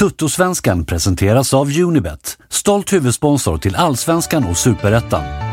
Tuttosvenskan 0.00 0.84
presenteras 0.84 1.54
av 1.54 1.78
Unibet, 1.78 2.38
stolt 2.48 2.92
huvudsponsor 2.92 3.58
till 3.58 3.76
Allsvenskan 3.76 4.44
och 4.44 4.56
Superettan. 4.56 5.49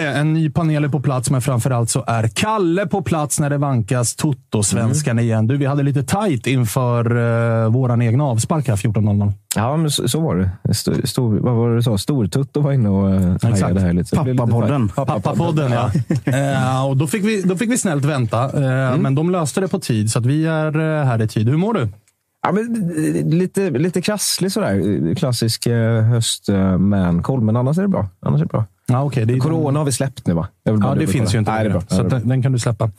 Det. 0.00 0.08
En 0.08 0.32
ny 0.34 0.50
panel 0.50 0.84
är 0.84 0.88
på 0.88 1.00
plats, 1.00 1.30
men 1.30 1.40
framförallt 1.42 1.90
så 1.90 2.04
är 2.06 2.28
Kalle 2.28 2.86
på 2.86 3.02
plats 3.02 3.40
när 3.40 3.50
det 3.50 3.58
vankas 3.58 4.16
Toto-svenskan 4.16 5.12
Mm. 5.12 5.24
igen. 5.24 5.46
Du, 5.46 5.56
vi 5.56 5.66
hade 5.66 5.82
lite 5.82 6.02
tajt 6.02 6.46
inför 6.46 7.16
uh, 7.16 7.68
våran 7.70 8.02
egna 8.02 8.24
avspark 8.24 8.68
här 8.68 8.76
14.00. 8.76 9.32
Ja, 9.56 9.76
men 9.76 9.90
så, 9.90 10.08
så 10.08 10.20
var 10.20 10.36
det. 10.64 10.74
Stor, 10.74 10.94
stor, 11.06 11.38
vad 11.40 11.54
var 11.54 11.68
det 11.70 11.76
du 11.76 11.82
sa? 11.82 11.98
Stortutto 11.98 12.60
var 12.60 12.72
inne 12.72 12.88
och 12.88 13.20
uh, 13.20 13.36
hajade 13.42 13.80
här 13.80 13.92
lite. 13.92 14.16
Pappapodden. 14.16 14.88
Pappapodden, 14.88 15.72
ja. 15.72 15.90
Eh, 16.24 16.86
och 16.86 16.96
då, 16.96 17.06
fick 17.06 17.24
vi, 17.24 17.42
då 17.42 17.56
fick 17.56 17.70
vi 17.70 17.78
snällt 17.78 18.04
vänta, 18.04 18.44
eh, 18.44 18.88
Mm. 18.88 19.00
men 19.02 19.14
de 19.14 19.30
löste 19.30 19.60
det 19.60 19.68
på 19.68 19.78
tid, 19.78 20.10
så 20.10 20.18
att 20.18 20.26
vi 20.26 20.46
är 20.46 20.80
eh, 21.00 21.04
här 21.06 21.22
i 21.22 21.28
tid. 21.28 21.48
Hur 21.48 21.56
mår 21.56 21.74
du? 21.74 21.88
Ja, 22.42 22.52
men, 22.52 22.92
eh, 23.16 23.26
lite, 23.26 23.70
lite 23.70 24.02
krasslig 24.02 24.52
sådär. 24.52 25.14
Klassisk 25.14 25.66
uh, 25.66 26.00
höst-man-cold, 26.00 27.42
men 27.42 27.56
annars 27.56 27.78
är 27.78 27.82
det 27.82 27.88
bra. 27.88 28.08
Annars 28.22 28.40
är 28.40 28.44
det 28.44 28.48
bra. 28.48 28.64
Ja, 28.92 29.04
okay, 29.04 29.24
det 29.24 29.38
Corona 29.38 29.78
har 29.80 29.84
vi 29.86 29.92
släppt 29.92 30.26
nu, 30.26 30.34
va? 30.34 30.48
Ja, 30.62 30.94
det 30.98 31.06
finns 31.06 31.34
ju 31.34 31.38
inte 31.38 31.50
Nej, 31.50 31.64
det 31.64 31.70
är 31.70 31.72
bra. 31.72 31.80
så 31.88 32.00
att 32.02 32.10
den, 32.10 32.28
den 32.28 32.42
kan 32.42 32.52
du 32.52 32.58
släppa. 32.58 32.84
Eh, 32.84 32.90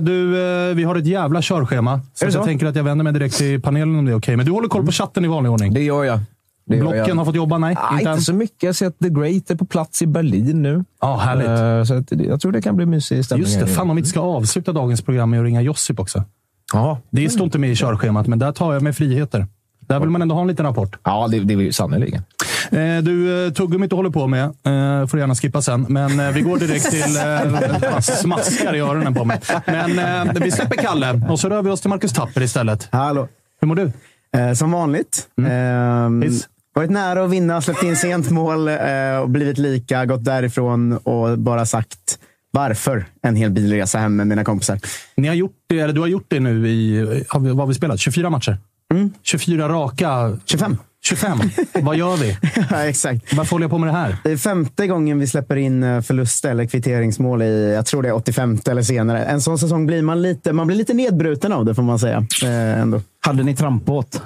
du, 0.00 0.42
eh, 0.70 0.74
vi 0.74 0.84
har 0.84 0.96
ett 0.96 1.06
jävla 1.06 1.42
körschema, 1.42 2.00
så, 2.14 2.24
det 2.24 2.32
jag 2.32 2.32
så? 2.32 2.44
tänker 2.44 2.66
att 2.66 2.76
jag 2.76 2.84
vänder 2.84 3.04
mig 3.04 3.12
direkt 3.12 3.36
till 3.36 3.62
panelen 3.62 3.98
om 3.98 4.04
det 4.04 4.12
är 4.12 4.16
okej. 4.16 4.36
Men 4.36 4.46
du 4.46 4.52
håller 4.52 4.68
koll 4.68 4.86
på 4.86 4.92
chatten 4.92 5.24
i 5.24 5.28
vanlig 5.28 5.52
ordning? 5.52 5.74
Det 5.74 5.82
gör 5.82 6.04
jag. 6.04 6.20
Det 6.66 6.76
gör 6.76 6.82
Blocken 6.82 7.04
jag. 7.08 7.14
har 7.14 7.24
fått 7.24 7.34
jobba? 7.34 7.58
Nej, 7.58 7.76
Ah, 7.78 7.98
inte 7.98 8.10
inte 8.10 8.22
så 8.22 8.32
mycket. 8.34 8.62
Jag 8.62 8.68
har 8.68 8.72
sett 8.74 8.98
The 8.98 9.08
Great 9.08 9.50
är 9.50 9.54
på 9.54 9.64
plats 9.66 10.02
i 10.02 10.06
Berlin 10.06 10.62
nu. 10.62 10.84
Ja, 11.00 11.16
härligt. 11.16 11.48
Eh, 11.48 11.84
så 11.84 11.94
att, 11.94 12.20
jag 12.26 12.40
tror 12.40 12.52
det 12.52 12.62
kan 12.62 12.76
bli 12.76 12.86
mysig 12.86 13.24
stämning. 13.24 13.46
Just 13.46 13.60
det, 13.60 13.66
fan 13.66 13.90
om 13.90 13.96
vi 13.96 14.00
inte 14.00 14.10
ska 14.10 14.20
avsluta 14.20 14.72
dagens 14.72 15.02
program 15.02 15.30
med 15.30 15.40
att 15.40 15.44
ringa 15.44 15.62
Josip 15.62 16.00
också. 16.00 16.24
Ja, 16.72 16.98
Det 17.10 17.30
står 17.30 17.44
inte 17.44 17.58
med 17.58 17.70
i 17.70 17.76
körschemat, 17.76 18.26
men 18.26 18.38
där 18.38 18.52
tar 18.52 18.72
jag 18.74 18.82
mig 18.82 18.92
friheter. 18.92 19.46
Där 19.86 20.00
vill 20.00 20.08
man 20.10 20.22
ändå 20.22 20.34
ha 20.34 20.42
en 20.42 20.48
liten 20.48 20.66
rapport. 20.66 20.96
ja 21.04 21.28
det, 21.30 21.40
det 21.40 21.54
är 21.54 21.58
ju 21.58 21.72
sannerligen. 21.72 22.22
Eh, 22.70 23.02
du, 23.02 23.46
eh, 23.46 23.52
tuggummit 23.52 23.90
du 23.90 23.96
håller 23.96 24.10
på 24.10 24.26
med 24.26 24.44
eh, 24.44 25.06
får 25.06 25.16
du 25.16 25.18
gärna 25.18 25.34
skippa 25.34 25.62
sen. 25.62 25.86
Men 25.88 26.20
eh, 26.20 26.30
vi 26.30 26.40
går 26.40 26.58
direkt 26.58 26.90
till... 26.90 27.16
Eh, 27.16 28.00
smaskar 28.00 28.74
i 28.74 28.80
öronen 28.80 29.14
på 29.14 29.24
mig. 29.24 29.40
Men 29.66 30.34
vi 30.42 30.50
släpper 30.50 30.76
Kalle 30.76 31.20
och 31.28 31.40
så 31.40 31.48
rör 31.48 31.62
vi 31.62 31.70
oss 31.70 31.80
till 31.80 31.90
Marcus 31.90 32.12
Tapper 32.12 32.42
istället. 32.42 32.88
Hallå. 32.92 33.28
Hur 33.60 33.68
mår 33.68 33.74
du? 33.74 33.92
Eh, 34.36 34.52
som 34.52 34.70
vanligt. 34.72 35.28
Ehm, 35.48 36.22
Piss. 36.22 36.48
varit 36.74 36.90
nära 36.90 37.24
att 37.24 37.30
vinna, 37.30 37.60
släppt 37.60 37.82
in 37.82 37.96
sent 37.96 38.30
mål 38.30 38.68
eh, 38.68 38.76
och 39.22 39.30
blivit 39.30 39.58
lika. 39.58 40.06
Gått 40.06 40.24
därifrån 40.24 40.92
och 40.96 41.38
bara 41.38 41.66
sagt 41.66 42.18
varför 42.50 43.04
en 43.22 43.36
hel 43.36 43.50
bilresa 43.50 43.98
hem 43.98 44.16
med 44.16 44.26
mina 44.26 44.44
kompisar. 44.44 44.78
Ni 45.16 45.28
har 45.28 45.34
gjort 45.34 45.56
det, 45.66 45.78
eller 45.80 45.94
du 45.94 46.00
har 46.00 46.06
gjort 46.08 46.26
det 46.28 46.40
nu 46.40 46.68
i... 46.68 47.24
Har 47.28 47.40
vi, 47.40 47.48
vad 47.48 47.58
har 47.58 47.66
vi 47.66 47.74
spelat? 47.74 48.00
24 48.00 48.30
matcher? 48.30 48.58
24 49.22 49.68
raka... 49.68 50.38
25. 50.44 50.76
25. 51.02 51.38
vad 51.74 51.96
gör 51.96 52.16
vi? 52.16 52.36
ja, 52.70 52.84
exakt. 52.84 53.32
Varför 53.32 53.50
håller 53.50 53.64
jag 53.64 53.70
på 53.70 53.78
med 53.78 53.88
det 53.88 53.92
här? 53.92 54.16
Det 54.24 54.32
är 54.32 54.36
femte 54.36 54.86
gången 54.86 55.18
vi 55.18 55.26
släpper 55.26 55.56
in 55.56 55.82
eh, 55.82 56.00
förlust 56.00 56.44
eller 56.44 56.66
kvitteringsmål 56.66 57.42
i, 57.42 57.72
jag 57.74 57.86
tror 57.86 58.02
det 58.02 58.08
är 58.08 58.14
85 58.14 58.58
eller 58.66 58.82
senare. 58.82 59.24
En 59.24 59.40
sån 59.40 59.58
säsong 59.58 59.86
blir 59.86 60.02
man 60.02 60.22
lite, 60.22 60.52
man 60.52 60.66
blir 60.66 60.76
lite 60.76 60.94
nedbruten 60.94 61.52
av 61.52 61.64
det 61.64 61.74
får 61.74 61.82
man 61.82 61.98
säga. 61.98 62.26
Eh, 62.42 62.80
ändå. 62.80 63.00
Hade 63.20 63.42
ni 63.42 63.56
trampbåt? 63.56 64.22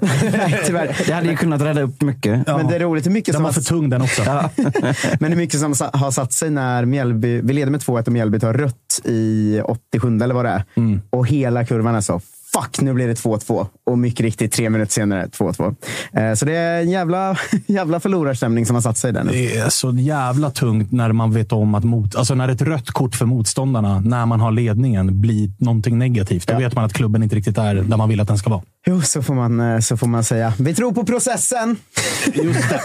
Nej, 0.00 0.60
tyvärr. 0.66 0.96
Det 1.06 1.12
hade 1.12 1.28
ju 1.28 1.36
kunnat 1.36 1.60
rädda 1.60 1.82
upp 1.82 2.02
mycket. 2.02 2.46
Men 2.46 2.66
det 2.66 2.76
är 2.76 2.80
roligt 2.80 3.06
hur 3.06 3.10
mycket 3.10 3.32
Den 3.32 3.38
som 3.38 3.44
var 3.44 3.52
för 3.52 3.60
tung 3.60 3.90
den 3.90 4.02
också. 4.02 4.22
Men 5.20 5.32
hur 5.32 5.36
mycket 5.36 5.60
som 5.60 5.74
har 5.92 6.10
satt 6.10 6.32
sig 6.32 6.50
när 6.50 6.84
Mjällby, 6.84 7.40
vi 7.40 7.52
leder 7.52 7.70
med 7.70 7.80
2-1 7.80 8.06
och 8.06 8.12
Mjällby 8.12 8.40
tar 8.40 8.52
rött 8.52 9.00
i 9.04 9.60
87 9.64 10.18
eller 10.22 10.34
vad 10.34 10.44
det 10.44 10.50
är. 10.50 10.64
Mm. 10.74 11.00
Och 11.10 11.26
hela 11.26 11.64
kurvan 11.64 11.94
är 11.94 12.00
så, 12.00 12.20
fuck 12.54 12.80
nu 12.80 12.92
blir 12.92 13.08
det 13.08 13.14
2-2. 13.14 13.66
Och 13.86 13.98
mycket 13.98 14.20
riktigt 14.20 14.52
tre 14.52 14.70
minuter 14.70 14.92
senare 14.92 15.26
2-2. 15.26 15.74
Eh, 16.12 16.34
Så 16.34 16.44
det 16.44 16.56
är 16.56 16.80
en 16.80 16.90
jävla, 16.90 17.36
jävla 17.66 18.00
förlorarstämning 18.00 18.66
som 18.66 18.74
har 18.76 18.82
satt 18.82 18.96
sig 18.98 19.12
där 19.12 19.24
nu. 19.24 19.32
Det 19.32 19.56
är 19.56 19.68
så 19.68 19.92
jävla 19.92 20.50
tungt 20.50 20.92
när 20.92 21.12
man 21.12 21.32
vet 21.32 21.52
om 21.52 21.74
att 21.74 21.84
mot, 21.84 22.16
alltså 22.16 22.34
när 22.34 22.48
ett 22.48 22.62
rött 22.62 22.90
kort 22.90 23.14
för 23.14 23.26
motståndarna, 23.26 24.00
när 24.00 24.26
man 24.26 24.40
har 24.40 24.52
ledningen, 24.52 25.20
blir 25.20 25.50
någonting 25.58 25.98
negativt. 25.98 26.46
Då 26.48 26.54
Ja. 26.54 26.58
vet 26.58 26.74
man 26.74 26.84
att 26.84 26.92
klubben 26.92 27.22
inte 27.22 27.36
riktigt 27.36 27.58
är 27.58 27.74
där 27.74 27.96
man 27.96 28.08
vill 28.08 28.20
att 28.20 28.28
den 28.28 28.38
ska 28.38 28.50
vara. 28.50 28.62
Jo, 28.86 29.00
så 29.02 29.22
får 29.22 29.34
man, 29.34 29.60
eh, 29.60 29.78
så 29.80 29.96
får 29.96 30.06
man 30.06 30.24
säga. 30.24 30.52
Vi 30.58 30.74
tror 30.74 30.92
på 30.92 31.04
processen. 31.04 31.76
Just 32.34 32.68
det. 32.70 32.80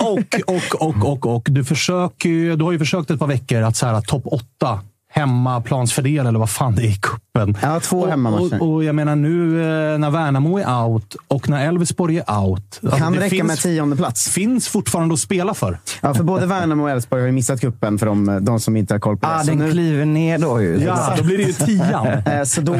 Och, 0.00 0.06
och, 0.46 0.54
och, 0.56 0.88
och, 0.88 1.10
och, 1.12 1.36
och. 1.36 1.46
Du, 1.50 1.64
försöker, 1.64 2.56
du 2.56 2.64
har 2.64 2.72
ju 2.72 2.78
försökt 2.78 3.10
ett 3.10 3.18
par 3.18 3.26
veckor 3.26 3.62
att 3.62 3.76
så 3.76 3.86
här, 3.86 4.00
topp 4.00 4.22
åtta 4.26 4.80
hemmaplansfördel 5.16 6.26
eller 6.26 6.38
vad 6.38 6.50
fan 6.50 6.74
det 6.74 6.82
är 6.82 6.86
i 6.86 6.94
cupen. 7.02 7.56
Ja, 7.62 7.80
två 7.80 8.00
och, 8.00 8.08
hemmamatcher. 8.08 8.62
och, 8.62 8.74
och 8.74 8.84
jag 8.84 8.94
menar 8.94 9.16
nu 9.16 9.60
eh, 9.92 9.98
när 9.98 10.10
Värnamo 10.10 10.58
är 10.58 10.84
out 10.84 11.16
och 11.28 11.48
när 11.48 11.68
Elfsborg 11.68 12.18
är 12.26 12.38
out. 12.38 12.80
alltså, 12.82 12.98
Kan 12.98 13.12
det 13.12 13.18
räcka 13.20 13.30
finns, 13.30 13.46
med 13.46 13.58
tionde 13.58 13.96
plats. 13.96 14.28
finns 14.28 14.68
fortfarande 14.68 15.12
att 15.14 15.20
spela 15.20 15.54
för. 15.54 15.78
Ja, 16.02 16.14
för 16.14 16.22
både 16.24 16.46
Värnamo 16.46 16.82
och 16.82 16.90
Elfsborg 16.90 17.22
har 17.22 17.26
ju 17.26 17.32
missat 17.32 17.60
kuppen 17.60 17.98
för 17.98 18.06
de, 18.06 18.38
de 18.44 18.60
som 18.60 18.76
inte 18.76 18.94
har 18.94 18.98
koll 18.98 19.16
på 19.16 19.26
det. 19.26 19.34
Ah, 19.34 19.40
Så 19.40 19.46
den 19.50 19.58
nu- 19.58 19.70
kliver 19.70 20.04
ner 20.04 20.38
då 20.38 20.62
ju. 20.62 20.82
Ja, 20.86 21.14
då 21.18 21.24
blir 21.24 21.36
det 21.38 21.42
ju 21.44 21.52
tian. 21.52 22.06
Eh, 22.26 22.42
Så 22.44 22.60
då, 22.60 22.76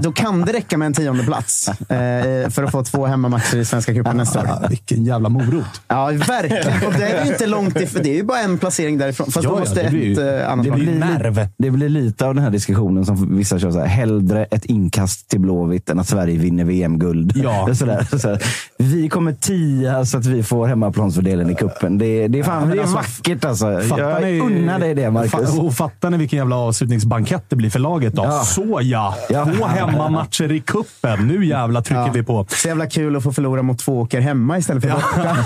då 0.00 0.12
kan 0.12 0.40
det 0.40 0.52
räcka 0.52 0.78
med 0.78 0.86
en 0.86 0.92
tionde 0.94 1.24
plats 1.24 1.68
eh, 1.68 2.48
för 2.50 2.62
att 2.64 2.70
få 2.72 2.84
två 2.84 3.06
hemmamatcher 3.06 3.56
i 3.56 3.64
Svenska 3.64 3.94
cupen 3.94 4.16
nästa 4.16 4.40
år. 4.40 4.46
Ja, 4.48 4.62
vilken 4.68 5.04
jävla 5.04 5.28
morot. 5.28 5.80
Ja, 5.88 6.06
verkligen. 6.06 6.86
Och 6.86 6.92
det 6.98 7.08
är 7.08 7.24
ju 7.24 7.32
inte 7.32 7.46
långt 7.46 7.80
ifrån. 7.80 8.02
Det 8.02 8.10
är 8.10 8.14
ju 8.14 8.22
bara 8.24 8.38
en 8.38 8.58
placering 8.58 8.98
därifrån. 8.98 9.30
Fast 9.30 9.44
Ja, 9.44 9.50
då 9.50 9.56
ja, 9.56 9.60
måste 9.60 9.82
det 9.82 9.90
blir 9.90 10.02
ju- 10.04 10.12
ett 10.12 10.42
eh, 10.42 10.52
annat 10.52 10.64
det 10.64 10.70
blir- 10.70 10.94
nerv. 10.94 11.48
Det 11.62 11.70
blir 11.70 11.88
lite 11.88 12.26
av 12.26 12.34
den 12.34 12.44
här 12.44 12.50
diskussionen 12.50 13.06
som 13.06 13.36
vissa 13.36 13.58
kör. 13.58 13.70
Så 13.70 13.78
här, 13.78 13.86
hellre 13.86 14.44
ett 14.44 14.64
inkast 14.64 15.28
till 15.28 15.40
Blåvitt 15.40 15.90
än 15.90 15.98
att 15.98 16.08
Sverige 16.08 16.38
vinner 16.38 16.64
VM-guld. 16.64 17.32
Ja. 17.36 17.74
Sådär, 17.74 18.06
sådär. 18.18 18.42
Vi 18.78 19.08
kommer 19.08 19.32
tia 19.32 20.04
så 20.04 20.18
att 20.18 20.26
vi 20.26 20.42
får 20.42 20.66
hemmaplansfördelen 20.66 21.50
i 21.50 21.54
kuppen. 21.54 21.98
Det, 21.98 22.28
det 22.28 22.38
är, 22.38 22.42
fan, 22.42 22.62
Ja, 22.68 22.74
det 22.74 22.78
är 22.78 22.80
alltså, 22.82 22.96
vackert 22.96 23.44
alltså. 23.44 23.80
Fattar 23.80 24.02
Jag 24.02 24.22
ni- 24.22 24.40
unnar 24.40 24.78
dig 24.78 24.94
det, 24.94 25.10
Marcus. 25.10 25.32
Fa- 25.32 25.60
Och 25.66 25.74
fattar 25.74 26.10
ni 26.10 26.16
vilken 26.16 26.36
jävla 26.36 26.56
avslutningsbankett 26.56 27.44
det 27.48 27.56
blir 27.56 27.70
för 27.70 27.78
laget 27.78 28.12
då? 28.14 28.22
Ja. 28.24 28.42
Så 28.44 28.78
ja! 28.82 29.14
Ja. 29.30 29.44
Två 29.44 29.64
hemmamatcher 29.66 30.52
i 30.52 30.60
kuppen. 30.60 31.26
Nu 31.28 31.46
jävlar 31.46 31.80
trycker 31.82 32.10
vi 32.12 32.22
på. 32.22 32.46
Så 32.50 32.68
jävla 32.68 32.86
kul 32.86 33.16
att 33.16 33.22
få 33.22 33.32
förlora 33.32 33.62
mot 33.62 33.78
två 33.78 34.00
åker 34.00 34.20
hemma 34.20 34.58
istället 34.58 34.82
för 34.82 34.90
borta. 34.90 35.36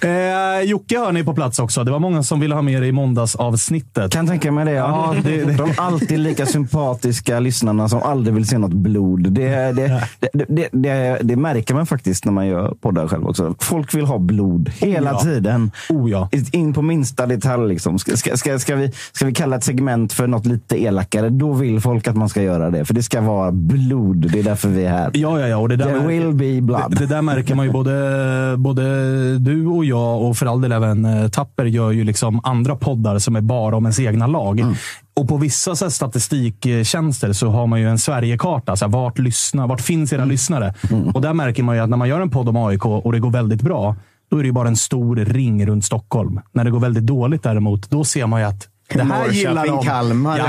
Eh, 0.06 0.60
Jocke 0.64 0.98
hör 0.98 1.12
ni 1.12 1.24
på 1.24 1.34
plats 1.34 1.58
också. 1.58 1.84
Det 1.84 1.90
var 1.90 1.98
många 1.98 2.22
som 2.22 2.40
ville 2.40 2.54
ha 2.54 2.62
med 2.62 2.82
dig 2.82 2.88
i 2.88 2.92
måndagsavsnittet. 2.92 4.12
Kan 4.12 4.26
tänka 4.26 4.45
mig 4.50 4.64
det. 4.64 4.72
Ja, 4.72 5.14
det, 5.24 5.44
De 5.56 5.72
alltid 5.76 6.18
lika 6.18 6.46
sympatiska 6.46 7.40
lyssnarna 7.40 7.88
som 7.88 8.02
aldrig 8.02 8.34
vill 8.34 8.48
se 8.48 8.58
något 8.58 8.72
blod. 8.72 9.32
Det, 9.32 9.48
det, 9.72 10.02
det, 10.20 10.44
det, 10.48 10.68
det, 10.72 11.18
det 11.22 11.36
märker 11.36 11.74
man 11.74 11.86
faktiskt 11.86 12.24
när 12.24 12.32
man 12.32 12.46
gör 12.46 12.74
poddar 12.80 13.08
själv 13.08 13.28
också. 13.28 13.54
Folk 13.58 13.94
vill 13.94 14.04
ha 14.04 14.18
blod 14.18 14.68
hela 14.78 15.10
ja. 15.10 15.18
tiden. 15.20 15.70
Oh 15.88 16.10
ja. 16.10 16.28
In 16.52 16.74
på 16.74 16.82
minsta 16.82 17.26
detalj. 17.26 17.68
Liksom. 17.68 17.98
Ska, 17.98 18.16
ska, 18.16 18.36
ska, 18.36 18.58
ska, 18.58 18.76
vi, 18.76 18.92
ska 19.12 19.26
vi 19.26 19.34
kalla 19.34 19.56
ett 19.56 19.64
segment 19.64 20.12
för 20.12 20.26
något 20.26 20.46
lite 20.46 20.82
elakare, 20.82 21.28
då 21.28 21.52
vill 21.52 21.80
folk 21.80 22.08
att 22.08 22.16
man 22.16 22.28
ska 22.28 22.42
göra 22.42 22.70
det. 22.70 22.84
För 22.84 22.94
det 22.94 23.02
ska 23.02 23.20
vara 23.20 23.52
blod. 23.52 24.30
Det 24.32 24.38
är 24.38 24.42
därför 24.42 24.68
vi 24.68 24.84
är 24.84 24.90
här. 24.90 25.10
Ja, 25.14 25.40
ja, 25.40 25.48
ja. 25.48 25.56
Och 25.56 25.68
det, 25.68 25.76
där 25.76 25.84
There 25.84 25.96
märker- 25.96 26.08
will 26.08 26.34
be 26.34 26.62
blood. 26.62 26.90
Det, 26.90 26.96
det 26.96 27.06
där 27.06 27.22
märker 27.22 27.54
man 27.54 27.66
ju. 27.66 27.72
Både, 27.72 28.54
både 28.58 28.82
du 29.38 29.66
och 29.66 29.84
jag 29.84 30.22
och 30.22 30.36
för 30.36 30.46
all 30.46 30.60
del 30.60 30.72
även 30.72 31.04
eh, 31.04 31.28
Tapper 31.28 31.64
gör 31.64 31.90
ju 31.90 32.04
liksom 32.04 32.40
andra 32.44 32.76
poddar 32.76 33.18
som 33.18 33.36
är 33.36 33.40
bara 33.40 33.76
om 33.76 33.84
ens 33.84 34.00
egna 34.00 34.25
lag. 34.26 34.60
Mm. 34.60 34.74
Och 35.16 35.28
på 35.28 35.36
vissa 35.36 35.76
så 35.76 35.84
här, 35.84 35.90
statistiktjänster 35.90 37.32
så 37.32 37.48
har 37.48 37.66
man 37.66 37.80
ju 37.80 37.88
en 37.88 37.98
Sverigekarta. 37.98 38.76
Så 38.76 38.84
här, 38.84 38.92
vart, 38.92 39.18
lyssna, 39.18 39.66
vart 39.66 39.80
finns 39.80 40.12
era 40.12 40.24
lyssnare? 40.24 40.74
Mm. 40.90 41.08
Och 41.08 41.20
där 41.20 41.32
märker 41.32 41.62
man 41.62 41.76
ju 41.76 41.82
att 41.82 41.90
när 41.90 41.96
man 41.96 42.08
gör 42.08 42.20
en 42.20 42.30
podd 42.30 42.48
om 42.48 42.56
AIK 42.56 42.86
och 42.86 43.12
det 43.12 43.18
går 43.18 43.30
väldigt 43.30 43.62
bra, 43.62 43.96
då 44.30 44.38
är 44.38 44.42
det 44.42 44.46
ju 44.46 44.52
bara 44.52 44.68
en 44.68 44.76
stor 44.76 45.16
ring 45.16 45.66
runt 45.66 45.84
Stockholm. 45.84 46.40
När 46.52 46.64
det 46.64 46.70
går 46.70 46.80
väldigt 46.80 47.06
dåligt 47.06 47.42
däremot, 47.42 47.90
då 47.90 48.04
ser 48.04 48.26
man 48.26 48.40
ju 48.40 48.46
att 48.46 48.68
det 48.88 48.98
här 49.02 49.04
Norrköping, 49.08 49.38
gillar 49.38 49.66
de. 49.66 49.82
Kalmar, 49.84 50.38
Ja? 50.38 50.46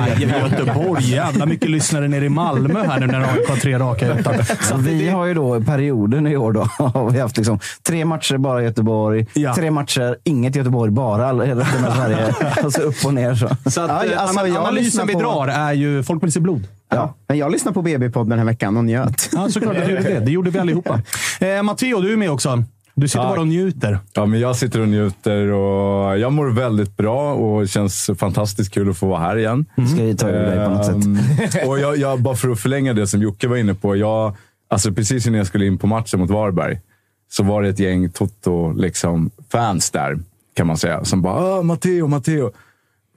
Göteborg. 0.49 1.03
Jävla 1.11 1.45
mycket 1.45 1.69
lyssnare 1.69 2.07
nere 2.07 2.25
i 2.25 2.29
Malmö 2.29 2.83
här 2.87 2.99
nu 2.99 3.07
när 3.07 3.19
AIK 3.21 3.49
har 3.49 3.55
tre 3.55 3.79
raka 3.79 4.13
utan. 4.19 4.33
Så 4.61 4.77
vi 4.77 5.09
har 5.09 5.25
ju 5.25 5.33
då 5.33 5.61
perioden 5.61 6.27
i 6.27 6.37
år 6.37 6.51
då, 6.51 6.61
har 6.77 7.11
vi 7.11 7.19
haft 7.19 7.37
liksom 7.37 7.59
tre 7.83 8.05
matcher 8.05 8.37
bara 8.37 8.61
i 8.61 8.65
Göteborg, 8.65 9.25
Ja. 9.33 9.55
tre 9.55 9.71
matcher 9.71 10.17
inget 10.23 10.55
Göteborg 10.55 10.91
bara, 10.91 11.33
resten 11.33 11.85
av 11.85 11.91
Sverige. 11.91 12.33
och 12.63 12.73
så 12.73 12.81
upp 12.81 13.05
och 13.05 13.13
ner. 13.13 13.35
Så. 13.35 13.47
Så 13.71 13.81
att, 13.81 13.89
Ja, 14.05 14.11
eh, 14.13 14.21
alltså, 14.21 14.39
analysen 14.39 14.73
lyssnar 14.75 15.05
vi 15.05 15.13
på- 15.13 15.19
drar 15.19 15.47
är 15.47 15.73
ju 15.73 16.03
folk 16.03 16.23
vill 16.23 16.31
se 16.31 16.39
blod. 16.39 16.67
Ja. 16.89 17.13
Men 17.27 17.37
jag 17.37 17.51
lyssnade 17.51 17.73
på 17.73 17.81
BB-podden 17.81 18.29
den 18.29 18.39
här 18.39 18.45
veckan 18.45 18.77
och 18.77 18.85
njöt. 18.85 19.29
Ja, 19.33 19.49
såklart. 19.49 19.73
Det 19.75 19.91
gjorde, 19.91 20.03
det. 20.03 20.19
det 20.19 20.31
gjorde 20.31 20.49
vi 20.49 20.59
allihopa. 20.59 21.01
Eh, 21.39 21.63
Matteo, 21.63 22.01
du 22.01 22.13
är 22.13 22.17
med 22.17 22.31
också. 22.31 22.63
Du 22.99 23.07
sitter 23.07 23.23
Ja. 23.23 23.29
bara 23.29 23.39
och 23.41 23.47
njuter. 23.47 23.99
Ja, 24.13 24.25
men 24.25 24.39
jag 24.39 24.55
sitter 24.55 24.81
och 24.81 24.88
njuter 24.88 25.47
och 25.47 26.19
jag 26.19 26.33
mår 26.33 26.49
väldigt 26.49 26.97
bra 26.97 27.33
och 27.33 27.61
det 27.61 27.67
känns 27.67 28.09
fantastiskt 28.17 28.73
kul 28.73 28.89
att 28.89 28.97
få 28.97 29.07
vara 29.07 29.19
här 29.19 29.38
igen. 29.38 29.65
Ska 29.94 30.03
vi 30.03 30.15
ta 30.15 30.29
över 30.29 30.55
dig 30.55 30.65
på 30.65 30.71
något 30.71 30.85
sätt? 30.85 30.95
Ehm, 31.63 31.69
och 31.69 31.79
jag, 31.79 31.97
jag, 31.97 32.21
bara 32.21 32.35
för 32.35 32.49
att 32.49 32.59
förlänga 32.59 32.94
det 32.94 33.07
som 33.07 33.21
Jocke 33.21 33.47
var 33.47 33.57
inne 33.57 33.73
på. 33.73 33.95
Jag, 33.95 34.35
alltså 34.69 34.91
precis 34.94 35.27
innan 35.27 35.38
jag 35.38 35.47
skulle 35.47 35.65
in 35.65 35.77
på 35.77 35.88
matchen 35.88 36.19
mot 36.19 36.29
Varberg 36.29 36.79
så 37.31 37.44
var 37.44 37.61
det 37.61 37.69
ett 37.69 37.79
gäng 37.79 38.09
Toto-fans 38.09 38.81
liksom, 38.81 39.31
fans 39.51 39.91
där, 39.91 40.19
kan 40.55 40.67
man 40.67 40.77
säga. 40.77 41.03
Som 41.03 41.21
bara 41.21 41.33
ah, 41.33 41.61
“Matteo, 41.61 42.07
Matteo”. 42.07 42.51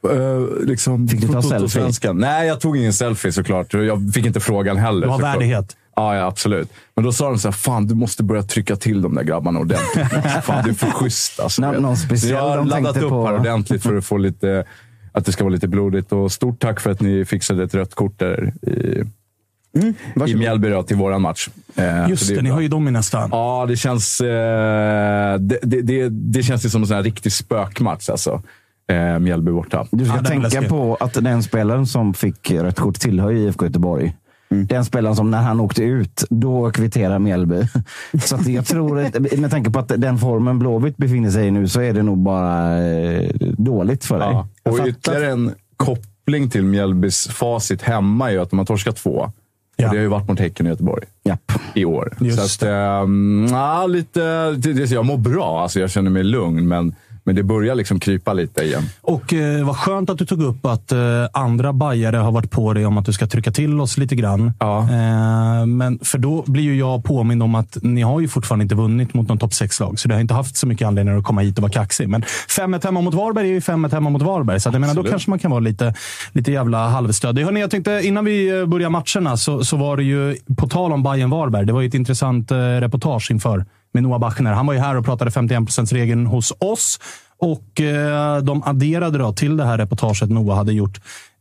Uh, 0.07 0.65
liksom, 0.67 1.09
Fick 1.09 1.21
du 1.21 1.29
ta 1.29 1.43
selfie? 1.43 2.13
Nej, 2.13 2.49
jag 2.49 2.61
tog 2.61 2.77
ingen 2.77 2.93
selfie 2.93 3.33
såklart. 3.33 3.75
Jag 3.75 4.15
fick 4.15 4.27
inte 4.27 4.41
frågan 4.41 4.77
heller. 4.77 5.01
Du 5.01 5.09
har 5.09 5.19
såklart. 5.19 5.35
värdighet. 5.35 5.77
Ja, 5.97 6.17
ja, 6.17 6.27
absolut. 6.27 6.73
Men 6.95 7.05
då 7.05 7.13
sa 7.13 7.29
de 7.29 7.39
så 7.39 7.49
här, 7.49 7.53
fan 7.53 7.87
du 7.87 7.95
måste 7.95 8.23
börja 8.23 8.43
trycka 8.43 8.77
till 8.77 9.03
de 9.03 9.15
där 9.15 9.23
grabbarna 9.23 9.59
ordentligt. 9.61 10.07
fan, 10.43 10.65
du 10.65 10.71
är 10.71 10.75
för 10.75 10.91
schysst 10.91 11.41
alltså. 11.41 11.63
Nå- 11.63 11.73
någon 11.73 11.97
speciell 11.97 12.33
jag 12.33 12.49
har 12.49 12.65
laddat 12.65 12.97
upp 12.97 13.09
på. 13.09 13.27
här 13.27 13.39
ordentligt 13.39 13.83
för 13.83 13.97
att 13.97 14.05
få 14.05 14.17
lite, 14.17 14.65
att 15.13 15.25
det 15.25 15.33
ska 15.33 15.45
vara 15.45 15.55
lite 15.55 15.69
blodigt. 15.69 16.13
Och 16.13 16.33
stort 16.33 16.61
tack 16.61 16.81
för 16.81 16.91
att 16.91 17.01
ni 17.01 17.25
fixade 17.25 17.63
ett 17.65 17.75
rött 17.75 17.95
kort 17.95 18.19
där 18.19 18.53
i, 18.63 18.71
i 18.71 19.95
Varsågod. 20.15 20.39
Mjällby 20.41 20.83
till 20.87 20.97
våran 20.97 21.23
match. 21.23 21.49
Eh, 21.75 22.09
Just 22.09 22.29
det, 22.29 22.35
är 22.37 22.43
ni 22.43 22.51
har 22.51 22.61
ju 22.61 22.69
dem 22.69 22.89
i 22.89 22.91
nästa. 22.91 23.29
Ja, 23.31 23.67
det 23.69 23.77
känns, 23.77 24.21
eh, 24.21 25.39
det, 25.39 25.59
det, 25.63 25.83
det, 25.83 26.09
det 26.09 26.43
känns 26.43 26.65
ju 26.65 26.69
som 26.69 26.83
en 26.83 26.87
sån 26.89 26.97
här 26.97 27.03
riktig 27.03 27.33
spökmatch 27.33 28.09
alltså. 28.09 28.43
Eh, 28.91 29.19
Mjällby 29.19 29.51
borta. 29.53 29.87
Du 29.91 30.05
ska 30.05 30.17
Ja, 30.17 30.23
tänka 30.23 30.63
på 30.63 30.97
att 31.01 31.15
den 31.15 31.43
spelaren 31.43 31.87
som 31.87 32.15
fick 32.15 32.51
rött 32.51 32.81
kort 32.81 33.01
tillhör 33.01 33.33
IFK 33.33 33.65
Göteborg. 33.67 34.17
Mm. 34.51 34.67
Den 34.67 34.85
spelaren 34.85 35.17
som 35.17 35.31
när 35.31 35.43
han 35.43 35.61
åkte 35.61 35.83
ut, 35.83 36.25
då 36.31 36.71
kvitterar 36.71 37.19
Mjällby. 37.19 37.63
Så 38.25 38.39
jag 38.47 38.67
tror, 38.67 39.01
att, 39.01 39.39
med 39.39 39.51
tanke 39.51 39.71
på 39.71 39.79
att 39.79 39.93
den 39.97 40.19
formen 40.19 40.59
Blåvitt 40.59 40.97
befinner 40.97 41.31
sig 41.31 41.47
i 41.47 41.51
nu, 41.51 41.69
så 41.69 41.81
är 41.81 41.93
det 41.93 42.03
nog 42.03 42.19
bara 42.19 42.79
eh, 42.79 43.31
dåligt 43.41 44.05
för 44.05 44.19
dig. 44.19 44.29
Ja. 44.29 44.49
Och 44.63 44.87
ytterligare 44.87 45.31
en 45.31 45.55
koppling 45.77 46.51
till 46.51 46.65
Mjällbys 46.65 47.29
facit 47.29 47.83
hemma 47.83 48.29
är 48.29 48.33
ju 48.33 48.41
att 48.41 48.51
de 48.51 48.59
har 48.59 48.67
torskat 48.67 48.97
två. 48.97 49.33
Ja. 49.77 49.87
Och 49.87 49.93
det 49.95 49.99
har 49.99 50.03
ju 50.03 50.09
varit 50.09 50.29
mot 50.29 50.39
Häcken 50.39 50.67
i 50.67 50.69
Göteborg 50.69 51.05
Japp. 51.25 51.53
i 51.75 51.85
år. 51.85 52.17
Just 52.21 52.61
så 52.61 52.67
att, 52.67 53.03
ähm, 53.03 53.49
ja, 53.51 53.87
lite, 53.87 54.57
jag 54.91 55.05
mår 55.05 55.19
bra. 55.19 55.63
Alltså, 55.63 55.81
jag 55.81 55.91
känner 55.91 56.11
mig 56.11 56.25
lugn, 56.25 56.69
men, 56.69 56.95
men 57.25 57.35
det 57.35 57.43
börjar 57.43 57.75
liksom 57.75 58.01
krypa 58.01 58.33
lite 58.33 58.63
igen. 58.63 58.83
Och 59.01 59.35
eh, 59.35 59.67
vad 59.67 59.77
skönt 59.77 60.11
att 60.11 60.19
du 60.19 60.27
tog 60.27 60.43
upp 60.43 60.67
att 60.67 60.93
eh, 60.93 60.99
andra 61.33 61.73
bajare 61.73 62.17
har 62.17 62.33
varit 62.33 62.51
på 62.51 62.73
dig 62.73 62.87
om 62.87 62.99
att 62.99 63.07
du 63.07 63.13
ska 63.13 63.27
trycka 63.27 63.51
till 63.51 63.81
oss 63.81 63.99
lite 63.99 64.17
grann. 64.17 64.53
Ja. 64.59 64.81
Eh, 64.81 65.67
men 65.67 65.99
för 66.03 66.19
då 66.19 66.45
blir 66.47 66.65
ju 66.65 66.79
jag 66.79 67.05
påmind 67.05 67.43
om 67.43 67.55
att 67.55 67.79
ni 67.83 68.03
har 68.03 68.21
ju 68.21 68.29
fortfarande 68.29 68.63
inte 68.63 68.75
vunnit 68.75 69.15
mot 69.15 69.29
någon 69.29 69.39
topp 69.39 69.51
6-lag. 69.51 69.99
Så 69.99 70.09
det 70.09 70.15
har 70.15 70.21
inte 70.21 70.35
haft 70.35 70.57
så 70.57 70.67
mycket 70.67 70.87
anledning 70.87 71.19
att 71.19 71.25
komma 71.25 71.41
hit 71.41 71.59
och 71.59 71.63
vara 71.63 71.73
kaxig. 71.73 72.09
Men 72.09 72.23
5-1 72.23 72.85
hemma 72.85 73.01
mot 73.01 73.15
Varberg 73.15 73.49
är 73.49 73.53
ju 73.53 73.61
5-1 73.61 73.93
hemma 73.93 74.11
mot 74.11 74.23
Varberg. 74.23 74.61
Så 74.61 74.69
att 74.69 74.75
jag 74.75 74.81
menar, 74.81 74.95
då 74.95 75.03
kanske 75.03 75.31
man 75.31 75.39
kan 75.39 75.51
vara 75.51 75.61
lite, 75.61 75.95
lite 76.33 76.53
jävla 76.53 76.89
halvstödig. 76.89 77.45
Hörrni, 77.45 77.61
jag 77.61 77.71
tänkte 77.71 78.01
innan 78.05 78.25
vi 78.25 78.61
eh, 78.61 78.67
börjar 78.67 78.91
matcherna 78.91 79.37
så, 79.37 79.65
så 79.65 79.77
var 79.77 79.97
det 79.97 80.03
ju, 80.03 80.37
på 80.57 80.69
tal 80.69 80.93
om 80.93 81.03
bayern 81.03 81.31
varberg 81.31 81.67
det 81.67 81.73
var 81.73 81.81
ju 81.81 81.89
ett 81.89 81.95
intressant 81.95 82.51
eh, 82.51 82.57
reportage 82.57 83.31
inför 83.31 83.65
med 83.93 84.03
Noah 84.03 84.19
Bachner. 84.19 84.53
Han 84.53 84.67
var 84.67 84.75
ju 84.75 84.81
här 84.81 84.97
och 84.97 85.05
pratade 85.05 85.31
51% 85.31 85.95
regeln 85.95 86.27
hos 86.27 86.53
oss. 86.59 87.01
Och 87.39 87.81
eh, 87.81 88.39
de 88.43 88.63
adderade 88.63 89.19
då 89.19 89.33
till 89.33 89.57
det 89.57 89.65
här 89.65 89.79
reportaget 89.79 90.31
Noah 90.31 90.57
hade 90.57 90.73
gjort 90.73 91.01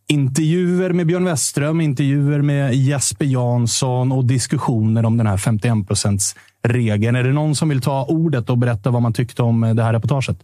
intervjuer 0.10 0.94
med 0.94 1.08
Björn 1.08 1.26
Westström, 1.26 1.82
intervjuer 1.82 2.42
med 2.42 2.76
Jesper 2.76 3.26
Jansson 3.26 4.12
och 4.12 4.26
diskussioner 4.26 5.06
om 5.06 5.18
den 5.18 5.28
här 5.28 5.38
51% 5.38 6.36
regeln 6.64 7.16
Är 7.16 7.24
det 7.24 7.34
någon 7.34 7.56
som 7.56 7.70
vill 7.70 7.82
ta 7.82 8.06
ordet 8.06 8.50
och 8.50 8.58
berätta 8.58 8.90
vad 8.90 9.02
man 9.02 9.14
tyckte 9.14 9.44
om 9.44 9.64
eh, 9.64 9.76
det 9.76 9.84
här 9.84 9.94
reportaget? 9.94 10.38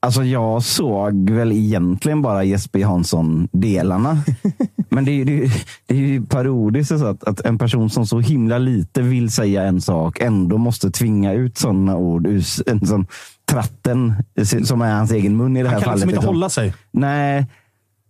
Alltså 0.00 0.24
jag 0.24 0.62
såg 0.62 1.30
väl 1.30 1.52
egentligen 1.52 2.22
bara 2.22 2.44
Jesper 2.44 2.78
Jansson-delarna. 2.78 4.18
Men 4.90 5.04
det 5.04 5.10
är, 5.10 5.14
ju- 5.14 5.24
det, 5.24 5.44
är, 5.44 5.50
det 5.86 5.94
är 5.94 5.98
ju 5.98 6.26
parodiskt 6.26 6.98
så 6.98 7.06
att, 7.06 7.24
att 7.24 7.40
en 7.40 7.58
person 7.58 7.90
som 7.90 8.06
så 8.06 8.20
himla 8.20 8.58
lite 8.58 9.02
vill 9.02 9.30
säga 9.30 9.62
en 9.62 9.80
sak 9.80 10.20
ändå 10.20 10.58
måste 10.58 10.90
tvinga 10.90 11.32
ut 11.32 11.58
sådana 11.58 11.96
ord 11.96 12.26
ur 12.26 12.44
en 12.66 12.86
sån 12.86 13.06
tratten 13.50 14.14
som 14.64 14.82
är 14.82 14.94
hans 14.94 15.10
egen 15.12 15.36
mun 15.36 15.56
i 15.56 15.62
det 15.62 15.68
här 15.68 15.74
Han 15.74 15.82
kan 15.82 15.90
fallet. 15.90 15.96
liksom 15.96 16.10
inte 16.10 16.16
liksom. 16.20 16.34
hålla 16.34 16.48
sig. 16.48 16.74
Nej. 16.92 17.46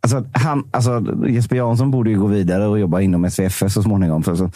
Alltså, 0.00 0.24
han, 0.32 0.64
alltså, 0.70 1.04
Jesper 1.28 1.56
Jansson 1.56 1.90
borde 1.90 2.10
ju 2.10 2.20
gå 2.20 2.26
vidare 2.26 2.66
och 2.66 2.78
jobba 2.78 3.00
inom 3.00 3.30
SVFS 3.30 3.74
så 3.74 3.82
småningom. 3.82 4.22
För 4.22 4.34
så, 4.36 4.50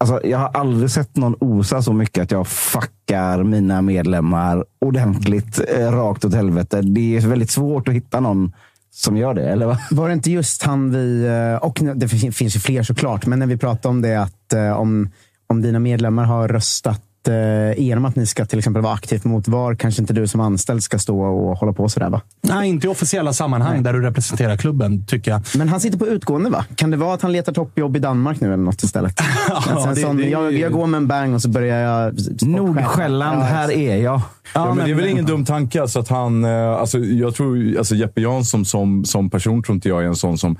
alltså, 0.00 0.26
jag 0.26 0.38
har 0.38 0.48
aldrig 0.48 0.90
sett 0.90 1.16
någon 1.16 1.36
osa 1.40 1.82
så 1.82 1.92
mycket 1.92 2.22
att 2.22 2.30
jag 2.30 2.46
fuckar 2.46 3.42
mina 3.42 3.82
medlemmar 3.82 4.64
ordentligt 4.80 5.60
eh, 5.68 5.92
rakt 5.92 6.24
åt 6.24 6.34
helvete. 6.34 6.80
Det 6.82 7.16
är 7.16 7.20
väldigt 7.20 7.50
svårt 7.50 7.88
att 7.88 7.94
hitta 7.94 8.20
någon 8.20 8.52
som 8.92 9.16
gör 9.16 9.34
det, 9.34 9.50
eller? 9.50 9.66
Va? 9.66 9.78
Var 9.90 10.08
det 10.08 10.14
inte 10.14 10.30
just 10.30 10.62
han 10.62 10.90
vi, 10.90 11.26
eh, 11.26 11.66
och 11.66 11.78
det 11.94 12.08
finns 12.08 12.56
ju 12.56 12.60
fler 12.60 12.82
såklart, 12.82 13.26
men 13.26 13.38
när 13.38 13.46
vi 13.46 13.56
pratade 13.56 13.88
om 13.88 14.02
det 14.02 14.22
att 14.22 14.52
eh, 14.52 14.72
om, 14.72 15.10
om 15.46 15.62
dina 15.62 15.78
medlemmar 15.78 16.24
har 16.24 16.48
röstat 16.48 17.02
eh, 17.28 17.78
igenom 17.82 18.04
att 18.04 18.16
ni 18.16 18.26
ska 18.26 18.44
till 18.46 18.58
exempel 18.58 18.82
vara 18.82 18.92
aktivt 18.94 19.24
mot 19.24 19.48
VAR, 19.48 19.74
kanske 19.74 20.00
inte 20.02 20.12
du 20.12 20.26
som 20.26 20.40
anställd 20.40 20.82
ska 20.82 20.98
stå 20.98 21.20
och 21.22 21.58
hålla 21.58 21.72
på 21.72 21.88
sådär 21.88 22.10
va? 22.10 22.20
Nej, 22.42 22.68
inte 22.68 22.86
i 22.86 22.90
officiella 22.90 23.32
sammanhang 23.32 23.82
där 23.82 23.92
du 23.92 24.00
representerar 24.02 24.56
klubben, 24.56 25.06
tycker 25.06 25.30
jag. 25.30 25.42
Men 25.58 25.68
han 25.68 25.80
sitter 25.80 25.98
på 25.98 26.06
utgående 26.06 26.50
va? 26.50 26.64
Kan 26.74 26.90
det 26.90 26.96
vara 26.96 27.14
att 27.14 27.22
han 27.22 27.32
letar 27.32 27.52
toppjobb 27.52 27.96
i 27.96 27.98
Danmark 27.98 28.40
nu 28.40 28.46
eller 28.46 28.64
något 28.64 28.82
istället? 28.82 29.20
Alltså, 29.50 29.88
en 29.88 29.94
det- 29.94 30.00
sån, 30.00 30.16
det 30.16 30.24
är 30.26 30.30
jag, 30.30 30.52
jag 30.52 30.72
går 30.72 30.86
med 30.86 30.98
en 30.98 31.06
bang 31.06 31.34
och 31.34 31.42
så 31.42 31.48
börjar 31.48 31.78
jag... 31.78 32.14
Nordsjälland, 32.42 33.38
Ja, 33.40 33.44
här 33.44 33.70
är 33.72 33.96
jag. 33.96 34.20
Ja, 34.54 34.74
men 34.74 34.84
det 34.84 34.90
är 34.90 34.94
väl 34.94 35.06
ingen 35.06 35.26
dum 35.26 35.44
tanke. 35.44 35.80
Alltså 35.82 36.00
att 36.00 36.08
han, 36.08 36.44
eh, 36.44 36.70
alltså 36.72 36.98
jag 36.98 37.34
tror, 37.34 37.78
alltså 37.78 37.94
Jeppe 37.94 38.20
Jansson 38.20 38.64
som, 38.64 39.04
som 39.04 39.30
person 39.30 39.62
tror 39.62 39.74
inte 39.74 39.88
jag 39.88 40.02
är 40.02 40.06
en 40.06 40.16
sån 40.16 40.38
som 40.38 40.56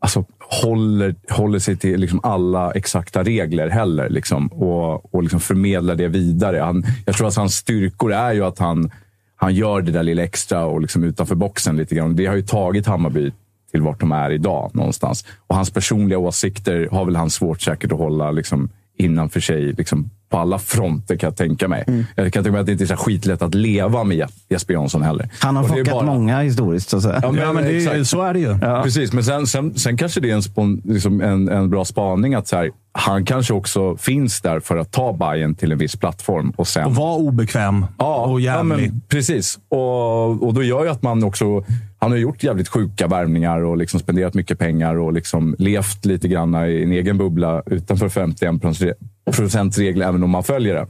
alltså, 0.00 0.24
håller, 0.50 1.14
håller 1.28 1.58
sig 1.58 1.76
till 1.76 2.00
liksom 2.00 2.20
alla 2.22 2.72
exakta 2.72 3.22
regler 3.22 3.68
heller. 3.68 4.08
Liksom, 4.08 4.46
och 4.46 5.14
och 5.14 5.22
liksom 5.22 5.40
förmedlar 5.40 5.94
det 5.94 6.08
vidare. 6.08 6.58
Han, 6.58 6.84
jag 7.06 7.14
tror 7.14 7.28
att 7.28 7.36
hans 7.36 7.54
styrkor 7.54 8.12
är 8.12 8.32
ju 8.32 8.44
att 8.44 8.58
han, 8.58 8.90
han 9.36 9.54
gör 9.54 9.82
det 9.82 9.92
där 9.92 10.02
lilla 10.02 10.22
extra 10.22 10.66
och 10.66 10.80
liksom 10.80 11.04
utanför 11.04 11.34
boxen 11.34 11.76
lite 11.76 11.94
grann. 11.94 12.16
Det 12.16 12.26
har 12.26 12.36
ju 12.36 12.42
tagit 12.42 12.86
Hammarby 12.86 13.32
till 13.70 13.82
vart 13.82 14.00
de 14.00 14.12
är 14.12 14.30
idag 14.30 14.70
någonstans. 14.74 15.24
Och 15.46 15.56
hans 15.56 15.70
personliga 15.70 16.18
åsikter 16.18 16.88
har 16.90 17.04
väl 17.04 17.16
han 17.16 17.30
svårt 17.30 17.60
säkert 17.60 17.92
att 17.92 17.98
hålla 17.98 18.30
liksom, 18.30 18.68
innanför 18.96 19.40
sig 19.40 19.72
liksom, 19.72 20.10
på 20.28 20.38
alla 20.38 20.58
fronter 20.58 21.16
kan 21.16 21.26
jag 21.26 21.36
tänka 21.36 21.68
mig. 21.68 21.84
Mm. 21.86 22.04
Jag 22.16 22.32
kan 22.32 22.42
tänka 22.44 22.52
mig 22.52 22.60
att 22.60 22.66
det 22.66 22.72
inte 22.72 22.84
är 22.84 22.86
så 22.86 22.96
skitlätt 22.96 23.42
att 23.42 23.54
leva 23.54 24.04
med 24.04 24.16
Je- 24.16 24.28
Jesper 24.48 24.74
Jansson 24.74 25.02
heller. 25.02 25.28
Han 25.40 25.56
har 25.56 25.62
Och 25.62 25.68
är 25.70 25.74
fångat 25.74 25.92
bara- 25.94 26.06
många 26.06 26.40
historiskt. 26.40 26.88
Så 26.90 26.96
att 26.96 27.02
säga. 27.02 27.18
Ja, 27.22 27.32
men, 27.32 27.42
Ja, 27.42 27.52
men 27.52 27.64
det, 27.64 27.76
exakt. 27.76 28.06
så 28.06 28.22
är 28.22 28.34
det 28.34 28.40
ju. 28.40 28.58
Precis, 28.82 29.12
men 29.12 29.24
sen, 29.24 29.46
sen, 29.46 29.74
sen 29.74 29.96
kanske 29.96 30.20
det 30.20 30.30
är 30.30 30.34
en, 30.62 30.82
liksom 30.84 31.20
en, 31.20 31.48
en 31.48 31.70
bra 31.70 31.84
spaning 31.84 32.34
att 32.34 32.48
så 32.48 32.56
här, 32.56 32.70
han 32.92 33.24
kanske 33.24 33.54
också 33.54 33.96
finns 33.96 34.40
där 34.40 34.60
för 34.60 34.76
att 34.76 34.92
ta 34.92 35.12
Bayern 35.12 35.54
till 35.54 35.72
en 35.72 35.78
viss 35.78 35.96
plattform. 35.96 36.50
Och 36.56 36.68
sen, 36.68 36.84
Och 36.84 36.94
var 36.94 37.16
obekväm 37.16 37.82
och 37.82 37.88
ja, 37.98 38.38
jävlig. 38.40 38.90
men, 38.90 39.00
precis. 39.08 39.58
Och, 39.68 40.42
och 40.46 40.54
då 40.54 40.62
gör 40.62 40.84
ju 40.84 40.90
att 40.90 41.02
man 41.02 41.24
också... 41.24 41.64
Han 42.00 42.10
har 42.10 42.18
gjort 42.18 42.42
jävligt 42.42 42.68
sjuka 42.68 43.06
värvningar 43.06 43.60
och 43.60 43.76
liksom 43.76 44.00
spenderat 44.00 44.34
mycket 44.34 44.58
pengar 44.58 44.94
och 44.98 45.12
liksom 45.12 45.56
levt 45.58 46.04
lite 46.04 46.28
grann 46.28 46.54
i 46.54 46.82
en 46.82 46.92
egen 46.92 47.18
bubbla 47.18 47.62
utanför 47.66 48.08
51 48.08 48.38
procentsregel 49.32 50.02
även 50.02 50.22
om 50.22 50.30
man 50.30 50.44
följer 50.44 50.74
det. 50.74 50.86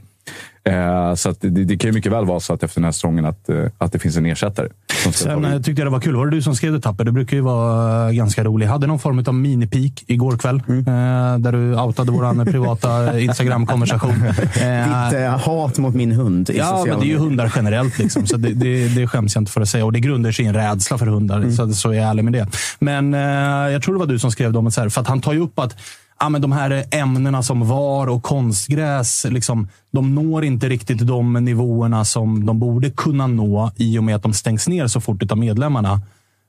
Eh, 0.63 1.15
så 1.15 1.29
att 1.29 1.41
det, 1.41 1.49
det 1.49 1.77
kan 1.77 1.87
ju 1.87 1.93
mycket 1.93 2.11
väl 2.11 2.25
vara 2.25 2.39
så 2.39 2.53
att 2.53 2.63
efter 2.63 2.79
den 2.79 2.85
här 2.85 2.91
säsongen 2.91 3.25
att, 3.25 3.49
eh, 3.49 3.65
att 3.77 3.91
det 3.91 3.99
finns 3.99 4.17
en 4.17 4.25
ersättare. 4.25 4.67
Sen 5.11 5.41
vid. 5.41 5.51
eh, 5.51 5.57
tyckte 5.61 5.81
jag 5.81 5.87
det 5.87 5.91
var 5.91 5.99
kul. 5.99 6.15
Var 6.15 6.25
det 6.25 6.31
du 6.31 6.41
som 6.41 6.55
skrev 6.55 6.73
det 6.73 6.81
Tapper? 6.81 7.03
Det 7.03 7.11
brukar 7.11 7.37
ju 7.37 7.43
vara 7.43 8.07
eh, 8.07 8.11
ganska 8.11 8.43
roligt. 8.43 8.65
Jag 8.65 8.73
hade 8.73 8.87
någon 8.87 8.99
form 8.99 9.19
av 9.19 9.33
mini-peak 9.33 10.03
igår 10.07 10.37
kväll. 10.37 10.63
Mm. 10.67 10.79
Eh, 10.79 11.39
där 11.39 11.51
du 11.51 11.79
outade 11.79 12.11
vår 12.11 12.45
privata 12.51 13.19
Instagram-konversation. 13.19 14.11
Eh, 14.11 15.09
Ditt 15.09 15.19
eh, 15.19 15.37
hat 15.37 15.77
mot 15.77 15.95
min 15.95 16.11
hund 16.11 16.49
i 16.49 16.57
Ja, 16.57 16.85
men 16.87 16.99
det 16.99 17.05
är 17.05 17.09
ju 17.09 17.17
hundar 17.17 17.53
generellt. 17.55 17.99
Liksom. 17.99 18.27
Så 18.27 18.37
det, 18.37 18.53
det, 18.53 18.87
det 18.87 19.07
skäms 19.07 19.35
jag 19.35 19.41
inte 19.41 19.51
för 19.51 19.61
att 19.61 19.69
säga. 19.69 19.85
Och 19.85 19.93
det 19.93 19.99
grundar 19.99 20.31
sig 20.31 20.45
i 20.45 20.47
en 20.47 20.53
rädsla 20.55 20.97
för 20.97 21.05
hundar. 21.05 21.37
Mm. 21.37 21.51
Så, 21.51 21.73
så 21.73 21.89
är 21.89 21.93
jag 21.93 22.09
ärlig 22.09 22.23
med 22.23 22.33
det. 22.33 22.47
Men 22.79 23.13
eh, 23.13 23.71
jag 23.73 23.83
tror 23.83 23.93
det 23.93 23.99
var 23.99 24.07
du 24.07 24.19
som 24.19 24.31
skrev 24.31 24.53
dem. 24.53 24.71
Så 24.71 24.81
här, 24.81 24.89
för 24.89 25.01
att 25.01 25.07
han 25.07 25.21
tar 25.21 25.33
ju 25.33 25.39
upp 25.39 25.59
att 25.59 25.75
ja, 26.19 26.29
men 26.29 26.41
de 26.41 26.51
här 26.51 26.83
ämnena 26.91 27.43
som 27.43 27.67
VAR 27.67 28.07
och 28.09 28.23
konstgräs, 28.23 29.25
liksom, 29.29 29.67
de 29.91 30.15
når 30.15 30.43
inte 30.45 30.69
riktigt 30.69 31.07
de 31.07 31.33
nivåerna 31.33 32.05
som 32.05 32.45
de 32.45 32.59
borde 32.59 32.89
kunna 32.89 33.27
nå 33.27 33.71
i 33.75 33.99
och 33.99 34.03
med 34.03 34.15
att 34.15 34.23
de 34.23 34.33
stängs 34.33 34.67
ner 34.67 34.87
så 34.87 35.01
fort 35.01 35.31
av 35.31 35.37
medlemmarna. 35.37 36.01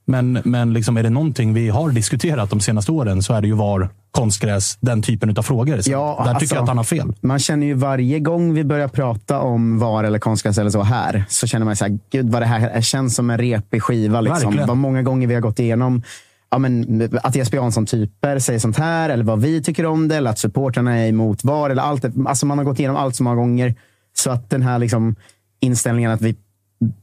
Men, 0.05 0.39
men 0.45 0.73
liksom, 0.73 0.97
är 0.97 1.03
det 1.03 1.11
någonting 1.11 1.55
vi 1.55 1.69
har 1.69 1.91
diskuterat 1.91 2.51
de 2.51 2.61
senaste 2.61 2.93
åren 2.93 3.23
så 3.23 3.35
är 3.35 3.41
det 3.41 3.47
ju 3.47 3.55
VAR, 3.55 3.89
konstgräs, 4.11 4.79
den 4.81 5.03
typen 5.03 5.39
av 5.39 5.43
frågor. 5.43 5.81
Så 5.81 5.91
Ja, 5.91 6.17
där 6.19 6.31
alltså- 6.31 6.41
tycker 6.41 6.55
jag 6.55 6.63
att 6.63 6.69
han 6.69 6.77
har 6.77 6.85
fel. 6.85 7.13
Man 7.21 7.39
känner 7.39 7.67
ju 7.67 7.75
varje 7.75 8.21
gång 8.21 8.55
vi 8.55 8.65
börjar 8.65 8.89
prata 8.89 9.41
om 9.41 9.79
VAR 9.79 10.05
eller 10.05 10.19
konstgräs 10.19 10.59
eller 10.59 10.71
så 10.71 10.83
här, 10.83 11.25
så 11.29 11.47
känner 11.47 11.67
man 11.67 11.77
så 11.77 11.85
här, 11.85 11.99
gud 12.13 12.31
vad 12.31 12.43
det 12.43 12.47
här 12.47 12.81
känns 12.81 13.15
som 13.15 13.31
en 13.31 13.39
repig 13.39 13.83
skiva. 13.83 14.21
Liksom. 14.21 14.45
Verkligen. 14.45 14.69
Vad 14.69 14.77
många 14.77 15.03
gånger 15.03 15.27
vi 15.27 15.35
har 15.35 15.41
gått 15.41 15.59
igenom 15.59 16.03
ja, 16.51 16.59
men, 16.59 17.09
att 17.23 17.37
Jesper 17.37 17.57
Jansson-typer 17.57 18.39
säger 18.39 18.59
sånt 18.59 18.77
här, 18.79 19.11
eller 19.11 19.25
vad 19.25 19.41
vi 19.41 19.63
tycker 19.63 19.87
om 19.87 20.09
det, 20.09 20.17
eller 20.17 20.31
att 20.31 20.39
supportrarna 20.39 20.99
är 20.99 21.09
emot 21.09 21.45
VAR. 21.45 21.71
Eller 21.71 21.83
allt. 21.83 22.03
det- 22.03 22.13
Alltså 22.27 22.47
man 22.47 22.59
har 22.59 22.65
gått 22.65 22.79
igenom 22.79 22.97
allt 22.97 23.17
så 23.17 23.23
många 23.23 23.37
gånger. 23.37 23.75
Så 24.13 24.31
att 24.31 24.51
den 24.51 24.63
här 24.63 24.79
liksom, 24.79 25.17
inställningen 25.61 26.11
att 26.11 26.21
vi 26.23 26.37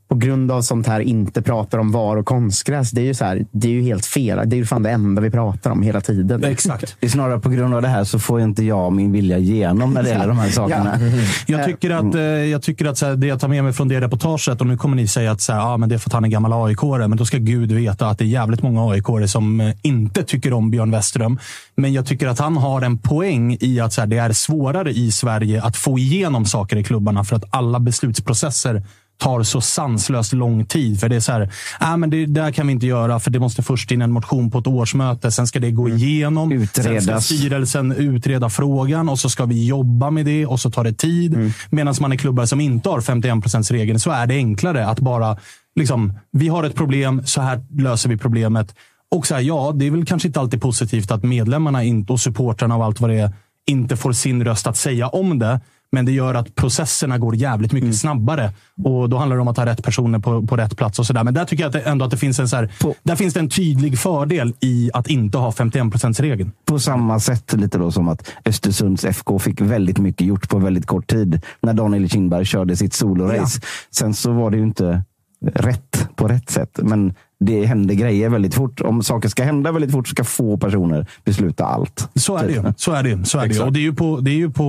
på 0.09 0.15
grund 0.15 0.51
av 0.51 0.61
sånt 0.61 0.87
här 0.87 0.99
inte 0.99 1.41
pratar 1.41 1.77
om 1.77 1.91
VAR 1.91 2.17
och 2.17 2.25
konstgräs, 2.25 2.91
det 2.91 3.01
är 3.01 3.05
ju, 3.05 3.13
så 3.13 3.25
här, 3.25 3.45
det 3.51 3.67
är 3.67 3.71
ju 3.71 3.81
helt 3.81 4.05
fel. 4.05 4.49
Det 4.49 4.55
är 4.55 4.57
ju 4.57 4.65
fan 4.65 4.83
det 4.83 4.89
enda 4.89 5.21
vi 5.21 5.31
pratar 5.31 5.71
om 5.71 5.81
hela 5.81 6.01
tiden. 6.01 6.43
Exakt. 6.43 6.95
Det 6.99 7.05
är 7.05 7.09
snarare 7.09 7.39
på 7.39 7.49
grund 7.49 7.73
av 7.73 7.81
det 7.81 7.87
här 7.87 8.03
så 8.03 8.19
får 8.19 8.41
inte 8.41 8.63
jag 8.63 8.93
min 8.93 9.11
vilja 9.11 9.37
igenom 9.37 9.93
när 9.93 10.03
det 10.03 10.09
gäller 10.09 10.27
de 10.27 10.37
här 10.37 10.49
sakerna. 10.49 10.99
Jag 11.47 11.65
tycker 11.65 11.89
att, 11.89 12.15
eh, 12.15 12.21
jag 12.21 12.61
tycker 12.61 12.85
att 12.85 12.97
så 12.97 13.05
här, 13.05 13.15
det 13.15 13.27
jag 13.27 13.39
tar 13.39 13.47
med 13.47 13.63
mig 13.63 13.73
från 13.73 13.87
det 13.87 14.01
reportaget, 14.01 14.61
och 14.61 14.67
nu 14.67 14.77
kommer 14.77 14.95
ni 14.95 15.07
säga 15.07 15.31
att 15.31 15.41
så 15.41 15.53
här, 15.53 15.73
ah, 15.73 15.77
men 15.77 15.89
det 15.89 15.95
är 15.95 15.99
för 15.99 16.09
att 16.09 16.13
han 16.13 16.25
är 16.25 16.29
gammal 16.29 16.67
aik 16.67 16.81
men 16.81 17.17
då 17.17 17.25
ska 17.25 17.37
Gud 17.37 17.71
veta 17.71 18.07
att 18.07 18.17
det 18.17 18.23
är 18.23 18.27
jävligt 18.27 18.63
många 18.63 18.91
aik 18.91 19.29
som 19.29 19.61
eh, 19.61 19.75
inte 19.81 20.23
tycker 20.23 20.53
om 20.53 20.71
Björn 20.71 20.91
Westerström. 20.91 21.39
Men 21.75 21.93
jag 21.93 22.05
tycker 22.05 22.27
att 22.27 22.39
han 22.39 22.57
har 22.57 22.81
en 22.81 22.97
poäng 22.97 23.57
i 23.59 23.79
att 23.79 23.93
så 23.93 24.01
här, 24.01 24.07
det 24.07 24.17
är 24.17 24.31
svårare 24.31 24.91
i 24.91 25.11
Sverige 25.11 25.63
att 25.63 25.77
få 25.77 25.99
igenom 25.99 26.45
saker 26.45 26.77
i 26.77 26.83
klubbarna 26.83 27.23
för 27.23 27.35
att 27.35 27.43
alla 27.49 27.79
beslutsprocesser 27.79 28.83
tar 29.17 29.43
så 29.43 29.61
sanslöst 29.61 30.33
lång 30.33 30.65
tid. 30.65 30.99
För 30.99 31.09
det 31.09 31.15
är 31.15 31.19
så 31.19 31.31
här, 31.31 31.49
ah, 31.79 31.97
men 31.97 32.09
det 32.09 32.25
där 32.25 32.51
kan 32.51 32.67
vi 32.67 32.73
inte 32.73 32.85
göra 32.85 33.19
för 33.19 33.31
det 33.31 33.39
måste 33.39 33.63
först 33.63 33.91
in 33.91 34.01
en 34.01 34.11
motion 34.11 34.51
på 34.51 34.59
ett 34.59 34.67
årsmöte. 34.67 35.31
Sen 35.31 35.47
ska 35.47 35.59
det 35.59 35.71
gå 35.71 35.89
igenom. 35.89 36.49
Sen 36.49 36.67
ska 36.67 36.81
Utredas. 36.81 37.25
styrelsen 37.25 37.91
utreda 37.91 38.49
frågan 38.49 39.09
och 39.09 39.19
så 39.19 39.29
ska 39.29 39.45
vi 39.45 39.67
jobba 39.67 40.11
med 40.11 40.25
det 40.25 40.45
och 40.45 40.59
så 40.59 40.71
tar 40.71 40.83
det 40.83 40.93
tid. 40.93 41.33
Mm. 41.33 41.51
Medan 41.69 41.95
man 42.01 42.13
i 42.13 42.17
klubbar 42.17 42.45
som 42.45 42.61
inte 42.61 42.89
har 42.89 43.01
51 43.01 43.71
regeln 43.71 43.99
så 43.99 44.11
är 44.11 44.27
det 44.27 44.35
enklare 44.35 44.87
att 44.87 44.99
bara 44.99 45.37
liksom, 45.75 46.19
vi 46.31 46.47
har 46.47 46.63
ett 46.63 46.75
problem, 46.75 47.21
så 47.25 47.41
här 47.41 47.65
löser 47.69 48.09
vi 48.09 48.17
problemet. 48.17 48.75
Och 49.15 49.27
så 49.27 49.35
här, 49.35 49.41
ja, 49.41 49.71
det 49.75 49.87
är 49.87 49.91
väl 49.91 50.05
kanske 50.05 50.27
inte 50.27 50.39
alltid 50.39 50.61
positivt 50.61 51.11
att 51.11 51.23
medlemmarna 51.23 51.83
inte, 51.83 52.13
och 52.13 52.19
supportrarna 52.19 52.75
och 52.75 52.85
allt 52.85 52.99
vad 52.99 53.09
det 53.09 53.19
är 53.19 53.31
inte 53.67 53.97
får 53.97 54.13
sin 54.13 54.45
röst 54.45 54.67
att 54.67 54.77
säga 54.77 55.07
om 55.07 55.39
det. 55.39 55.61
Men 55.91 56.05
det 56.05 56.11
gör 56.11 56.33
att 56.33 56.55
processerna 56.55 57.17
går 57.17 57.35
jävligt 57.35 57.71
Mm. 57.71 57.83
mycket 57.83 57.99
snabbare. 57.99 58.51
Och 58.83 59.09
Då 59.09 59.17
handlar 59.17 59.35
det 59.35 59.41
om 59.41 59.47
att 59.47 59.57
ha 59.57 59.65
rätt 59.65 59.83
personer 59.83 60.19
på, 60.19 60.47
på 60.47 60.57
rätt 60.57 60.77
plats. 60.77 60.99
och 60.99 61.05
så 61.05 61.13
där. 61.13 61.23
Men 61.23 61.33
där 61.33 61.45
tycker 61.45 61.63
jag 61.63 61.67
att 61.67 61.73
det, 61.83 61.89
ändå 61.89 62.05
att 62.05 62.11
det 62.11 62.17
finns 62.17 62.39
en, 62.39 62.49
så 62.49 62.55
här, 62.55 62.71
där 63.03 63.15
finns 63.15 63.33
det 63.33 63.39
en 63.39 63.49
tydlig 63.49 63.99
fördel 63.99 64.53
i 64.59 64.89
att 64.93 65.07
inte 65.07 65.37
ha 65.37 65.51
51% 65.51 66.21
regeln 66.21 66.51
På 66.65 66.79
samma 66.79 67.19
sätt 67.19 67.53
lite 67.53 67.77
då 67.77 67.91
som 67.91 68.07
att 68.07 68.31
Östersunds 68.45 69.05
FK 69.05 69.39
fick 69.39 69.61
väldigt 69.61 69.97
mycket 69.97 70.27
gjort 70.27 70.49
på 70.49 70.57
väldigt 70.59 70.85
kort 70.85 71.07
tid 71.07 71.41
när 71.61 71.73
Daniel 71.73 72.09
Kindberg 72.09 72.45
körde 72.45 72.75
sitt 72.75 72.93
solorace. 72.93 73.61
Sen 73.91 74.13
så 74.13 74.31
var 74.31 74.51
det 74.51 74.57
ju 74.57 74.63
inte 74.63 75.03
rätt 75.45 76.09
på 76.15 76.27
rätt 76.27 76.49
sätt. 76.49 76.79
Men 76.83 77.13
det 77.39 77.65
händer 77.65 77.95
grejer 77.95 78.29
väldigt 78.29 78.55
fort. 78.55 78.81
Om 78.81 79.03
saker 79.03 79.29
ska 79.29 79.43
hända 79.43 79.71
väldigt 79.71 79.91
fort 79.91 80.07
ska 80.07 80.23
få 80.23 80.57
personer 80.57 81.07
besluta 81.25 81.65
allt. 81.65 82.09
Så 82.15 82.37
är 82.37 82.47
det 82.47 82.53
ju. 82.53 82.73
Så 82.77 82.91
är 82.91 83.03
det 83.03 83.09
ju. 83.09 83.23
Så 83.23 83.39
är 83.39 83.47
det. 83.47 83.59
Och 83.59 83.73
det 83.73 83.79
är 83.79 83.81
ju, 83.81 83.93
på, 83.93 84.19
det 84.19 84.31
är 84.31 84.35
ju 84.35 84.51
på, 84.51 84.63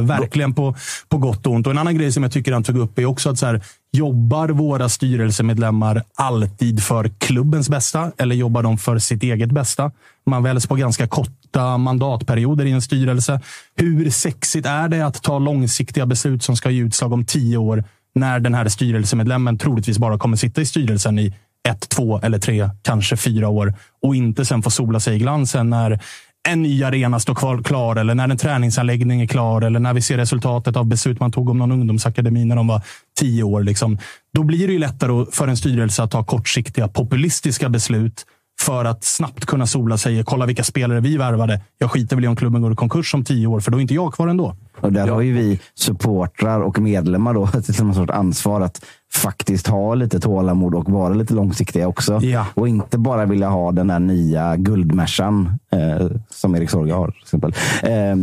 eh, 0.00 0.06
verkligen 0.06 0.54
på, 0.54 0.74
på 1.08 1.18
gott 1.18 1.46
och 1.46 1.52
ont. 1.52 1.66
Och 1.66 1.72
en 1.72 1.78
annan 1.78 1.98
grej 1.98 2.12
som 2.12 2.22
jag 2.22 2.32
tycker 2.32 2.52
han 2.52 2.62
tog 2.62 2.78
upp 2.78 2.98
är 2.98 3.06
också 3.06 3.30
att 3.30 3.38
så 3.38 3.46
här, 3.46 3.62
jobbar 3.92 4.48
våra 4.48 4.88
styrelsemedlemmar 4.88 6.02
alltid 6.14 6.82
för 6.82 7.08
klubbens 7.18 7.68
bästa 7.68 8.12
eller 8.18 8.34
jobbar 8.34 8.62
de 8.62 8.78
för 8.78 8.98
sitt 8.98 9.22
eget 9.22 9.52
bästa? 9.52 9.92
Man 10.26 10.42
väljs 10.42 10.66
på 10.66 10.74
ganska 10.74 11.06
korta 11.06 11.78
mandatperioder 11.78 12.64
i 12.64 12.70
en 12.70 12.82
styrelse. 12.82 13.40
Hur 13.76 14.10
sexigt 14.10 14.66
är 14.66 14.88
det 14.88 15.06
att 15.06 15.22
ta 15.22 15.38
långsiktiga 15.38 16.06
beslut 16.06 16.42
som 16.42 16.56
ska 16.56 16.70
ge 16.70 16.82
utslag 16.82 17.12
om 17.12 17.24
tio 17.24 17.56
år 17.56 17.84
när 18.14 18.40
den 18.40 18.54
här 18.54 18.68
styrelsemedlemmen 18.68 19.58
troligtvis 19.58 19.98
bara 19.98 20.18
kommer 20.18 20.36
sitta 20.36 20.60
i 20.60 20.66
styrelsen 20.66 21.18
i 21.18 21.34
ett, 21.68 21.88
två 21.88 22.20
eller 22.22 22.38
tre, 22.38 22.70
kanske 22.82 23.16
fyra 23.16 23.48
år 23.48 23.74
och 24.02 24.16
inte 24.16 24.44
sen 24.44 24.62
få 24.62 24.70
sola 24.70 25.00
sig 25.00 25.16
i 25.16 25.18
glansen 25.18 25.70
när 25.70 26.00
en 26.48 26.62
ny 26.62 26.84
arena 26.84 27.20
står 27.20 27.34
kvar, 27.34 27.62
klar 27.62 27.96
eller 27.96 28.14
när 28.14 28.28
en 28.28 28.36
träningsanläggning 28.36 29.20
är 29.20 29.26
klar 29.26 29.62
eller 29.62 29.80
när 29.80 29.94
vi 29.94 30.02
ser 30.02 30.16
resultatet 30.16 30.76
av 30.76 30.86
beslut 30.86 31.20
man 31.20 31.32
tog 31.32 31.48
om 31.48 31.58
någon 31.58 31.72
ungdomsakademi 31.72 32.44
när 32.44 32.56
de 32.56 32.66
var 32.66 32.82
tio 33.20 33.42
år. 33.42 33.62
Liksom. 33.62 33.98
Då 34.34 34.42
blir 34.42 34.66
det 34.66 34.72
ju 34.72 34.78
lättare 34.78 35.26
för 35.32 35.48
en 35.48 35.56
styrelse 35.56 36.02
att 36.02 36.10
ta 36.10 36.24
kortsiktiga 36.24 36.88
populistiska 36.88 37.68
beslut 37.68 38.26
för 38.60 38.84
att 38.84 39.04
snabbt 39.04 39.46
kunna 39.46 39.66
sola 39.66 39.98
sig. 39.98 40.24
Kolla 40.24 40.46
vilka 40.46 40.64
spelare 40.64 41.00
vi 41.00 41.16
värvade. 41.16 41.60
Jag 41.78 41.90
skiter 41.90 42.16
väl 42.16 42.24
i 42.24 42.28
om 42.28 42.36
klubben 42.36 42.62
går 42.62 42.72
i 42.72 42.76
konkurs 42.76 43.14
om 43.14 43.24
tio 43.24 43.46
år, 43.46 43.60
för 43.60 43.70
då 43.70 43.78
är 43.78 43.82
inte 43.82 43.94
jag 43.94 44.14
kvar 44.14 44.28
ändå. 44.28 44.56
Och 44.80 44.92
där 44.92 45.08
har 45.08 45.20
ju 45.20 45.32
vi 45.32 45.60
supportrar 45.74 46.60
och 46.60 46.78
medlemmar 46.78 47.34
då 47.34 47.40
någon 47.84 47.94
sorts 47.94 48.12
ansvar 48.12 48.60
att 48.60 48.84
faktiskt 49.14 49.66
ha 49.66 49.94
lite 49.94 50.20
tålamod 50.20 50.74
och 50.74 50.90
vara 50.90 51.14
lite 51.14 51.34
långsiktiga 51.34 51.88
också. 51.88 52.20
Ja. 52.22 52.46
Och 52.54 52.68
inte 52.68 52.98
bara 52.98 53.24
vilja 53.24 53.48
ha 53.48 53.72
den 53.72 53.86
där 53.86 53.98
nya 53.98 54.56
guldmersan 54.56 55.58
eh, 55.72 56.06
som 56.30 56.56
Erik 56.56 56.70
Sorga 56.70 56.94
har. 56.94 57.10
Till 57.10 57.22
exempel. 57.22 57.54
Eh, 57.82 58.16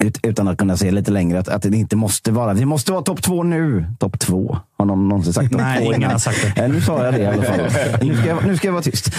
ut, 0.00 0.18
utan 0.22 0.48
att 0.48 0.58
kunna 0.58 0.76
se 0.76 0.90
lite 0.90 1.10
längre 1.10 1.38
att, 1.38 1.48
att 1.48 1.62
det 1.62 1.76
inte 1.76 1.96
måste 1.96 2.32
vara. 2.32 2.54
Vi 2.54 2.64
måste 2.64 2.92
vara 2.92 3.02
topp 3.02 3.22
två 3.22 3.42
nu. 3.42 3.84
Topp 3.98 4.18
två? 4.18 4.58
Har 4.78 4.86
någon 4.86 5.08
någonsin 5.08 5.32
sagt 5.32 5.52
Nej, 5.52 5.84
två 5.84 5.94
ingen 5.94 6.10
har 6.10 6.18
sagt 6.18 6.54
det. 6.54 6.62
Eh, 6.62 6.70
nu 6.70 6.80
sa 6.80 7.04
jag 7.04 7.14
det 7.14 7.20
i 7.20 7.26
alla 7.26 7.42
fall. 7.42 7.60
Nu 8.02 8.16
ska 8.16 8.26
jag, 8.26 8.46
nu 8.46 8.56
ska 8.56 8.68
jag 8.68 8.72
vara 8.72 8.82
tyst. 8.82 9.12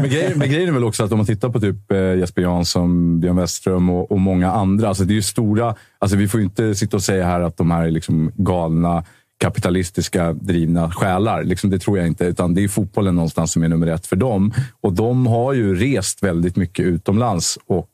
Men 0.00 0.10
grejen, 0.10 0.38
men 0.38 0.50
grejen 0.50 0.68
är 0.68 0.72
väl 0.72 0.84
också 0.84 1.04
att 1.04 1.12
om 1.12 1.18
man 1.18 1.26
tittar 1.26 1.48
på 1.48 1.60
typ 1.60 1.92
eh, 1.92 1.98
Jesper 1.98 2.42
Jansson, 2.42 3.20
Björn 3.20 3.36
Westerström 3.36 3.90
och, 3.90 4.12
och 4.12 4.20
många 4.20 4.52
andra. 4.52 4.88
Alltså 4.88 5.04
det 5.04 5.12
är 5.12 5.14
ju 5.14 5.22
stora... 5.22 5.74
Alltså 5.98 6.16
vi 6.16 6.28
får 6.28 6.40
ju 6.40 6.44
inte 6.44 6.74
sitta 6.74 6.96
och 6.96 7.02
säga 7.02 7.26
här 7.26 7.40
att 7.40 7.56
de 7.56 7.70
här 7.70 7.84
är 7.86 7.90
liksom 7.90 8.32
galna 8.36 9.04
kapitalistiska 9.40 10.32
drivna 10.32 10.90
själar. 10.90 11.44
Liksom 11.44 11.70
det 11.70 11.78
tror 11.78 11.98
jag 11.98 12.06
inte. 12.06 12.24
Utan 12.24 12.54
det 12.54 12.64
är 12.64 12.68
fotbollen 12.68 13.14
någonstans 13.14 13.52
som 13.52 13.62
är 13.62 13.68
nummer 13.68 13.86
ett 13.86 14.06
för 14.06 14.16
dem. 14.16 14.52
Och 14.80 14.92
de 14.92 15.26
har 15.26 15.52
ju 15.52 15.74
rest 15.74 16.22
väldigt 16.22 16.56
mycket 16.56 16.84
utomlands 16.84 17.58
och 17.66 17.88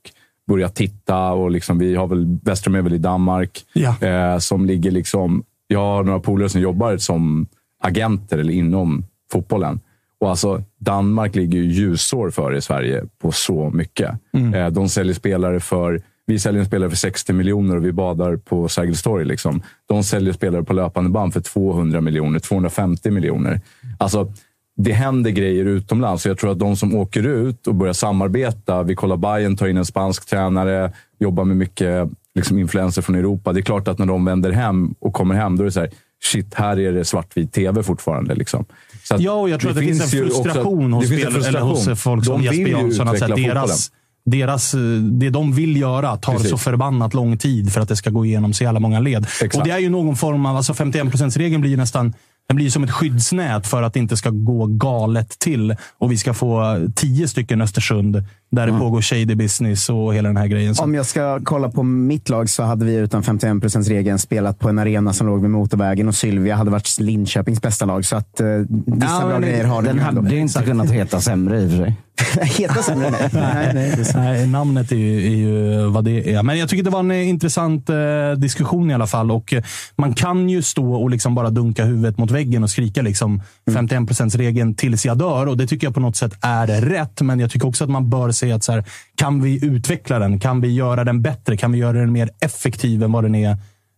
börjat 0.46 0.74
titta. 0.74 1.32
Och 1.32 1.50
liksom, 1.50 1.78
vi 1.78 1.94
har 1.94 2.06
väl, 2.06 2.38
Westerström 2.42 2.74
är 2.74 2.82
väl 2.82 2.94
i 2.94 2.98
Danmark. 2.98 3.64
Ja. 3.72 4.02
Eh, 4.02 4.38
som 4.38 4.66
ligger 4.66 4.90
liksom... 4.90 5.44
Jag 5.68 5.80
har 5.80 6.04
några 6.04 6.20
polare 6.20 6.48
som 6.48 6.60
jobbar 6.60 6.96
som 6.96 7.46
agenter 7.82 8.38
eller 8.38 8.52
inom 8.52 9.04
fotbollen. 9.32 9.80
Och 10.20 10.30
alltså, 10.30 10.62
Danmark 10.78 11.34
ligger 11.34 11.58
ju 11.58 11.72
ljusår 11.72 12.30
före 12.30 12.60
Sverige 12.60 13.04
på 13.18 13.32
så 13.32 13.70
mycket. 13.70 14.10
Eh, 14.54 14.68
de 14.68 14.88
säljer 14.88 15.14
spelare 15.14 15.60
för... 15.60 16.02
Vi 16.28 16.38
säljer 16.38 16.60
en 16.60 16.66
spelare 16.66 16.90
för 16.90 16.96
60 16.96 17.32
miljoner 17.32 17.76
och 17.76 17.84
vi 17.84 17.92
badar 17.92 18.36
på 18.36 18.68
Sergels 18.68 19.02
torg. 19.02 19.24
Liksom. 19.24 19.62
De 19.86 20.04
säljer 20.04 20.32
spelare 20.32 20.62
på 20.62 20.72
löpande 20.72 21.10
band 21.10 21.32
för 21.32 21.40
200 21.40 22.00
miljoner, 22.00 22.38
250 22.38 23.10
miljoner. 23.10 23.60
Alltså, 23.98 24.32
det 24.76 24.92
händer 24.92 25.30
grejer 25.30 25.64
utomlands. 25.64 26.22
Så 26.22 26.28
jag 26.28 26.38
tror 26.38 26.52
att 26.52 26.58
de 26.58 26.76
som 26.76 26.94
åker 26.94 27.26
ut 27.26 27.66
och 27.66 27.74
börjar 27.74 27.92
samarbeta. 27.92 28.82
Vi 28.82 28.94
kollar 28.94 29.16
Bayern 29.16 29.56
tar 29.56 29.66
in 29.66 29.76
en 29.76 29.84
spansk 29.84 30.26
tränare, 30.26 30.92
jobbar 31.18 31.44
med 31.44 31.56
mycket 31.56 32.08
liksom, 32.34 32.58
influenser 32.58 33.02
från 33.02 33.16
Europa. 33.16 33.52
Det 33.52 33.60
är 33.60 33.62
klart 33.62 33.88
att 33.88 33.98
när 33.98 34.06
de 34.06 34.24
vänder 34.24 34.52
hem 34.52 34.94
och 34.98 35.12
kommer 35.12 35.34
hem, 35.34 35.56
då 35.56 35.62
är 35.62 35.64
det 35.64 35.72
så 35.72 35.80
här, 35.80 35.90
shit, 36.24 36.54
här 36.54 36.78
är 36.78 36.92
det 36.92 37.04
svartvit 37.04 37.52
tv 37.52 37.82
fortfarande. 37.82 38.34
Liksom. 38.34 38.64
Så 39.04 39.14
att 39.14 39.20
Ja, 39.20 39.32
och 39.32 39.50
jag 39.50 39.60
tror 39.60 39.70
att 39.70 39.76
det 39.76 39.82
finns 39.82 40.14
en 40.14 40.20
frustration 40.20 40.92
hos, 40.92 41.08
det 41.08 41.16
finns 41.16 41.26
en 41.26 41.32
spel, 41.32 41.46
eller 41.46 41.60
hos 41.60 41.84
frustration. 41.84 41.96
folk 41.96 42.24
som 42.24 42.42
De 42.42 42.44
Jesper 42.44 42.70
Jansson. 42.70 43.08
Att 43.08 43.18
deras, 43.18 43.90
deras, 44.24 44.74
eh, 44.74 44.80
det 45.00 45.30
de 45.30 45.52
vill 45.52 45.76
göra 45.76 46.16
tar 46.16 46.32
Precis. 46.32 46.50
så 46.50 46.58
förbannat 46.58 47.14
lång 47.14 47.38
tid 47.38 47.72
för 47.72 47.80
att 47.80 47.88
det 47.88 47.96
ska 47.96 48.10
gå 48.10 48.24
igenom 48.24 48.52
så 48.52 48.64
jävla 48.64 48.80
många 48.80 49.00
led. 49.00 49.24
Exakt. 49.24 49.56
Och 49.56 49.64
Det 49.64 49.70
är 49.70 49.78
ju 49.78 49.90
någon 49.90 50.16
form 50.16 50.46
av... 50.46 50.56
Alltså 50.56 50.72
51%-regeln 50.72 51.60
blir 51.60 51.70
ju 51.70 51.76
nästan 51.76 52.14
den 52.48 52.56
blir 52.56 52.70
som 52.70 52.84
ett 52.84 52.90
skyddsnät 52.90 53.66
för 53.66 53.82
att 53.82 53.94
det 53.94 54.00
inte 54.00 54.16
ska 54.16 54.30
gå 54.30 54.66
galet 54.66 55.38
till 55.38 55.76
och 55.98 56.12
vi 56.12 56.16
ska 56.16 56.34
få 56.34 56.80
tio 56.94 57.28
stycken 57.28 57.62
Östersund 57.62 58.24
där 58.50 58.66
det 58.66 58.78
pågår 58.78 59.02
shady 59.02 59.34
business 59.34 59.88
och 59.88 60.14
hela 60.14 60.28
den 60.28 60.36
här 60.36 60.46
grejen. 60.46 60.74
Om 60.78 60.94
jag 60.94 61.06
ska 61.06 61.40
kolla 61.44 61.70
på 61.70 61.82
mitt 61.82 62.28
lag 62.28 62.48
så 62.48 62.62
hade 62.62 62.84
vi 62.84 62.94
utan 62.94 63.22
51%-regeln 63.22 64.18
spelat 64.18 64.58
på 64.58 64.68
en 64.68 64.78
arena 64.78 65.12
som 65.12 65.26
låg 65.26 65.40
vid 65.40 65.50
motorvägen 65.50 66.08
och 66.08 66.14
Sylvia 66.14 66.56
hade 66.56 66.70
varit 66.70 66.98
Linköpings 67.00 67.62
bästa 67.62 67.84
lag. 67.84 68.04
Så 68.04 68.16
att 68.16 68.40
uh, 68.40 68.66
vissa 68.86 69.20
bra 69.20 69.28
men 69.28 69.42
grejer 69.42 69.64
har 69.64 69.82
den 69.82 69.96
de 69.96 70.02
hade 70.02 70.18
ändå. 70.18 70.30
ju 70.30 70.40
inte 70.40 70.62
kunnat 70.62 70.90
heta 70.90 71.20
sämre 71.20 71.62
i 71.62 71.66
och 71.66 71.70
för 71.70 71.78
sig. 71.78 71.96
Heta 72.40 72.82
sämre? 72.82 73.10
Nej, 73.32 73.70
nej, 73.74 73.94
nej. 73.96 74.06
Nej, 74.14 74.46
namnet 74.46 74.92
är 74.92 74.96
ju, 74.96 75.26
är 75.26 75.36
ju 75.36 75.84
vad 75.86 76.04
det 76.04 76.34
är. 76.34 76.42
Men 76.42 76.58
jag 76.58 76.68
tycker 76.68 76.84
det 76.84 76.90
var 76.90 77.00
en 77.00 77.10
eh, 77.10 77.28
intressant 77.28 77.90
eh, 77.90 77.96
diskussion 78.36 78.90
i 78.90 78.94
alla 78.94 79.06
fall. 79.06 79.30
Och 79.30 79.52
eh, 79.52 79.62
Man 79.96 80.14
kan 80.14 80.48
ju 80.48 80.62
stå 80.62 80.94
och 80.94 81.10
liksom 81.10 81.34
bara 81.34 81.50
dunka 81.50 81.84
huvudet 81.84 82.18
mot 82.18 82.30
väggen 82.30 82.62
och 82.62 82.70
skrika 82.70 83.02
liksom 83.02 83.42
51%-regeln 83.70 84.74
tills 84.74 85.06
jag 85.06 85.18
dör. 85.18 85.46
Och 85.46 85.56
Det 85.56 85.66
tycker 85.66 85.86
jag 85.86 85.94
på 85.94 86.00
något 86.00 86.16
sätt 86.16 86.32
är 86.40 86.66
rätt. 86.66 87.20
Men 87.20 87.40
jag 87.40 87.50
tycker 87.50 87.68
också 87.68 87.84
att 87.84 87.90
man 87.90 88.10
bör 88.10 88.30
säga 88.30 88.54
att 88.54 88.64
så 88.64 88.72
här, 88.72 88.84
kan 89.14 89.42
vi 89.42 89.64
utveckla 89.64 90.18
den? 90.18 90.40
Kan 90.40 90.60
vi 90.60 90.74
göra 90.74 91.04
den 91.04 91.22
bättre? 91.22 91.56
Kan 91.56 91.72
vi 91.72 91.78
göra 91.78 91.98
den 91.98 92.12
mer 92.12 92.30
effektiv 92.40 93.02
än 93.02 93.12
vad 93.12 93.24
den 93.24 93.34
är 93.34 93.56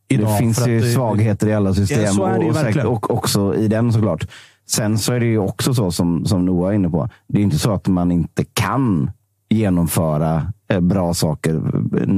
idag? 0.09 0.33
Det 0.33 0.39
finns 0.39 0.67
ju 0.67 0.79
att, 0.79 0.95
svagheter 0.95 1.49
i 1.49 1.55
alla 1.55 1.75
system 1.75 2.05
Ja, 2.19 2.85
och, 2.85 3.11
och 3.11 3.11
också 3.11 3.55
i 3.55 3.69
den 3.69 3.93
såklart. 3.93 4.27
Sen 4.71 4.99
så 4.99 5.13
är 5.13 5.21
det 5.21 5.27
ju 5.27 5.39
också 5.39 5.75
så 5.75 5.91
som, 5.91 6.25
som 6.25 6.45
Noah 6.45 6.71
är 6.71 6.75
inne 6.75 6.91
på. 6.91 7.09
Det 7.27 7.39
är 7.39 7.43
inte 7.43 7.59
så 7.59 7.73
att 7.73 7.89
man 7.89 8.13
inte 8.13 8.45
kan 8.45 9.11
genomföra 9.51 10.53
eh, 10.69 10.81
bra 10.81 11.15
saker 11.15 11.63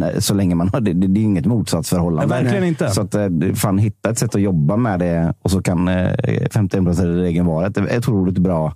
eh, 0.02 0.18
så 0.18 0.34
länge 0.34 0.54
man 0.54 0.68
har 0.68 0.80
det. 0.80 0.92
Det 0.92 1.06
det 1.06 1.20
är 1.20 1.24
inget 1.24 1.46
motsatsförhållande. 1.46 2.34
Nej, 2.34 2.44
verkligen 2.44 2.64
inte. 2.64 2.90
Så 2.90 3.00
att 3.00 3.14
eh, 3.14 3.28
fan 3.54 3.78
hitta 3.78 4.10
ett 4.10 4.18
sätt 4.18 4.34
att 4.34 4.40
jobba 4.40 4.76
med 4.76 4.98
det 4.98 5.34
och 5.42 5.50
så 5.50 5.62
kan 5.62 5.88
eh, 5.88 6.12
51%-regeln 6.50 7.46
vara 7.46 7.66
ett, 7.66 7.78
otroligt 7.98 8.38
bra 8.38 8.74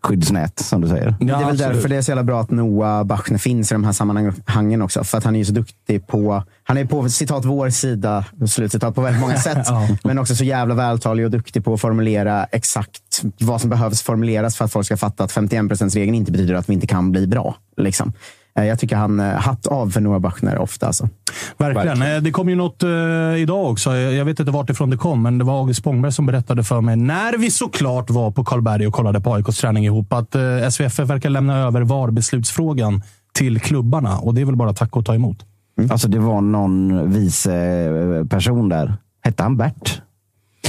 kontrollskyddsnät 0.00 0.58
som 0.58 0.80
du 0.80 0.88
säger. 0.88 1.16
Ja, 1.20 1.26
det 1.26 1.32
är 1.32 1.38
väl 1.38 1.42
absolut. 1.42 1.58
därför 1.58 1.88
det 1.88 1.96
är 1.96 2.02
så 2.02 2.10
jävla 2.10 2.22
bra 2.22 2.40
att 2.40 2.50
Noah 2.50 3.04
Bachner 3.04 3.38
finns 3.38 3.72
i 3.72 3.74
de 3.74 3.84
här 3.84 3.92
sammanhangen 3.92 4.82
också. 4.82 5.04
För 5.04 5.18
att 5.18 5.24
han 5.24 5.34
är 5.34 5.38
ju 5.38 5.44
så 5.44 5.52
duktig 5.52 6.06
på, 6.06 6.42
han 6.64 6.78
är 6.78 6.84
på 6.84 7.08
citat 7.08 7.44
vår 7.44 7.70
sida, 7.70 8.24
slutcitat, 8.46 8.94
på 8.94 9.00
väldigt 9.00 9.20
många 9.20 9.36
sätt. 9.38 9.66
Ja. 9.66 9.88
Men 10.04 10.18
också 10.18 10.36
så 10.36 10.44
jävla 10.44 10.74
vältalig 10.74 11.24
och 11.24 11.30
duktig 11.30 11.64
på 11.64 11.74
att 11.74 11.80
formulera 11.80 12.44
exakt 12.44 13.22
vad 13.40 13.60
som 13.60 13.70
behövs 13.70 14.02
formuleras 14.02 14.56
för 14.56 14.64
att 14.64 14.72
folk 14.72 14.86
ska 14.86 14.96
fatta 14.96 15.24
att 15.24 15.32
51%-regeln 15.32 16.14
inte 16.14 16.32
betyder 16.32 16.54
att 16.54 16.68
vi 16.68 16.74
inte 16.74 16.86
kan 16.86 17.12
bli 17.12 17.26
bra. 17.26 17.56
Liksom. 17.76 18.12
Eh, 18.58 18.64
Jag 18.64 18.78
tycker 18.78 18.96
han, 18.96 19.20
eh, 19.20 19.26
hatt 19.26 19.66
av 19.66 19.90
för 19.90 20.00
Noah 20.00 20.18
Bachner 20.18 20.58
ofta. 20.58 20.86
Alltså. 20.86 21.08
Verkligen. 21.56 22.02
Eh, 22.02 22.22
Det 22.22 22.30
kom 22.30 22.48
ju 22.48 22.54
något 22.54 22.82
eh, 22.82 22.88
idag 23.36 23.70
också. 23.70 23.96
Jag 23.96 24.24
vet 24.24 24.40
inte 24.40 24.52
vart 24.52 24.70
ifrån 24.70 24.90
det 24.90 24.96
kom, 24.96 25.22
men 25.22 25.38
det 25.38 25.44
var 25.44 25.58
August 25.60 25.80
Spångberg 25.80 26.12
som 26.12 26.26
berättade 26.26 26.64
för 26.64 26.80
mig, 26.80 26.96
när 26.96 27.38
vi 27.38 27.50
såklart 27.50 28.10
var 28.10 28.30
på 28.30 28.44
Karlberg 28.44 28.86
och 28.86 28.92
kollade 28.94 29.20
på 29.20 29.34
AIKs 29.34 29.58
träning 29.60 29.84
ihop, 29.84 30.12
att 30.12 30.34
eh, 30.34 30.68
SVFF 30.70 30.98
verkar 31.10 31.30
lämna 31.30 31.56
över 31.58 31.80
VAR-beslutsfrågan 31.82 33.02
till 33.32 33.60
klubbarna. 33.60 34.18
Och 34.18 34.34
det 34.34 34.40
är 34.40 34.44
väl 34.44 34.56
bara 34.56 34.72
tack 34.74 34.96
och 34.96 35.04
ta 35.06 35.14
emot. 35.14 35.44
Alltså 35.90 36.08
det 36.08 36.18
var 36.18 36.40
någon 36.40 37.10
vice 37.12 38.24
person 38.30 38.68
där. 38.68 38.94
Hette 39.24 39.42
han 39.42 39.56
Bert? 39.56 40.02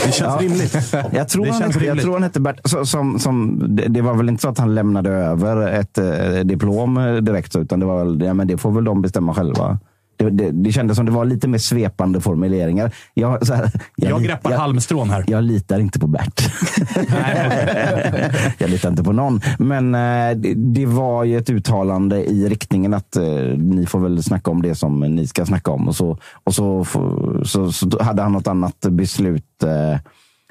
Det 0.06 0.12
känns 0.12 0.42
rimligt. 0.42 0.94
Jag 1.12 1.30
tror, 1.30 1.46
Det 1.46 1.52
han 1.52 1.62
hette, 1.62 1.86
jag 1.86 2.00
tror 2.02 2.14
han 2.14 2.24
hette 2.24 2.40
Bert. 2.40 2.60
Så, 2.64 2.86
som, 2.86 3.20
som, 3.20 3.64
det, 3.76 3.88
det 3.88 4.02
var 4.02 4.14
väl 4.14 4.30
inte 4.30 4.42
så 4.42 4.50
att 4.50 4.58
han 4.58 4.76
lämnade 4.76 5.10
över 5.10 5.72
ett 5.72 5.98
eh, 5.98 6.40
diplom 6.44 7.20
direkt, 7.22 7.56
utan 7.56 7.80
det 7.80 7.86
var 7.86 8.06
väl, 8.06 8.22
ja, 8.22 8.34
men 8.34 8.48
det 8.48 8.58
får 8.58 8.72
väl 8.72 8.84
de 8.84 9.02
bestämma 9.02 9.34
själva. 9.34 9.80
Det, 10.20 10.30
det, 10.30 10.52
det 10.52 10.72
kändes 10.72 10.98
som 10.98 11.06
det 11.06 11.12
var 11.12 11.26
lite 11.26 11.48
mer 11.48 11.58
svepande 11.58 12.22
formuleringar. 12.22 12.92
Jag, 13.14 13.48
så 13.48 13.54
här, 13.54 13.72
Jag 13.96 14.22
li- 14.22 14.28
greppar 14.28 14.52
jag, 14.52 14.58
halmstrån 14.58 15.10
här. 15.10 15.24
jag 15.28 15.44
litar 15.44 15.80
inte 15.80 16.00
på 16.00 16.08
Bert. 16.08 16.42
jag 18.58 18.70
litar 18.70 18.90
inte 18.90 19.04
på 19.04 19.12
någon. 19.12 19.42
Men 19.60 19.96
eh, 19.96 20.38
det, 20.38 20.54
det 20.54 20.86
var 20.86 21.24
ju 21.24 21.38
ett 21.38 21.50
uttalande 21.50 22.26
i 22.26 22.50
riktningen 22.50 22.94
att 22.94 23.16
eh, 23.16 23.24
ni 23.58 23.86
får 23.86 24.00
väl 24.00 24.24
snacka 24.24 24.52
om 24.52 24.62
det 24.62 24.76
som 24.76 25.00
ni 25.00 25.28
ska 25.28 25.46
snacka 25.46 25.72
om. 25.72 25.88
Och 25.88 25.96
så, 25.96 26.18
och 26.44 26.56
så, 26.56 26.86
så, 27.44 27.72
så 27.72 28.04
hade 28.04 28.22
han 28.22 28.32
något 28.32 28.48
annat 28.48 28.80
beslut 28.90 29.64
eh, 29.64 30.00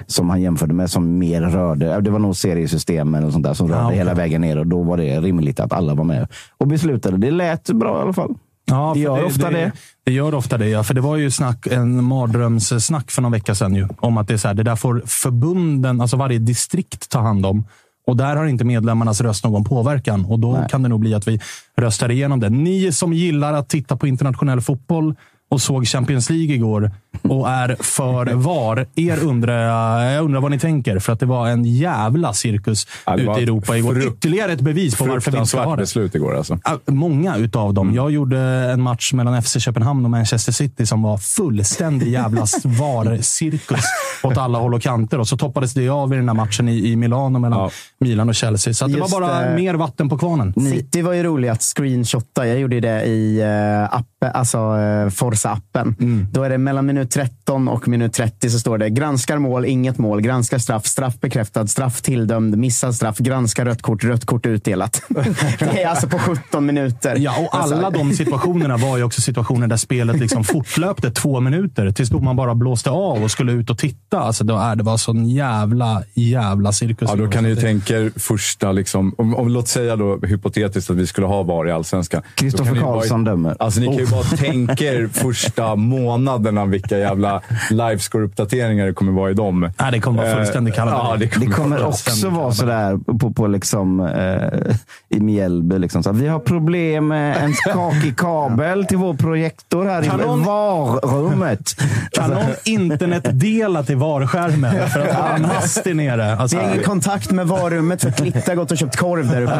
som 0.07 0.29
han 0.29 0.41
jämförde 0.41 0.73
med 0.73 0.89
som 0.89 1.17
mer 1.17 1.41
rörde, 1.41 2.01
det 2.01 2.09
var 2.11 2.19
nog 2.19 2.35
seriesystemen 2.35 3.23
och 3.23 3.31
sånt 3.31 3.43
där 3.43 3.53
som 3.53 3.67
rörde 3.67 3.85
okej. 3.85 3.97
hela 3.97 4.13
vägen 4.13 4.41
ner 4.41 4.57
och 4.57 4.67
då 4.67 4.83
var 4.83 4.97
det 4.97 5.19
rimligt 5.21 5.59
att 5.59 5.73
alla 5.73 5.93
var 5.93 6.03
med 6.03 6.27
och 6.57 6.67
beslutade. 6.67 7.17
Det 7.17 7.31
lät 7.31 7.69
bra 7.69 7.99
i 7.99 8.01
alla 8.01 8.13
fall. 8.13 8.35
Ja, 8.69 8.91
Det 8.93 8.99
gör 8.99 9.23
ofta 9.23 9.49
det. 9.49 9.71
Det 10.03 10.11
gör 10.11 10.33
ofta 10.33 10.57
det, 10.57 10.69
ja. 10.69 10.83
För 10.83 10.93
det 10.93 11.01
var 11.01 11.17
ju 11.17 11.31
snack, 11.31 11.67
en 11.67 12.03
mardrömssnack 12.03 13.11
för 13.11 13.21
någon 13.21 13.31
vecka 13.31 13.55
sedan 13.55 13.75
ju, 13.75 13.87
om 13.99 14.17
att 14.17 14.27
det 14.27 14.33
är 14.33 14.37
så 14.37 14.47
här, 14.47 14.55
det 14.55 14.63
där 14.63 14.75
får 14.75 15.03
förbunden, 15.05 16.01
alltså 16.01 16.17
varje 16.17 16.39
distrikt 16.39 17.09
ta 17.09 17.19
hand 17.19 17.45
om. 17.45 17.65
Och 18.07 18.17
där 18.17 18.35
har 18.35 18.45
inte 18.45 18.65
medlemmarnas 18.65 19.21
röst 19.21 19.43
någon 19.43 19.63
påverkan. 19.63 20.25
Och 20.25 20.39
då 20.39 20.65
kan 20.69 20.83
det 20.83 20.89
nog 20.89 20.99
bli 20.99 21.13
att 21.13 21.27
vi 21.27 21.39
röstar 21.77 22.11
igenom 22.11 22.39
det. 22.39 22.49
Ni 22.49 22.91
som 22.91 23.13
gillar 23.13 23.53
att 23.53 23.69
titta 23.69 23.97
på 23.97 24.07
internationell 24.07 24.61
fotboll 24.61 25.15
och 25.49 25.61
såg 25.61 25.87
Champions 25.87 26.29
League 26.29 26.55
igår 26.55 26.91
och 27.21 27.49
är 27.49 27.75
för 27.79 28.25
VAR. 28.33 28.87
Er 28.95 29.23
undrar, 29.23 30.01
jag 30.11 30.23
undrar 30.25 30.41
vad 30.41 30.51
ni 30.51 30.59
tänker, 30.59 30.99
för 30.99 31.13
att 31.13 31.19
det 31.19 31.25
var 31.25 31.47
en 31.47 31.65
jävla 31.65 32.33
cirkus 32.33 32.87
Ja, 33.05 33.17
ute 33.17 33.39
i 33.39 33.43
Europa 33.43 33.77
igår. 33.77 33.93
frukt- 33.95 34.17
Ytterligare 34.17 34.51
ett 34.51 34.61
bevis 34.61 34.95
på 34.97 35.05
varför 35.05 35.31
vi 35.31 35.37
inte 35.37 35.49
ska 35.49 35.63
ha 35.63 35.75
det. 35.75 35.81
beslut 35.81 36.15
igår 36.15 36.35
alltså. 36.37 36.59
Många 36.85 37.37
utav 37.37 37.73
dem. 37.73 37.93
Jag 37.95 38.11
gjorde 38.11 38.39
en 38.39 38.81
match 38.81 39.13
mellan 39.13 39.41
FC 39.41 39.59
Köpenhamn 39.59 40.05
och 40.05 40.11
Manchester 40.11 40.51
City 40.51 40.85
som 40.85 41.01
var 41.01 41.17
fullständig 41.17 42.07
jävla 42.11 42.45
VAR-cirkus 42.63 43.83
åt 44.23 44.37
alla 44.37 44.57
håll 44.59 44.73
och 44.73 44.81
kanter. 44.81 45.19
Och 45.19 45.27
så 45.27 45.37
toppades 45.37 45.73
det 45.73 45.89
av 45.89 46.13
i 46.13 46.15
den 46.15 46.25
där 46.25 46.33
matchen 46.33 46.69
i, 46.69 46.87
i 46.91 46.95
Milano 46.95 47.39
mellan 47.39 47.59
Ja. 47.59 47.69
Milan 47.99 48.29
och 48.29 48.35
Chelsea. 48.35 48.73
Så 48.73 48.85
att 48.85 48.93
det 48.93 48.99
var 48.99 49.09
bara 49.09 49.41
det. 49.49 49.55
mer 49.55 49.73
vatten 49.73 50.09
på 50.09 50.17
kvarnen. 50.17 50.53
City 50.71 51.01
var 51.01 51.13
ju 51.13 51.23
rolig 51.23 51.47
att 51.49 51.61
screenshotta. 51.61 52.47
Jag 52.47 52.59
gjorde 52.59 52.79
det 52.79 53.03
i 53.05 53.41
uh, 53.43 53.83
appen, 53.95 54.18
alltså 54.27 54.57
uh, 54.57 55.09
Forza-appen. 55.09 55.95
Mm. 55.99 56.27
Då 56.31 56.43
är 56.43 56.49
det 56.49 56.57
mellan 56.57 56.85
minut 56.85 57.11
13 57.11 57.67
och 57.67 57.87
minut 57.87 58.13
30 58.13 58.49
så 58.49 58.59
står 58.59 58.77
det 58.77 58.89
granskar 58.89 59.37
mål, 59.37 59.65
inget 59.65 59.97
mål, 59.97 60.21
granskar 60.21 60.57
straff, 60.57 60.85
straff 60.85 61.19
bekräftad, 61.19 61.67
straff 61.67 62.01
tilldömd, 62.01 62.57
missad 62.57 62.95
straff, 62.95 63.17
granskar 63.17 63.65
rött 63.65 63.81
kort, 63.81 64.03
rött 64.03 64.25
kort 64.25 64.45
utdelat. 64.45 65.01
det 65.59 65.83
är 65.83 65.87
alltså 65.87 66.07
på 66.07 66.19
17 66.19 66.65
minuter. 66.65 67.15
Ja, 67.17 67.31
och 67.39 67.55
alla 67.55 67.87
Alltså, 67.87 68.03
de 68.03 68.13
situationerna 68.13 68.77
var 68.77 68.97
ju 68.97 69.03
också 69.03 69.21
situationer 69.21 69.67
där 69.67 69.77
spelet 69.77 70.19
liksom 70.19 70.43
fortlöpte 70.43 71.11
två 71.11 71.39
minuter 71.39 71.91
tills 71.91 72.11
man 72.11 72.35
bara 72.35 72.55
blåste 72.55 72.89
av 72.89 73.23
och 73.23 73.31
skulle 73.31 73.51
ut 73.51 73.69
och 73.69 73.77
titta. 73.77 74.19
Alltså, 74.19 74.43
då 74.43 74.57
är 74.57 74.75
det 74.75 74.83
var 74.83 74.97
sån 74.97 75.29
jävla, 75.29 76.03
jävla 76.13 76.71
cirkus. 76.71 77.09
Ja, 77.09 77.15
då 77.15 77.27
kan 77.27 77.43
ni 77.43 77.49
ju 77.49 77.55
tänka 77.55 77.97
er 77.97 78.11
första, 78.15 78.71
liksom, 78.71 79.15
om, 79.17 79.35
om 79.35 79.49
låt 79.49 79.67
säga 79.67 79.95
då 79.95 80.17
hypotetiskt 80.17 80.89
att 80.89 80.97
vi 80.97 81.07
skulle 81.07 81.27
ha 81.27 81.43
VAR 81.43 81.67
i 81.67 81.71
Allsvenskan. 81.71 82.21
Kristoffer 82.35 82.71
bara- 82.71 82.81
Karlsson 82.81 83.23
dömer. 83.23 83.55
Alltså, 83.59 83.79
ni 83.79 83.85
kan 83.85 83.95
ju 83.95 84.07
bara 84.11 84.23
tänka 84.23 84.83
er 84.85 85.07
första 85.13 85.75
månaderna 85.75 86.65
vilka 86.65 86.97
jävla 86.97 87.41
livescore-uppdateringar 87.69 88.85
det 88.85 88.93
kommer 88.93 89.11
vara 89.11 89.31
i 89.31 89.33
dem. 89.33 89.71
Nej, 89.79 89.91
det 89.91 89.99
kommer 89.99 90.23
vara 90.23 90.35
fullständig 90.35 90.71
Eh, 90.71 90.75
kalabalik. 90.75 91.31
Ja, 91.35 91.39
det 91.39 91.45
kommer, 91.45 91.75
Det 91.77 91.81
kommer 91.81 91.87
också 91.87 92.29
vara 92.29 92.51
sådär 92.51 92.97
på, 93.19 93.31
på 93.33 93.47
liksom, 93.47 93.99
eh, 93.99 95.17
i 95.17 95.19
Mjällby. 95.19 95.79
Liksom, 95.79 96.03
så 96.03 96.11
vi 96.11 96.27
har 96.27 96.39
problem 96.39 97.07
med 97.07 97.37
en 97.43 97.53
skakig 97.53 98.17
kabel 98.17 98.85
till 98.85 98.97
vår 98.97 99.13
projektor 99.13 99.85
här 99.85 100.03
Kan 100.03 100.19
i 100.21 100.23
någon- 100.23 100.43
VAR-rummet. 100.43 101.75
Kan 102.11 102.29
någon 102.29 102.43
internetdela 102.65 103.83
till 103.83 103.95
VAR-skärmen 103.97 104.89
för 104.89 104.99
att 104.99 105.15
få 105.15 105.23
en 105.35 105.45
hast 105.45 105.87
är 105.87 105.93
nere? 105.93 106.35
Alltså, 106.37 106.57
Vi 106.57 106.63
har 106.63 106.71
ingen 106.71 106.83
kontakt 106.83 107.31
med 107.31 107.47
varummet 107.47 108.01
för 108.01 108.11
Klitta 108.11 108.51
har 108.51 108.55
gått 108.55 108.71
och 108.71 108.77
köpt 108.77 108.95
korv 108.97 109.27
där 109.31 109.41
uppe 109.41 109.53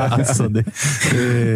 alltså, 0.10 0.42
det, 0.48 0.64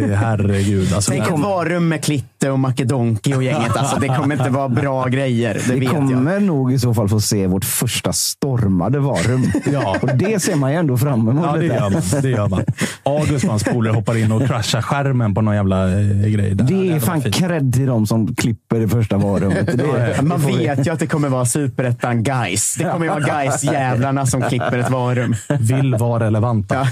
det, 0.07 0.15
herregud. 0.15 0.93
Alltså, 0.93 1.11
Tänk 1.11 1.25
det- 1.27 1.33
ett 1.33 1.39
varum 1.39 1.87
med 1.87 2.03
klitter 2.03 2.34
Conte 2.45 2.51
och 2.51 2.59
Makedonki 2.59 3.33
och 3.33 3.43
gänget. 3.43 3.71
Alltså, 3.85 3.99
det 3.99 4.07
kommer 4.07 4.35
inte 4.35 4.49
vara 4.49 4.69
bra 4.69 5.05
grejer. 5.07 5.53
Det 5.53 5.73
Vi 5.73 5.79
vet 5.79 5.83
jag. 5.83 5.95
kommer 5.95 6.39
nog 6.39 6.73
i 6.73 6.79
så 6.79 6.93
fall 6.93 7.09
få 7.09 7.21
se 7.21 7.47
vårt 7.47 7.65
första 7.65 8.13
stormade 8.13 8.99
varum. 8.99 9.51
Ja. 9.71 9.97
Och 10.01 10.09
det 10.17 10.41
ser 10.41 10.55
man 10.55 10.71
ju 10.71 10.77
ändå 10.77 10.97
fram 10.97 11.29
emot. 11.29 11.45
Ja, 11.45 11.57
det 11.57 11.65
gör 11.65 11.89
man. 11.89 12.01
Det 12.21 12.29
gör 12.29 12.47
man. 12.47 12.63
August 13.03 13.43
och 13.43 13.49
hans 13.49 13.63
polare 13.63 13.93
hoppar 13.93 14.17
in 14.17 14.31
och 14.31 14.47
kraschar 14.47 14.81
skärmen 14.81 15.33
på 15.33 15.41
någon 15.41 15.55
jävla 15.55 15.91
eh, 15.91 16.27
grej. 16.27 16.55
Där. 16.55 16.65
Det 16.65 16.91
är 16.91 16.99
fan 16.99 17.21
cred 17.21 17.73
till 17.73 17.85
de 17.85 18.07
som 18.07 18.35
klipper 18.35 18.79
det 18.79 18.87
första 18.87 19.17
varumet. 19.17 19.77
Det, 19.77 20.21
Man 20.21 20.41
vet 20.41 20.87
ju 20.87 20.91
att 20.93 20.99
det 20.99 21.07
kommer 21.07 21.29
vara 21.29 21.45
superettan 21.45 22.23
guys. 22.23 22.75
Det 22.75 22.83
kommer 22.83 23.07
vara 23.07 23.19
guys 23.19 23.63
jävlarna 23.63 24.25
som 24.25 24.41
klipper 24.41 24.77
ett 24.77 24.89
varum. 24.89 25.35
Vill 25.59 25.95
vara 25.95 26.25
relevanta. 26.25 26.87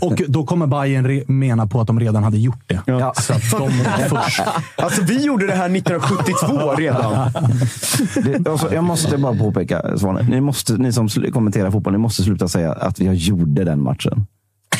Och 0.00 0.22
då 0.28 0.44
kommer 0.44 0.66
Bayern 0.66 1.24
mena 1.26 1.66
på 1.66 1.80
att 1.80 1.86
de 1.86 2.00
redan 2.00 2.24
hade 2.24 2.38
gjort 2.38 2.62
det. 2.66 2.80
Ja. 2.86 3.14
Så 3.16 3.32
att 3.32 3.50
de 3.50 3.58
var 3.58 4.08
först. 4.22 4.42
Alltså, 4.76 5.02
vi 5.02 5.24
gjorde 5.24 5.46
det 5.46 5.52
här 5.52 5.76
1972 5.76 6.74
redan. 6.74 7.30
det, 8.24 8.50
alltså, 8.50 8.74
jag 8.74 8.84
måste 8.84 9.18
bara 9.18 9.34
påpeka, 9.34 9.98
Svanen. 9.98 10.26
Ni, 10.26 10.40
måste, 10.40 10.72
ni 10.72 10.92
som 10.92 11.08
kommenterar 11.08 11.70
fotboll, 11.70 11.92
ni 11.92 11.98
måste 11.98 12.22
sluta 12.22 12.48
säga 12.48 12.72
att 12.72 13.00
jag 13.00 13.14
gjorde 13.14 13.64
den 13.64 13.82
matchen. 13.82 14.26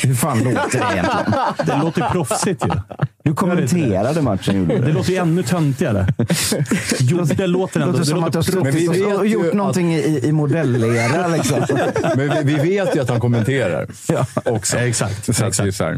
Hur 0.07 0.15
fan 0.15 0.37
låter 0.43 0.79
det 0.79 0.85
egentligen? 0.93 1.33
Det 1.65 1.79
låter 1.83 2.09
proffsigt 2.09 2.65
ju. 2.65 2.69
Du 3.23 3.33
kommenterade 3.33 4.21
matchen, 4.21 4.55
gjorde 4.59 4.73
du 4.75 4.79
Det 4.81 4.87
det? 4.87 4.93
låter 4.93 5.11
ju 5.11 5.17
ännu 5.17 5.43
töntigare. 5.43 6.07
Jo, 6.99 7.21
det 7.23 7.47
låter 7.47 7.79
ändå... 7.79 7.91
låter 7.91 7.99
Det 7.99 8.05
som 8.05 8.23
att 8.23 8.31
du 8.33 8.37
har 8.37 8.55
låter 8.55 8.71
suttit 8.71 9.17
och, 9.19 9.27
gjort 9.27 9.45
att- 9.47 9.53
någonting 9.53 9.93
i, 9.95 10.19
i 10.23 10.31
modellera. 10.31 11.27
Liksom. 11.27 11.59
Men 12.15 12.29
vi, 12.47 12.53
vi 12.53 12.69
vet 12.69 12.95
ju 12.95 12.99
att 13.01 13.09
han 13.09 13.19
kommenterar 13.19 13.87
också. 14.45 14.77
Exakt, 14.77 15.35
Så 15.35 15.45
exakt. 15.45 15.75
så 15.75 15.83
här. 15.83 15.93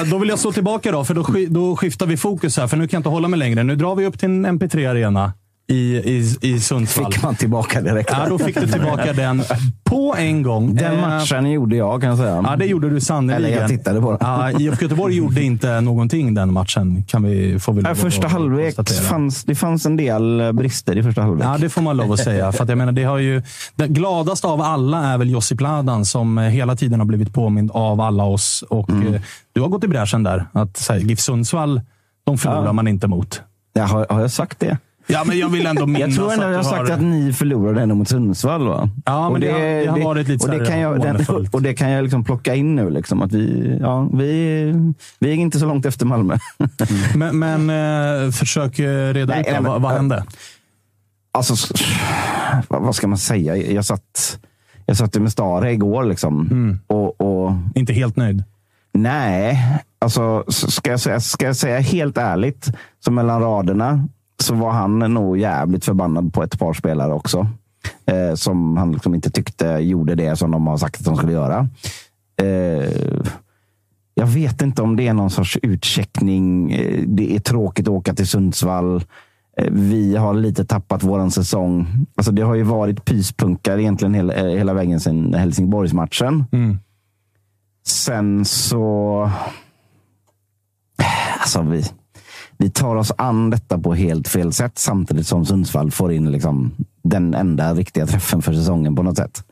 Eh, 0.00 0.04
då 0.10 0.18
vill 0.18 0.28
jag 0.28 0.38
slå 0.38 0.52
tillbaka 0.52 0.92
då, 0.92 1.04
för 1.04 1.14
då, 1.14 1.26
då 1.48 1.76
skiftar 1.76 2.06
vi 2.06 2.16
fokus 2.16 2.56
här. 2.56 2.66
För 2.66 2.76
nu 2.76 2.88
kan 2.88 2.96
jag 2.96 3.00
inte 3.00 3.08
hålla 3.08 3.28
mig 3.28 3.38
längre. 3.38 3.62
Nu 3.62 3.76
drar 3.76 3.94
vi 3.94 4.06
upp 4.06 4.18
till 4.18 4.28
en 4.28 4.46
MP3-arena 4.60 5.32
i, 5.68 5.96
i, 5.96 6.36
i 6.40 6.60
Sundsvall. 6.60 7.12
Fick 7.12 7.22
man 7.22 7.34
tillbaka 7.34 7.80
direkt. 7.80 8.10
Ja, 8.12 8.26
då 8.28 8.38
fick 8.38 8.60
du 8.60 8.66
tillbaka 8.66 9.12
den 9.12 9.42
på 9.84 10.14
en 10.18 10.42
gång. 10.42 10.74
Den 10.74 10.92
Eh, 10.94 11.00
matchen 11.08 11.50
gjorde 11.50 11.76
jag, 11.76 12.00
kan 12.00 12.08
jag 12.10 12.18
säga. 12.18 12.44
Ja, 12.46 12.56
det 12.56 12.66
gjorde 12.66 12.90
du 12.90 13.00
sannerligen. 13.00 13.52
Eller 13.52 13.60
jag 13.60 13.70
tittade 13.70 14.00
på 14.00 14.10
den. 14.10 14.18
Ja, 14.20 14.50
IFK 14.50 14.82
Göteborg 14.82 15.14
gjorde 15.14 15.42
inte 15.42 15.80
någonting 15.80 16.34
den 16.34 16.52
matchen, 16.52 17.02
kan 17.06 17.22
vi, 17.22 17.58
får 17.58 17.72
vi 17.72 17.82
Nej, 17.82 17.94
första 17.94 18.28
halvlek 18.28 18.74
fanns 19.08 19.44
det 19.44 19.54
fanns 19.54 19.86
en 19.86 19.96
del 19.96 20.40
eh, 20.40 20.52
brister 20.52 20.98
i 20.98 21.02
första 21.02 21.22
halvlek. 21.22 21.46
Ja, 21.46 21.56
det 21.58 21.68
får 21.68 21.82
man 21.82 21.96
lov 21.96 22.12
att 22.12 22.18
säga. 22.20 22.52
För 22.52 22.62
att 22.62 22.68
jag 22.68 22.78
menar, 22.78 22.92
det 22.92 23.04
har 23.04 23.18
ju, 23.18 23.42
den 23.74 23.94
gladaste 23.94 24.46
av 24.46 24.60
alla 24.60 25.04
är 25.04 25.18
väl 25.18 25.30
Josip 25.30 25.60
Ladan 25.60 26.04
som 26.04 26.38
eh, 26.38 26.44
hela 26.44 26.76
tiden 26.76 27.00
har 27.00 27.06
blivit 27.06 27.32
påmind 27.34 27.70
av 27.74 28.00
alla 28.00 28.24
oss. 28.24 28.64
Och 28.68 28.90
Mm. 28.90 29.14
eh, 29.14 29.20
Du 29.52 29.60
har 29.60 29.68
gått 29.68 29.84
i 29.84 29.88
bräschen 29.88 30.22
där. 30.22 30.46
Att 30.52 30.90
GIF 31.00 31.20
Sundsvall, 31.20 31.80
de 32.24 32.38
förlorar 32.38 32.64
Ja. 32.64 32.72
man 32.72 32.88
inte 32.88 33.06
mot. 33.06 33.40
Ja, 33.74 33.84
har, 33.84 34.06
har 34.10 34.20
jag 34.20 34.30
sagt 34.30 34.60
det? 34.60 34.78
Ja, 35.12 35.24
men 35.26 35.38
jag 35.38 35.48
vill 35.48 35.66
ändå 35.66 35.86
minnas 35.86 36.00
Jag 36.08 36.16
tror 36.16 36.32
ändå 36.32 36.44
jag 36.48 36.56
har 36.56 36.62
sagt 36.62 36.88
har... 36.88 36.96
att 36.96 37.02
ni 37.02 37.32
förlorade 37.32 37.82
ändå 37.82 37.94
mot 37.94 38.08
Sundsvall. 38.08 38.68
Va? 38.68 38.90
Ja, 39.04 39.30
men 39.30 39.40
det 39.40 39.50
har- 39.52 39.60
det 39.60 39.86
har 39.90 40.04
varit 40.04 40.28
lite 40.28 40.46
och 40.50 40.58
det 40.58 40.66
kan 40.66 40.78
jag, 40.80 41.00
den, 41.00 41.26
och 41.52 41.62
det 41.62 41.74
kan 41.74 41.90
jag 41.90 42.02
liksom 42.02 42.24
plocka 42.24 42.54
in 42.54 42.74
nu. 42.76 42.90
Liksom, 42.90 43.22
att 43.22 43.32
vi, 43.32 43.76
ja, 43.80 44.08
vi, 44.12 44.72
vi 45.18 45.30
är 45.30 45.34
inte 45.34 45.58
så 45.58 45.66
långt 45.66 45.86
efter 45.86 46.06
Malmö. 46.06 46.36
Men, 47.14 47.38
men 47.38 47.70
eh, 48.26 48.30
försök 48.30 48.78
eh, 48.78 49.12
reda 49.12 49.34
Nej, 49.34 49.44
ut 49.58 49.64
vad, 49.66 49.82
vad 49.82 49.92
hände? 49.92 50.24
Alltså, 51.34 51.74
vad, 52.68 52.82
vad 52.82 52.94
ska 52.94 53.06
man 53.06 53.18
säga? 53.18 53.56
Jag 53.56 53.84
satt, 53.84 54.38
jag 54.86 54.96
satt 54.96 55.14
med 55.14 55.32
Stare 55.32 55.72
igår. 55.72 56.04
Liksom, 56.04 56.48
Mm. 56.50 56.78
och, 56.86 57.20
och 57.20 57.52
Inte 57.74 57.92
helt 57.92 58.16
nöjd? 58.16 58.44
Nej, 58.94 59.58
alltså 59.98 60.44
ska 60.48 60.90
jag, 60.90 61.00
säga, 61.00 61.20
ska 61.20 61.46
jag 61.46 61.56
säga 61.56 61.78
helt 61.80 62.18
ärligt, 62.18 62.72
så 63.04 63.10
mellan 63.10 63.40
raderna 63.42 64.08
så 64.42 64.54
var 64.54 64.70
han 64.70 64.98
nog 64.98 65.38
jävligt 65.38 65.84
förbannad 65.84 66.32
på 66.34 66.42
ett 66.42 66.58
par 66.58 66.72
spelare 66.72 67.12
också. 67.12 67.46
Eh, 68.06 68.34
som 68.34 68.76
han 68.76 68.92
liksom 68.92 69.14
inte 69.14 69.30
tyckte 69.30 69.66
gjorde 69.66 70.14
det 70.14 70.36
som 70.36 70.50
de 70.50 70.66
har 70.66 70.76
sagt 70.76 71.00
att 71.00 71.04
de 71.04 71.16
skulle 71.16 71.32
göra. 71.32 71.68
Eh, 72.42 72.90
jag 74.14 74.26
vet 74.26 74.62
inte 74.62 74.82
om 74.82 74.96
det 74.96 75.08
är 75.08 75.14
någon 75.14 75.30
sorts 75.30 75.58
utcheckning. 75.62 76.72
Eh, 76.72 77.02
Det 77.06 77.34
är 77.36 77.40
tråkigt 77.40 77.88
att 77.88 77.94
åka 77.94 78.14
till 78.14 78.26
Sundsvall. 78.28 79.04
Eh, 79.56 79.66
Vi 79.70 80.16
har 80.16 80.34
lite 80.34 80.64
tappat 80.64 81.02
våran 81.02 81.30
säsong. 81.30 82.06
Alltså 82.16 82.32
det 82.32 82.42
har 82.42 82.54
ju 82.54 82.62
varit 82.62 83.04
pyspunkar 83.04 83.78
egentligen 83.78 84.14
hela, 84.14 84.34
eh, 84.34 84.46
hela 84.58 84.74
vägen 84.74 85.00
sedan 85.00 85.34
Helsingborgsmatchen. 85.34 86.44
Mm. 86.52 86.78
Sen 87.86 88.44
så... 88.44 89.30
Alltså 91.40 91.62
vi, 91.62 91.84
vi 92.62 92.70
tar 92.70 92.96
oss 92.96 93.12
an 93.18 93.50
detta 93.50 93.78
på 93.78 93.94
helt 93.94 94.28
fel 94.28 94.52
sätt 94.52 94.78
samtidigt 94.78 95.26
som 95.26 95.46
Sundsvall 95.46 95.90
får 95.90 96.12
in 96.12 96.32
liksom 96.32 96.72
den 97.02 97.34
enda 97.34 97.74
riktiga 97.74 98.06
träffen 98.06 98.42
för 98.42 98.52
säsongen 98.52 98.96
på 98.96 99.02
något 99.02 99.16
sätt. 99.16 99.44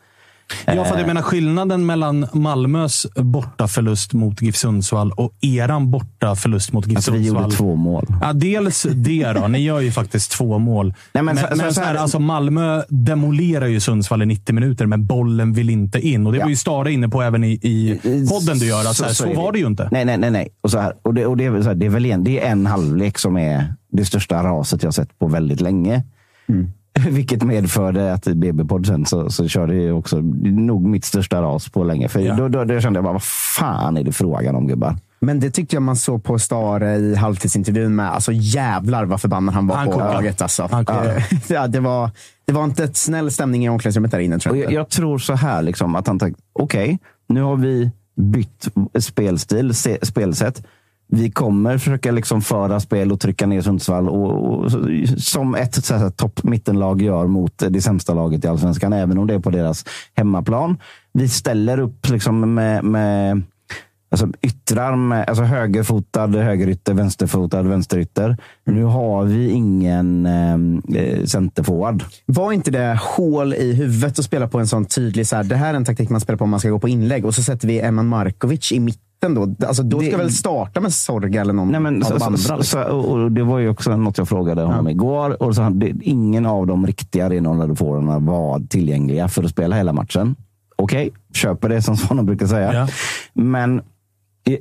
Ja, 0.66 0.84
för 0.84 0.98
jag 0.98 1.06
menar 1.06 1.22
skillnaden 1.22 1.86
mellan 1.86 2.26
Malmös 2.32 3.06
bortaförlust 3.16 4.12
mot 4.12 4.42
GIF 4.42 4.56
Sundsvall 4.56 5.12
och 5.12 5.32
eran 5.40 5.90
bortaförlust 5.90 6.72
mot 6.72 6.86
GIF 6.86 6.96
Alltså 6.96 7.12
vi 7.12 7.18
Sundsvall. 7.24 7.42
gjorde 7.42 7.56
två 7.56 7.76
mål. 7.76 8.06
Ja, 8.22 8.32
dels 8.32 8.86
det 8.94 9.32
då. 9.32 9.48
Ni 9.48 9.58
gör 9.58 9.80
ju 9.80 9.92
faktiskt 9.92 10.30
två 10.32 10.58
mål. 10.58 10.94
Nej, 11.12 11.22
men 11.24 11.34
men 11.34 11.44
så- 11.44 11.56
men, 11.56 11.68
så- 11.68 11.74
så 11.74 11.80
här, 11.80 11.94
så 11.94 12.00
alltså 12.02 12.18
Malmö 12.18 12.82
demolerar 12.88 13.66
ju 13.66 13.80
Sundsvall 13.80 14.22
i 14.22 14.26
90 14.26 14.54
minuter, 14.54 14.86
men 14.86 15.06
bollen 15.06 15.52
vill 15.52 15.70
inte 15.70 16.00
in. 16.00 16.26
Och 16.26 16.32
Det 16.32 16.38
Ja. 16.38 16.44
var 16.44 16.50
ju 16.50 16.56
Stare 16.56 16.92
inne 16.92 17.08
på 17.08 17.22
även 17.22 17.44
i, 17.44 17.50
i 17.52 18.00
podden 18.30 18.58
du 18.58 18.66
gör. 18.66 18.82
Så, 18.82 19.04
här, 19.04 19.12
så, 19.12 19.26
är 19.26 19.34
var 19.34 19.52
det 19.52 19.58
ju 19.58 19.66
inte. 19.66 19.88
Nej, 19.92 20.04
nej, 20.04 20.18
nej. 20.18 20.30
nej. 20.30 20.48
Och 20.60 20.70
så 20.70 20.78
här, 20.78 20.92
och 21.02 21.14
det, 21.14 21.26
och 21.26 21.36
det, 21.36 21.44
är 21.44 21.62
så 21.62 21.68
här, 21.68 21.74
det 21.74 21.86
är 21.86 21.90
väl 21.90 22.06
en, 22.06 22.24
det 22.24 22.40
är 22.40 22.50
en 22.52 22.66
halvlek 22.66 23.18
som 23.18 23.36
är 23.36 23.74
det 23.92 24.04
största 24.04 24.42
raset 24.42 24.82
jag 24.82 24.94
sett 24.94 25.18
på 25.18 25.26
väldigt 25.28 25.60
länge. 25.60 26.02
Mm. 26.48 26.70
Vilket 27.08 27.42
medförde 27.42 28.12
att 28.12 28.26
i 28.26 28.34
BB-podd 28.34 28.86
sen 28.86 29.06
så, 29.06 29.30
så 29.30 29.48
körde 29.48 29.74
jag 29.74 29.98
också 29.98 30.20
nog 30.42 30.84
mitt 30.86 31.04
största 31.04 31.42
ras 31.42 31.68
på 31.68 31.84
länge. 31.84 32.08
För 32.08 32.20
Ja. 32.20 32.34
då, 32.34 32.48
då, 32.48 32.64
då 32.64 32.80
kände 32.80 32.96
jag 32.96 33.04
bara, 33.04 33.12
vad 33.12 33.22
fan 33.22 33.96
är 33.96 34.04
det 34.04 34.12
frågan 34.12 34.54
om 34.54 34.66
gubbar? 34.66 34.96
Men 35.20 35.40
det 35.40 35.50
tyckte 35.50 35.76
jag 35.76 35.82
man 35.82 35.96
såg 35.96 36.24
på 36.24 36.38
Stare 36.38 36.96
i 36.96 37.14
halvtidsintervjun 37.14 37.96
med. 37.96 38.10
Alltså 38.10 38.32
jävlar 38.32 39.04
vad 39.04 39.20
förbannad 39.20 39.54
han 39.54 39.66
var 39.66 39.76
Han 39.76 39.86
på 39.88 39.98
laget. 39.98 40.42
Alltså. 40.42 40.68
Han 40.70 40.84
ja, 41.48 41.66
det, 41.66 41.80
var, 41.80 42.10
det 42.44 42.52
var 42.52 42.64
inte 42.64 42.84
ett 42.84 42.96
snäll 42.96 43.30
stämning 43.30 43.64
i 43.64 43.68
omklädningsrummet 43.68 44.10
där 44.10 44.18
inne 44.18 44.38
tror 44.38 44.56
jag 44.56 44.64
jag, 44.64 44.72
jag 44.72 44.88
tror 44.88 45.18
så 45.18 45.34
här, 45.34 45.62
liksom, 45.62 45.94
att 45.96 46.06
han 46.06 46.18
tänkte, 46.18 46.42
okej, 46.52 46.98
nu 47.28 47.42
har 47.42 47.56
vi 47.56 47.90
bytt 48.16 48.68
spelstil, 48.98 49.74
se, 49.74 49.98
spelsätt. 50.02 50.62
Vi 51.12 51.30
kommer 51.30 51.78
försöka 51.78 52.12
liksom 52.12 52.42
föra 52.42 52.80
spel 52.80 53.12
och 53.12 53.20
trycka 53.20 53.46
ner 53.46 53.60
Sundsvall 53.60 54.08
och, 54.08 54.54
och, 54.54 54.72
som 55.16 55.54
ett 55.54 55.84
så 55.84 55.94
här, 55.94 56.10
topp-mittenlag 56.10 57.02
gör 57.02 57.26
mot 57.26 57.62
det 57.68 57.80
sämsta 57.80 58.14
laget 58.14 58.44
i 58.44 58.48
allsvenskan, 58.48 58.92
även 58.92 59.18
om 59.18 59.26
det 59.26 59.34
är 59.34 59.38
på 59.38 59.50
deras 59.50 59.84
hemmaplan. 60.14 60.78
Vi 61.12 61.28
ställer 61.28 61.80
upp 61.80 62.08
liksom 62.08 62.54
med, 62.54 62.84
med 62.84 63.42
Alltså 64.12 64.28
yttrar 64.42 64.96
med 64.96 65.28
alltså 65.28 65.44
högerfotad 65.44 66.26
högerytter, 66.26 66.94
vänsterfotad 66.94 67.62
vänsterytter. 67.62 68.36
Nu 68.64 68.84
har 68.84 69.24
vi 69.24 69.50
ingen 69.50 70.26
eh, 70.26 71.24
centerforward. 71.24 72.04
Var 72.26 72.52
inte 72.52 72.70
det 72.70 72.98
hål 73.16 73.54
i 73.54 73.72
huvudet 73.72 74.18
att 74.18 74.24
spela 74.24 74.48
på 74.48 74.58
en 74.58 74.66
sån 74.66 74.84
tydlig, 74.84 75.26
så 75.26 75.36
här, 75.36 75.44
det 75.44 75.56
här 75.56 75.72
är 75.72 75.76
en 75.76 75.84
taktik 75.84 76.10
man 76.10 76.20
spelar 76.20 76.36
på 76.38 76.44
om 76.44 76.50
man 76.50 76.60
ska 76.60 76.70
gå 76.70 76.78
på 76.78 76.88
inlägg 76.88 77.24
och 77.24 77.34
så 77.34 77.42
sätter 77.42 77.68
vi 77.68 77.80
Eman 77.80 78.06
Markovic 78.06 78.72
i 78.72 78.80
mitten 78.80 79.09
då. 79.28 79.66
Alltså, 79.66 79.82
då 79.82 80.00
ska 80.00 80.10
Det- 80.10 80.16
väl 80.16 80.32
starta 80.32 80.80
med 80.80 80.92
Sorga 80.92 81.40
eller 81.40 81.52
någon 81.52 81.68
Nej, 81.68 81.80
men, 81.80 82.02
av 82.02 82.06
så, 82.06 82.14
de 82.16 82.22
andra. 82.24 82.38
så, 82.38 82.56
liksom. 82.56 82.82
så, 82.82 82.88
och 82.88 83.08
och 83.22 83.32
det 83.32 83.42
var 83.42 83.58
ju 83.58 83.68
också 83.68 83.96
något 83.96 84.18
jag 84.18 84.28
frågade 84.28 84.62
honom 84.62 84.88
igår. 84.88 85.42
Och 85.42 85.54
så, 85.54 85.62
han- 85.62 85.78
det, 85.78 85.92
ingen 86.02 86.46
av 86.46 86.66
de 86.66 86.86
riktiga 86.86 87.30
renodlade 87.30 87.76
forwarderna 87.76 88.18
var 88.18 88.60
tillgängliga 88.68 89.28
för 89.28 89.44
att 89.44 89.50
spela 89.50 89.76
hela 89.76 89.92
matchen. 89.92 90.36
Okej, 90.76 91.10
köper 91.34 91.68
det 91.68 91.82
som 91.82 91.96
Svanen 91.96 92.26
brukar 92.26 92.46
säga. 92.46 92.74
Ja. 92.74 92.88
Men 93.32 93.80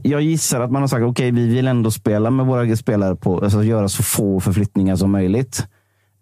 jag- 0.04 0.22
gissar 0.22 0.62
att 0.62 0.72
man 0.72 0.82
har 0.82 0.88
sagt 0.88 1.04
okej, 1.04 1.32
vi 1.32 1.48
vill 1.48 1.67
ändå 1.67 1.91
spela 1.91 2.30
med 2.30 2.45
våra 2.45 2.76
spelare 2.76 3.15
på, 3.15 3.39
alltså 3.43 3.63
göra 3.63 3.89
så 3.89 4.04
få 4.04 4.39
förflyttningar 4.39 4.95
som 4.95 5.12
möjligt. 5.12 5.65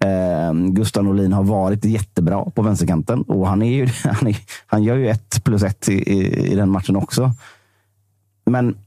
Eh, 0.04 0.54
Gustav 0.69 1.04
Norlin 1.04 1.34
har 1.34 1.43
varit 1.43 1.86
jättebra 1.86 2.45
på 2.56 2.62
vänsterkanten 2.62 3.21
och 3.21 3.47
han, 3.47 3.62
är 3.62 3.73
ju, 3.73 3.88
han, 4.04 4.28
är, 4.28 4.38
han 4.67 4.84
gör 4.84 4.95
ju 4.95 5.08
ett 5.10 5.43
plus 5.43 5.63
ett 5.63 5.89
i, 5.89 5.93
i, 5.93 6.52
i 6.52 6.56
den 6.56 6.69
matchen 6.69 6.95
också. 6.95 7.32
Men 8.47 8.77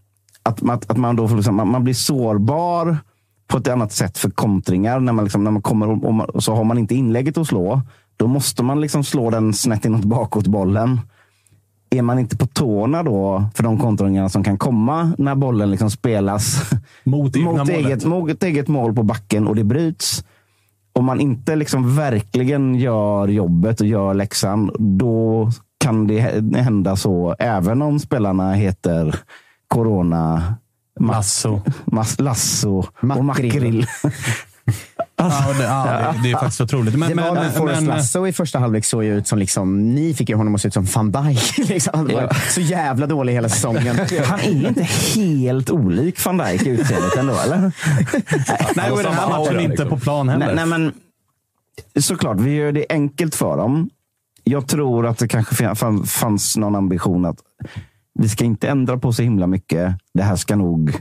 att, 0.42 0.68
att, 0.70 0.90
att 0.90 0.96
man 0.96 1.16
då 1.16 1.28
får 1.28 1.36
liksom, 1.36 1.56
man, 1.56 1.68
man 1.68 1.84
blir 1.84 1.94
sårbar 1.94 2.98
på 3.46 3.58
ett 3.58 3.68
annat 3.68 3.92
sätt 3.92 4.18
för 4.18 4.30
kontringar. 4.30 5.00
När 5.00 5.12
man, 5.12 5.24
liksom, 5.24 5.44
när 5.44 5.50
man 5.50 5.62
kommer 5.62 5.88
och, 5.88 6.04
och, 6.04 6.14
man, 6.14 6.30
och 6.30 6.44
så 6.44 6.54
har 6.54 6.64
man 6.64 6.78
inte 6.78 6.94
inlägget 6.94 7.38
att 7.38 7.46
slå. 7.46 7.82
Då 8.16 8.26
måste 8.26 8.62
man 8.62 8.80
liksom 8.80 9.04
slå 9.04 9.30
den 9.30 9.54
snett 9.54 9.84
inåt 9.84 10.04
bakåt 10.04 10.46
bollen. 10.46 11.00
Är 11.90 12.02
man 12.02 12.18
inte 12.18 12.36
på 12.36 12.46
tårna 12.46 13.02
då 13.02 13.44
för 13.54 13.62
de 13.62 13.78
kontringarna 13.78 14.28
som 14.28 14.44
kan 14.44 14.58
komma 14.58 15.12
när 15.18 15.34
bollen 15.34 15.70
liksom 15.70 15.90
spelas 15.90 16.70
Mot 17.04 17.36
mot, 17.36 17.68
eget, 17.68 18.04
mot 18.04 18.42
eget 18.42 18.68
mål 18.68 18.94
på 18.94 19.02
backen 19.02 19.46
och 19.46 19.56
det 19.56 19.64
bryts. 19.64 20.24
Om 20.92 21.04
man 21.04 21.20
inte 21.20 21.56
liksom 21.56 21.96
verkligen 21.96 22.74
gör 22.74 23.28
jobbet 23.28 23.80
och 23.80 23.86
gör 23.86 24.14
läxan, 24.14 24.70
då 24.98 25.50
kan 25.78 26.06
det 26.06 26.20
hända 26.56 26.96
så. 26.96 27.36
Även 27.38 27.82
om 27.82 27.98
spelarna 27.98 28.52
heter 28.52 29.20
Corona 29.70 30.54
Lasso. 31.00 31.60
Mas, 31.84 32.20
lasso 32.20 32.78
och 32.78 33.04
Makrill. 33.04 33.24
makrill. 33.24 33.86
Ja, 35.16 35.54
det, 35.58 35.64
ja, 35.64 36.12
det, 36.12 36.20
det 36.22 36.30
är 36.30 36.36
faktiskt 36.38 36.60
otroligt. 36.60 36.94
Men, 36.94 37.08
det 37.08 37.14
när 37.14 37.34
men, 37.34 37.52
Forrest 37.52 37.82
men, 37.82 37.96
Lasso 37.96 38.26
i 38.26 38.32
första 38.32 38.58
halvlek 38.58 38.84
såg 38.84 39.04
ju 39.04 39.18
ut 39.18 39.26
som 39.28 39.38
liksom, 39.38 39.94
ni 39.94 40.14
fick 40.14 40.28
ju 40.28 40.34
honom 40.34 40.54
att 40.54 40.60
se 40.60 40.68
ut 40.68 40.74
som 40.74 40.84
van 40.84 41.12
Dijk. 41.12 41.58
Liksom. 41.68 41.92
Han 41.94 42.04
var 42.06 42.22
Ja. 42.22 42.34
så 42.50 42.60
jävla 42.60 43.06
dålig 43.06 43.32
hela 43.32 43.48
säsongen. 43.48 43.96
Han 44.24 44.40
är 44.40 44.68
inte 44.68 44.82
helt 45.16 45.70
olik 45.70 46.24
van 46.24 46.38
Dijk 46.38 46.62
i 46.62 46.68
utseendet 46.68 47.16
ändå, 47.16 47.34
eller? 47.44 47.72
nej, 48.76 48.90
och 48.90 49.02
den 49.02 49.12
här 49.12 49.28
matchen 49.28 49.60
inte 49.60 49.68
liksom. 49.68 49.88
på 49.88 49.98
plan 49.98 50.28
heller. 50.28 50.46
Nej, 50.46 50.54
nej, 50.54 50.66
men 50.66 50.92
såklart, 52.02 52.40
vi 52.40 52.50
gör 52.54 52.72
det 52.72 52.86
enkelt 52.88 53.34
för 53.34 53.56
dem. 53.56 53.90
Jag 54.44 54.68
tror 54.68 55.06
att 55.06 55.18
det 55.18 55.28
kanske 55.28 55.74
fanns 56.06 56.56
någon 56.56 56.74
ambition 56.74 57.24
att 57.24 57.36
vi 58.18 58.28
ska 58.28 58.44
inte 58.44 58.68
ändra 58.68 58.98
på 58.98 59.12
så 59.12 59.22
himla 59.22 59.46
mycket. 59.46 59.94
Det 60.14 60.22
här 60.22 60.36
ska 60.36 60.56
nog... 60.56 60.92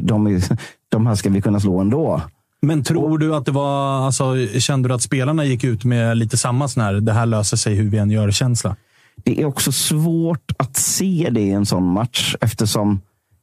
De, 0.00 0.40
de 0.88 1.06
här 1.06 1.14
ska 1.14 1.30
vi 1.30 1.40
kunna 1.42 1.60
slå 1.60 1.80
ändå. 1.80 2.22
Men 2.62 2.84
tror 2.84 3.18
du 3.18 3.34
att 3.34 3.44
det 3.44 3.52
var... 3.52 4.06
Alltså, 4.06 4.34
kände 4.58 4.88
du 4.88 4.94
att 4.94 5.02
spelarna 5.02 5.44
gick 5.44 5.64
ut 5.64 5.84
med 5.84 6.16
lite 6.16 6.36
samma 6.36 6.68
sån 6.68 6.82
här, 6.82 6.92
det 6.94 7.12
här 7.12 7.26
löser 7.26 7.56
sig 7.56 7.74
hur 7.74 7.90
vi 7.90 7.98
än 7.98 8.10
gör-känsla? 8.10 8.76
Det 9.24 9.40
är 9.40 9.44
också 9.44 9.72
svårt 9.72 10.52
att 10.58 10.76
se 10.76 11.28
det 11.32 11.40
i 11.40 11.50
en 11.50 11.66
sån 11.66 11.84
match 11.84 12.34
eftersom 12.40 13.00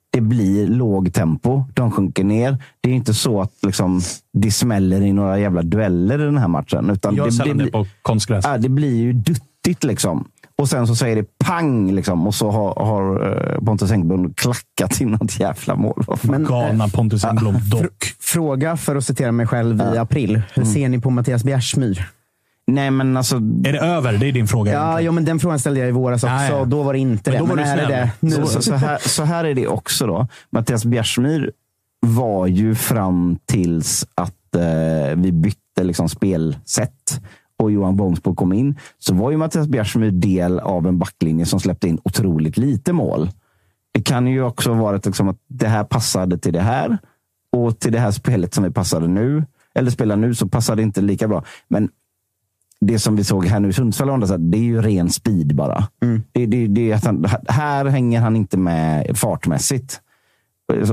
det 0.10 0.22
blir 0.22 0.68
låg 0.68 1.14
tempo. 1.14 1.64
De 1.74 1.92
sjunker 1.92 2.24
ner. 2.24 2.58
Det 2.82 2.90
är 2.90 2.94
inte 2.94 3.14
så 3.14 3.42
att 3.42 3.52
liksom, 3.66 4.02
det 4.34 4.52
smäller 4.52 5.02
i 5.02 5.14
några 5.14 5.40
jävla 5.40 5.62
dueller 5.62 6.22
i 6.22 6.26
den 6.26 6.38
här 6.38 6.48
matchen. 6.48 6.90
Utan 6.90 7.16
Gör 7.16 7.32
det, 7.32 7.44
det 7.44 7.54
blir- 7.54 7.72
på 7.72 7.86
konstgräs. 8.02 8.46
Ja, 8.48 8.58
det 8.58 8.70
blir 8.70 8.96
ju 8.96 9.14
duttigt 9.14 9.84
liksom. 9.84 10.28
Och 10.58 10.70
sen 10.70 10.88
så 10.88 10.96
säger 10.96 11.16
det 11.16 11.38
pang 11.38 11.92
liksom. 11.92 12.28
Och 12.28 12.36
så 12.36 12.52
har, 12.52 12.86
har 12.86 13.32
eh, 13.56 13.66
Pontus 13.66 13.92
Engblom 13.92 14.34
klackat 14.34 15.02
in 15.02 15.08
något 15.12 15.40
jävla 15.40 15.76
mål. 15.76 16.04
Men, 16.22 16.44
Galna 16.50 16.88
Pontus 16.90 17.26
Engblom 17.26 17.56
dock. 17.70 18.14
Fråga, 18.20 18.78
för 18.78 18.96
att 18.96 19.06
citera 19.06 19.32
mig 19.32 19.48
själv, 19.48 19.82
i 19.96 19.98
april. 19.98 20.42
Hur 20.54 20.64
Mm. 20.64 20.74
ser 20.74 20.90
ni 20.90 21.00
på 21.00 21.10
Mattias 21.10 21.44
Bjärsmyr? 21.44 22.10
Nej, 22.68 22.92
men 22.92 23.18
alltså. 23.18 23.36
Är 23.36 23.72
det 23.74 23.80
över? 23.80 24.14
Det 24.14 24.28
är 24.28 24.32
din 24.32 24.48
fråga. 24.48 24.72
Ja, 24.74 25.02
ja, 25.02 25.12
men 25.12 25.26
den 25.26 25.40
frågan 25.40 25.60
ställde 25.60 25.80
jag 25.80 25.90
i 25.90 25.92
våras 25.92 26.24
också. 26.24 26.34
Ja, 26.36 26.46
ja. 26.50 26.66
Då 26.66 26.84
var 26.84 26.94
det 26.94 27.00
inte 27.00 27.32
Men 27.32 27.34
det. 27.34 27.40
då 27.40 27.46
var 27.46 27.56
men 27.56 27.66
du 27.66 27.72
är 27.84 27.88
det 27.88 27.94
det 27.96 28.12
nu? 28.20 28.46
Så, 28.46 28.62
så, 28.62 28.74
här, 28.74 28.98
så 29.10 29.24
här 29.24 29.44
är 29.46 29.54
det 29.54 29.68
också 29.68 30.08
då. 30.08 30.28
Mattias 30.50 30.86
Bjärsmyr 30.86 31.52
var 32.00 32.48
ju 32.48 32.76
fram 32.76 33.38
tills 33.46 34.08
att 34.16 34.56
eh, 34.56 35.16
vi 35.16 35.32
bytte 35.32 35.84
liksom 35.84 36.10
spelsätt 36.10 37.22
och 37.60 37.72
Johan 37.72 37.96
Bångsbo 37.96 38.36
kom 38.36 38.54
in. 38.54 38.80
Så 39.00 39.14
var 39.14 39.32
ju 39.32 39.38
Mattias 39.38 39.68
Bjärsmyr 39.68 40.12
del 40.12 40.60
av 40.60 40.88
en 40.88 41.00
backlinje 41.00 41.46
som 41.46 41.60
släppte 41.60 41.88
in 41.88 42.00
otroligt 42.04 42.58
lite 42.58 42.94
mål. 42.94 43.30
Det 43.92 44.02
kan 44.02 44.28
ju 44.28 44.44
också 44.44 44.74
ha 44.74 44.84
varit 44.84 45.06
liksom 45.06 45.30
att 45.30 45.38
det 45.48 45.68
här 45.68 45.84
passade 45.84 46.38
till 46.38 46.54
det 46.54 46.62
här 46.62 46.98
och 47.52 47.80
till 47.80 47.92
det 47.92 48.00
här 48.00 48.12
spelet 48.12 48.54
som 48.54 48.64
vi 48.64 48.72
passade 48.72 49.08
nu, 49.08 49.46
eller 49.76 49.92
spelar 49.92 50.16
nu, 50.16 50.36
så 50.36 50.48
passade 50.48 50.82
det 50.82 50.84
inte 50.84 51.02
lika 51.02 51.28
bra. 51.28 51.44
Men 51.68 51.90
det 52.82 53.00
som 53.00 53.16
vi 53.16 53.24
såg 53.24 53.46
här 53.46 53.60
nu 53.60 53.70
i 53.70 53.74
Sundsvall, 53.74 54.52
det 54.52 54.58
är 54.58 54.62
ju 54.62 54.82
ren 54.82 55.10
speed 55.10 55.56
bara. 55.56 55.88
Det, 56.32 56.46
det, 56.46 56.68
det 56.68 56.92
är 56.92 56.96
att 56.96 57.06
han, 57.06 57.26
här 57.48 57.86
hänger 57.86 58.22
han 58.22 58.36
inte 58.36 58.58
med 58.58 59.18
fartmässigt. 59.18 60.02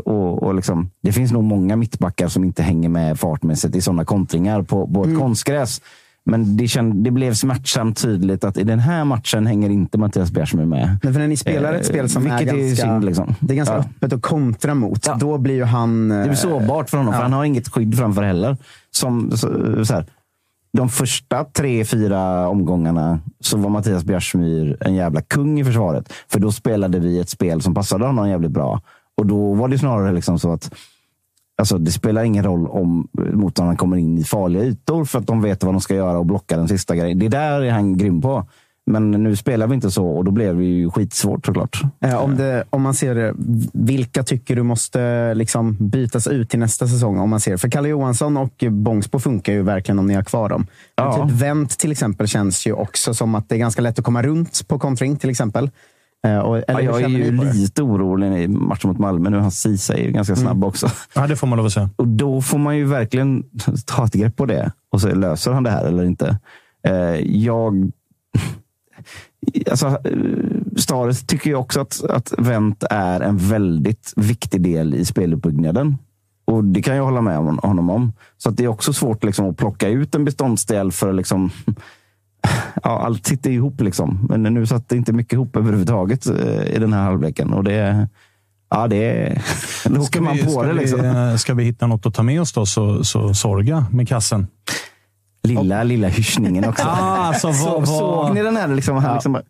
Och, 0.04 0.42
och 0.42 0.54
liksom, 0.54 0.90
det 1.00 1.12
finns 1.12 1.32
nog 1.32 1.44
många 1.44 1.76
mittbackar 1.76 2.28
som 2.28 2.44
inte 2.44 2.62
hänger 2.62 2.88
med 2.88 3.20
fartmässigt 3.20 3.76
i 3.76 3.80
sådana 3.80 4.04
kontringar 4.04 4.62
på, 4.62 4.86
på 4.86 5.04
ett 5.04 5.18
konstgräs. 5.18 5.80
Men 6.24 6.56
det, 6.56 6.68
känd, 6.68 7.04
det 7.04 7.10
blev 7.10 7.34
smärtsamt 7.34 8.02
tydligt 8.02 8.44
att 8.44 8.56
i 8.56 8.64
den 8.64 8.78
här 8.78 9.04
matchen 9.04 9.46
hänger 9.46 9.70
inte 9.70 9.98
Mattias 9.98 10.30
Bjärsmyr 10.30 10.64
med. 10.64 10.98
Men 11.02 11.12
för 11.12 11.20
när 11.20 11.28
ni 11.28 11.36
spelar 11.36 11.74
ett 11.74 11.86
spel 11.86 12.08
som 12.08 12.26
Eh, 12.26 12.32
är 12.36 12.42
ganska, 12.44 12.82
synd, 12.86 13.04
liksom. 13.04 13.34
det 13.40 13.54
är 13.54 13.56
ganska 13.56 13.74
Ja. 13.74 13.80
öppet 13.80 14.12
att 14.12 14.22
kontra 14.22 14.74
mot, 14.74 15.06
Ja. 15.06 15.14
då 15.20 15.38
blir 15.38 15.54
ju 15.54 15.64
han... 15.64 16.08
Det 16.08 16.16
eh, 16.20 16.24
blir 16.24 16.34
sårbart 16.34 16.90
för 16.90 16.98
honom, 16.98 17.14
för 17.14 17.22
han 17.22 17.32
har 17.32 17.44
inget 17.44 17.68
skydd 17.68 17.98
framför 17.98 18.22
heller. 18.22 18.56
Som, 18.90 19.30
så, 19.30 19.48
så 19.84 19.94
här, 19.94 20.06
de 20.72 20.88
första 20.88 21.44
tre, 21.44 21.84
fyra 21.84 22.48
omgångarna 22.48 23.18
så 23.40 23.56
var 23.56 23.70
Mattias 23.70 24.04
Bjärsmyr 24.04 24.76
en 24.80 24.94
jävla 24.94 25.20
kung 25.22 25.60
i 25.60 25.64
försvaret. 25.64 26.12
För 26.28 26.40
då 26.40 26.52
spelade 26.52 26.98
vi 26.98 27.18
ett 27.20 27.28
spel 27.28 27.62
som 27.62 27.74
passade 27.74 28.06
honom 28.06 28.28
jävligt 28.28 28.50
bra. 28.50 28.80
Och 29.16 29.26
då 29.26 29.54
var 29.54 29.68
det 29.68 29.78
snarare 29.78 30.12
liksom 30.12 30.38
så 30.38 30.52
att 30.52 30.74
Alltså, 31.62 31.78
det 31.78 31.92
spelar 31.92 32.24
ingen 32.24 32.44
roll 32.44 32.66
om 32.66 33.08
motståndaren 33.32 33.76
kommer 33.76 33.96
in 33.96 34.18
i 34.18 34.24
farliga 34.24 34.64
ytor 34.64 35.04
för 35.04 35.18
att 35.18 35.26
de 35.26 35.42
vet 35.42 35.64
vad 35.64 35.74
de 35.74 35.80
ska 35.80 35.94
göra 35.94 36.18
och 36.18 36.26
blocka 36.26 36.56
den 36.56 36.68
sista 36.68 36.96
grejen. 36.96 37.18
Det 37.18 37.28
där 37.28 37.60
är 37.60 37.70
han 37.70 37.96
grym 37.98 38.20
på. 38.20 38.46
Men 38.86 39.10
nu 39.10 39.36
spelar 39.36 39.66
vi 39.66 39.74
inte 39.74 39.90
så 39.90 40.06
och 40.06 40.24
då 40.24 40.30
blev 40.30 40.56
det 40.56 40.64
ju 40.64 40.90
skitsvårt 40.90 41.46
såklart. 41.46 41.82
Eh, 42.00 42.14
om, 42.14 42.36
det, 42.36 42.64
om 42.70 42.82
man 42.82 42.94
ser 42.94 43.14
det, 43.14 43.34
vilka 43.72 44.22
tycker 44.22 44.56
du 44.56 44.62
måste 44.62 45.34
liksom 45.34 45.76
bytas 45.80 46.26
ut 46.26 46.50
till 46.50 46.58
nästa 46.58 46.88
säsong? 46.88 47.18
Om 47.18 47.30
man 47.30 47.40
ser. 47.40 47.56
För 47.56 47.68
Kalle 47.68 47.88
Johansson 47.88 48.36
och 48.36 48.64
Bångsbo 48.70 49.18
funkar 49.18 49.52
ju 49.52 49.62
verkligen 49.62 49.98
om 49.98 50.06
ni 50.06 50.14
har 50.14 50.22
kvar 50.22 50.48
dem. 50.48 50.66
Ja. 50.96 51.28
Typ 51.28 51.36
Wendt 51.40 51.78
till 51.78 51.92
exempel 51.92 52.26
känns 52.28 52.66
ju 52.66 52.72
också 52.72 53.14
som 53.14 53.34
att 53.34 53.48
det 53.48 53.54
är 53.54 53.58
ganska 53.58 53.82
lätt 53.82 53.98
att 53.98 54.04
komma 54.04 54.22
runt 54.22 54.68
på 54.68 54.78
kontring 54.78 55.16
till 55.16 55.30
exempel. 55.30 55.70
Eh, 56.26 56.38
och, 56.38 56.56
eller 56.56 56.80
Ja, 56.80 57.00
jag 57.00 57.02
är 57.02 57.08
ju 57.08 57.52
lite 57.52 57.82
orolig 57.82 58.42
i 58.42 58.48
matchen 58.48 58.90
mot 58.90 58.98
Malmö 58.98 59.30
nu. 59.30 59.38
Hans 59.38 59.60
Ceesay 59.60 60.00
är 60.00 60.04
ju 60.04 60.12
ganska 60.12 60.36
snabb 60.36 60.64
också. 60.64 60.90
Ja, 61.14 61.26
det 61.26 61.36
får 61.36 61.46
man 61.46 61.56
lov 61.56 61.66
att 61.66 61.72
säga. 61.72 61.90
Och 61.96 62.08
då 62.08 62.42
får 62.42 62.58
man 62.58 62.76
ju 62.76 62.84
verkligen 62.84 63.44
ta 63.86 64.04
ett 64.04 64.12
grepp 64.12 64.36
på 64.36 64.46
det. 64.46 64.72
Och 64.90 65.00
så 65.00 65.14
löser 65.14 65.52
han 65.52 65.62
det 65.62 65.70
här 65.70 65.84
eller 65.84 66.04
inte. 66.04 66.38
Eh, 66.86 67.36
jag... 67.44 67.90
Alltså, 69.70 69.86
eh, 69.86 69.98
Stares 70.76 71.26
tycker 71.26 71.50
ju 71.50 71.56
också 71.56 71.80
att, 71.80 72.04
att 72.04 72.32
Wendt 72.38 72.84
är 72.90 73.20
en 73.20 73.36
väldigt 73.36 74.12
viktig 74.16 74.60
del 74.60 74.94
i 74.94 75.04
speluppbyggnaden. 75.04 75.98
Och 76.44 76.64
det 76.64 76.82
kan 76.82 76.96
jag 76.96 77.04
hålla 77.04 77.20
med 77.20 77.38
om, 77.38 77.58
honom 77.62 77.90
om. 77.90 78.12
Så 78.38 78.48
att 78.48 78.56
det 78.56 78.64
är 78.64 78.68
också 78.68 78.92
svårt 78.92 79.24
liksom, 79.24 79.50
att 79.50 79.56
plocka 79.56 79.88
ut 79.88 80.14
en 80.14 80.24
beståndsdel 80.24 80.92
för 80.92 81.08
att 81.08 81.14
liksom, 81.14 81.50
ja, 82.82 83.00
allt 83.04 83.26
sitter 83.26 83.50
ihop. 83.50 83.80
Liksom. 83.80 84.26
Men 84.28 84.42
nu 84.42 84.66
satt 84.66 84.88
det 84.88 84.96
inte 84.96 85.12
mycket 85.12 85.32
ihop 85.32 85.56
överhuvudtaget 85.56 86.26
eh, 86.26 86.74
i 86.74 86.78
den 86.78 86.92
här 86.92 87.02
halvleken. 87.02 87.52
Och 87.52 87.64
det, 87.64 88.08
ja, 88.70 88.88
det, 88.88 89.38
då 89.84 90.00
åker 90.00 90.20
man 90.20 90.38
på 90.38 90.50
ska, 90.50 90.62
det. 90.62 90.72
Liksom. 90.72 91.00
vi, 91.00 91.06
eh, 91.06 91.36
ska 91.36 91.54
vi 91.54 91.64
hitta 91.64 91.86
något 91.86 92.06
att 92.06 92.14
ta 92.14 92.22
med 92.22 92.40
oss 92.40 92.52
då, 92.52 92.66
så, 92.66 93.04
så 93.04 93.34
Sorga 93.34 93.86
med 93.90 94.08
kassen. 94.08 94.46
Lilla, 95.44 95.82
lilla 95.82 96.08
hyschningen 96.08 96.64
också. 96.64 96.84
Ah, 96.88 97.16
alltså, 97.16 97.46
vad- 97.46 97.56
så, 97.56 97.78
vad- 97.78 97.88
Såg 97.88 98.34
ni 98.34 98.42
den 98.42 98.56
här? 98.56 98.68
Liksom, 98.68 98.96
han 98.96 99.14
liksom 99.14 99.32
bara, 99.32 99.42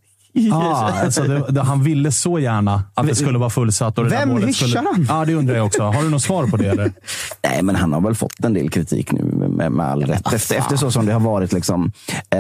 Ah, 0.52 0.90
alltså 1.02 1.22
det, 1.22 1.46
det, 1.52 1.61
han 1.61 1.83
ville 1.83 2.12
så 2.12 2.38
gärna 2.38 2.83
att 2.94 3.07
det 3.07 3.14
skulle 3.14 3.38
vara 3.38 3.50
fullsatt. 3.50 3.98
Och 3.98 4.05
det 4.05 4.11
Vem 4.11 4.37
hyschar 4.37 4.66
skulle, 4.66 4.88
han? 4.92 5.07
Ja, 5.09 5.24
det 5.24 5.35
undrar 5.35 5.57
jag 5.57 5.66
också. 5.66 5.83
Har 5.83 6.02
du 6.02 6.11
något 6.11 6.22
svar 6.22 6.46
på 6.46 6.57
det? 6.57 6.66
Eller? 6.68 6.92
Nej, 7.44 7.62
men 7.62 7.76
han 7.76 7.92
har 7.92 8.00
väl 8.00 8.14
fått 8.14 8.44
en 8.44 8.55
del 8.55 8.70
kritik 8.70 9.12
nu 9.12 9.22
med, 9.24 9.50
med, 9.50 9.72
med 9.72 9.87
all 9.87 10.02
rätt. 10.07 10.33
Efter, 10.33 10.57
efter 10.57 10.76
så 10.76 10.90
som 10.90 11.07
det 11.07 11.12
har 11.12 11.20
varit. 11.20 11.52
Liksom. 11.52 11.92
Eh, 12.31 12.38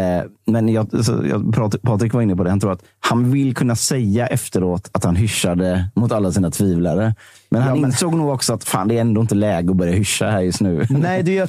men 0.52 0.68
jag, 0.68 1.04
så, 1.04 1.12
jag, 1.30 1.54
Pat- 1.54 1.82
Patrik 1.82 2.14
var 2.14 2.22
inne 2.22 2.36
på 2.36 2.44
det. 2.44 2.50
Han 2.50 2.60
tror 2.60 2.72
att 2.72 2.82
han 3.00 3.30
vill 3.30 3.54
kunna 3.54 3.76
säga 3.76 4.26
efteråt 4.26 4.88
att 4.92 5.04
han 5.04 5.16
hyschade 5.16 5.84
mot 5.94 6.12
alla 6.12 6.32
sina 6.32 6.50
tvivlare. 6.50 7.14
Men 7.50 7.62
han 7.62 7.68
Ja, 7.76 7.80
men- 7.80 7.90
insåg 7.90 8.14
nog 8.14 8.30
också 8.30 8.52
att 8.54 8.64
fan, 8.64 8.88
det 8.88 8.96
är 8.96 9.00
ändå 9.00 9.20
inte 9.20 9.34
läge 9.34 9.70
att 9.70 9.76
börja 9.76 9.92
hyscha 9.92 10.26
här 10.30 10.40
just 10.40 10.60
nu. 10.60 10.86
Nej, 10.90 11.22
du 11.22 11.32
gör 11.32 11.40
Gör 11.42 11.46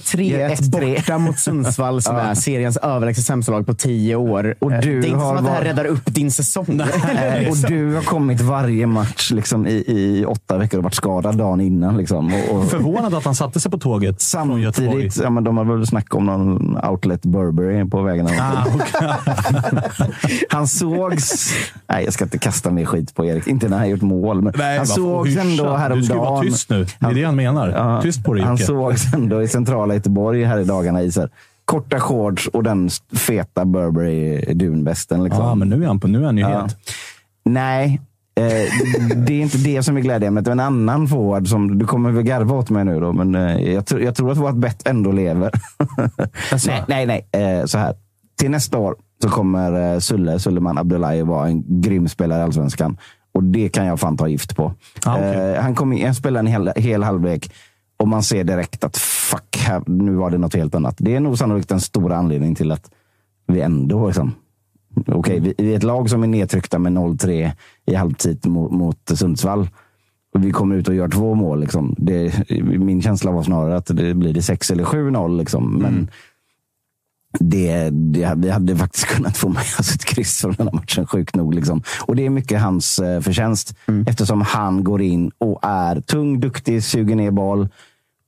3-1 0.50 0.56
1-3. 0.56 0.96
borta 0.98 1.18
mot 1.18 1.40
Sundsvall 1.40 2.02
som 2.02 2.16
är 2.18 2.34
seriens 2.36 2.78
överlägset 2.78 3.24
sämsta 3.26 3.52
lag 3.52 3.66
på 3.66 3.74
tio 3.74 4.16
år. 4.16 4.56
Och 4.60 4.72
Eh, 4.72 4.80
du 4.80 5.02
det 5.02 5.08
är 5.08 5.10
inte 5.10 5.20
har 5.20 5.38
som 5.38 5.46
att 5.46 5.52
det 5.52 5.58
här 5.58 5.64
räddar 5.64 5.86
upp 5.86 6.06
din 6.06 6.32
säsong. 6.32 6.82
Eh, 6.82 7.50
och 7.50 7.58
du 7.70 7.96
har 7.96 8.02
kommit 8.02 8.42
varje 8.42 8.88
match 8.88 9.32
liksom, 9.32 9.68
i, 9.68 9.72
i 9.88 10.26
åtta 10.26 10.58
veckor 10.58 10.78
och 10.78 10.84
varit 10.84 10.94
skadad 10.94 11.38
dagen 11.38 11.62
innan. 11.62 11.98
Liksom, 11.98 12.34
och, 12.34 12.58
och, 12.58 12.66
Förvånad 12.70 13.14
att 13.14 13.26
han 13.26 13.36
satte 13.36 13.60
sig 13.60 13.72
på 13.72 13.78
tåget 13.78 14.24
från 14.24 14.62
Göteborg. 14.62 14.92
Samtidigt, 14.92 15.18
ja, 15.24 15.30
men 15.30 15.44
de 15.44 15.58
har 15.58 15.66
väl 15.66 15.88
snackat 15.88 16.14
om 16.14 16.26
någon 16.26 16.78
outlet 16.86 17.22
Burberry 17.22 17.90
på 17.90 18.02
vägen. 18.02 18.28
Ah, 18.28 18.66
okej. 18.76 18.93
Han 20.50 20.68
sågs... 20.68 21.54
Nej, 21.90 22.04
jag 22.04 22.14
ska 22.14 22.24
inte 22.24 22.38
kasta 22.38 22.72
mer 22.72 22.86
skit 22.86 23.16
på 23.16 23.26
Erik. 23.26 23.48
Inte 23.48 23.70
när 23.70 23.78
han 23.78 23.90
gjort 23.90 24.02
mål. 24.02 24.42
Men 24.42 24.54
Nej, 24.58 24.78
han 24.78 24.88
sågs 24.88 25.38
ändå 25.38 25.76
häromdagen. 25.78 26.00
Du 26.00 26.04
ska 26.06 26.14
ju 26.14 26.20
vara 26.20 26.42
tyst 26.42 26.70
nu. 26.70 26.86
Det 27.00 27.06
är 27.06 27.14
det 27.14 27.24
han 27.24 27.36
menar. 27.36 27.70
Ja, 27.70 28.02
Tyst 28.02 28.24
på 28.24 28.34
dig, 28.34 28.44
Han 28.44 28.58
sågs 28.58 29.14
ändå 29.14 29.42
i 29.44 29.48
centrala 29.48 29.94
Göteborg 29.94 30.44
här 30.44 30.60
i 30.60 30.64
dagarna 30.64 31.02
i 31.02 31.12
så 31.12 31.20
här, 31.22 31.30
korta 31.66 32.00
shorts 32.00 32.48
och 32.48 32.64
den 32.64 32.90
feta 33.16 33.66
Burberry 33.66 34.54
dunvästen. 34.54 35.24
Liksom. 35.24 35.44
Ja, 35.44 35.56
men 35.56 35.70
nu 35.70 35.84
är 35.84 35.88
han, 35.88 36.00
på, 36.00 36.08
nu 36.08 36.22
är 36.22 36.26
han 36.26 36.38
ju 36.38 36.44
Ja. 36.44 36.62
het. 36.64 36.78
Nej, 37.46 38.02
eh, 38.36 38.44
det 39.16 39.34
är 39.34 39.42
inte 39.42 39.58
det 39.58 39.84
som 39.84 39.98
är 39.98 40.02
glädjeämnet. 40.02 40.48
En 40.48 40.60
annan 40.60 41.08
forward 41.08 41.48
som, 41.48 41.80
du 41.80 41.86
kommer 41.86 42.12
väl 42.12 42.24
garva 42.24 42.56
åt 42.56 42.70
mig 42.70 42.86
nu 42.86 43.00
då, 43.00 43.14
men 43.14 43.36
eh, 43.36 43.72
jag, 43.74 43.86
tror- 43.86 44.02
jag 44.02 44.16
tror 44.16 44.32
att 44.32 44.38
vårt 44.38 44.56
bett 44.56 44.88
ändå 44.88 45.12
lever. 45.12 45.52
Jaså? 46.52 46.72
nej, 46.88 47.06
nej, 47.06 47.26
nej. 47.34 47.60
Eh, 47.60 47.66
så 47.66 47.78
här. 47.78 47.94
Till 48.38 48.52
nästa 48.52 48.78
år 48.78 48.96
så 49.22 49.30
kommer 49.30 49.94
eh, 49.94 50.00
Sulle, 50.00 50.40
Suleman 50.40 50.78
Abdullahi 50.78 51.22
vara 51.22 51.48
en 51.48 51.82
grym 51.82 52.08
spelare 52.08 52.40
i 52.40 52.44
Allsvenskan. 52.44 52.98
Och 53.34 53.44
det 53.44 53.70
kan 53.70 53.86
jag 53.86 54.00
fan 54.00 54.18
ta 54.18 54.28
gift 54.28 54.56
på. 54.56 54.74
Ah, 55.06 55.16
okej. 55.16 55.52
eh, 55.52 55.62
han, 55.62 55.76
kom 55.76 55.94
in, 55.94 56.06
han 56.06 56.16
spelar 56.16 56.40
en 56.40 56.48
hel, 56.48 56.72
hel 56.76 57.04
halvlek 57.04 57.54
och 57.98 58.08
man 58.08 58.24
ser 58.24 58.44
direkt 58.44 58.84
att 58.84 58.98
fuck, 58.98 59.58
här, 59.68 59.84
nu 59.86 60.12
var 60.16 60.30
det 60.30 60.38
något 60.38 60.56
helt 60.56 60.76
annat. 60.76 60.96
Det 60.98 61.16
är 61.16 61.20
nog 61.20 61.38
sannolikt 61.38 61.70
den 61.70 61.80
stora 61.82 62.16
anledningen 62.18 62.56
till 62.56 62.72
att 62.72 62.92
vi 63.48 63.62
ändå 63.62 64.08
liksom, 64.08 64.36
Okej, 65.08 65.40
vi 65.40 65.54
vi 65.58 65.74
är 65.74 65.78
ett 65.78 65.84
lag 65.84 66.10
som 66.10 66.24
är 66.24 66.28
nedtryckta 66.28 66.80
med 66.80 66.94
0-3 66.94 67.52
i 67.86 67.96
halvtid 67.96 68.46
mot, 68.46 68.72
mot 68.72 68.98
Sundsvall. 69.16 69.70
och 70.34 70.46
vi 70.46 70.52
kommer 70.52 70.76
ut 70.76 70.88
och 70.88 70.96
gör 70.96 71.08
två 71.10 71.34
mål. 71.36 71.60
Liksom. 71.60 71.96
Det, 71.98 72.50
min 72.62 73.02
känsla 73.02 73.32
var 73.32 73.44
snarare 73.44 73.76
att 73.78 73.86
det 73.86 74.14
blir 74.14 74.34
det 74.34 74.42
6 74.42 74.72
eller 74.72 74.84
7-0. 74.84 75.38
Liksom. 75.38 75.74
Men 75.74 76.10
det, 77.40 77.90
det, 77.90 78.34
vi 78.38 78.50
hade 78.50 78.78
faktiskt 78.78 79.06
kunnat 79.16 79.38
få 79.38 79.50
med 79.50 79.64
oss 79.80 79.96
ett 79.96 80.06
kryss 80.06 80.42
från 80.42 80.54
den 80.54 80.68
här 80.68 80.74
matchen, 80.74 81.08
sjukt 81.08 81.36
nog. 81.36 81.54
Liksom. 81.54 81.84
Och 82.02 82.16
det 82.16 82.26
är 82.26 82.30
mycket 82.30 82.62
hans 82.62 83.00
eh, 83.00 83.22
förtjänst 83.22 83.76
eftersom 84.08 84.42
han 84.42 84.84
går 84.84 85.02
in 85.02 85.32
och 85.38 85.60
är 85.62 86.02
tung, 86.02 86.40
duktig, 86.40 86.84
suger 86.84 87.16
ner 87.16 87.32
boll. 87.32 87.70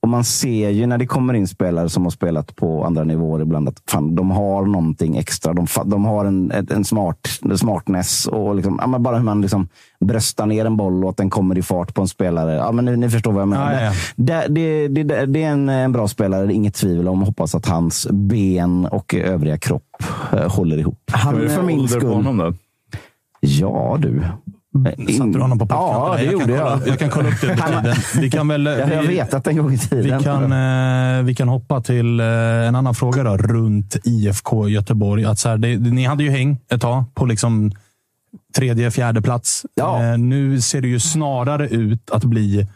Och 0.02 0.08
man 0.08 0.24
ser 0.24 0.70
ju 0.70 0.86
när 0.86 0.98
det 0.98 1.06
kommer 1.06 1.34
in 1.34 1.48
spelare 1.48 1.88
som 1.88 2.02
har 2.02 2.10
spelat 2.10 2.56
på 2.56 2.84
andra 2.84 3.04
nivåer 3.04 3.42
ibland 3.42 3.68
att 3.68 3.82
fan, 3.90 4.14
de 4.14 4.30
har 4.30 4.66
någonting 4.66 5.16
extra. 5.16 5.52
De, 5.52 5.66
de 5.84 6.04
har 6.04 6.24
en, 6.24 6.52
en 6.70 6.84
smart, 6.84 7.28
en 7.42 7.58
smartness 7.58 8.26
och 8.26 8.54
liksom, 8.54 8.78
ja, 8.80 8.86
men 8.86 9.02
bara 9.02 9.16
hur 9.16 9.24
man 9.24 9.40
liksom 9.40 9.68
bröstar 10.00 10.46
ner 10.46 10.64
en 10.64 10.76
boll 10.76 11.04
och 11.04 11.10
att 11.10 11.16
den 11.16 11.30
kommer 11.30 11.58
i 11.58 11.62
fart 11.62 11.94
på 11.94 12.02
en 12.02 12.08
spelare. 12.08 12.54
Ja, 12.54 12.72
men 12.72 12.84
ni, 12.84 12.96
ni 12.96 13.10
förstår 13.10 13.32
vad 13.32 13.40
jag 13.40 13.48
menar. 13.48 13.72
Ja, 13.72 13.80
ja. 13.82 13.92
Det, 14.16 14.46
det, 14.48 14.88
det, 14.88 15.26
det 15.26 15.42
är 15.42 15.50
en, 15.50 15.68
en 15.68 15.92
bra 15.92 16.08
spelare, 16.08 16.46
det 16.46 16.52
är 16.52 16.54
inget 16.54 16.74
tvivel 16.74 17.08
om. 17.08 17.22
Hoppas 17.22 17.54
att 17.54 17.66
hans 17.66 18.06
ben 18.10 18.86
och 18.86 19.14
övriga 19.14 19.58
kropp 19.58 20.02
eh, 20.32 20.52
håller 20.52 20.78
ihop. 20.78 21.12
Det 21.40 21.48
för 21.48 21.62
min 21.62 21.88
skull. 21.88 22.12
honom 22.12 22.36
då? 22.36 22.54
Ja, 23.40 23.96
du. 24.00 24.22
Satte 24.84 25.30
du 25.30 25.40
honom 25.40 25.58
på 25.58 25.66
pottkanten? 25.66 26.02
Ja, 26.02 26.16
det 26.16 26.24
jag, 26.24 26.30
kan 26.30 26.40
gjorde 26.40 26.58
kolla, 26.58 26.80
jag. 26.80 26.88
jag 26.88 26.98
kan 26.98 27.10
kolla 27.10 27.28
upp 27.28 27.40
det 27.40 27.50
under 27.50 27.82
tiden. 27.82 27.96
Vi 28.20 28.30
kan 28.30 28.48
väl... 28.48 28.66
Jag 28.66 28.86
har 28.86 29.02
vetat 29.02 29.46
en 29.46 29.56
gång 29.56 29.72
i 29.72 29.78
tiden. 29.78 30.18
Vi 30.18 30.24
kan, 30.24 30.52
eh, 31.18 31.22
vi 31.22 31.34
kan 31.34 31.48
hoppa 31.48 31.80
till 31.80 32.20
eh, 32.20 32.26
en 32.68 32.74
annan 32.74 32.94
fråga 32.94 33.22
då, 33.22 33.36
runt 33.36 33.96
IFK 34.04 34.68
Göteborg. 34.68 35.24
Att 35.24 35.38
så 35.38 35.48
här, 35.48 35.56
det, 35.56 35.76
ni 35.76 36.04
hade 36.04 36.24
ju 36.24 36.30
häng 36.30 36.58
ett 36.70 36.80
tag 36.80 37.04
på 37.14 37.26
liksom 37.26 37.72
tredje, 38.56 38.90
fjärde 38.90 39.22
plats. 39.22 39.66
Ja. 39.74 40.02
Eh, 40.02 40.18
nu 40.18 40.60
ser 40.60 40.80
det 40.80 40.88
ju 40.88 41.00
snarare 41.00 41.68
ut 41.68 42.10
att 42.10 42.24
bli 42.24 42.66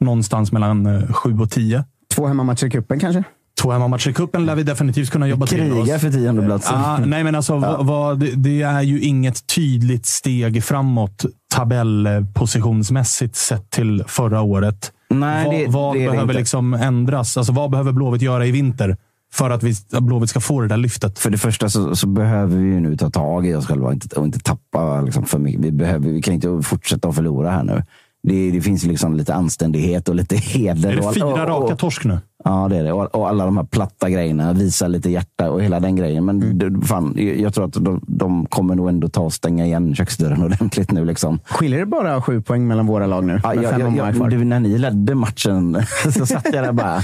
någonstans 0.00 0.52
mellan 0.52 1.06
sju 1.12 1.38
och 1.38 1.50
tio. 1.50 1.84
Två 2.14 2.26
hemmamatcher 2.26 2.66
i 2.66 2.70
cupen 2.70 3.00
kanske? 3.00 3.24
Två 3.62 3.70
hemmamatcher 3.70 4.10
i 4.10 4.12
cupen 4.12 4.46
lär 4.46 4.54
vi 4.54 4.62
definitivt 4.62 5.10
kunna 5.10 5.28
jobba 5.28 5.46
till 5.46 5.72
oss. 5.72 5.84
Kriga 5.84 5.98
för 5.98 6.10
tiondeplatsen. 6.10 6.74
Ah, 6.74 6.98
nej, 6.98 7.24
men 7.24 7.34
alltså, 7.34 7.56
vad, 7.58 7.86
vad, 7.86 8.18
det, 8.20 8.30
det 8.36 8.62
är 8.62 8.82
ju 8.82 9.00
inget 9.00 9.46
tydligt 9.46 10.06
steg 10.06 10.64
framåt 10.64 11.24
tabellpositionsmässigt 11.54 13.36
sett 13.36 13.70
till 13.70 14.04
förra 14.06 14.40
året. 14.42 14.92
Nej, 15.10 15.44
vad 15.46 15.54
det- 15.54 15.66
vad 15.68 15.96
det 15.96 16.10
behöver 16.10 16.34
liksom 16.34 16.74
ändras? 16.74 17.36
Alltså, 17.36 17.52
vad 17.52 17.70
behöver 17.70 17.92
Blåvitt 17.92 18.22
göra 18.22 18.46
i 18.46 18.50
vinter 18.50 18.96
för 19.32 19.50
att, 19.50 19.62
vi, 19.62 19.74
Blåvitt 20.00 20.30
ska 20.30 20.40
få 20.40 20.60
det 20.60 20.68
där 20.68 20.76
lyftet? 20.76 21.18
För 21.18 21.30
det 21.30 21.38
första 21.38 21.68
så, 21.68 21.96
så 21.96 22.06
behöver 22.06 22.56
vi 22.56 22.64
ju 22.64 22.80
nu 22.80 22.96
ta 22.96 23.10
tag 23.10 23.46
i 23.46 23.54
oss 23.54 23.66
själva 23.66 23.86
och 23.86 23.92
inte, 23.92 24.16
och 24.16 24.24
inte 24.24 24.38
tappa 24.38 25.00
liksom 25.00 25.24
för 25.24 25.38
mycket. 25.38 25.60
Vi, 25.60 25.72
behöver, 25.72 26.08
vi 26.10 26.22
kan 26.22 26.34
inte 26.34 26.60
fortsätta 26.62 27.08
att 27.08 27.14
förlora 27.14 27.50
här 27.50 27.64
nu. 27.64 27.82
Det, 28.28 28.50
det 28.50 28.60
finns 28.60 28.84
liksom 28.84 29.16
lite 29.16 29.34
anständighet 29.34 30.08
och 30.08 30.14
lite 30.14 30.36
heder. 30.36 30.92
Är 30.92 30.96
det 30.96 31.12
fyra 31.14 31.26
och, 31.26 31.32
och, 31.32 31.62
raka 31.62 31.76
torsk 31.76 32.04
nu? 32.04 32.18
Ja, 32.44 32.66
det 32.70 32.76
är 32.76 32.84
det. 32.84 32.92
Och, 32.92 33.14
och 33.14 33.28
alla 33.28 33.44
de 33.44 33.56
här 33.56 33.64
platta 33.64 34.10
grejerna. 34.10 34.52
Visa 34.52 34.88
lite 34.88 35.10
hjärta 35.10 35.50
och 35.50 35.62
hela 35.62 35.80
den 35.80 35.96
grejen. 35.96 36.24
Men 36.24 36.58
det, 36.58 36.86
fan, 36.86 37.14
jag 37.38 37.54
tror 37.54 37.64
att 37.64 37.72
de, 37.72 38.00
de 38.06 38.46
kommer 38.46 38.74
nog 38.74 38.88
ändå 38.88 39.08
ta 39.08 39.20
och 39.20 39.32
stänga 39.32 39.66
igen 39.66 39.94
köksdörren 39.94 40.42
ordentligt 40.44 40.90
nu. 40.90 41.04
Liksom. 41.04 41.38
Skiljer 41.44 41.80
det 41.80 41.86
bara 41.86 42.22
sju 42.22 42.42
poäng 42.42 42.66
mellan 42.66 42.86
våra 42.86 43.06
lag 43.06 43.24
nu? 43.24 43.40
Ja, 43.42 43.54
jag, 43.54 43.80
jag, 43.80 44.16
jag, 44.16 44.30
du, 44.30 44.44
när 44.44 44.60
ni 44.60 44.78
ledde 44.78 45.14
matchen 45.14 45.82
så 46.14 46.26
satt 46.26 46.46
jag 46.52 46.64
där 46.64 46.72
bara. 46.72 47.02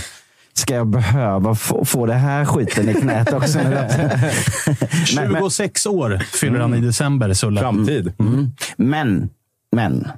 Ska 0.52 0.74
jag 0.74 0.86
behöva 0.86 1.54
få, 1.54 1.84
få 1.84 2.06
det 2.06 2.14
här 2.14 2.44
skiten 2.44 2.88
i 2.88 2.94
knät 2.94 3.32
också? 3.32 3.58
nu? 3.58 3.64
Men- 5.16 5.32
men- 5.32 5.40
26 5.40 5.86
år 5.86 6.18
fyller 6.18 6.60
han 6.60 6.74
i 6.74 6.80
december, 6.80 7.32
Sulle. 7.32 7.60
Framtid. 7.60 8.12
Mm. 8.18 8.50
Men, 8.76 9.30
men. 9.76 10.08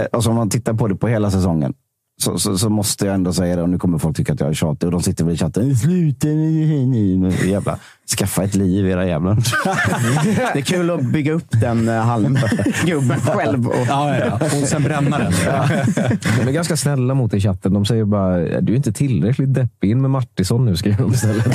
Eh, 0.00 0.06
Alltså 0.12 0.30
om 0.30 0.36
man 0.36 0.50
tittar 0.50 0.74
på 0.74 0.88
det 0.88 0.94
på 0.96 1.08
hela 1.08 1.30
säsongen. 1.30 1.74
Så, 2.22 2.38
så, 2.38 2.58
så 2.58 2.68
måste 2.68 3.06
jag 3.06 3.14
ändå 3.14 3.32
säga 3.32 3.56
det, 3.56 3.62
och 3.62 3.68
nu 3.68 3.78
kommer 3.78 3.98
folk 3.98 4.16
tycka 4.16 4.32
att 4.32 4.40
jag 4.40 4.48
är 4.48 4.54
tjatig 4.54 4.86
och 4.86 4.92
de 4.92 5.02
sitter 5.02 5.24
väl 5.24 5.34
i 5.34 5.36
chatten. 5.38 5.76
Sluta 5.76 6.26
nu. 6.28 7.30
Jävla, 7.44 7.78
skaffa 8.18 8.44
ett 8.44 8.54
liv 8.54 8.86
era 8.88 9.06
jävlar. 9.06 9.34
Det 10.52 10.58
är 10.58 10.62
kul 10.62 10.90
att 10.90 11.02
bygga 11.04 11.32
upp 11.32 11.46
den 11.50 11.88
uh, 11.88 11.94
halmgubben 11.94 13.20
själv. 13.26 13.68
Och, 13.68 13.74
Ja, 13.88 14.16
ja, 14.16 14.38
ja. 14.40 14.46
Och 14.46 14.68
sen 14.68 14.82
bränna 14.82 15.18
den. 15.18 15.32
De 16.40 16.48
är 16.48 16.52
ganska 16.52 16.76
snälla 16.76 17.14
mot 17.14 17.30
dig 17.30 17.38
i 17.38 17.42
chatten. 17.42 17.74
De 17.74 17.84
säger 17.84 18.04
bara, 18.04 18.60
du 18.60 18.72
är 18.72 18.76
inte 18.76 18.92
tillräckligt 18.92 19.54
deppig. 19.54 19.90
In 19.90 20.00
med 20.02 20.10
Martinsson 20.10 20.64
nu, 20.64 20.76
skriver 20.76 20.98
de 20.98 21.12
istället. 21.12 21.46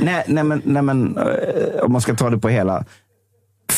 nej, 0.00 0.24
nej, 0.26 0.44
men, 0.44 0.62
nej, 0.64 0.82
men 0.82 1.18
eh, 1.18 1.24
om 1.82 1.92
man 1.92 2.00
ska 2.00 2.14
ta 2.14 2.30
det 2.30 2.38
på 2.38 2.48
hela. 2.48 2.84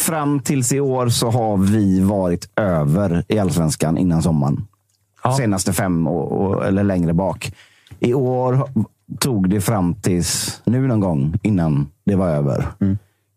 Fram 0.02 0.40
tills 0.40 0.72
i 0.72 0.80
år 0.80 1.08
så 1.08 1.30
har 1.30 1.56
vi 1.56 2.00
varit 2.00 2.48
över 2.56 3.24
i 3.28 3.38
allsvenskan 3.38 3.98
innan 3.98 4.22
sommaren. 4.22 4.66
Ja. 5.24 5.32
Senaste 5.32 5.72
fem 5.72 6.06
år, 6.06 6.32
år, 6.32 6.64
eller 6.64 6.84
längre 6.84 7.12
bak. 7.12 7.52
I 8.00 8.14
år 8.14 8.68
tog 9.18 9.50
det 9.50 9.60
fram 9.60 9.94
tills 9.94 10.60
nu 10.64 10.86
någon 10.86 11.00
gång 11.00 11.34
innan 11.42 11.88
det 12.04 12.16
var 12.16 12.28
över. 12.28 12.66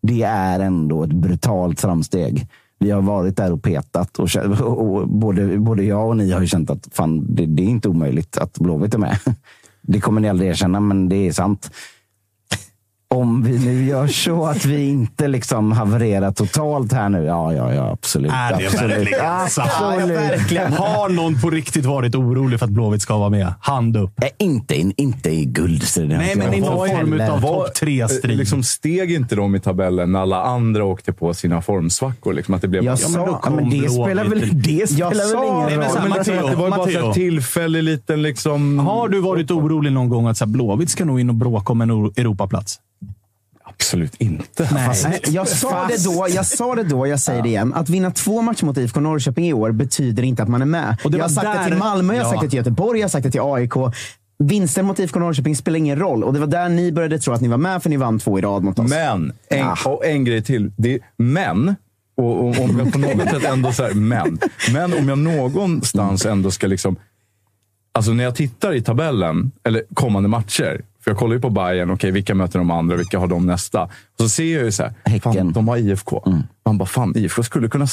Det 0.02 0.22
är 0.22 0.60
ändå 0.60 1.02
ett 1.02 1.12
brutalt 1.12 1.80
framsteg. 1.80 2.48
Vi 2.78 2.90
har 2.90 3.02
varit 3.02 3.36
där 3.36 3.52
och 3.52 3.62
petat 3.62 4.18
och, 4.18 4.28
och 4.62 5.08
både, 5.08 5.58
både 5.58 5.84
jag 5.84 6.08
och 6.08 6.16
ni 6.16 6.30
har 6.30 6.40
ju 6.40 6.46
känt 6.46 6.70
att 6.70 6.88
fan, 6.92 7.34
det, 7.34 7.46
det 7.46 7.62
är 7.62 7.68
inte 7.68 7.88
omöjligt 7.88 8.38
att 8.38 8.58
Blåvitt 8.58 8.94
är 8.94 8.98
med. 8.98 9.18
Det 9.88 10.00
kommer 10.00 10.20
ni 10.20 10.28
aldrig 10.28 10.50
erkänna, 10.50 10.80
men 10.80 11.08
det 11.08 11.16
är 11.16 11.32
sant. 11.32 11.70
Om 13.16 13.42
vi 13.42 13.58
nu 13.58 13.84
gör 13.86 14.06
så 14.06 14.46
att 14.46 14.64
vi 14.64 14.88
inte 14.88 15.28
liksom 15.28 15.72
havererar 15.72 16.32
totalt 16.32 16.92
här 16.92 17.08
nu. 17.08 17.24
Ja, 17.24 17.52
ja, 17.54 17.74
ja 17.74 17.90
absolut. 17.92 18.32
Är 18.32 18.58
det 18.58 18.66
absolut. 18.66 18.96
verkligen? 18.98 19.24
Absolut. 19.24 20.78
Har 20.78 21.08
någon 21.08 21.40
på 21.40 21.50
riktigt 21.50 21.84
varit 21.84 22.14
orolig 22.14 22.58
för 22.58 22.66
att 22.66 22.72
Blåvitt 22.72 23.02
ska 23.02 23.16
vara 23.18 23.30
med? 23.30 23.54
Hand 23.60 23.96
upp. 23.96 24.22
Eh, 24.22 24.28
Inte, 24.38 24.76
inte 24.96 25.30
i 25.30 25.44
guldstriden. 25.44 26.18
Nej, 26.18 26.36
men 26.36 26.54
i 26.54 26.60
någon 26.60 26.88
form 26.88 27.20
av 27.30 27.40
topp 27.40 27.74
tre-strid. 27.74 28.38
Liksom 28.38 28.62
steg 28.62 29.12
inte 29.12 29.36
de 29.36 29.54
i 29.54 29.60
tabellen 29.60 30.12
när 30.12 30.20
alla 30.20 30.42
andra 30.42 30.84
åkte 30.84 31.12
på 31.12 31.34
sina 31.34 31.62
formsvackor? 31.62 32.32
Liksom, 32.34 32.54
att 32.54 32.62
det 32.62 32.68
blev 32.68 32.84
Jag 32.84 32.98
bara- 32.98 33.08
sa- 33.08 33.40
Ja, 33.44 33.50
men 33.50 33.70
det 33.70 33.88
spelar 33.90 34.24
väl, 34.24 34.62
det 34.62 34.86
spelar 34.90 35.10
väl 35.10 35.18
sa- 35.28 35.44
ingen 35.44 35.66
Nej, 35.66 35.76
men 35.78 35.88
roll? 35.88 35.98
Men 36.00 36.08
Matteo, 36.08 36.48
det 36.48 36.56
var 36.56 36.64
ju 36.64 36.70
bara 36.70 37.06
här 37.06 37.12
tillfällig 37.12 37.82
liten 37.82 38.22
liksom... 38.22 38.78
Har 38.78 39.08
du 39.08 39.20
varit 39.20 39.50
orolig 39.50 39.92
någon 39.92 40.08
gång 40.08 40.26
att 40.26 40.36
så 40.36 40.44
här, 40.44 40.52
Blåvitt 40.52 40.90
ska 40.90 41.04
nog 41.04 41.20
in 41.20 41.28
och 41.28 41.34
bråka 41.34 41.72
om 41.72 41.80
en 41.80 41.90
Europaplats? 41.90 42.80
Absolut 43.78 44.14
inte. 44.14 44.68
Nej, 44.72 45.20
jag, 45.26 45.48
sa 45.48 45.86
det 45.88 46.04
då, 46.04 46.26
jag 46.30 46.46
sa 46.46 46.74
det 46.74 46.82
då, 46.82 47.06
jag 47.06 47.20
säger 47.20 47.42
det 47.42 47.48
igen. 47.48 47.74
Att 47.74 47.88
vinna 47.88 48.10
två 48.10 48.42
matcher 48.42 48.64
mot 48.64 48.78
IFK 48.78 49.00
Norrköping 49.00 49.46
i 49.48 49.52
år 49.52 49.72
betyder 49.72 50.22
inte 50.22 50.42
att 50.42 50.48
man 50.48 50.62
är 50.62 50.66
med. 50.66 50.96
Och 51.04 51.10
det 51.10 51.16
jag 51.18 51.24
har 51.24 51.28
sagt 51.28 51.46
det 51.46 51.52
där- 51.58 51.64
till 51.64 51.76
Malmö, 51.76 52.14
jag 52.14 52.24
har 52.24 52.28
Ja. 52.28 52.32
sagt 52.32 52.42
det 52.42 52.48
till 52.50 52.56
Göteborg, 52.56 52.98
jag 53.00 53.04
har 53.04 53.10
sagt 53.10 53.24
det 53.24 53.30
till 53.30 53.40
AIK. 53.44 53.72
Vinsten 54.38 54.86
mot 54.86 54.98
IFK 54.98 55.18
Norrköping 55.20 55.56
spelar 55.56 55.78
ingen 55.78 55.98
roll. 55.98 56.24
Och 56.24 56.32
det 56.32 56.40
var 56.40 56.46
där 56.46 56.68
ni 56.68 56.92
började 56.92 57.18
tro 57.18 57.32
att 57.32 57.40
ni 57.40 57.48
var 57.48 57.56
med, 57.56 57.82
för 57.82 57.90
ni 57.90 57.96
vann 57.96 58.18
två 58.18 58.38
i 58.38 58.42
rad 58.42 58.62
mot 58.62 58.78
oss. 58.78 58.90
Men, 58.90 59.32
en, 59.50 59.58
Ja. 59.58 59.76
och 59.84 60.06
en 60.06 60.24
grej 60.24 60.42
till. 60.42 60.72
Det, 60.76 60.98
men, 61.16 61.76
och, 62.16 62.30
och 62.44 62.60
om 62.60 62.78
jag 62.78 62.92
på 62.92 62.98
något 62.98 63.30
sätt 63.30 63.44
ändå 63.44 63.72
så 63.72 63.82
här, 63.82 63.94
men. 63.94 64.38
Men 64.72 64.92
om 64.98 65.08
jag 65.08 65.18
någonstans 65.18 66.26
ändå 66.26 66.50
ska 66.50 66.66
liksom... 66.66 66.96
Alltså 67.92 68.12
när 68.12 68.24
jag 68.24 68.34
tittar 68.34 68.74
i 68.74 68.82
tabellen, 68.82 69.50
eller 69.64 69.82
kommande 69.94 70.28
matcher. 70.28 70.80
För 71.06 71.10
jag 71.10 71.18
kollar 71.18 71.34
ju 71.34 71.40
på 71.40 71.50
Bayern, 71.50 71.90
okej 71.90 72.10
vilka 72.10 72.34
möter 72.34 72.58
de 72.58 72.70
andra, 72.70 72.96
vilka 72.96 73.18
har 73.18 73.26
de 73.26 73.46
nästa? 73.46 73.82
Och 73.82 73.90
så 74.18 74.28
ser 74.28 74.54
jag 74.54 74.64
ju 74.64 74.72
så 74.72 74.82
här, 74.82 75.20
fan, 75.20 75.52
de 75.52 75.68
har 75.68 75.76
IFK. 75.76 76.22
Man 76.66 76.78
bara, 76.78 76.86
fan 76.86 77.12
IFK 77.16 77.42
skulle 77.42 77.68
kunna, 77.68 77.86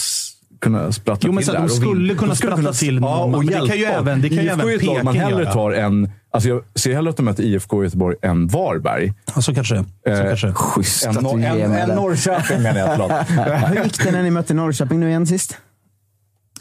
kunna 0.61 0.91
sprattla 0.91 1.27
Jo, 1.27 1.33
men 1.33 1.43
till 1.43 1.53
där 1.53 1.59
de 1.59 1.69
skulle 1.69 2.15
kunna 2.15 2.29
De 2.29 2.35
skulle 2.35 2.73
till 2.73 2.99
någon, 2.99 3.09
ja, 3.09 3.23
och 3.23 3.29
men 3.29 3.45
det 3.47 3.67
kan 3.67 3.77
ju 3.77 3.83
även- 3.83 4.21
det 4.21 4.29
kan 4.29 4.37
ju 4.43 4.49
även 4.49 4.69
är 4.69 4.75
ett 4.75 4.83
lag 4.83 5.03
man 5.03 5.15
hellre 5.15 5.53
tar 5.53 5.71
än... 5.71 6.11
Alltså 6.31 6.49
jag 6.49 6.61
ser 6.75 6.93
hellre 6.93 7.09
att 7.09 7.17
de 7.17 7.23
möter 7.23 7.43
IFK 7.43 7.81
i 7.81 7.85
Göteborg 7.85 8.15
än 8.21 8.47
Varberg. 8.47 9.13
Ja, 9.35 9.41
så 9.41 9.53
kanske 9.55 9.75
det 10.03 10.11
är. 10.11 10.21
Eh, 10.21 10.27
kanske. 10.27 10.53
Schysst 10.53 11.05
En, 11.05 11.17
att 11.17 11.33
du 11.33 11.41
ger 11.41 11.47
en, 11.65 11.71
mig 11.71 11.81
en 11.81 11.87
den. 11.87 11.97
Norrköping 11.97 12.61
menar 12.61 12.79
jag. 12.79 13.09
Hur 13.67 13.83
gick 13.83 14.03
det 14.03 14.11
när 14.11 14.23
ni 14.23 14.31
mötte 14.31 14.53
Norrköping 14.53 14.99
nu 14.99 15.09
igen 15.09 15.27
sist? 15.27 15.57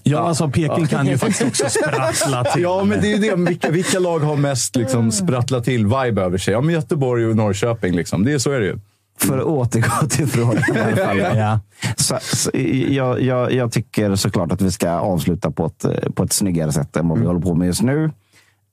Ja, 0.03 0.19
alltså 0.19 0.49
Peking 0.49 0.87
kan 0.87 1.07
ju 1.07 1.19
faktiskt 1.19 1.43
också 1.43 1.65
sprattla 1.69 2.45
till. 2.53 2.63
Ja, 2.63 2.85
men 2.85 3.01
det 3.01 3.13
är 3.13 3.17
ju 3.17 3.19
det. 3.19 3.35
Vilka, 3.37 3.71
vilka 3.71 3.99
lag 3.99 4.19
har 4.19 4.37
mest 4.37 4.77
liksom, 4.77 5.13
sprattlat 5.13 5.65
till 5.65 5.87
vibe 5.87 6.23
över 6.23 6.39
sig? 6.39 6.53
Ja, 6.53 6.61
men 6.61 6.75
Göteborg 6.75 7.27
och 7.27 7.37
Norrköping. 7.37 7.95
Liksom. 7.95 8.25
Det 8.25 8.33
är, 8.33 8.39
så 8.39 8.51
är 8.51 8.61
det 8.61 8.67
ju. 8.67 8.79
För 9.19 9.39
att 9.39 9.45
återgå 9.45 10.09
till 10.09 10.27
frågan. 10.27 10.77
i 10.77 10.81
alla 10.81 10.97
fall. 10.97 11.19
Ja. 11.19 11.61
Så, 11.97 12.19
så, 12.23 12.51
jag, 12.89 13.23
jag, 13.23 13.53
jag 13.53 13.73
tycker 13.73 14.17
såklart 14.17 14.53
att 14.53 14.63
vi 14.63 14.71
ska 14.71 14.91
avsluta 14.91 15.51
på 15.51 15.67
ett, 15.67 16.15
på 16.15 16.23
ett 16.23 16.33
snyggare 16.33 16.73
sätt 16.73 16.97
än 16.97 17.09
vad 17.09 17.19
vi 17.19 17.27
håller 17.27 17.41
på 17.41 17.55
med 17.55 17.67
just 17.67 17.83
nu. 17.83 18.11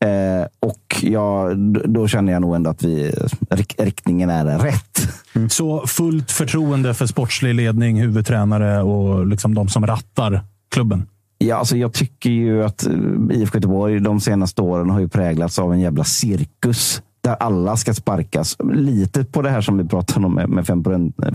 Eh, 0.05 0.47
och 0.59 1.03
jag, 1.03 1.57
då 1.89 2.07
känner 2.07 2.33
jag 2.33 2.41
nog 2.41 2.55
ändå 2.55 2.69
att 2.69 2.83
vi, 2.83 3.11
rik, 3.49 3.75
riktningen 3.77 4.29
är 4.29 4.59
rätt. 4.59 5.09
Så 5.49 5.87
fullt 5.87 6.31
förtroende 6.31 6.93
för 6.93 7.05
sportslig 7.05 7.55
ledning, 7.55 8.01
huvudtränare 8.01 8.81
och 8.81 9.27
liksom 9.27 9.55
de 9.55 9.69
som 9.69 9.87
rattar 9.87 10.41
klubben. 10.71 11.07
Ja, 11.41 11.55
alltså 11.55 11.77
jag 11.77 11.93
tycker 11.93 12.29
ju 12.29 12.63
att 12.63 12.85
eh, 12.85 12.93
IFK 13.31 13.57
Göteborg 13.57 13.99
de 13.99 14.19
senaste 14.19 14.61
åren 14.61 14.89
har 14.89 14.99
ju 14.99 15.07
präglats 15.07 15.59
av 15.59 15.73
en 15.73 15.79
jävla 15.79 16.03
cirkus. 16.03 17.01
Där 17.21 17.33
alla 17.33 17.77
ska 17.77 17.93
sparkas. 17.93 18.57
Lite 18.73 19.23
på 19.23 19.41
det 19.41 19.49
här 19.49 19.61
som 19.61 19.77
vi 19.77 19.83
pratade 19.83 20.25
om 20.25 20.35
med, 20.35 20.49
med 20.49 20.67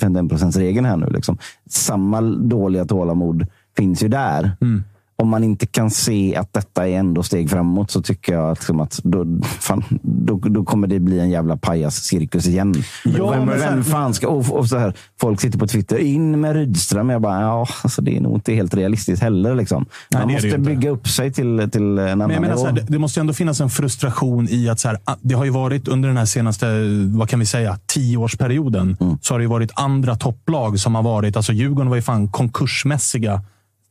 51 0.01 0.57
regeln 0.57 0.87
här 0.87 0.97
nu. 0.97 1.07
Liksom. 1.07 1.39
Samma 1.71 2.21
dåliga 2.21 2.85
tålamod 2.85 3.47
finns 3.77 4.03
ju 4.03 4.09
där. 4.09 4.57
Mm 4.61 4.85
om 5.17 5.29
man 5.29 5.45
inte 5.45 5.67
kan 5.67 5.91
se 5.91 6.37
att 6.37 6.53
detta 6.53 6.89
är 6.89 6.93
ändå 6.99 7.23
steg 7.23 7.51
framåt 7.51 7.91
så 7.91 8.03
tycker 8.03 8.33
jag 8.33 8.51
att, 8.51 8.59
liksom 8.59 8.81
att 8.81 9.01
då, 9.05 9.27
fan, 9.45 9.85
då, 10.03 10.37
då 10.37 10.65
kommer 10.65 10.87
det 10.87 11.01
bli 11.01 11.21
en 11.21 11.31
jävla 11.31 11.57
pajascirkus 11.57 12.47
igen. 12.47 12.75
Ja, 13.05 13.31
vem, 13.31 13.45
men 13.45 13.61
sen- 13.61 13.75
vem 13.75 13.85
fan 13.85 14.15
ska... 14.15 14.29
Och, 14.29 14.53
och 14.53 14.69
så 14.69 14.79
här, 14.79 14.95
folk 15.21 15.41
sitter 15.41 15.59
på 15.59 15.67
Twitter, 15.67 15.99
in 15.99 16.41
med 16.41 16.57
Rydström. 16.57 17.11
Jag 17.11 17.23
bara, 17.23 17.41
ja, 17.41 17.67
alltså, 17.83 18.03
det 18.03 18.17
är 18.17 18.21
nog 18.21 18.37
inte 18.37 18.53
helt 18.55 18.75
realistiskt 18.75 19.23
heller. 19.23 19.55
Liksom. 19.55 19.87
Nej, 20.11 20.23
Man 20.23 20.33
måste 20.33 20.59
bygga 20.59 20.91
upp 20.91 21.09
sig 21.09 21.33
till, 21.33 21.69
till 21.73 21.99
en 21.99 22.09
annan 22.09 22.29
Men 22.29 22.41
menar, 22.41 22.67
här, 22.67 22.85
det, 22.89 22.99
måste 22.99 23.21
ju 23.21 23.21
ändå 23.21 23.33
finnas 23.33 23.61
en 23.61 23.71
frustration 23.71 24.49
i 24.51 24.69
att 24.69 24.81
så 24.81 24.89
här, 24.89 24.99
ah, 25.05 25.17
det 25.21 25.35
har 25.35 25.45
ju 25.45 25.51
varit 25.51 25.89
under 25.89 26.09
den 26.09 26.19
här 26.19 26.25
senaste, 26.25 26.67
vad 27.15 27.29
kan 27.29 27.41
vi 27.41 27.47
säga, 27.47 27.79
tioårsperioden. 27.87 28.97
Så 29.21 29.35
har 29.35 29.39
det 29.39 29.43
ju 29.43 29.49
varit 29.49 29.71
andra 29.75 30.17
topplag 30.17 30.81
som 30.81 30.95
har 30.95 31.03
varit, 31.03 31.37
alltså 31.37 31.53
Djurgården 31.53 31.89
var 31.89 31.97
ju 31.97 32.03
fan 32.03 32.29
konkursmässiga 32.29 33.43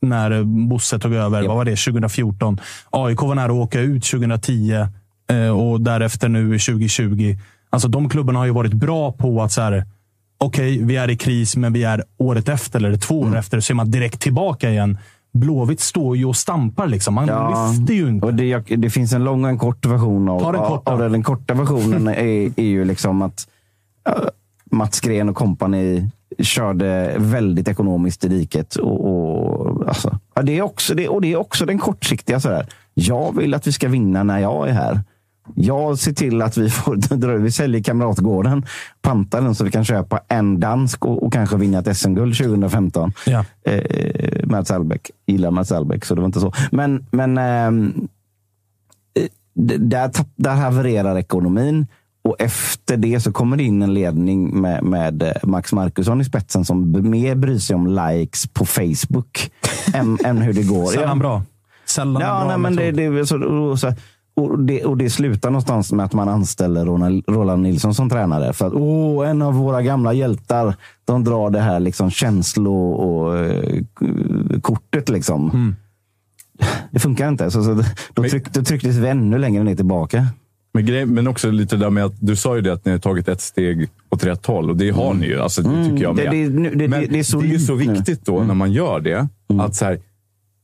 när 0.04 0.30
eh, 0.30 0.44
Bosse 0.44 0.98
tog 0.98 1.12
över. 1.12 1.42
Vad 1.42 1.56
var 1.56 1.64
det? 1.64 1.76
2014. 1.76 2.60
AIK 2.90 3.22
var 3.22 3.34
nära 3.34 3.44
att 3.44 3.50
åka 3.50 3.80
ut 3.80 4.04
2010 4.04 4.86
eh, 5.30 5.48
och 5.48 5.80
därefter 5.80 6.28
nu 6.28 6.58
2020. 6.58 7.36
Alltså 7.70 7.88
de 7.88 8.08
klubbarna 8.08 8.38
har 8.38 8.46
ju 8.46 8.52
varit 8.52 8.72
bra 8.72 9.12
på 9.12 9.42
att 9.42 9.52
så 9.52 9.60
här, 9.60 9.84
okej, 10.38 10.82
vi 10.82 10.96
är 10.96 11.10
i 11.10 11.16
kris, 11.16 11.56
men 11.56 11.72
vi 11.72 11.84
är 11.84 12.04
året 12.18 12.48
efter 12.48 12.78
eller 12.84 12.98
två 12.98 13.20
år 13.20 13.36
efter 13.36 13.60
så 13.60 13.72
är 13.72 13.74
man 13.74 13.90
direkt 13.90 14.20
tillbaka 14.20 14.70
igen. 14.70 14.98
Blåvitt 15.32 15.80
står 15.80 16.16
ju 16.16 16.24
och 16.24 16.36
stampar. 16.36 16.86
Liksom. 16.86 17.14
Man 17.14 17.26
lyfter 17.26 17.94
ju 17.94 18.08
inte. 18.08 18.26
Och 18.26 18.34
det, 18.34 18.58
det 18.58 18.90
finns 18.90 19.12
en 19.12 19.24
lång 19.24 19.44
och 19.44 19.50
en 19.50 19.58
kort 19.58 19.86
version 19.86 20.28
av, 20.28 20.40
Ta 20.40 20.52
den 20.52 20.60
korta. 20.60 20.92
av 20.92 20.98
det. 20.98 21.08
Den 21.08 21.22
korta 21.22 21.54
versionen 21.54 22.08
är, 22.08 22.60
är 22.60 22.64
ju 22.64 22.84
liksom 22.84 23.22
att 23.22 23.48
uh, 24.08 24.28
Mats 24.70 25.00
Gren 25.00 25.28
och 25.28 25.36
kompani 25.36 26.10
körde 26.38 27.14
väldigt 27.18 27.68
ekonomiskt 27.68 28.24
i 28.24 28.28
diket. 28.28 28.76
Och, 28.76 29.06
och, 29.06 29.73
alltså, 29.88 30.18
ja, 30.34 30.42
det 30.42 30.58
är 30.58 30.62
också, 30.62 30.94
det, 30.94 31.08
och 31.08 31.20
det 31.20 31.32
är 31.32 31.36
också 31.36 31.66
den 31.66 31.78
kortsiktiga. 31.78 32.40
Sådär. 32.40 32.66
Jag 32.94 33.36
vill 33.36 33.54
att 33.54 33.66
vi 33.66 33.72
ska 33.72 33.88
vinna 33.88 34.22
när 34.22 34.38
jag 34.38 34.68
är 34.68 34.72
här. 34.72 35.00
Jag 35.54 35.98
ser 35.98 36.12
till 36.12 36.42
att 36.42 36.56
vi 36.56 36.70
får 36.70 37.36
vi 37.38 37.50
säljer 37.50 37.82
Kamratgården, 37.82 38.66
pantar 39.02 39.40
den 39.40 39.54
så 39.54 39.64
vi 39.64 39.70
kan 39.70 39.84
köpa 39.84 40.20
en 40.28 40.60
dansk 40.60 41.04
och, 41.04 41.22
och 41.22 41.32
kanske 41.32 41.56
vinna 41.56 41.78
ett 41.78 41.96
SM-guld 41.96 42.36
2015. 42.36 43.12
Ja. 43.26 43.44
Eh, 43.64 44.46
Mats 44.46 44.70
Albeck. 44.70 45.10
Gillar 45.26 45.50
Mats 45.50 45.72
Albeck, 45.72 46.04
så 46.04 46.14
det 46.14 46.20
var 46.20 46.26
inte 46.26 46.40
så. 46.40 46.52
Men, 46.72 47.06
men 47.10 47.38
ehm, 47.38 48.08
eh, 49.14 49.28
där, 49.78 50.10
där 50.36 50.54
havererar 50.54 51.18
ekonomin. 51.18 51.86
Och 52.28 52.36
efter 52.38 52.96
det 52.96 53.20
så 53.20 53.32
kommer 53.32 53.56
det 53.56 53.62
in 53.62 53.82
en 53.82 53.94
ledning 53.94 54.60
med, 54.60 54.82
med 54.82 55.22
eh, 55.22 55.32
Max 55.42 55.72
Markusson 55.72 56.20
i 56.20 56.24
spetsen 56.24 56.64
som 56.64 57.10
mer 57.10 57.34
bryr 57.34 57.58
sig 57.58 57.76
om 57.76 57.86
likes 57.86 58.46
på 58.46 58.64
Facebook 58.64 59.50
än, 59.94 60.18
än 60.24 60.38
hur 60.38 60.52
det 60.52 60.62
går. 60.62 60.86
Sällan 60.86 61.18
bra. 61.18 61.42
Sällan 61.84 62.22
Ja, 62.22 62.38
bra 62.40 62.48
nej, 62.48 62.58
men 62.58 62.76
det, 62.76 62.90
det, 62.90 63.26
så, 63.26 63.44
och, 63.44 63.78
så, 63.78 63.92
och, 64.36 64.58
det, 64.58 64.84
och 64.84 64.96
det 64.96 65.10
slutar 65.10 65.50
någonstans 65.50 65.92
med 65.92 66.04
att 66.06 66.12
man 66.12 66.28
anställer 66.28 66.84
Roland 67.32 67.62
Nilsson 67.62 67.94
som 67.94 68.10
tränare. 68.10 68.52
För 68.52 68.66
att 68.66 68.72
åh, 68.72 69.28
en 69.28 69.42
av 69.42 69.54
våra 69.54 69.82
gamla 69.82 70.12
hjältar, 70.12 70.76
de 71.04 71.24
drar 71.24 71.50
det 71.50 71.60
här 71.60 71.80
liksom 71.80 72.10
känslo 72.10 72.90
och 72.90 73.38
eh, 73.38 73.82
kortet. 74.60 75.08
Liksom. 75.08 75.50
Mm. 75.50 75.76
Det 76.90 76.98
funkar 76.98 77.28
inte. 77.28 77.50
Så, 77.50 77.64
så, 77.64 77.82
då, 78.14 78.22
tryck, 78.22 78.52
då 78.52 78.62
trycktes 78.62 78.96
vi 78.96 79.08
ännu 79.08 79.38
längre 79.38 79.64
ner 79.64 79.76
tillbaka. 79.76 80.26
Men, 80.74 80.86
grej, 80.86 81.06
men 81.06 81.26
också 81.26 81.50
lite 81.50 81.76
där 81.76 81.90
med 81.90 82.04
att 82.04 82.14
du 82.20 82.36
sa 82.36 82.56
ju 82.56 82.60
det 82.62 82.72
att 82.72 82.84
ni 82.84 82.92
har 82.92 82.98
tagit 82.98 83.28
ett 83.28 83.40
steg 83.40 83.88
åt 84.10 84.24
rätt 84.24 84.46
håll 84.46 84.70
och 84.70 84.76
det 84.76 84.90
har 84.90 85.14
ni 85.14 85.26
ju. 85.26 85.40
Alltså, 85.40 85.62
det 85.62 85.84
tycker 85.90 86.02
jag 86.02 86.18
Mm. 86.20 86.24
Det- 86.24 86.30
med. 86.38 86.50
det- 86.52 86.58
nu- 86.60 86.74
det- 86.74 86.88
men 86.88 87.00
det- 87.00 87.06
det 87.06 87.18
är 87.18 87.22
så 87.22 87.40
ju 87.42 87.46
lite 87.46 87.60
så. 87.64 87.72
Mm. 87.74 87.94
viktigt 87.94 88.26
då 88.26 88.42
när 88.42 88.54
man 88.54 88.72
gör 88.72 89.00
det. 89.00 89.28
Att 89.60 89.74
så 89.74 89.84
här, 89.84 90.00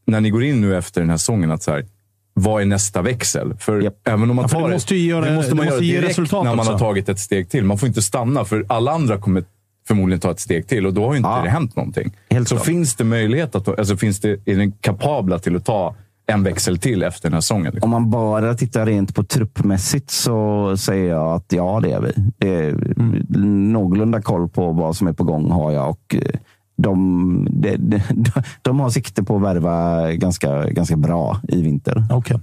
när 0.06 0.20
ni 0.20 0.30
går 0.30 0.44
in 0.44 0.60
nu 0.60 0.76
efter 0.76 1.00
den 1.00 1.10
här 1.10 1.16
säsongen, 1.16 1.50
att 1.50 1.62
så 1.62 1.70
här, 1.70 1.86
vad 2.34 2.62
är 2.62 2.66
nästa 2.66 3.02
växel? 3.02 3.54
För 3.58 3.92
även 4.04 4.30
om 4.30 4.36
man 4.36 4.42
Ja, 4.42 4.48
tar 4.48 4.68
det 4.68 4.74
måste 4.74 4.96
göra- 4.96 5.24
det 5.24 5.34
måste 5.36 5.50
det 5.50 5.54
man 5.56 5.66
måste 5.66 5.84
göra 5.84 6.00
direkt 6.00 6.18
när 6.32 6.44
man 6.44 6.58
också. 6.58 6.72
har 6.72 6.78
tagit 6.78 7.08
ett 7.08 7.18
steg 7.18 7.48
till. 7.48 7.64
Man 7.64 7.78
får 7.78 7.86
inte 7.88 8.02
stanna, 8.02 8.44
för 8.44 8.64
alla 8.68 8.92
andra 8.92 9.18
kommer 9.18 9.44
förmodligen 9.88 10.20
ta 10.20 10.30
ett 10.30 10.40
steg 10.40 10.66
till 10.66 10.86
och 10.86 10.94
då 10.94 11.04
har 11.06 11.12
ju 11.12 11.16
inte 11.16 11.28
Ja. 11.30 11.42
det 11.44 11.50
hänt 11.50 11.76
någonting. 11.76 12.12
Helt 12.30 12.48
så 12.48 12.54
klart. 12.54 12.66
finns 12.66 12.94
det 12.94 13.04
möjlighet 13.04 13.54
att, 13.54 13.68
alltså 13.78 13.96
finns 13.96 14.20
det, 14.20 14.30
är 14.44 14.56
ni 14.56 14.72
kapabla 14.80 15.38
till 15.38 15.56
att 15.56 15.64
ta 15.64 15.94
en 16.30 16.42
växel 16.42 16.78
till 16.78 17.02
efter 17.02 17.28
den 17.28 17.34
här 17.34 17.40
säsongen? 17.40 17.72
Liksom? 17.74 17.94
Om 17.94 18.02
man 18.02 18.10
bara 18.10 18.54
tittar 18.54 18.86
rent 18.86 19.14
på 19.14 19.24
truppmässigt 19.24 20.10
så 20.10 20.76
säger 20.76 21.10
jag 21.10 21.34
att 21.34 21.52
ja, 21.52 21.80
det 21.82 21.92
är 21.92 22.00
vi. 22.00 22.12
Det 22.38 22.54
är 22.54 22.76
Någorlunda 23.72 24.22
koll 24.22 24.48
på 24.48 24.72
vad 24.72 24.96
som 24.96 25.06
är 25.06 25.12
på 25.12 25.24
gång 25.24 25.50
har 25.50 25.72
jag. 25.72 25.90
Och 25.90 26.14
eh, 26.14 26.40
de, 26.82 27.48
de, 27.50 27.76
de, 27.76 28.00
de 28.62 28.80
har 28.80 28.90
sikte 28.90 29.22
på 29.22 29.36
att 29.36 29.42
värva 29.42 30.06
ganska, 30.12 30.64
ganska 30.70 30.96
bra 30.96 31.40
i 31.48 31.62
vinter. 31.62 32.04
Okej. 32.10 32.40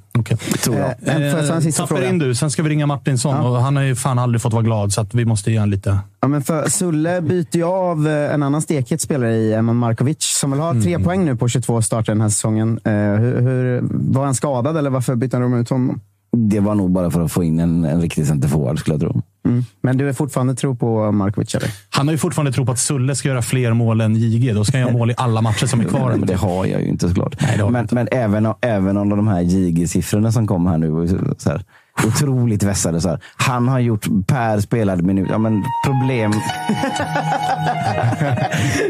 Tror 0.63 0.75
jag. 0.75 0.89
Eh, 0.89 1.31
Tapper 1.33 1.85
fråga? 1.85 2.09
in 2.09 2.19
du, 2.19 2.35
sen 2.35 2.51
ska 2.51 2.63
vi 2.63 2.69
ringa 2.69 2.85
Martinsson. 2.85 3.35
Ja. 3.35 3.49
Och 3.49 3.57
han 3.57 3.75
har 3.75 3.83
ju 3.83 3.95
fan 3.95 4.19
aldrig 4.19 4.41
fått 4.41 4.53
vara 4.53 4.63
glad, 4.63 4.93
så 4.93 5.01
att 5.01 5.13
vi 5.13 5.25
måste 5.25 5.51
ge 5.51 5.57
honom 5.57 5.69
lite... 5.71 5.99
Ja, 6.21 6.27
men 6.27 6.43
för 6.43 6.69
Sulle 6.69 7.21
byter 7.21 7.57
ju 7.57 7.63
av 7.63 8.07
eh, 8.07 8.33
en 8.33 8.43
annan 8.43 8.61
stekhet 8.61 9.01
spelare 9.01 9.35
i 9.35 9.53
Eman 9.53 9.75
Markovic, 9.75 10.17
som 10.19 10.51
vill 10.51 10.59
ha 10.59 10.71
tre 10.71 10.93
Mm. 10.93 11.03
poäng 11.03 11.25
nu 11.25 11.35
på 11.35 11.47
22 11.47 11.81
starter 11.81 12.11
den 12.13 12.21
här 12.21 12.29
säsongen. 12.29 12.79
Eh, 12.83 12.91
hur, 12.93 13.41
hur, 13.41 13.81
var 13.91 14.25
han 14.25 14.35
skadad 14.35 14.77
eller 14.77 14.89
varför 14.89 15.15
bytte 15.15 15.37
de 15.39 15.53
ut 15.53 15.69
honom? 15.69 16.01
Det 16.31 16.59
var 16.59 16.75
nog 16.75 16.91
bara 16.91 17.11
för 17.11 17.21
att 17.21 17.31
få 17.31 17.43
in 17.43 17.59
en, 17.59 17.85
en 17.85 18.01
riktig 18.01 18.27
centerforward 18.27 18.79
skulle 18.79 18.93
jag 18.93 19.01
tro. 19.01 19.21
Mm. 19.47 19.65
Men 19.81 19.97
du 19.97 20.09
är 20.09 20.13
fortfarande 20.13 20.55
tro 20.55 20.75
på 20.75 21.11
Markovic, 21.11 21.55
eller? 21.55 21.69
Han 21.89 22.07
har 22.07 22.11
ju 22.11 22.17
fortfarande 22.17 22.51
tro 22.51 22.65
på 22.65 22.71
att 22.71 22.79
Sulle 22.79 23.15
ska 23.15 23.29
göra 23.29 23.41
fler 23.41 23.73
mål 23.73 24.01
än 24.01 24.15
JG. 24.15 24.53
Då 24.53 24.65
ska 24.65 24.77
han 24.77 24.81
göra 24.81 24.97
mål 24.97 25.11
i 25.11 25.13
alla 25.17 25.41
matcher 25.41 25.65
som 25.65 25.79
är 25.79 25.83
kvar. 25.85 26.09
Men 26.11 26.27
det 26.27 26.35
har 26.35 26.65
jag 26.65 26.81
ju 26.81 26.87
inte 26.87 27.07
såklart. 27.07 27.35
Nej, 27.41 27.71
men 27.71 27.81
inte. 27.81 27.95
men 27.95 28.07
även, 28.11 28.53
även 28.61 28.97
om 28.97 29.09
de 29.09 29.27
här 29.27 29.41
JG-siffrorna 29.41 30.31
som 30.31 30.47
kom 30.47 30.67
här 30.67 30.77
nu, 30.77 31.07
så 31.37 31.49
här, 31.49 31.63
otroligt 32.07 32.63
vässade. 32.63 33.01
Så 33.01 33.09
här. 33.09 33.19
Han 33.35 33.67
har 33.67 33.79
gjort 33.79 34.07
per 34.27 34.59
spelad 34.59 35.01
minut. 35.03 35.27
Ja, 35.31 35.37
men 35.37 35.63
problem... 35.85 36.33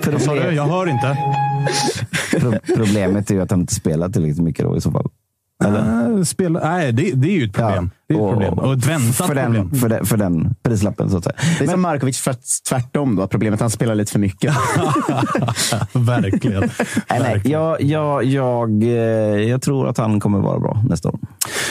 Du? 0.04 0.56
Jag 0.56 0.68
hör 0.68 0.90
inte. 0.90 1.18
Pro- 2.40 2.76
problemet 2.76 3.30
är 3.32 3.36
ju 3.36 3.42
att 3.42 3.52
han 3.52 3.60
inte 3.60 3.76
spelar 3.76 4.10
tillräckligt 4.10 4.44
mycket 4.44 4.66
då 4.66 4.78
i 4.78 4.82
så 4.82 4.92
fall. 4.92 5.10
Äh, 5.66 6.24
spela, 6.24 6.60
nej, 6.60 6.94
det, 6.94 7.12
det 7.12 7.28
är 7.28 7.32
ju 7.32 7.46
ett 7.46 7.54
problem. 7.54 7.92
Det 8.08 8.14
är 8.14 8.18
ett 8.18 8.32
problem. 8.32 8.54
Och 8.54 8.74
ett 8.74 8.86
väntat 8.86 9.28
för 9.28 9.36
den, 9.36 9.54
problem. 9.54 9.72
För, 9.80 9.90
den, 9.90 10.06
för 10.06 10.18
den 10.18 10.56
prislappen, 10.64 11.10
så 11.10 11.18
att 11.18 11.24
säga. 11.24 11.36
Det 11.60 11.66
är 11.66 11.70
som 11.70 11.82
Markovic 11.82 12.20
fast 12.20 12.66
tvärtom. 12.66 13.16
Då. 13.16 13.28
Problemet 13.28 13.54
är 13.54 13.58
att 13.58 13.62
han 13.62 13.70
spelar 13.70 13.96
lite 13.96 14.12
för 14.12 14.20
mycket. 14.20 14.54
Verkligen. 15.94 16.62
Nej, 17.10 17.20
nej, 17.20 17.42
jag, 17.44 17.82
jag, 17.82 18.24
jag, 18.24 18.84
eh, 18.84 18.90
jag 19.50 19.62
tror 19.62 19.90
att 19.90 19.98
han 19.98 20.20
kommer 20.20 20.40
vara 20.40 20.60
bra 20.60 20.84
nästa 20.90 21.10
år. 21.10 21.20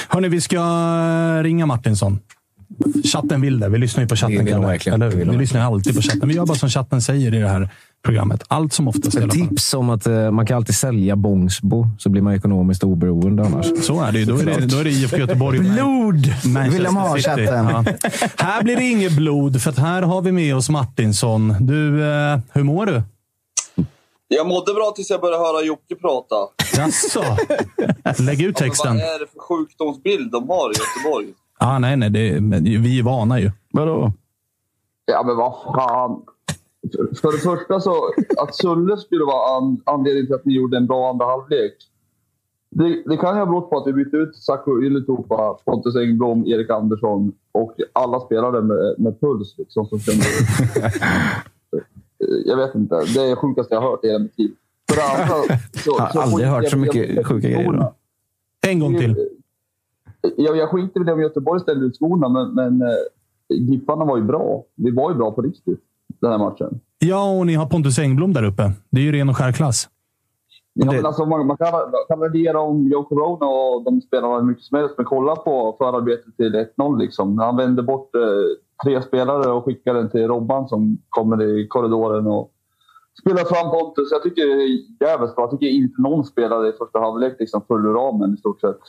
Hörni, 0.09 0.29
vi 0.29 0.41
ska 0.41 0.63
ringa 1.43 1.67
Martinsson. 1.67 2.19
Chatten 3.05 3.41
vill 3.41 3.61
det. 3.61 3.69
Vi 3.69 3.79
lyssnar 3.79 4.03
ju 4.03 4.09
på 4.09 4.17
chatten. 4.17 4.37
Det 4.37 4.43
vill 4.43 4.55
de. 4.55 4.93
Eller 4.93 5.11
de 5.11 5.31
Vi 5.31 5.37
lyssnar 5.37 5.61
ju 5.61 5.67
alltid 5.67 5.97
på 5.97 6.03
chatten. 6.03 6.29
Vi 6.29 6.35
gör 6.35 6.47
bara 6.47 6.59
som 6.59 6.69
chatten 6.69 7.03
säger 7.03 7.35
i 7.35 7.39
det 7.39 7.49
här 7.49 7.71
programmet. 8.07 8.45
Allt 8.49 8.73
som 8.73 8.89
oftast 8.89 9.17
Ett 9.17 9.31
tips 9.31 9.75
om 9.75 9.91
att 9.91 10.07
eh, 10.07 10.31
man 10.31 10.47
kan 10.47 10.57
alltid 10.57 10.75
sälja 10.75 11.17
Bångsbo, 11.17 11.87
så 11.99 12.09
blir 12.09 12.23
man 12.23 12.35
ekonomiskt 12.35 12.85
oberoende 12.85 13.45
annars. 13.45 13.67
Så 13.83 14.01
är 14.01 14.13
det 14.13 14.19
ju. 14.19 14.25
Då 14.25 14.37
är 14.39 14.45
det, 14.45 14.67
då 14.67 14.79
är 14.79 14.85
det 14.85 14.91
IFK 14.91 15.17
Göteborg. 15.17 15.59
Blod 15.59 16.27
Manchester 16.45 16.71
vill 16.71 16.83
de 16.83 16.97
ha, 16.97 17.19
chatten. 17.19 17.47
Ja. 17.47 17.85
Här 18.37 18.63
blir 18.63 18.77
det 18.77 18.85
inget 18.85 19.17
blod, 19.17 19.63
för 19.63 19.71
att 19.71 19.79
här 19.79 20.03
har 20.03 20.23
vi 20.23 20.33
med 20.33 20.57
oss 20.57 20.71
Martinsson. 20.71 21.55
Du, 21.61 22.05
eh, 22.05 22.39
hur 22.53 22.63
mår 22.63 22.87
du? 22.87 23.03
Jag 24.29 24.47
mådde 24.47 24.75
bra 24.75 24.93
tills 24.97 25.11
jag 25.11 25.21
började 25.21 25.43
höra 25.43 25.63
Jocke 25.63 25.95
prata. 25.95 26.35
Jaså? 26.77 27.23
Lägg 28.19 28.43
ut 28.43 28.57
texten. 28.57 28.97
vad 28.97 29.05
är 29.05 29.19
det 29.19 29.27
för 29.33 29.39
sjukdomsbild 29.39 30.33
de 30.33 30.49
har 30.49 30.71
i 30.71 30.75
Göteborg? 30.75 31.27
Ah, 31.59 31.79
nej, 31.79 31.97
nej. 31.97 32.11
Det, 32.11 32.41
men 32.41 32.65
vi 32.65 32.99
är 32.99 33.03
vana 33.03 33.41
ju. 33.41 33.51
Vadå? 33.73 34.13
Ja, 35.05 35.23
men 35.27 35.37
vad 35.37 35.53
fan. 35.75 36.23
För- 37.21 37.33
det 37.33 37.39
första 37.39 37.81
så, 37.81 37.95
att 38.39 38.55
Sulle 38.55 38.97
skulle 38.97 39.25
vara 39.25 39.57
an, 39.57 39.83
anledningen 39.85 40.27
till 40.27 40.35
att 40.35 40.45
ni 40.45 40.55
gjorde 40.55 40.77
en 40.77 40.87
bra 40.87 41.11
andra 41.11 41.25
halvlek. 41.27 41.75
Det, 42.71 43.03
det 43.07 43.17
kan 43.17 43.35
ju 43.35 43.39
ha 43.39 43.47
berott 43.47 43.71
på 43.71 43.79
att 43.79 43.87
vi 43.87 43.93
bytte 43.93 44.17
ut 44.17 44.37
Saku 44.37 44.83
Ylätupa, 44.83 45.59
Pontus 45.65 45.97
Engblom, 45.97 46.47
Erik 46.47 46.71
Andersson 46.71 47.33
och 47.53 47.75
alla 47.93 48.21
spelare 48.21 48.63
med, 48.63 48.95
med 48.99 49.21
puls. 49.21 49.55
Liksom, 49.59 49.87
som 49.87 49.99
kunde, 49.99 50.25
jag 52.45 52.57
vet 52.57 52.75
inte. 52.75 52.95
Det 53.15 53.21
är 53.21 53.31
det 53.31 53.37
sjukaste 53.37 53.75
jag 53.75 53.81
har 53.81 53.91
hört 53.91 54.05
i 54.05 54.09
hela 54.09 54.19
mitt 54.19 54.39
liv. 54.39 54.51
För 54.91 54.97
det 54.97 55.23
andra, 55.23 55.59
så, 55.85 55.95
Jag 55.99 56.05
har 56.05 56.23
aldrig 56.23 56.49
hört 56.49 56.69
så 56.69 56.79
mycket 56.79 57.27
sjuka 57.27 57.49
grejer. 57.49 57.73
då. 57.73 57.95
En 58.67 58.81
gång 58.81 58.99
till. 58.99 59.29
Jag, 60.37 60.57
jag 60.57 60.69
skiter 60.71 61.01
i 61.01 61.05
det 61.05 61.13
om 61.13 61.21
Göteborg 61.21 61.61
ställde 61.61 61.87
ut 61.87 61.97
skorna, 61.97 62.29
men, 62.29 62.55
men 62.55 62.83
eh, 62.83 62.89
Gipparna 63.49 64.05
var 64.05 64.17
ju 64.17 64.23
bra. 64.23 64.65
Vi 64.75 64.91
var 64.91 65.11
ju 65.11 65.17
bra 65.17 65.33
på 65.33 65.43
riktigt 65.43 65.81
den 66.21 66.31
här 66.31 66.39
matchen. 66.39 66.81
Ja, 66.99 67.39
och 67.39 67.47
ni 67.47 67.55
har 67.55 67.67
Pontus 67.67 67.99
Engblom 67.99 68.33
där 68.33 68.45
uppe. 68.45 68.73
Det 68.91 69.01
är 69.01 69.05
ju 69.05 69.13
ren 69.13 69.29
och 69.29 69.37
skär 69.37 69.53
klass. 69.53 69.89
Ja, 70.79 70.93
men 70.93 71.07
alltså, 71.07 71.25
man, 71.25 71.47
man 71.47 71.57
kan, 71.57 71.73
kan 72.09 72.21
värdera 72.21 72.61
om 72.61 72.89
Joe 72.89 73.05
Corona 73.05 73.47
och 73.47 73.85
de 73.85 74.01
spelarna 74.01 74.37
hur 74.37 74.43
mycket 74.43 74.65
som 74.65 74.79
helst, 74.79 74.95
men 74.97 75.07
kolla 75.07 75.37
på 75.37 75.77
förarbetet 75.79 76.37
till 76.37 76.67
1-0. 76.77 76.99
Liksom. 76.99 77.39
Han 77.39 77.57
vände 77.57 77.83
bort 77.83 78.15
eh, 78.15 78.21
tre 78.85 79.03
spelare 79.03 79.53
och 79.53 79.65
skickade 79.65 79.99
den 79.99 80.11
till 80.11 80.29
Robban 80.29 80.69
som 80.69 80.99
kommer 81.09 81.43
i 81.43 81.69
korridoren 81.69 82.27
och 82.27 82.53
spela 83.21 83.45
fram 83.45 83.71
Pontus. 83.71 84.09
Jag 84.11 84.23
tycker 84.23 84.47
det 84.47 84.63
är 84.63 85.09
jävligt 85.09 85.35
bra. 85.37 85.45
Jag 85.45 85.51
tycker 85.51 85.67
inte 85.67 86.03
någon 86.03 86.25
spelade 86.25 86.69
i 86.69 86.73
första 86.73 86.99
halvlek 86.99 87.37
liksom 87.39 87.63
full 87.69 87.85
ramen 87.85 88.35
i 88.35 88.37
stort 88.37 88.61
sett. 88.61 88.81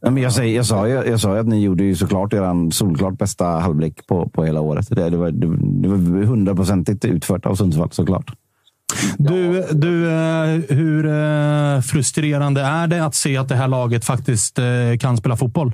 Ja, 0.00 0.10
men 0.10 0.22
jag, 0.22 0.32
säger, 0.32 0.56
jag, 0.56 0.66
sa 0.66 0.88
ju, 0.88 0.94
jag 0.94 1.20
sa 1.20 1.34
ju 1.34 1.40
att 1.40 1.48
ni 1.48 1.64
gjorde 1.64 1.84
ju 1.84 1.94
såklart 1.94 2.32
er 2.32 2.70
solklart 2.70 3.18
bästa 3.18 3.44
halvlek 3.44 4.06
på, 4.06 4.28
på 4.28 4.44
hela 4.44 4.60
året. 4.60 4.88
Det, 4.90 5.10
det 5.10 5.16
var, 5.16 5.30
det, 5.30 5.88
var 5.88 6.24
hundraprocentigt 6.24 7.04
utfört 7.04 7.46
av 7.46 7.54
Sundsvall 7.54 7.90
såklart. 7.90 8.32
Du, 9.18 9.64
du, 9.72 10.10
eh, 10.10 10.76
hur 10.76 11.06
eh, 11.06 11.80
frustrerande 11.80 12.60
är 12.60 12.86
det 12.86 13.04
att 13.04 13.14
se 13.14 13.36
att 13.36 13.48
det 13.48 13.54
här 13.54 13.68
laget 13.68 14.04
faktiskt 14.04 14.58
eh, 14.58 14.98
kan 15.00 15.16
spela 15.16 15.36
fotboll? 15.36 15.72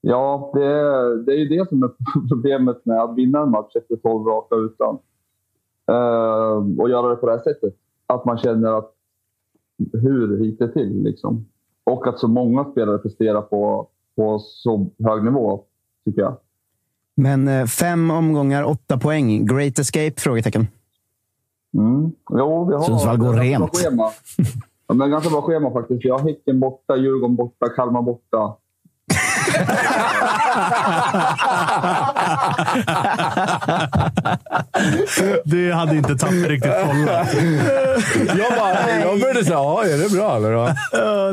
Ja, 0.00 0.50
det, 0.54 0.60
det 1.24 1.32
är 1.32 1.38
ju 1.38 1.48
det 1.48 1.68
som 1.68 1.82
är 1.82 1.90
problemet 2.28 2.84
med 2.84 3.00
att 3.00 3.16
vinna 3.16 3.42
en 3.42 3.50
match 3.50 3.76
efter 3.76 3.96
12 3.96 4.26
raka 4.26 4.54
utan. 4.54 4.98
Uh, 5.90 6.80
och 6.80 6.90
göra 6.90 7.08
det 7.08 7.16
på 7.16 7.26
det 7.26 7.32
här 7.32 7.38
sättet. 7.38 7.74
Att 8.06 8.24
man 8.24 8.38
känner 8.38 8.78
att 8.78 8.90
hur 9.92 10.44
gick 10.44 10.58
det 10.58 10.72
till? 10.72 11.02
Liksom. 11.02 11.46
Och 11.84 12.06
att 12.06 12.18
så 12.18 12.28
många 12.28 12.64
spelare 12.64 12.98
presterar 12.98 13.42
på, 13.42 13.88
på 14.16 14.38
så 14.38 14.86
hög 15.04 15.24
nivå, 15.24 15.60
tycker 16.04 16.20
jag. 16.20 16.36
Men 17.14 17.68
fem 17.68 18.10
omgångar, 18.10 18.64
åtta 18.64 18.98
poäng. 18.98 19.46
Great 19.46 19.78
escape? 19.78 20.14
Frågetecken. 20.16 20.66
Mm. 21.74 22.12
Jo, 22.30 22.64
vi 22.64 22.74
har 22.74 22.82
Sundsvall 22.82 23.16
går 23.16 23.32
rent. 23.32 23.76
Schema. 23.76 24.10
Ja, 24.86 24.94
men 24.94 25.10
ganska 25.10 25.30
bra 25.30 25.42
schema 25.42 25.72
faktiskt. 25.72 26.04
Vi 26.04 26.10
har 26.10 26.18
Häcken 26.18 26.60
borta, 26.60 26.96
Djurgården 26.96 27.36
borta, 27.36 27.68
Kalmar 27.68 28.02
borta. 28.02 28.56
Det 35.44 35.72
hade 35.72 35.96
inte 35.96 36.16
Tapper 36.16 36.48
riktigt 36.48 36.72
kollat. 36.72 37.28
jag, 38.38 38.58
bara, 38.58 39.00
jag 39.00 39.20
började 39.20 39.44
säga, 39.44 39.54
ja, 39.54 39.84
är 39.84 39.98
det 39.98 40.10
bra 40.10 40.36
eller? 40.36 40.52
Uh, 40.52 40.68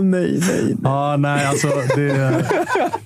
nej, 0.04 0.40
nej, 0.40 0.40
nej. 0.40 0.76
Ja, 0.84 1.16
nej 1.18 1.46
alltså, 1.46 1.68
det, 1.96 2.46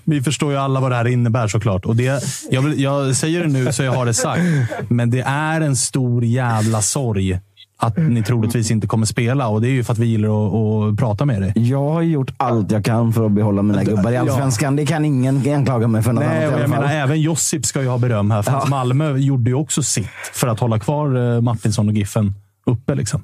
vi 0.04 0.22
förstår 0.22 0.52
ju 0.52 0.58
alla 0.58 0.80
vad 0.80 0.92
det 0.92 0.96
här 0.96 1.08
innebär 1.08 1.48
såklart. 1.48 1.86
Och 1.86 1.96
det, 1.96 2.24
jag, 2.50 2.62
vill, 2.62 2.82
jag 2.82 3.16
säger 3.16 3.42
det 3.42 3.48
nu 3.48 3.74
så 3.74 3.84
jag 3.84 3.92
har 3.92 4.06
det 4.06 4.14
sagt, 4.14 4.42
men 4.90 5.10
det 5.10 5.22
är 5.22 5.62
en 5.62 5.76
stor 5.76 6.26
jävla 6.26 6.82
sorg 6.82 7.40
att 7.78 7.98
ni 7.98 8.24
troligtvis 8.24 8.72
inte 8.72 8.88
kommer 8.88 9.06
spela. 9.06 9.48
Och 9.48 9.62
Det 9.62 9.68
är 9.68 9.72
ju 9.72 9.84
för 9.84 9.94
att 9.94 10.00
vi 10.00 10.06
gillar 10.06 10.30
att, 10.30 10.54
att 10.94 11.00
prata 11.00 11.26
med 11.26 11.42
dig. 11.42 11.54
Jag 11.56 11.90
har 11.90 12.02
gjort 12.02 12.34
allt 12.38 12.72
jag 12.72 12.86
kan 12.86 13.14
för 13.14 13.26
att 13.26 13.32
behålla 13.32 13.62
mina 13.62 13.84
gubbar 13.84 14.12
i 14.12 14.18
Allsvenskan. 14.18 14.76
Det 14.76 14.86
kan 14.86 15.06
ingen 15.06 15.56
anklaga 15.56 15.88
mig 15.88 16.04
för 16.04 16.14
något 16.14 16.24
Nej, 16.24 16.46
annat. 16.46 16.60
Jag 16.60 16.70
menar, 16.70 16.90
även 16.94 17.22
Josip 17.22 17.66
ska 17.66 17.82
ju 17.82 17.88
ha 17.88 17.98
beröm 17.98 18.32
här. 18.32 18.42
För 18.42 18.52
ja. 18.52 18.66
Malmö 18.70 19.18
gjorde 19.18 19.50
ju 19.50 19.56
också 19.56 19.84
sitt 19.84 20.08
för 20.34 20.48
att 20.48 20.60
hålla 20.60 20.80
kvar 20.80 21.36
eh, 21.36 21.42
Martinsson 21.42 21.88
och 21.90 21.94
Giffen 21.94 22.34
uppe. 22.66 22.96
Liksom. 22.96 23.24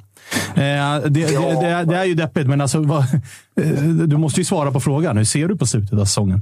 Eh, 0.54 0.54
det, 0.56 1.10
det, 1.10 1.26
det, 1.62 1.86
det, 1.86 1.98
är 1.98 2.06
ju 2.06 2.14
deppigt, 2.14 2.48
men 2.48 2.62
alltså, 2.62 2.80
vad, 2.80 3.00
eh, 3.62 3.84
du 4.08 4.18
måste 4.18 4.40
ju 4.40 4.46
svara 4.46 4.72
på 4.72 4.80
frågan. 4.80 5.18
Hur 5.18 5.24
ser 5.24 5.48
du 5.48 5.58
på 5.58 5.66
slutet 5.66 6.00
av 6.00 6.06
säsongen? 6.06 6.42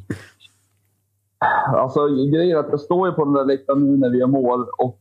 Alltså, 1.75 2.07
grejen 2.07 2.57
är 2.57 2.59
att 2.59 2.67
jag 2.71 2.79
står 2.79 3.07
ju 3.07 3.13
på 3.13 3.25
den 3.25 3.33
där 3.33 3.45
läktaren 3.45 3.85
nu 3.85 3.97
när 3.97 4.09
vi 4.09 4.17
gör 4.17 4.27
mål 4.27 4.65
och 4.77 4.99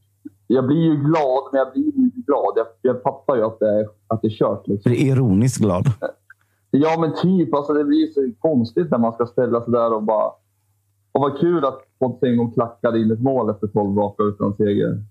jag 0.51 0.66
blir 0.66 0.82
ju 0.82 0.96
glad, 0.96 1.42
men 1.53 1.59
jag 1.59 1.72
blir 1.72 1.96
inte 1.99 2.20
glad. 2.26 2.53
Jag, 2.57 2.66
jag 2.82 3.03
fattar 3.03 3.36
ju 3.36 3.42
att 3.42 3.59
det 3.59 3.68
är, 3.68 3.86
att 4.07 4.22
det 4.22 4.28
är 4.28 4.30
kört. 4.38 4.66
Liksom. 4.66 4.92
Du 4.92 4.99
är 4.99 5.12
ironiskt 5.12 5.59
glad? 5.59 5.84
Ja, 6.70 6.96
men 7.01 7.14
typ. 7.14 7.55
Alltså, 7.55 7.72
det 7.72 7.84
blir 7.84 8.07
så 8.07 8.30
konstigt 8.38 8.90
när 8.90 8.99
man 8.99 9.12
ska 9.12 9.26
ställa 9.26 9.64
sig 9.64 9.72
där 9.72 9.94
och 9.94 10.03
bara... 10.03 10.26
Och 11.12 11.20
vad 11.20 11.38
kul 11.38 11.64
att 11.64 11.80
Pontus 11.99 12.22
en 12.22 12.36
gång 12.36 12.53
klackade 12.53 13.01
in 13.01 13.11
ett 13.11 13.22
mål 13.22 13.51
efter 13.51 13.66
12 13.66 13.99
raka 13.99 14.22
utan 14.22 14.57
seger. 14.57 15.05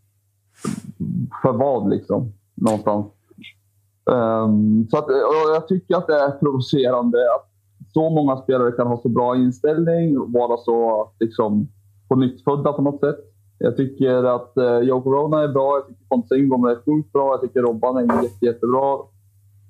För 1.41 1.53
vad 1.53 1.89
liksom? 1.89 2.33
Någonstans. 2.55 3.05
Um, 4.05 4.87
så 4.91 4.97
att, 4.97 5.05
jag 5.53 5.67
tycker 5.67 5.95
att 5.95 6.07
det 6.07 6.15
är 6.15 6.31
provocerande 6.31 7.17
att 7.35 7.49
så 7.93 8.09
många 8.09 8.37
spelare 8.37 8.71
kan 8.71 8.87
ha 8.87 9.01
så 9.01 9.09
bra 9.09 9.35
inställning 9.35 10.19
och 10.19 10.31
vara 10.31 10.57
så 10.57 11.09
liksom, 11.19 11.67
på 12.07 12.15
nytt 12.15 12.43
födda 12.43 12.73
på 12.73 12.81
något 12.81 12.99
sätt. 12.99 13.19
Jag 13.59 13.77
tycker 13.77 14.23
att 14.23 14.57
eh, 14.57 14.79
Joe 14.79 15.01
Corona 15.01 15.43
är 15.43 15.47
bra. 15.47 15.75
Jag 15.75 15.87
tycker 15.87 16.05
Pontus 16.09 16.31
Engblom 16.31 16.65
är 16.65 16.75
sjukt 16.75 17.11
bra. 17.13 17.33
Jag 17.33 17.41
tycker 17.41 17.61
Robban 17.61 17.97
är 17.97 18.23
jätte, 18.23 18.45
jättebra. 18.45 18.97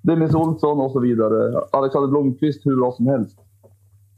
Dennis 0.01 0.35
Olsson 0.35 0.79
och 0.79 0.91
så 0.91 0.99
vidare. 0.99 1.61
Alexander 1.71 2.07
Blomqvist 2.07 2.65
hur 2.65 2.75
bra 2.75 2.91
som 2.91 3.07
helst. 3.07 3.39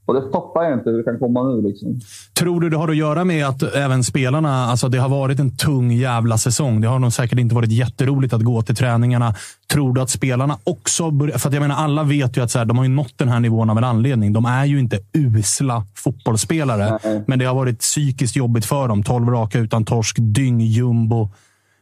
Och 0.10 0.16
det 0.16 0.32
fattar 0.32 0.64
jag 0.64 0.74
inte 0.74 0.90
hur 0.90 0.98
det 0.98 1.04
kan 1.04 1.20
komma 1.20 1.44
nu. 1.44 1.62
Liksom. 1.62 2.00
Tror 2.34 2.62
du 2.62 2.70
det 2.70 2.78
har 2.78 2.88
att 2.88 2.96
göra 2.96 3.26
med 3.26 3.48
att 3.48 3.64
även 3.64 4.04
spelarna... 4.04 4.66
Alltså 4.66 4.90
det 4.90 4.98
har 4.98 5.10
varit 5.10 5.40
en 5.40 5.58
tung 5.58 5.92
jävla 5.92 6.38
säsong. 6.38 6.82
Det 6.82 6.88
har 6.88 7.00
nog 7.00 7.14
säkert 7.14 7.40
inte 7.40 7.56
varit 7.56 7.72
jätteroligt 7.72 8.34
att 8.34 8.42
gå 8.42 8.62
till 8.62 8.76
träningarna. 8.76 9.36
Tror 9.72 9.94
du 9.94 10.02
att 10.02 10.10
spelarna 10.10 10.58
också... 10.64 11.12
Börjar, 11.12 11.38
för 11.38 11.52
jag 11.52 11.62
menar, 11.62 11.76
alla 11.76 12.04
vet 12.04 12.38
ju 12.38 12.44
att 12.44 12.52
så 12.52 12.60
här, 12.60 12.66
de 12.66 12.78
har 12.78 12.86
ju 12.86 12.90
nått 12.90 13.18
den 13.18 13.30
här 13.30 13.40
nivån 13.40 13.70
av 13.70 13.78
en 13.78 13.84
anledning. 13.84 14.34
De 14.34 14.46
är 14.46 14.66
ju 14.66 14.80
inte 14.80 15.00
usla 15.14 15.84
fotbollsspelare, 15.96 17.00
Nej. 17.04 17.24
men 17.28 17.40
det 17.40 17.46
har 17.46 17.56
varit 17.56 17.80
psykiskt 17.80 18.36
jobbigt 18.36 18.66
för 18.66 18.88
dem. 18.88 19.04
12 19.04 19.30
raka 19.30 19.60
utan 19.60 19.86
torsk, 19.86 20.16
dyng, 20.20 20.62
jumbo. 20.62 21.30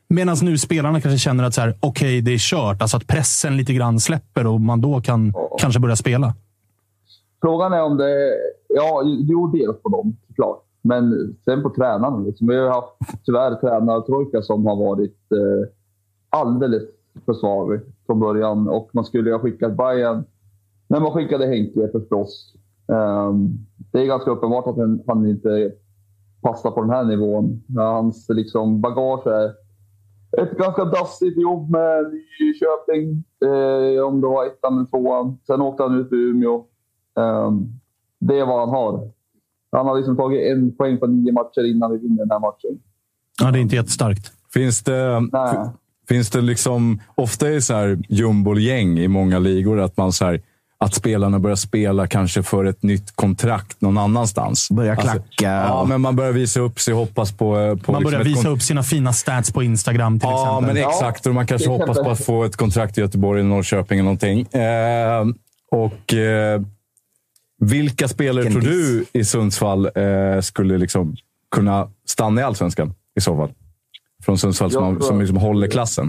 Medan 0.10 0.38
nu 0.42 0.58
spelarna 0.58 1.02
kanske 1.02 1.20
känner 1.20 1.44
att 1.44 1.58
okej, 1.58 1.78
okay, 1.82 2.22
det 2.22 2.34
är 2.34 2.38
kört. 2.38 2.82
Alltså 2.82 2.98
att 2.98 3.08
pressen 3.08 3.58
lite 3.58 3.74
grann 3.74 4.00
släpper 4.00 4.48
och 4.48 4.62
man 4.62 4.82
då 4.82 5.02
kan 5.02 5.32
oh. 5.36 5.58
kanske 5.60 5.80
börja 5.80 5.96
spela. 5.96 6.34
Frågan 7.42 7.74
är 7.74 7.84
om 7.84 7.98
det... 7.98 8.34
Ja, 8.68 9.02
jo, 9.06 9.48
dels 9.48 9.82
på 9.82 9.90
dem 9.90 10.18
såklart. 10.28 10.64
Men 10.82 11.36
sen 11.46 11.64
på 11.64 11.70
tränarna. 11.70 12.20
Liksom. 12.20 12.48
Vi 12.48 12.58
har 12.58 12.70
haft 12.70 13.26
tyvärr 13.26 13.56
tränartrojka 13.56 14.42
som 14.42 14.66
har 14.66 14.76
varit 14.76 15.32
eh, 15.32 15.70
alldeles 16.30 16.84
för 17.26 17.34
svag 17.34 17.80
från 18.06 18.20
början. 18.20 18.68
Och 18.68 18.90
man 18.94 19.06
skulle 19.06 19.32
ha 19.32 19.40
skickat 19.40 19.78
Bayern 19.78 20.24
när 20.88 21.00
man 21.00 21.12
skickade 21.12 21.46
Henke 21.46 21.90
förstås. 21.92 22.54
Um, 22.88 23.58
det 23.92 24.00
är 24.00 24.06
ganska 24.06 24.32
uppenbart 24.32 24.68
att 24.68 24.78
han, 24.78 25.04
han 25.08 25.28
inte 25.28 25.72
passar 26.42 26.72
på 26.72 26.82
den 26.82 26.90
här 26.90 27.04
nivån. 27.04 27.64
Hans 27.78 28.30
liksom, 28.30 28.82
bagage 28.82 29.28
är 29.28 29.54
ett 30.38 30.58
ganska 30.58 30.86
dassigt 30.86 31.42
jobb 31.42 31.70
med 31.70 32.06
Nyköping, 32.40 33.24
eh, 33.46 34.04
om 34.04 34.22
det 34.22 34.28
var 34.28 34.46
ettan 34.46 34.78
eller 34.78 34.86
tvåan. 34.86 35.38
Sen 35.48 35.62
åkte 35.62 35.84
han 35.84 36.00
ut 36.00 36.14
i 36.14 36.16
Umeå. 36.16 36.66
Um, 37.18 37.80
det 38.20 38.40
är 38.40 38.46
vad 38.46 38.60
han 38.60 38.70
har. 38.70 39.12
Han 39.72 39.86
har 39.86 39.98
liksom 39.98 40.18
tagit 40.18 40.52
en 40.52 40.76
poäng 40.76 40.98
på 40.98 41.08
nio 41.08 41.32
matcher 41.32 41.72
innan 41.72 41.92
vi 41.92 41.98
vinner 41.98 42.18
den 42.18 42.32
här 42.32 42.40
matchen. 42.40 42.80
Ja, 43.42 43.52
det 43.52 43.60
är 43.60 43.62
inte 43.62 43.76
jättestarkt. 43.76 44.32
Finns 44.54 44.84
det, 44.84 45.30
finns 46.10 46.30
det 46.30 46.42
liksom... 46.42 47.02
Ofta 47.16 47.50
är 47.50 47.60
så 47.60 47.74
här 47.74 48.00
jumbo-gäng 48.10 49.00
i 49.00 49.08
många 49.08 49.40
ligor 49.40 49.80
att 49.80 49.98
man 49.98 50.12
så 50.12 50.26
här, 50.26 50.42
att 50.78 50.94
spelarna 50.94 51.40
börjar 51.40 51.56
spela 51.56 52.08
kanske 52.08 52.44
för 52.44 52.66
ett 52.66 52.84
nytt 52.84 53.16
kontrakt 53.16 53.82
någon 53.82 53.98
annanstans. 53.98 54.70
Börjar 54.72 54.92
alltså, 54.92 55.08
klacka. 55.08 55.52
Alltså, 55.52 55.74
ja, 55.74 55.86
men 55.86 56.02
man 56.02 56.16
börjar 56.16 56.32
visa 56.32 56.60
upp 56.60 56.80
sig 56.80 56.94
hoppas 56.94 57.32
på... 57.32 57.38
på 57.38 57.92
man 57.92 58.02
liksom 58.02 58.04
börjar 58.04 58.24
visa 58.24 58.50
upp 58.50 58.62
sina 58.62 58.84
fina 58.84 59.14
stats 59.14 59.52
på 59.52 59.64
Instagram 59.64 60.20
till 60.20 60.30
ja, 60.30 60.60
exempel. 60.60 60.78
Ja, 60.78 60.84
men 60.84 60.94
exakt. 60.94 61.26
Och 61.26 61.34
man 61.34 61.48
kanske 61.48 61.70
hoppas 61.70 61.98
på 61.98 62.10
att 62.10 62.26
få 62.26 62.44
ett 62.44 62.56
kontrakt 62.56 62.98
i 62.98 63.02
Göteborg 63.02 63.40
eller 63.40 63.50
Norrköping 63.50 64.00
eller 64.00 64.04
någonting. 64.04 64.42
Eh, 64.42 65.26
och... 65.72 66.14
Eh, 66.14 66.62
vilka 67.58 68.08
spelare 68.08 68.44
Vilken 68.44 68.62
tror 68.62 68.72
du 68.72 69.06
i 69.14 69.24
Sundsvall 69.24 69.86
eh, 69.96 70.42
skulle 70.42 70.78
liksom 70.78 71.16
kunna 71.52 71.90
stanna 72.06 72.42
i 72.42 72.44
allsvenskan 72.44 72.94
i 73.16 73.22
så 73.22 73.36
fall? 73.36 73.50
Från 74.26 74.38
Sundsvall 74.38 74.72
som, 74.72 74.96
tror, 74.96 75.08
som 75.08 75.20
liksom 75.20 75.38
håller 75.38 75.68
klassen. 75.68 76.08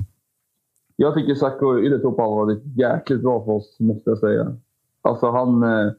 Jag 0.97 1.15
tycker 1.15 1.35
Sacco 1.35 1.79
Ylätupa 1.79 2.23
har 2.23 2.35
varit 2.35 2.63
jäkligt 2.77 3.23
bra 3.23 3.45
för 3.45 3.53
oss, 3.53 3.77
måste 3.81 4.11
jag 4.11 4.19
säga. 4.19 4.57
Alltså 5.03 5.31
han, 5.31 5.63
eh, 5.63 5.93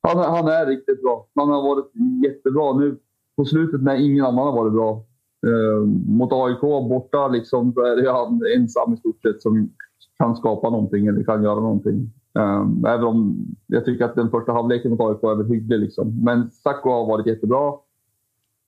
han, 0.00 0.18
han 0.18 0.48
är 0.48 0.66
riktigt 0.66 1.02
bra. 1.02 1.28
Han 1.34 1.48
har 1.48 1.62
varit 1.62 1.90
jättebra 2.24 2.78
nu 2.78 2.98
på 3.36 3.44
slutet 3.44 3.82
när 3.82 3.96
ingen 3.96 4.24
annan 4.24 4.46
har 4.46 4.52
varit 4.52 4.72
bra. 4.72 5.04
Eh, 5.46 5.86
mot 6.08 6.32
AIK 6.32 6.60
borta 6.60 7.28
liksom, 7.28 7.72
så 7.72 7.80
är 7.80 7.96
det 7.96 8.12
han 8.12 8.40
ensam 8.56 8.94
i 8.94 8.96
stort 8.96 9.22
sett 9.22 9.42
som 9.42 9.70
kan 10.18 10.36
skapa 10.36 10.70
någonting 10.70 11.06
eller 11.06 11.24
kan 11.24 11.42
göra 11.42 11.60
någonting. 11.60 12.12
Um, 12.34 12.84
även 12.86 13.04
om 13.04 13.46
jag 13.66 13.84
tycker 13.84 14.04
att 14.04 14.14
den 14.14 14.30
första 14.30 14.52
halvleken 14.52 14.90
mot 14.90 15.00
AIK 15.00 15.22
väl 15.22 15.46
hygglig. 15.46 15.78
Liksom. 15.78 16.24
Men 16.24 16.50
Sacco 16.50 16.90
har 16.90 17.06
varit 17.06 17.26
jättebra. 17.26 17.72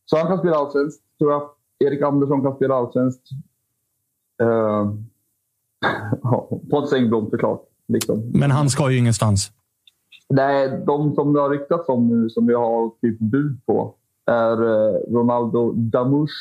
Så 0.04 0.16
han 0.16 0.26
kan 0.26 0.38
spela 0.38 0.56
allsvenskt, 0.56 1.02
tror 1.18 1.32
jag. 1.32 1.50
Erik 1.78 2.02
Andersson 2.02 2.42
kan 2.42 2.56
spela 2.56 2.74
allsvenskt. 2.74 3.28
Uh, 4.42 4.94
Pontus 6.70 6.92
Engblom 6.92 7.30
såklart. 7.30 7.62
Liksom. 7.88 8.30
Men 8.34 8.50
han 8.50 8.70
ska 8.70 8.90
ju 8.90 8.98
ingenstans. 8.98 9.52
Nej, 10.28 10.82
de 10.86 11.14
som 11.14 11.32
det 11.32 11.40
har 11.40 11.50
ryktats 11.50 11.88
om 11.88 12.08
nu, 12.08 12.30
som 12.30 12.46
vi 12.46 12.54
har 12.54 12.90
typ 13.00 13.18
bud 13.18 13.66
på, 13.66 13.94
är 14.26 14.62
uh, 14.62 14.96
Ronaldo 15.12 15.72
Damush 15.72 16.34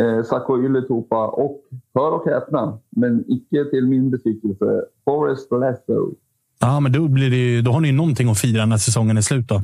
eh, 0.00 0.24
Sacco 0.24 0.64
Ylätupa 0.64 1.28
och, 1.28 1.60
hör 1.94 2.12
och 2.12 2.24
häpna, 2.26 2.78
men 2.96 3.24
icke 3.28 3.64
till 3.70 3.86
min 3.86 4.10
besvikelse, 4.10 4.84
Forrest 5.04 5.50
Lasso. 5.50 6.14
Ja, 6.60 6.80
men 6.80 6.92
då, 6.92 7.08
blir 7.08 7.30
det, 7.30 7.62
då 7.62 7.70
har 7.70 7.80
ni 7.80 7.92
någonting 7.92 8.30
att 8.30 8.38
fira 8.38 8.66
när 8.66 8.76
säsongen 8.76 9.16
är 9.16 9.20
slut. 9.20 9.48
Då. 9.48 9.62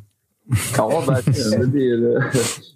Ja, 0.76 1.04
verkligen. 1.08 1.60
Det 1.60 1.66
blir, 1.66 1.96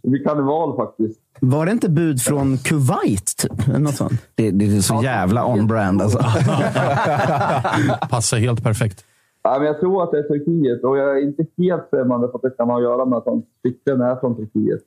det 0.03 0.09
blir 0.09 0.25
karneval 0.25 0.77
faktiskt. 0.77 1.21
Var 1.41 1.67
det 1.67 1.73
inte 1.73 1.91
bud 1.91 2.23
från 2.23 2.59
Kuwait? 2.59 3.37
Typ? 3.37 3.79
Något 3.79 3.95
sånt? 3.95 4.13
Det, 4.35 4.51
det 4.51 4.77
är 4.77 4.81
så 4.81 5.01
jävla 5.03 5.47
on-brand 5.47 6.03
alltså. 6.03 6.19
Passar 8.11 8.39
helt 8.39 8.63
perfekt. 8.63 9.05
Ja, 9.43 9.57
men 9.59 9.67
jag 9.67 9.81
tror 9.81 10.03
att 10.03 10.11
det 10.11 10.19
är 10.19 10.23
Turkiet 10.23 10.85
och 10.85 10.99
jag 10.99 11.19
är 11.19 11.23
inte 11.23 11.47
helt 11.59 11.87
främmande 11.91 12.29
för 12.29 12.35
att 12.35 12.43
det 12.43 12.51
kan 12.51 12.69
ha 12.69 12.77
att 12.77 12.83
göra 12.83 13.05
med 13.05 13.19
att 13.19 13.27
hans 13.27 13.45
flickvän 13.63 14.01
är 14.01 14.17
från 14.17 14.37
Turkiet. 14.37 14.81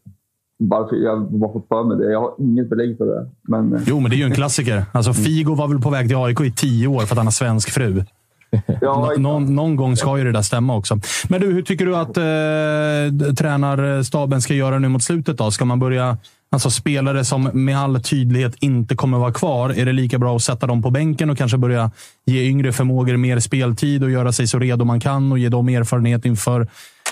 Varför 0.58 0.96
jag 0.96 1.32
bara 1.32 1.54
fått 1.54 1.68
för 1.68 1.84
mig 1.84 1.98
det. 1.98 2.12
Jag 2.12 2.22
har 2.22 2.34
inget 2.40 2.70
belägg 2.70 2.98
för 2.98 3.06
det. 3.06 3.30
Men, 3.42 3.74
eh, 3.74 3.82
Jo, 3.86 4.00
men 4.00 4.10
det 4.10 4.16
är 4.16 4.18
ju 4.18 4.24
en 4.24 4.32
klassiker. 4.32 4.86
Alltså, 4.92 5.14
Figo 5.14 5.56
var 5.56 5.68
väl 5.68 5.80
på 5.82 5.90
väg 5.90 6.08
till 6.08 6.18
AIK 6.18 6.42
i 6.42 6.52
tio 6.52 6.88
år 6.88 7.00
för 7.00 7.14
att 7.14 7.18
han 7.18 7.28
har 7.28 7.32
svensk 7.32 7.70
fru. 7.70 8.04
ja, 8.82 9.14
Nå- 9.18 9.22
någon, 9.22 9.56
någon 9.56 9.76
gång 9.76 9.96
ska 9.98 10.18
ju 10.18 10.24
det 10.24 10.32
där 10.32 10.42
stämma 10.42 10.76
också. 10.76 11.00
Men 11.30 11.42
du, 11.42 11.54
hur 11.54 11.62
tycker 11.62 11.86
du 11.86 11.96
att 11.96 12.18
eh, 12.18 13.34
tränarstaben 13.36 14.42
ska 14.42 14.54
göra 14.54 14.80
nu 14.80 14.90
mot 14.90 15.04
slutet? 15.04 15.38
då? 15.38 15.52
Ska 15.52 15.66
man 15.66 15.80
börja... 15.80 16.18
Alltså 16.52 16.70
spelare 16.70 17.26
som 17.26 17.50
med 17.54 17.78
all 17.78 18.02
tydlighet 18.02 18.56
inte 18.60 18.96
kommer 18.96 19.18
vara 19.18 19.32
kvar. 19.34 19.70
Är 19.70 19.86
det 19.86 19.92
lika 19.92 20.20
bra 20.20 20.36
att 20.36 20.42
sätta 20.42 20.68
dem 20.68 20.82
på 20.82 20.90
bänken 20.92 21.30
och 21.30 21.38
kanske 21.38 21.58
börja 21.58 21.92
ge 22.26 22.44
yngre 22.50 22.72
förmågor 22.72 23.18
mer 23.18 23.40
speltid 23.40 24.04
och 24.04 24.12
göra 24.12 24.32
sig 24.32 24.48
så 24.48 24.60
redo 24.60 24.86
man 24.86 25.00
kan 25.00 25.32
och 25.32 25.40
ge 25.40 25.50
dem 25.50 25.70
erfarenhet 25.70 26.26
inför 26.26 26.68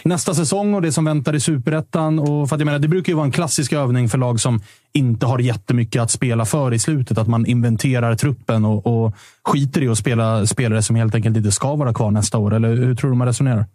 nästa 0.06 0.34
säsong 0.34 0.74
och 0.74 0.82
det 0.82 0.92
som 0.92 1.06
väntar 1.06 1.36
i 1.36 1.40
superettan? 1.40 2.20
Och 2.20 2.50
för 2.50 2.56
att 2.56 2.60
jag 2.60 2.66
menar, 2.66 2.80
det 2.80 2.88
brukar 2.88 3.12
ju 3.12 3.16
vara 3.16 3.26
en 3.26 3.32
klassisk 3.32 3.74
övning 3.74 4.10
för 4.10 4.18
lag 4.18 4.40
som 4.40 4.60
inte 4.94 5.26
har 5.26 5.40
jättemycket 5.40 6.02
att 6.02 6.12
spela 6.12 6.46
för 6.46 6.74
i 6.74 6.80
slutet. 6.80 7.18
Att 7.18 7.28
man 7.28 7.46
inventerar 7.46 8.16
truppen 8.16 8.66
och, 8.66 8.88
och 8.88 9.14
skiter 9.44 9.84
i 9.84 9.88
att 9.88 9.98
spela 9.98 10.46
spelare 10.46 10.82
som 10.82 10.96
helt 10.96 11.16
enkelt 11.16 11.38
inte 11.38 11.52
ska 11.52 11.76
vara 11.76 11.94
kvar 11.94 12.12
nästa 12.12 12.38
år. 12.38 12.54
Eller 12.54 12.76
hur 12.76 12.96
tror 12.96 13.12
du 13.12 13.18
man 13.18 13.28
resonerar? 13.28 13.66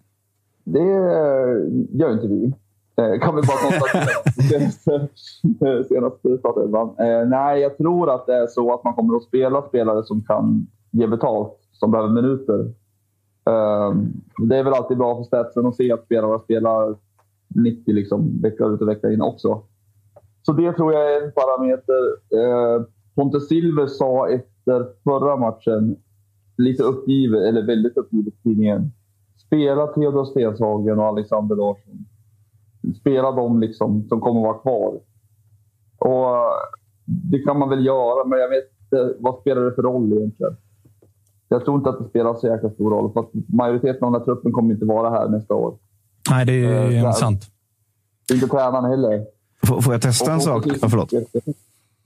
Det 0.64 0.78
gör 1.98 2.12
inte 2.12 2.26
vi. 2.26 2.52
Eh, 2.98 3.20
Kan 3.20 3.36
vi 3.36 3.42
bara 3.42 3.56
konstatera. 3.56 4.04
senaste 5.58 5.88
senaste 5.88 6.38
startelvan. 6.38 6.88
Eh, 6.88 7.28
Nej, 7.28 7.60
jag 7.60 7.76
tror 7.78 8.14
att 8.14 8.26
det 8.26 8.34
är 8.34 8.46
så 8.46 8.74
att 8.74 8.84
man 8.84 8.94
kommer 8.94 9.16
att 9.16 9.22
spela 9.22 9.62
spelare 9.62 10.04
som 10.04 10.22
kan 10.22 10.66
ge 10.90 11.06
betalt, 11.06 11.52
som 11.72 11.90
behöver 11.90 12.10
minuter. 12.10 12.72
Ehm, 13.50 14.12
det 14.48 14.56
är 14.56 14.64
väl 14.64 14.72
alltid 14.72 14.98
bra 14.98 15.16
för 15.16 15.22
statsen 15.22 15.66
att 15.66 15.76
se 15.76 15.92
att 15.92 16.04
spelarna 16.04 16.38
spelar 16.38 16.96
90 17.48 17.94
liksom, 17.94 18.40
vecka 18.42 18.64
ut 18.64 18.80
och 18.80 18.88
vecka 18.88 19.12
in 19.12 19.22
också. 19.22 19.62
Så 20.42 20.52
det 20.52 20.72
tror 20.72 20.92
jag 20.92 21.14
är 21.14 21.24
en 21.24 21.32
parameter. 21.32 22.02
Ehm, 22.38 22.86
Pontus 23.14 23.48
Silver 23.48 23.86
sa 23.86 24.28
efter 24.28 24.86
förra 25.04 25.36
matchen, 25.36 25.96
lite 26.56 26.82
uppgivet, 26.82 27.42
eller 27.42 27.66
väldigt 27.66 27.96
uppgivet 27.96 28.34
i 28.34 28.42
tidningen. 28.42 28.92
Spela 29.36 29.86
Theodor 29.86 30.24
Stenshagen 30.24 30.98
och 30.98 31.04
Alexander 31.04 31.56
Larsson. 31.56 32.06
Spela 33.00 33.32
dem 33.32 33.60
liksom 33.60 34.08
som 34.08 34.20
kommer 34.20 34.40
vara 34.40 34.58
kvar. 34.58 35.00
Och 35.98 36.36
eh, 36.36 36.52
det 37.04 37.38
kan 37.38 37.58
man 37.58 37.68
väl 37.68 37.86
göra, 37.86 38.24
men 38.24 38.38
jag 38.38 38.48
vet 38.48 38.64
inte 38.80 39.14
vad 39.18 39.40
spelar 39.40 39.62
det 39.62 39.72
för 39.72 39.82
roll 39.82 40.12
egentligen. 40.12 40.56
Jag 41.48 41.64
tror 41.64 41.76
inte 41.76 41.90
att 41.90 41.98
det 41.98 42.08
spelar 42.08 42.34
så 42.34 42.46
jäkla 42.46 42.70
stor 42.70 42.90
roll. 42.90 43.12
För 43.12 43.20
att 43.20 43.30
majoriteten 43.48 44.04
av 44.04 44.12
den 44.12 44.20
här 44.20 44.24
truppen 44.24 44.52
kommer 44.52 44.74
inte 44.74 44.84
vara 44.86 45.10
här 45.10 45.28
nästa 45.28 45.54
år. 45.54 45.74
Nej, 46.30 46.46
det 46.46 46.52
är 46.52 47.04
Eh, 47.04 47.12
sant. 47.12 47.42
Inte 48.32 48.46
tränaren 48.46 48.84
heller. 48.90 49.24
Får, 49.66 49.80
får 49.80 49.94
jag 49.94 50.02
testa 50.02 50.30
en 50.30 50.36
Och- 50.36 50.42
sak? 50.42 50.66
och- 50.66 50.72
Ja, 50.82 50.88
förlåt. 50.88 51.12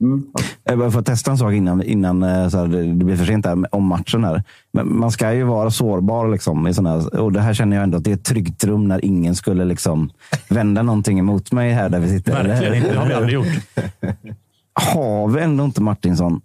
Mm. 0.01 0.23
Jag 0.63 0.79
bara 0.79 0.91
får 0.91 1.01
testa 1.01 1.31
en 1.31 1.37
sak 1.37 1.53
innan, 1.53 1.83
innan 1.83 2.23
eh, 2.23 2.47
så 2.49 2.57
här, 2.57 2.67
det 2.67 2.83
det 2.83 3.05
blir 3.05 3.15
för 3.15 3.25
sent 3.25 3.45
här, 3.45 3.57
om 3.75 3.83
matchen. 3.85 4.23
här. 4.23 4.43
Men 4.71 4.99
man 4.99 5.11
ska 5.11 5.33
ju 5.33 5.43
vara 5.43 5.71
sårbar. 5.71 6.27
Liksom, 6.27 6.67
i 6.67 6.73
såna 6.73 6.89
här, 6.89 7.19
och 7.19 7.31
det 7.31 7.39
här 7.39 7.53
känner 7.53 7.77
jag 7.77 7.83
ändå 7.83 7.97
att 7.97 8.03
det 8.03 8.11
är 8.11 8.15
ett 8.15 8.23
tryggt 8.25 8.63
rum 8.63 8.87
när 8.87 9.05
ingen 9.05 9.35
skulle 9.35 9.65
liksom, 9.65 10.09
vända 10.49 10.81
någonting 10.83 11.19
emot 11.19 11.51
mig 11.51 11.71
här 11.71 11.89
där 11.89 11.99
vi 11.99 12.09
sitter. 12.09 12.31
Verkligen 12.43 12.73
inte. 12.75 12.93
Det 12.93 12.99
har 12.99 13.07
vi 13.07 13.13
aldrig 13.13 13.33
gjort. 13.33 13.47
Har 14.73 15.27
vi 15.27 15.41
ändå 15.41 15.63
inte 15.65 15.81
Martinsson, 15.81 16.41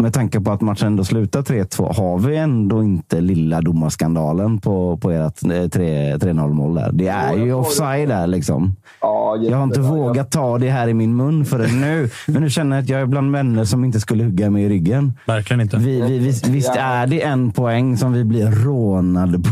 med 0.00 0.12
tanke 0.14 0.40
på 0.40 0.52
att 0.52 0.60
matchen 0.60 0.86
ändå 0.86 1.04
slutar 1.04 1.42
3-2, 1.42 1.94
har 1.96 2.18
vi 2.18 2.36
ändå 2.36 2.82
inte 2.82 3.20
lilla 3.20 3.60
domarskandalen 3.60 4.58
på, 4.58 4.96
på 4.96 5.10
ert 5.10 5.42
eh, 5.44 5.68
3 5.68 6.16
3-0 6.16 6.52
mål 6.52 6.74
där? 6.74 6.90
Det 6.92 7.08
är 7.08 7.36
ju 7.36 7.52
offside 7.52 8.08
där 8.08 8.26
liksom. 8.26 8.76
Ja, 9.00 9.36
Jag 9.36 9.56
har 9.56 9.64
inte 9.64 9.80
vågat 9.80 10.30
ta 10.30 10.58
det 10.58 10.70
här 10.70 10.88
i 10.88 10.94
min 10.94 11.16
mun 11.16 11.44
förrän 11.44 11.80
nu. 11.80 12.10
Men 12.26 12.42
nu 12.42 12.50
känner 12.50 12.76
jag 12.76 12.82
att 12.82 12.88
jag 12.88 13.00
är 13.00 13.06
bland 13.06 13.32
vänner 13.32 13.64
som 13.64 13.84
inte 13.84 14.00
skulle 14.00 14.24
hugga 14.24 14.50
mig 14.50 14.64
i 14.64 14.68
ryggen. 14.68 15.12
Verkligen 15.26 15.60
inte. 15.60 15.76
Vi, 15.76 16.00
vi, 16.00 16.18
visst, 16.18 16.48
visst 16.48 16.76
är 16.76 17.06
det 17.06 17.22
en 17.22 17.52
poäng 17.52 17.96
som 17.96 18.12
vi 18.12 18.24
blir 18.24 18.50
rånade 18.50 19.38
på 19.38 19.48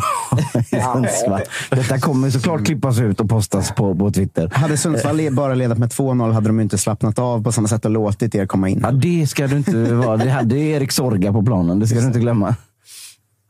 i 0.77 0.81
Sundsvall. 0.81 1.41
Detta 1.71 1.99
kommer 1.99 2.31
såklart 2.31 2.65
klippas 2.65 3.01
ut 3.01 3.21
och 3.21 3.29
postas 3.29 3.73
på, 3.75 3.95
på 3.95 4.11
Twitter. 4.11 4.51
Hade 4.55 4.77
Sundsvall 4.77 5.29
bara 5.33 5.55
ledat 5.55 5.79
med 5.79 5.89
2-0 5.89 6.33
hade 6.33 6.47
de 6.49 6.61
inte 6.61 6.79
slappnat 6.79 7.19
av 7.19 7.43
på 7.43 7.53
samma 7.53 7.69
sätt 7.69 7.85
och 7.85 7.91
låtit 7.91 8.35
er 8.35 8.47
komma 8.47 8.69
in. 8.69 8.81
Ja, 8.83 8.91
det 8.91 9.27
ska 9.27 9.47
du 9.47 9.57
inte 9.57 9.95
vara. 9.95 10.17
Det 10.45 10.57
ju 10.59 10.71
Erik 10.71 10.93
Sorga 10.93 11.33
på 11.33 11.43
planen. 11.43 11.79
Det 11.81 11.87
ska 11.87 12.01
du 12.01 12.07
inte 12.07 12.19
glömma. 12.19 12.55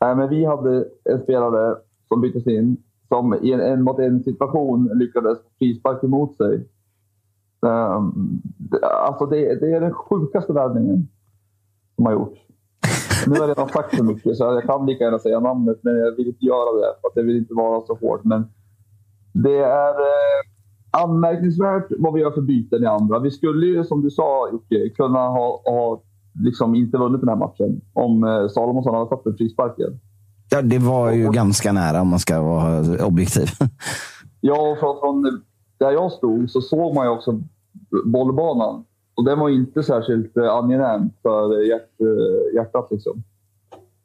Nej, 0.01 0.15
men 0.15 0.29
vi 0.29 0.45
hade 0.45 0.85
en 1.09 1.19
spelare 1.23 1.75
som 2.07 2.21
byttes 2.21 2.47
in 2.47 2.77
som 3.07 3.33
i 3.41 3.53
en, 3.53 3.59
en 3.59 3.83
mot 3.83 3.99
en 3.99 4.23
situation 4.23 4.89
lyckades 4.93 5.37
få 5.37 5.49
frispark 5.59 6.03
emot 6.03 6.37
sig. 6.37 6.67
Um, 7.61 8.41
det- 8.57 8.85
alltså 8.85 9.25
det, 9.25 9.59
det 9.59 9.71
är 9.71 9.81
den 9.81 9.93
sjukaste 9.93 10.53
värvningen 10.53 11.07
som 11.95 12.05
har 12.05 12.13
gjorts. 12.13 12.39
Nu 13.27 13.33
har 13.33 13.39
jag 13.41 13.49
redan 13.49 13.69
sagt 13.69 13.97
så 13.97 14.03
mycket 14.03 14.37
så 14.37 14.43
jag 14.43 14.63
kan 14.63 14.85
lika 14.85 15.03
gärna 15.03 15.19
säga 15.19 15.39
namnet 15.39 15.79
men 15.83 15.95
jag 15.97 16.15
vill 16.15 16.27
inte 16.27 16.45
göra 16.45 16.71
det 16.79 16.93
för 17.01 17.07
att 17.07 17.15
det 17.15 17.23
vill 17.23 17.37
inte 17.37 17.53
vara 17.53 17.81
så 17.81 17.95
hårt. 17.95 18.23
Men 18.23 18.45
det 19.33 19.57
är 19.57 19.89
eh, 19.89 21.03
anmärkningsvärt 21.03 21.87
vad 21.99 22.13
vi 22.13 22.21
gör 22.21 22.31
för 22.31 22.41
byten 22.41 22.83
i 22.83 22.85
andra. 22.85 23.19
Vi 23.19 23.31
skulle 23.31 23.65
ju 23.65 23.83
som 23.83 24.01
du 24.01 24.09
sa 24.09 24.49
Jocke 24.51 24.89
kunna 24.89 25.19
ha, 25.19 25.61
ha 25.65 26.01
liksom 26.33 26.75
inte 26.75 26.97
vunnit 26.97 27.21
den 27.21 27.29
här 27.29 27.35
matchen 27.35 27.81
om 27.93 28.23
eh, 28.23 28.47
Salomonsson 28.47 28.95
hade 28.95 29.09
fått 29.09 29.23
den 29.23 29.37
frisparken. 29.37 29.99
Ja, 30.49 30.61
det 30.61 30.79
var 30.79 31.11
ju 31.11 31.31
ganska 31.31 31.71
nära 31.71 32.01
om 32.01 32.07
man 32.07 32.19
ska 32.19 32.41
vara 32.41 33.05
objektiv. 33.05 33.47
Ja, 34.41 34.69
och 34.71 34.99
från, 34.99 35.41
där 35.77 35.91
jag 35.91 36.11
stod 36.11 36.49
så 36.49 36.61
såg 36.61 36.95
man 36.95 37.05
ju 37.05 37.11
också 37.11 37.41
bollbanan. 38.05 38.85
Och 39.15 39.25
den 39.25 39.39
var 39.39 39.49
inte 39.49 39.83
särskilt 39.83 40.37
eh, 40.37 40.49
angenäm 40.49 41.09
för 41.21 41.61
hjärt, 41.61 42.01
eh, 42.01 42.55
hjärtat. 42.55 42.87
Liksom. 42.91 43.23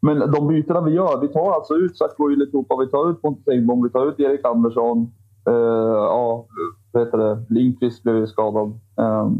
Men 0.00 0.18
de 0.18 0.48
bytena 0.48 0.80
vi 0.80 0.92
gör, 0.92 1.20
vi 1.20 1.28
tar 1.28 1.52
alltså 1.52 1.74
ut 1.74 1.96
Sacco 1.96 2.30
Ylätupa, 2.30 2.76
vi 2.76 2.90
tar 2.90 3.10
ut 3.10 3.22
Pontus 3.22 3.48
Engblom, 3.48 3.82
vi 3.82 3.90
tar 3.90 4.08
ut 4.08 4.20
Erik 4.20 4.44
Andersson. 4.44 5.12
Eh, 5.46 5.54
ja, 5.94 6.46
vad 6.92 7.04
heter 7.04 7.18
det? 7.18 7.44
Lindqvist 7.48 8.02
blev 8.02 8.26
skadad. 8.26 8.68
Eh, 8.98 9.30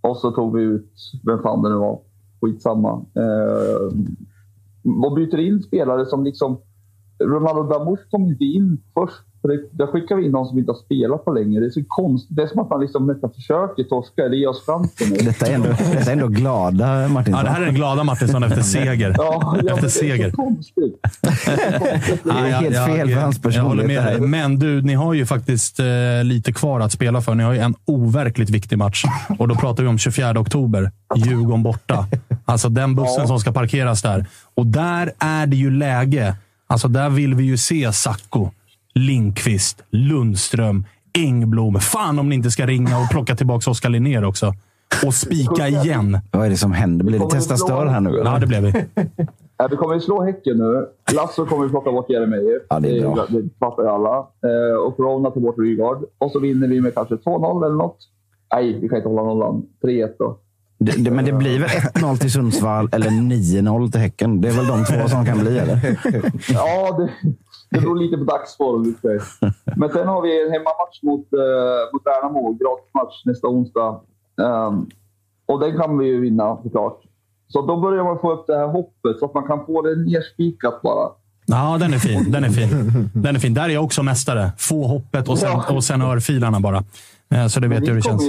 och 0.00 0.16
så 0.16 0.30
tog 0.30 0.56
vi 0.56 0.62
ut, 0.62 0.92
vem 1.24 1.42
fan 1.42 1.62
det 1.62 1.68
nu 1.68 1.74
var, 1.74 2.00
skitsamma. 2.40 3.04
Eh, 3.14 3.92
och 5.04 5.14
byter 5.14 5.38
in 5.38 5.62
spelare 5.62 6.06
som 6.06 6.24
liksom... 6.24 6.58
Ronaldo 7.20 7.62
Damus 7.62 8.00
kom 8.10 8.22
inte 8.22 8.44
in 8.44 8.78
först. 8.94 9.14
För 9.40 9.48
det, 9.48 9.58
där 9.72 9.86
skickar 9.86 10.16
vi 10.16 10.24
in 10.24 10.32
någon 10.32 10.46
som 10.46 10.58
inte 10.58 10.72
har 10.72 10.76
spelat 10.78 11.24
på 11.24 11.32
länge. 11.32 11.60
Det 11.60 11.66
är 11.66 11.70
så 11.70 11.84
konstigt. 11.88 12.36
Det 12.36 12.42
är 12.42 12.46
som 12.46 12.60
att 12.60 12.70
man 12.70 12.80
liksom 12.80 13.06
nästan 13.06 13.30
försöker 13.30 13.84
torska 13.84 14.22
eller 14.24 14.36
ge 14.36 14.46
oss 14.46 14.66
chansen. 14.66 15.10
Detta 15.26 15.46
är 15.46 15.54
ändå, 15.54 15.68
detta 15.68 16.10
är 16.10 16.12
ändå 16.12 16.28
glada 16.28 17.08
Martinsson. 17.08 17.38
Ja, 17.38 17.42
det 17.44 17.50
här 17.50 17.60
är 17.62 17.66
den 17.66 17.74
glada 17.74 18.04
Martinsson 18.04 18.42
efter 18.42 18.62
seger. 18.62 19.14
Ja, 19.18 19.56
ja, 19.62 19.74
efter 19.74 19.80
det 19.80 19.86
är 19.86 19.88
seger. 19.88 20.30
så 20.30 20.36
konstigt. 20.36 20.94
Det 22.24 22.30
är 22.30 22.60
helt 22.60 22.76
fel 22.76 23.08
för 23.08 23.20
hans 23.20 23.40
Jag 23.42 23.62
håller 23.62 23.82
personlighet. 23.82 24.04
med 24.04 24.12
det 24.12 24.18
dig. 24.18 24.28
Men 24.28 24.58
du, 24.58 24.82
ni 24.82 24.94
har 24.94 25.14
ju 25.14 25.26
faktiskt 25.26 25.80
eh, 25.80 25.86
lite 26.24 26.52
kvar 26.52 26.80
att 26.80 26.92
spela 26.92 27.20
för. 27.20 27.34
Ni 27.34 27.42
har 27.42 27.52
ju 27.52 27.58
en 27.58 27.74
overkligt 27.84 28.50
viktig 28.50 28.78
match. 28.78 29.04
Och 29.38 29.48
då 29.48 29.54
pratar 29.54 29.82
vi 29.82 29.88
om 29.88 29.98
24 29.98 30.40
oktober. 30.40 30.90
Djurgården 31.16 31.62
borta. 31.62 32.06
Alltså 32.44 32.68
den 32.68 32.94
bussen 32.94 33.28
som 33.28 33.38
ska 33.40 33.52
parkeras 33.52 34.02
där. 34.02 34.26
Och 34.54 34.66
där 34.66 35.12
är 35.18 35.46
det 35.46 35.56
ju 35.56 35.70
läge. 35.70 36.34
Alltså 36.70 36.88
där 36.88 37.10
vill 37.10 37.34
vi 37.34 37.44
ju 37.44 37.56
se 37.56 37.92
Sacco, 37.92 38.50
Linkvist, 38.94 39.82
Lundström, 39.90 40.84
Engblom. 41.14 41.80
Fan 41.80 42.18
om 42.18 42.28
ni 42.28 42.34
inte 42.34 42.50
ska 42.50 42.66
ringa 42.66 42.98
och 42.98 43.10
plocka 43.10 43.36
tillbaka 43.36 43.70
Oskar 43.70 43.88
Linnér 43.88 44.24
också. 44.24 44.52
Och 45.06 45.14
spika 45.14 45.68
igen. 45.68 46.18
Vad 46.30 46.46
är 46.46 46.50
det 46.50 46.56
som 46.56 46.72
händer? 46.72 47.04
Blir 47.04 47.18
det 47.18 47.30
testa 47.30 47.56
stör 47.56 47.86
här 47.86 48.00
nu? 48.00 48.22
Ja, 48.24 48.38
det 48.38 48.46
blev 48.46 48.62
vi. 48.62 48.72
Ja, 49.56 49.68
vi 49.70 49.76
kommer 49.76 49.94
ju 49.94 50.00
slå 50.00 50.22
Häcken 50.22 50.58
nu. 50.58 50.86
Lasso 51.14 51.46
kommer 51.46 51.64
vi 51.64 51.70
plocka 51.70 51.92
bort 51.92 52.10
Jeremejeff. 52.10 52.62
Ja, 52.68 52.80
det 52.80 52.98
är 52.98 53.00
bra. 53.00 53.26
Det, 53.28 53.48
fattar 53.58 53.82
ju 53.82 53.88
alla. 53.88 54.16
Eh, 54.18 54.86
och 54.86 54.96
Corona 54.96 55.30
tar 55.30 55.40
bort 55.40 55.58
Rygaard. 55.58 56.04
Och 56.18 56.30
så 56.30 56.38
vinner 56.38 56.68
vi 56.68 56.80
med 56.80 56.94
kanske 56.94 57.14
2-0 57.14 57.66
eller 57.66 57.76
något. 57.76 57.98
Nej, 58.54 58.78
vi 58.80 58.88
kan 58.88 58.98
inte 58.98 59.08
hålla 59.08 59.22
nollan. 59.22 59.66
3-1 59.82 60.08
då. 60.18 60.38
Det, 60.78 60.92
det, 61.04 61.10
men 61.10 61.24
det 61.24 61.32
blir 61.32 61.60
väl 61.60 61.68
1-0 61.68 62.16
till 62.16 62.32
Sundsvall 62.32 62.88
eller 62.92 63.10
9-0 63.10 63.90
till 63.90 64.00
Häcken? 64.00 64.40
Det 64.40 64.48
är 64.48 64.52
väl 64.52 64.66
de 64.66 64.84
två 64.84 65.08
som 65.08 65.26
kan 65.26 65.38
bli, 65.38 65.58
eller? 65.58 65.98
Ja, 66.52 66.98
det, 66.98 67.10
det 67.70 67.80
beror 67.80 67.96
lite 67.96 68.16
på 68.16 68.24
dagsform. 68.24 68.94
Men 69.76 69.90
sen 69.90 70.08
har 70.08 70.22
vi 70.22 70.46
en 70.46 70.52
hemmamatch 70.52 71.02
mot, 71.02 71.26
uh, 71.32 71.92
mot 71.92 72.02
Värnamo. 72.06 72.52
Gratismatch 72.52 73.24
nästa 73.24 73.46
onsdag. 73.48 74.00
Ehm, 74.42 74.86
och 75.46 75.60
den 75.60 75.76
kan 75.76 75.98
vi 75.98 76.06
ju 76.06 76.20
vinna 76.20 76.56
såklart. 76.62 77.00
Så 77.48 77.66
då 77.66 77.80
börjar 77.80 78.04
man 78.04 78.18
få 78.18 78.32
upp 78.32 78.46
det 78.46 78.56
här 78.56 78.66
hoppet 78.66 79.18
så 79.18 79.24
att 79.24 79.34
man 79.34 79.46
kan 79.46 79.66
få 79.66 79.82
det 79.82 79.96
nerspikat 79.96 80.82
bara. 80.82 81.08
Ja, 81.46 81.76
den 81.80 81.94
är 81.94 81.98
fin. 81.98 82.30
Den 82.32 82.44
är 82.44 82.50
fin. 82.50 83.10
Den 83.14 83.36
är 83.36 83.40
fin. 83.40 83.54
Där 83.54 83.64
är 83.64 83.68
jag 83.68 83.84
också 83.84 84.02
mästare. 84.02 84.52
Få 84.58 84.86
hoppet 84.86 85.28
och 85.28 85.38
sen, 85.38 85.60
och 85.70 85.84
sen 85.84 86.02
örfilarna 86.02 86.60
bara. 86.60 86.84
Eh, 87.30 87.46
Så 87.46 87.60
det 87.60 87.68
vet 87.68 87.80
du 87.84 87.86
hur 87.90 87.96
det 87.96 88.02
känns. 88.02 88.22
ju, 88.24 88.28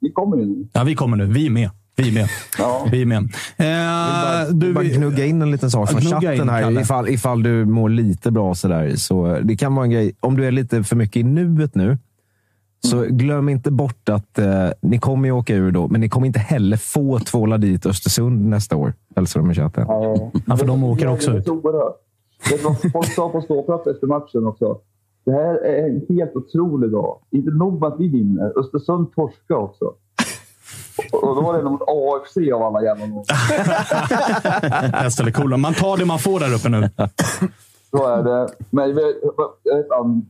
ni 0.00 0.12
kommer 0.12 0.36
ju 0.36 0.44
nu. 0.46 0.66
Ja, 0.72 0.84
vi 0.84 0.94
kommer 0.94 1.16
nu. 1.16 1.26
Vi 1.26 1.46
är 1.46 1.50
med. 1.50 1.70
Vi 1.96 2.08
är 2.08 2.12
med. 2.12 2.28
Ja. 2.58 2.86
Vi 2.92 3.02
är 3.02 3.06
med. 3.06 3.18
Eh, 3.56 4.48
Du, 4.54 4.66
du, 4.66 4.72
bara 4.72 4.84
gnugga 4.84 5.24
in 5.24 5.42
en 5.42 5.50
liten 5.50 5.70
sak 5.70 5.90
från 5.90 6.00
chatten 6.00 6.34
in, 6.34 6.48
här. 6.48 6.62
Kalle. 6.62 6.80
Ifall, 6.80 7.08
ifall 7.08 7.42
du 7.42 7.64
mår 7.64 7.88
lite 7.88 8.30
bra 8.30 8.54
sådär. 8.54 8.96
Så 8.96 9.38
det 9.42 9.56
kan 9.56 9.74
vara 9.74 9.84
en 9.84 9.90
grej. 9.90 10.12
Om 10.20 10.36
du 10.36 10.46
är 10.46 10.50
lite 10.50 10.84
för 10.84 10.96
mycket 10.96 11.16
i 11.16 11.22
nuet 11.22 11.74
nu, 11.74 11.98
så 12.84 13.02
glöm 13.08 13.48
inte 13.48 13.70
bort 13.70 14.08
att 14.08 14.38
eh, 14.38 14.68
ni 14.82 14.98
kommer 14.98 15.28
ju 15.28 15.32
åka 15.32 15.54
ur 15.54 15.70
då, 15.70 15.88
men 15.88 16.00
ni 16.00 16.08
kommer 16.08 16.26
inte 16.26 16.38
heller 16.38 16.76
få 16.76 17.18
tvåla 17.18 17.58
dit 17.58 17.86
Östersund 17.86 18.46
nästa 18.48 18.76
år. 18.76 18.94
Hälsar 19.16 19.40
de 19.40 19.50
i 19.50 19.54
chatten. 19.54 19.84
Ja, 20.46 20.56
för 20.56 20.66
de 20.66 20.84
åker 20.84 21.06
också 21.08 21.30
ut. 21.30 21.36
Vet 21.36 21.44
du 22.50 22.56
vad 22.64 22.92
folk 22.92 23.06
sa 23.14 23.28
på 23.28 23.40
ståplats 23.40 23.86
efter 23.86 24.06
matchen 24.06 24.46
också? 24.46 24.78
Det 25.28 25.34
här 25.34 25.54
är 25.54 25.88
en 25.88 26.06
helt 26.16 26.36
otrolig 26.36 26.90
dag. 26.90 27.18
Inte 27.30 27.50
nog 27.50 27.80
med 27.80 27.88
att 27.88 28.00
vi 28.00 28.08
vinner, 28.08 28.58
Östersund 28.58 29.12
torskar 29.14 29.54
också. 29.54 29.84
Och 31.12 31.34
då 31.36 31.40
var 31.40 31.58
det 31.58 31.64
mot 31.70 31.80
AFC 31.82 32.36
av 32.54 32.62
alla 32.62 32.82
jävla. 32.82 33.04
Häst 34.98 35.20
eller 35.20 35.30
kola. 35.30 35.56
Man 35.56 35.74
tar 35.74 35.96
det 35.96 36.04
man 36.04 36.18
får 36.18 36.40
där 36.40 36.54
uppe 36.54 36.68
nu. 36.68 36.90
Så 37.90 38.06
är 38.06 38.22
det. 38.22 38.48
Men 38.70 38.88
jag 38.88 38.94
vet, 38.94 39.16
han, 39.90 40.26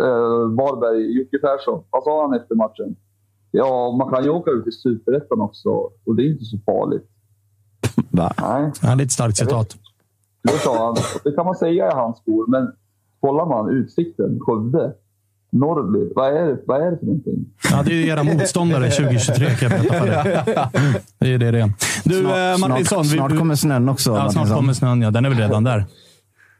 eh, 0.00 0.56
Varberg, 0.58 1.18
Jocke 1.18 1.38
Persson, 1.38 1.84
vad 1.90 2.02
sa 2.04 2.22
han 2.22 2.34
efter 2.40 2.54
matchen? 2.54 2.96
Ja, 3.50 3.96
man 3.98 4.10
kan 4.14 4.24
ju 4.24 4.30
åka 4.30 4.50
ut 4.50 4.66
i 4.66 4.72
Superettan 4.72 5.40
också 5.40 5.68
och 6.06 6.14
det 6.16 6.22
är 6.22 6.30
inte 6.32 6.44
så 6.44 6.58
farligt. 6.66 7.06
Va? 8.10 8.32
Nej, 8.40 8.70
Ja, 8.82 8.94
det 8.94 9.02
är 9.02 9.04
ett 9.04 9.12
starkt 9.12 9.36
citat. 9.36 9.76
det 10.42 10.48
sa 10.58 10.86
han. 10.86 10.96
Det 11.24 11.32
kan 11.32 11.46
man 11.46 11.54
säga 11.54 11.90
i 11.90 11.94
hans 11.94 12.18
skor, 12.18 12.46
men 12.48 12.72
kollar 13.26 13.46
man 13.46 13.70
utsikten, 13.70 14.38
Skövde, 14.40 14.92
Norrby, 15.52 16.12
vad 16.14 16.36
är 16.36 16.46
det, 16.46 16.58
vad 16.66 16.80
är 16.86 16.90
det 16.90 16.98
för 16.98 17.06
någonting? 17.06 17.46
Ja, 17.70 17.82
det 17.82 17.92
är 17.92 17.94
ju 17.94 18.06
era 18.06 18.22
motståndare 18.22 18.90
2023 18.90 19.46
kan 19.46 19.70
jag 19.70 19.80
berätta 19.80 19.98
för 19.98 20.06
dig. 20.06 21.02
Det 21.18 21.34
är 21.34 21.38
det 21.38 21.50
det 21.50 21.60
är. 21.60 21.72
Du, 22.04 22.18
eh, 22.18 22.56
Snart, 22.56 22.70
Martinsson. 22.70 23.04
snart, 23.04 23.14
vi- 23.14 23.18
snart 23.18 23.38
kommer 23.38 23.54
snön 23.54 23.88
också. 23.88 24.10
Ja, 24.10 24.30
snart 24.30 24.48
kommer 24.48 24.72
snön. 24.72 25.02
Ja. 25.02 25.10
Den 25.10 25.24
är 25.24 25.28
väl 25.28 25.38
redan 25.38 25.64
där. 25.64 25.84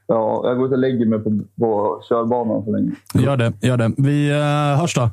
Ja, 0.06 0.42
jag 0.44 0.56
går 0.56 0.66
ut 0.66 0.72
och 0.72 0.78
lägger 0.78 1.06
mig 1.06 1.18
på, 1.18 1.30
på 1.60 2.00
körbanan 2.08 2.64
så 2.64 2.72
länge. 2.72 2.90
Gör 3.14 3.36
det. 3.36 3.52
Gör 3.60 3.76
det. 3.76 3.92
Vi 3.96 4.30
uh, 4.32 4.80
hörs 4.80 4.94
då. 4.94 5.10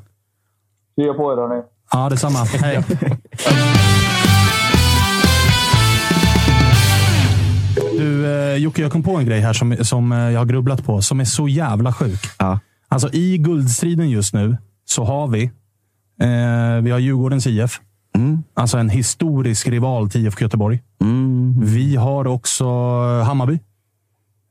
Krya 0.96 1.14
på 1.14 1.34
er 1.34 1.38
hörni. 1.38 1.62
Ja, 1.92 2.10
detsamma. 2.10 2.40
Hej. 2.40 2.84
Du, 7.98 8.26
eh, 8.26 8.56
Jocke, 8.56 8.82
jag 8.82 8.92
kom 8.92 9.04
på 9.04 9.18
en 9.18 9.26
grej 9.26 9.40
här 9.40 9.54
som, 9.54 9.78
som 9.82 10.12
eh, 10.12 10.18
jag 10.18 10.40
har 10.40 10.46
grubblat 10.46 10.86
på, 10.86 11.02
som 11.02 11.20
är 11.20 11.26
så 11.26 11.48
jävla 11.48 11.94
sjuk. 11.94 12.20
Ja. 12.40 12.60
Alltså 12.88 13.14
i 13.14 13.38
guldstriden 13.38 14.10
just 14.10 14.34
nu 14.34 14.58
så 14.86 15.04
har 15.04 15.28
vi, 15.28 15.44
eh, 16.22 16.82
vi 16.84 16.92
har 16.92 17.00
Djurgårdens 17.00 17.48
IF. 17.48 17.80
Mm. 18.16 18.44
Alltså 18.54 18.78
en 18.78 18.90
historisk 18.90 19.68
rival 19.68 20.10
till 20.10 20.26
IFK 20.26 20.42
Göteborg. 20.42 20.82
Mm. 21.02 21.56
Vi 21.66 21.96
har 21.96 22.28
också 22.28 22.66
Hammarby. 23.24 23.60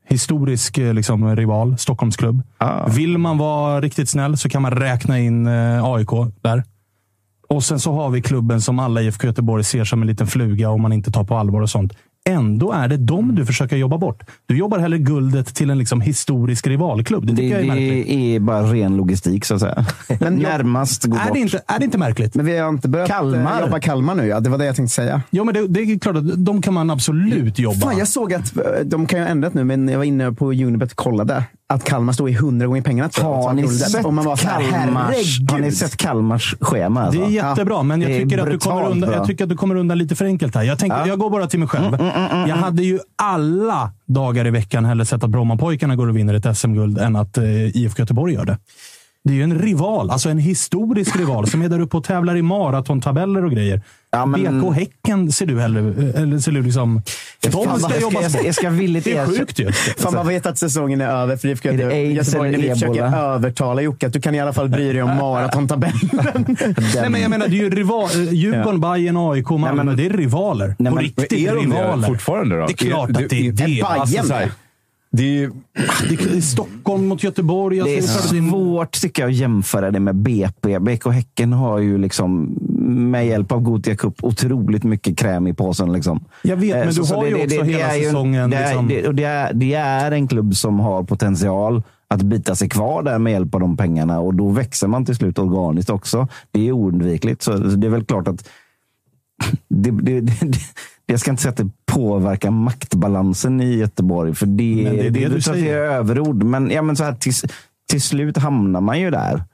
Historisk 0.08 0.78
eh, 0.78 0.94
liksom, 0.94 1.36
rival, 1.36 1.78
Stockholmsklubb. 1.78 2.42
Ah. 2.58 2.88
Vill 2.88 3.18
man 3.18 3.38
vara 3.38 3.80
riktigt 3.80 4.08
snäll 4.08 4.36
så 4.36 4.48
kan 4.48 4.62
man 4.62 4.70
räkna 4.70 5.18
in 5.18 5.46
eh, 5.46 5.84
AIK 5.84 6.10
där. 6.40 6.64
Och 7.48 7.64
sen 7.64 7.80
så 7.80 7.92
har 7.92 8.10
vi 8.10 8.22
klubben 8.22 8.60
som 8.60 8.78
alla 8.78 9.02
IFK 9.02 9.26
Göteborg 9.26 9.64
ser 9.64 9.84
som 9.84 10.02
en 10.02 10.08
liten 10.08 10.26
fluga 10.26 10.70
om 10.70 10.82
man 10.82 10.92
inte 10.92 11.10
tar 11.10 11.24
på 11.24 11.36
allvar 11.36 11.60
och 11.60 11.70
sånt. 11.70 11.92
Ändå 12.30 12.72
är 12.72 12.88
det 12.88 12.96
dem 12.96 13.34
du 13.34 13.46
försöker 13.46 13.76
jobba 13.76 13.98
bort. 13.98 14.22
Du 14.46 14.58
jobbar 14.58 14.78
hellre 14.78 14.98
guldet 14.98 15.54
till 15.54 15.70
en 15.70 15.78
liksom 15.78 16.00
historisk 16.00 16.66
rivalklubb. 16.66 17.26
Det 17.26 17.32
Det, 17.32 17.52
är 17.52 17.62
det 17.74 18.12
är 18.36 18.40
bara 18.40 18.62
ren 18.62 18.96
logistik, 18.96 19.44
så 19.44 19.54
att 19.54 19.60
säga. 19.60 19.86
Men 20.20 20.34
Närmast 20.36 21.04
gå 21.04 21.16
Är 21.16 21.24
bort. 21.24 21.34
det, 21.34 21.40
inte, 21.40 21.62
är 21.66 21.78
det 21.78 21.84
inte 21.84 21.98
märkligt? 21.98 22.34
Men 22.34 22.46
vi 22.46 22.58
har 22.58 22.68
inte 22.68 22.88
börjat 22.88 23.08
Kalmar. 23.08 23.54
eh, 23.58 23.60
jobba 23.60 23.80
Kalmar 23.80 24.14
nu. 24.14 24.26
Ja. 24.26 24.40
Det 24.40 24.50
var 24.50 24.58
det 24.58 24.64
jag 24.64 24.76
tänkte 24.76 24.94
säga. 24.94 25.22
Ja, 25.30 25.44
men 25.44 25.54
det, 25.54 25.68
det 25.68 25.80
är 25.80 25.98
klart 25.98 26.16
att 26.16 26.44
de 26.44 26.62
kan 26.62 26.74
man 26.74 26.90
absolut 26.90 27.58
jobba. 27.58 27.78
Fan, 27.80 27.98
jag 27.98 28.08
såg 28.08 28.34
att 28.34 28.56
eh, 28.56 28.62
de 28.84 29.06
kan 29.06 29.18
ju 29.18 29.24
ha 29.24 29.30
ändrat 29.30 29.54
nu, 29.54 29.64
men 29.64 29.88
jag 29.88 29.98
var 29.98 30.04
inne 30.04 30.32
på 30.32 30.52
Unibet 30.52 30.90
och 30.90 30.96
kollade 30.96 31.44
att 31.74 31.84
Kalmar 31.84 32.12
stod 32.12 32.30
i 32.30 32.32
hundra 32.32 32.66
gånger 32.66 32.82
pengarna. 32.82 33.10
Har 33.22 33.52
ni, 33.52 33.68
sett 33.68 34.04
Och 34.04 34.14
man 34.14 34.24
var 34.24 34.36
här, 34.36 34.70
Kalmars, 34.70 35.40
har 35.50 35.58
ni 35.58 35.72
sett 35.72 35.96
Kalmars 35.96 36.54
schema? 36.60 37.02
Alltså? 37.02 37.20
Det 37.20 37.26
är 37.26 37.30
jättebra, 37.30 37.82
men 37.82 38.02
jag 38.02 38.10
tycker, 38.10 38.38
att 38.38 38.50
du 38.50 38.58
kommer 38.58 38.90
undan, 38.90 39.08
bra. 39.10 39.18
jag 39.18 39.26
tycker 39.26 39.44
att 39.44 39.50
du 39.50 39.56
kommer 39.56 39.74
undan 39.74 39.98
lite 39.98 40.16
för 40.16 40.24
enkelt 40.24 40.54
här. 40.54 40.62
Jag, 40.62 40.78
tänker, 40.78 40.96
Ja. 40.96 41.06
jag 41.06 41.18
går 41.18 41.30
bara 41.30 41.46
till 41.46 41.58
mig 41.58 41.68
själv. 41.68 41.96
jag 42.48 42.56
hade 42.56 42.82
ju 42.82 42.98
alla 43.22 43.90
dagar 44.06 44.46
i 44.46 44.50
veckan 44.50 44.84
hellre 44.84 45.04
sett 45.06 45.24
att 45.24 45.30
Brommapojkarna 45.30 45.96
går 45.96 46.08
och 46.08 46.16
vinner 46.16 46.34
ett 46.34 46.56
SM-guld 46.58 46.98
än 46.98 47.16
att 47.16 47.38
eh, 47.38 47.76
IFK 47.76 48.00
Göteborg 48.02 48.34
gör 48.34 48.44
det. 48.44 48.58
Det 49.24 49.30
är 49.32 49.34
ju 49.36 49.42
en 49.42 49.58
rival, 49.58 50.10
alltså 50.10 50.28
en 50.28 50.38
historisk 50.38 51.16
rival 51.16 51.46
som 51.46 51.62
är 51.62 51.68
där 51.68 51.80
uppe 51.80 51.96
och 51.96 52.04
tävlar 52.04 52.36
i 52.36 52.42
maratontabeller 52.42 53.44
och 53.44 53.50
grejer. 53.50 53.82
Ja, 54.10 54.26
men- 54.26 54.60
BK 54.60 54.74
Häcken 54.74 55.32
ser 55.32 55.46
du 55.46 55.60
hellre... 55.60 55.80
Eller 56.20 56.38
ser 56.38 56.52
du 56.52 56.62
liksom... 56.62 57.02
De 57.42 57.50
Fan, 57.50 57.62
ska 57.62 57.70
jag, 57.72 57.80
ska, 57.90 58.00
jobbas 58.00 58.22
jag, 58.22 58.30
ska, 58.30 58.38
bort. 58.38 58.46
jag 58.46 58.54
ska 58.54 58.70
villigt 58.70 59.04
Det 59.04 59.16
är 59.16 59.26
sjukt 59.26 59.58
ju. 59.58 59.72
Fan, 59.72 60.14
man 60.14 60.28
vet 60.28 60.46
att 60.46 60.58
säsongen 60.58 61.00
är 61.00 61.06
över 61.08 61.36
för 61.36 61.48
IFK 61.48 61.68
Göteborg. 61.68 62.12
när 62.52 62.58
vi 62.58 62.68
försöker 62.70 63.16
övertala 63.16 63.82
Jocke 63.82 64.06
att 64.06 64.12
du 64.12 64.20
kan 64.20 64.34
i 64.34 64.40
alla 64.40 64.52
fall 64.52 64.68
bry 64.68 64.92
dig 64.92 65.02
om 65.02 65.16
maratontabellen. 65.16 66.00
Nej, 66.94 67.10
men 67.10 67.20
jag 67.20 67.30
menar, 67.30 67.48
det 67.48 67.54
är 67.54 67.62
ju 67.62 67.70
rival, 67.70 68.08
eh, 68.14 68.32
Djurgården, 68.32 68.80
Bayern, 68.80 69.16
AIK, 69.16 69.50
Malmö. 69.50 69.82
men- 69.84 69.96
det 69.96 70.06
är 70.06 70.10
rivaler. 70.10 70.74
Nej, 70.78 70.90
På 70.90 70.94
men- 70.94 71.04
riktigt 71.04 71.32
Är 71.32 71.54
de 71.54 71.60
rivaler. 71.72 72.08
fortfarande 72.08 72.56
då? 72.60 72.66
Det 72.66 72.72
är 72.72 72.76
klart 72.90 73.10
att 73.10 73.28
det 73.28 73.48
är 73.48 73.52
det. 73.52 73.64
Bayern. 73.64 74.50
Alltså, 75.12 75.24
det 75.24 75.44
är, 75.44 75.50
Det 76.08 76.36
är 76.36 76.40
Stockholm 76.40 77.06
mot 77.06 77.22
Göteborg. 77.22 77.76
Det 77.80 77.90
är 77.90 77.96
det 77.96 78.02
svårt 78.02 78.92
tycker 79.00 79.22
jag 79.22 79.30
att 79.30 79.36
jämföra 79.36 79.90
det 79.90 80.00
med 80.00 80.14
BP. 80.16 80.78
BK 80.78 81.06
Häcken 81.06 81.52
har 81.52 81.78
ju 81.78 81.98
liksom 81.98 82.44
med 83.10 83.26
hjälp 83.26 83.52
av 83.52 83.60
Gothia 83.60 83.96
Cup 83.96 84.24
otroligt 84.24 84.84
mycket 84.84 85.18
kräm 85.18 85.46
i 85.46 85.54
påsen. 85.54 85.92
Liksom. 85.92 86.24
Jag 86.42 86.56
vet, 86.56 86.76
men 86.76 86.88
Eh, 86.88 86.94
du 86.94 87.14
har 87.14 87.26
ju 87.26 87.34
också 87.44 87.62
hela 87.62 87.86
är 87.86 87.94
ju 87.96 88.00
en- 88.04 88.04
säsongen, 88.10 88.50
Det 88.50 88.56
är, 88.56 88.66
liksom- 88.68 88.88
det, 88.88 89.08
och 89.08 89.14
det, 89.14 89.24
är, 89.24 89.52
det 89.54 89.74
är 89.74 90.12
en 90.12 90.28
klubb 90.28 90.56
som 90.56 90.80
har 90.80 91.02
potential 91.02 91.82
att 92.08 92.22
bita 92.22 92.54
sig 92.54 92.68
kvar 92.68 93.02
där 93.02 93.18
med 93.18 93.32
hjälp 93.32 93.54
av 93.54 93.60
de 93.60 93.76
pengarna 93.76 94.20
och 94.20 94.34
då 94.34 94.48
växer 94.48 94.88
man 94.88 95.04
till 95.04 95.14
slut 95.16 95.38
organiskt 95.38 95.90
också. 95.90 96.28
Det 96.50 96.68
är 96.68 96.72
oundvikligt. 96.72 97.42
Så 97.42 97.52
det 97.56 97.86
är 97.86 97.90
väl 97.90 98.04
klart 98.04 98.28
att 98.28 98.48
det, 99.68 99.90
det, 99.90 100.20
det, 100.20 100.36
det, 100.40 100.58
jag 101.06 101.20
ska 101.20 101.30
inte 101.30 101.42
säga 101.42 101.50
att 101.50 101.56
det 101.56 101.70
påverkar 101.86 102.50
maktbalansen 102.50 103.60
i 103.60 103.76
Göteborg, 103.76 104.34
för 104.34 104.46
det, 104.46 104.84
Men 104.84 104.96
det 104.96 105.06
är 105.06 105.10
det 105.10 105.36
att 105.36 105.44
säger. 105.44 105.76
är 105.76 105.80
överord. 105.80 106.42
Men, 106.42 106.70
ja, 106.70 106.82
men 106.82 106.96
så 106.96 107.04
här, 107.04 107.14
till, 107.14 107.32
till 107.90 108.02
slut 108.02 108.36
hamnar 108.36 108.80
man 108.80 109.00
ju 109.00 109.10
där. 109.10 109.44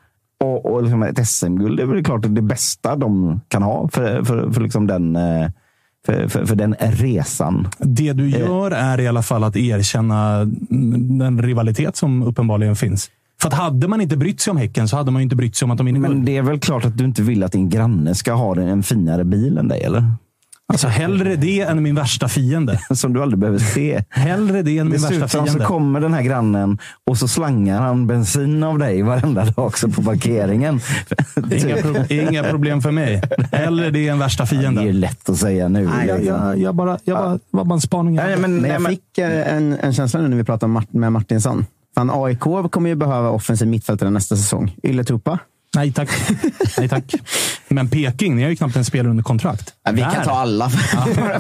Och, 0.45 0.67
och 0.67 0.83
liksom 0.83 1.03
ett 1.03 1.29
SM-guld 1.29 1.81
är 1.81 1.87
väl 1.87 2.05
klart 2.05 2.23
det 2.23 2.43
bästa 2.43 2.97
de 2.97 3.41
kan 3.49 3.63
ha 3.63 3.89
för, 3.89 4.25
för, 4.25 4.51
för, 4.51 4.61
liksom 4.61 4.87
den, 4.87 5.17
eh, 5.17 5.51
för, 6.07 6.29
för, 6.29 6.47
för 6.47 6.57
den 6.57 6.75
resan. 6.81 7.69
Det 7.79 8.13
du 8.13 8.31
gör 8.31 8.71
är 8.71 9.01
i 9.01 9.09
alla 9.09 9.23
fall 9.23 9.45
att 9.45 9.57
erkänna 9.57 10.45
den 11.19 11.43
rivalitet 11.43 11.97
som 11.97 12.23
uppenbarligen 12.23 12.77
finns. 12.77 13.11
För 13.41 13.49
att 13.49 13.55
hade 13.55 13.89
man 13.89 14.01
inte 14.01 14.17
brytt 14.17 14.41
sig 14.41 14.51
om 14.51 14.57
Häcken 14.57 14.89
så 14.89 14.97
hade 14.97 15.11
man 15.11 15.23
inte 15.23 15.37
brytt 15.37 15.57
sig 15.57 15.67
om 15.67 15.71
att 15.71 15.79
de 15.79 15.87
vinner 15.87 16.01
Men 16.01 16.25
det 16.25 16.37
är 16.37 16.43
väl 16.43 16.61
klart 16.61 16.85
att 16.85 16.99
du 16.99 17.05
inte 17.05 17.23
vill 17.23 17.43
att 17.43 17.53
din 17.53 17.69
granne 17.69 18.15
ska 18.15 18.33
ha 18.33 18.57
en 18.57 18.83
finare 18.83 19.25
bil 19.25 19.59
än 19.59 19.69
dig, 19.69 19.83
eller? 19.83 20.05
Alltså 20.73 20.89
hellre 20.89 21.37
det 21.37 21.61
än 21.61 21.83
min 21.83 21.95
värsta 21.95 22.29
fiende. 22.29 22.81
Som 22.95 23.13
du 23.13 23.23
aldrig 23.23 23.39
behöver 23.39 23.59
se. 23.59 24.05
Hellre 24.09 24.63
det 24.63 24.79
än 24.79 24.89
min 24.89 24.93
värsta 25.03 25.09
Dessutom 25.09 25.29
så 25.29 25.45
fiende. 25.45 25.65
kommer 25.65 26.01
den 26.01 26.15
här 26.15 26.23
grannen 26.23 26.79
och 27.07 27.19
så 27.19 27.29
slangar 27.29 27.81
han 27.81 28.07
bensin 28.07 28.63
av 28.63 28.79
dig 28.79 29.03
varenda 29.03 29.45
dag 29.45 29.67
också 29.67 29.89
på 29.89 30.03
parkeringen. 30.03 30.81
Inga, 31.53 31.77
pro 31.77 31.95
inga 32.09 32.43
problem 32.45 32.83
för 32.83 32.91
mig. 32.91 33.23
Hellre 33.53 33.91
det 33.91 34.09
än 34.09 34.19
värsta 34.19 34.45
Det 34.45 34.51
är 34.51 34.55
ju 34.57 34.61
fienden. 34.63 35.01
lätt 35.01 35.29
att 35.29 35.37
säga 35.37 35.69
nu. 35.69 35.87
Nej, 35.89 36.09
jag, 36.09 36.25
jag, 36.25 36.59
jag 36.59 36.75
bara, 36.75 36.99
jag 37.05 37.17
bara, 37.19 37.39
var 37.51 37.65
bara 37.65 37.75
en 37.75 37.81
spaning. 37.81 38.15
Nej, 38.15 38.37
men, 38.39 38.53
Men 38.53 38.63
nej, 38.63 38.71
jag 38.71 38.87
fick 38.89 39.19
eh, 39.19 39.55
en, 39.57 39.73
en 39.81 39.93
känsla 39.93 40.21
nu 40.21 40.29
när 40.29 40.37
vi 40.37 40.45
Mart- 40.67 40.93
med 40.93 41.13
Martinsson. 41.13 41.67
Fan, 41.95 42.11
AIK 42.15 42.41
kommer 42.71 42.89
ju 42.89 42.95
behöva 42.95 43.31
offensiv 43.31 43.69
mittfältare 43.69 44.11
nästa 44.11 44.37
säsong. 44.37 44.77
Ylletupa. 44.83 45.39
Nej 45.75 45.93
tack. 45.93 46.09
Nej 46.79 46.89
tack. 46.89 47.15
Men 47.69 47.89
Peking, 47.89 48.37
ni 48.37 48.43
har 48.43 48.51
ju 48.51 48.57
knappt 48.57 48.77
en 48.77 48.85
spelare 48.85 49.11
under 49.11 49.25
kontrakt. 49.25 49.75
Ja, 49.85 49.93
vi 49.93 50.01
Där. 50.01 50.11
kan 50.11 50.25
ta 50.25 50.31
alla. 50.31 50.71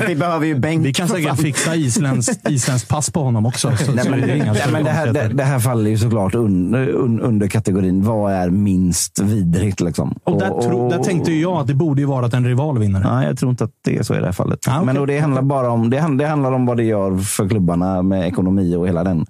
vi 0.07 0.14
behöver 0.16 0.47
ju 0.47 0.55
bänk. 0.59 0.87
Vi 0.87 0.93
kan 0.93 1.09
säkert 1.09 1.41
fixa 1.41 1.74
isländskt 1.74 2.51
isländsk 2.51 2.89
pass 2.89 3.11
på 3.11 3.22
honom 3.22 3.47
också. 3.47 3.76
Så, 3.76 3.93
nej, 3.93 4.05
så 4.05 4.11
men, 4.11 4.20
det 4.20 4.26
nej, 4.26 4.39
men 4.39 4.87
här, 4.87 5.07
det, 5.07 5.12
konstigheter. 5.12 5.29
det 5.35 5.45
här 5.45 5.59
faller 5.59 5.91
ju 5.91 5.99
såklart 5.99 6.35
un, 6.35 6.74
un, 6.74 7.20
under 7.20 7.49
kategorin 7.49 8.05
vad 8.05 8.33
är 8.33 8.51
minst 8.51 9.18
vidrigt. 9.18 9.81
Liksom. 9.81 10.18
Och 10.24 10.39
där, 10.41 10.62
tro, 10.62 10.89
där 10.91 10.99
tänkte 11.05 11.33
ju 11.33 11.41
jag 11.41 11.57
att 11.57 11.66
det 11.66 11.74
borde 11.74 12.01
ju 12.01 12.07
vara 12.07 12.26
att 12.26 12.35
en 12.35 12.47
rival 12.47 12.79
vinner. 12.79 13.01
Nej, 13.01 13.26
jag 13.26 13.39
tror 13.39 13.51
inte 13.51 13.64
att 13.64 13.70
det 13.85 13.97
är 13.97 14.03
så 14.03 14.14
i 14.14 14.18
det 14.18 14.24
här 14.26 14.33
fallet. 14.33 14.68
Ah, 14.68 14.74
okej. 14.74 14.87
Men 14.87 14.99
och 14.99 15.07
det 15.07 15.18
handlar 15.18 15.43
bara 15.43 15.70
om 15.70 15.91
det, 15.91 15.99
hand- 15.99 16.18
det 16.18 16.26
handlar 16.26 16.53
om 16.53 16.66
vad 16.66 16.76
det 16.76 16.85
gör 16.85 17.18
för 17.18 17.49
klubbarna 17.49 18.03
med 18.03 18.29
ekonomi 18.29 18.76
och 18.76 18.89
hela 18.89 19.05
den 19.05 19.26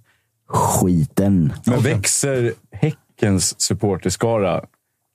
skiten. 0.48 1.52
Men 1.64 1.80
växer 1.80 2.52
Häckens 2.72 3.60
supporterskara? 3.60 4.60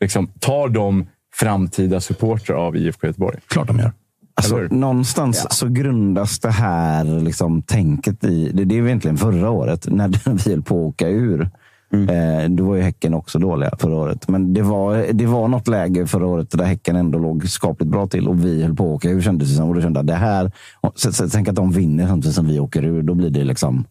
Liksom, 0.04 0.28
tar 0.40 0.70
de 0.70 1.06
framtida 1.34 2.02
supportrar 2.02 2.56
av 2.56 2.78
IFK 2.78 3.08
Göteborg? 3.08 3.40
Klart 3.48 3.68
de 3.68 3.80
gör. 3.80 3.92
Alltså, 4.36 4.58
någonstans 4.58 5.48
så 5.50 5.68
grundas 5.68 6.40
det 6.40 6.52
här 6.52 7.04
liksom, 7.22 7.62
tänket 7.62 8.24
i... 8.24 8.52
Det, 8.54 8.66
det 8.66 8.78
är 8.78 8.86
egentligen 8.86 9.18
förra 9.18 9.50
året, 9.50 9.88
när 9.88 10.08
vi 10.46 10.52
höll 10.52 10.62
på 10.62 10.76
att 10.76 10.88
åka 10.88 11.08
ur. 11.08 11.50
Eh, 11.94 12.50
då 12.50 12.64
var 12.64 12.76
ju 12.76 12.82
Häcken 12.82 13.14
också 13.14 13.40
dåliga 13.40 13.72
förra 13.80 13.96
året. 13.96 14.28
Men 14.28 14.54
det 14.54 14.62
var, 14.62 15.14
det 15.14 15.26
var 15.26 15.48
något 15.48 15.68
läge 15.68 16.08
förra 16.08 16.28
året 16.28 16.52
där 16.52 16.66
Häcken 16.66 16.96
ändå 16.96 17.20
låg 17.20 17.50
skapligt 17.50 17.92
bra 17.92 18.08
till 18.08 18.28
och 18.28 18.46
vi 18.46 18.64
höll 18.64 18.76
på 18.76 18.84
att 18.84 18.96
åka 18.96 19.10
ur 19.10 19.22
kändes 19.22 19.50
det 19.50 19.56
som. 19.56 19.70
Och 19.70 19.76
då 19.76 19.82
kände 19.82 20.00
jag, 20.00 20.08
det 20.08 20.14
här... 20.14 20.52
Så, 20.96 21.14
så, 21.14 21.30
tänk 21.30 21.48
att 21.48 21.56
de 21.56 21.72
vinner 21.72 22.08
samtidigt 22.08 22.36
som 22.36 22.48
vi 22.48 22.60
åker 22.60 22.86
ur. 22.86 23.04
Då 23.04 23.14
blir 23.14 23.30
det 23.30 23.44
liksom... 23.44 23.86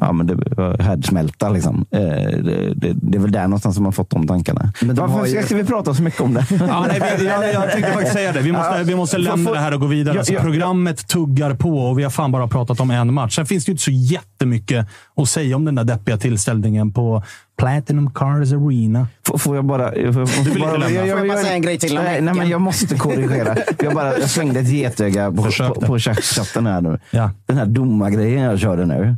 Ja, 0.00 0.12
men 0.12 0.26
det 0.26 0.36
härdsmälta 0.82 1.48
liksom. 1.48 1.86
Eh, 1.90 2.00
det, 2.00 2.72
det, 2.76 2.92
det 3.02 3.18
är 3.18 3.20
väl 3.22 3.32
där 3.32 3.42
någonstans 3.42 3.74
som 3.74 3.84
man 3.84 3.92
fått 3.92 4.10
de 4.10 4.26
tankarna. 4.26 4.72
Men 4.82 4.96
de 4.96 5.10
Varför 5.12 5.26
ju- 5.26 5.42
ska 5.42 5.56
vi 5.56 5.64
prata 5.64 5.94
så 5.94 6.02
mycket 6.02 6.20
om 6.20 6.34
det? 6.34 6.46
Ja, 6.50 6.86
nej, 6.88 7.16
vi, 7.18 7.26
jag, 7.26 7.52
jag 7.54 7.70
tänkte 7.70 7.92
faktiskt 7.92 8.12
säga 8.12 8.32
det. 8.32 8.40
Vi 8.40 8.52
måste, 8.52 8.82
vi 8.84 8.94
måste 8.94 9.18
lämna 9.18 9.52
det 9.52 9.58
här 9.58 9.74
och 9.74 9.80
gå 9.80 9.86
vidare. 9.86 10.18
Alltså, 10.18 10.34
programmet 10.34 11.06
tuggar 11.08 11.54
på 11.54 11.78
och 11.78 11.98
vi 11.98 12.02
har 12.02 12.10
fan 12.10 12.32
bara 12.32 12.48
pratat 12.48 12.80
om 12.80 12.90
en 12.90 13.14
match. 13.14 13.34
Sen 13.36 13.46
finns 13.46 13.64
det 13.64 13.68
ju 13.68 13.72
inte 13.72 13.84
så 13.84 13.90
jättemycket 13.90 14.86
att 15.16 15.28
säga 15.28 15.56
om 15.56 15.64
den 15.64 15.74
där 15.74 15.84
deppiga 15.84 16.16
tillställningen 16.16 16.92
på 16.92 17.22
Platinum 17.58 18.10
Cars 18.10 18.52
Arena. 18.52 19.06
Får, 19.26 19.38
får 19.38 19.56
jag 19.56 19.64
bara... 19.64 19.90
Får, 19.90 20.26
får, 20.26 20.44
Du 20.44 20.50
vill 20.50 20.62
inte 20.62 20.78
lämna. 20.78 20.90
jag, 20.90 21.08
Får 21.18 21.26
jag 21.26 21.28
bara 21.28 21.38
säga 21.42 21.54
en 21.54 21.62
grej 21.62 21.78
till 21.78 21.94
nej, 21.94 22.20
nej, 22.20 22.34
men 22.34 22.48
jag 22.48 22.60
måste 22.60 22.94
korrigera. 22.96 23.56
jag, 23.82 23.94
bara, 23.94 24.18
jag 24.18 24.30
slängde 24.30 24.60
ett 24.60 24.68
getöga 24.68 25.30
på, 25.30 25.36
på, 25.42 25.80
på 25.80 25.98
chatt- 25.98 26.22
chatten 26.36 26.66
här 26.66 26.80
nu. 26.80 26.98
Ja. 27.10 27.30
Den 27.46 27.56
här 27.56 27.66
domargrejen 27.66 28.42
jag 28.42 28.58
körde 28.58 28.86
nu. 28.86 29.16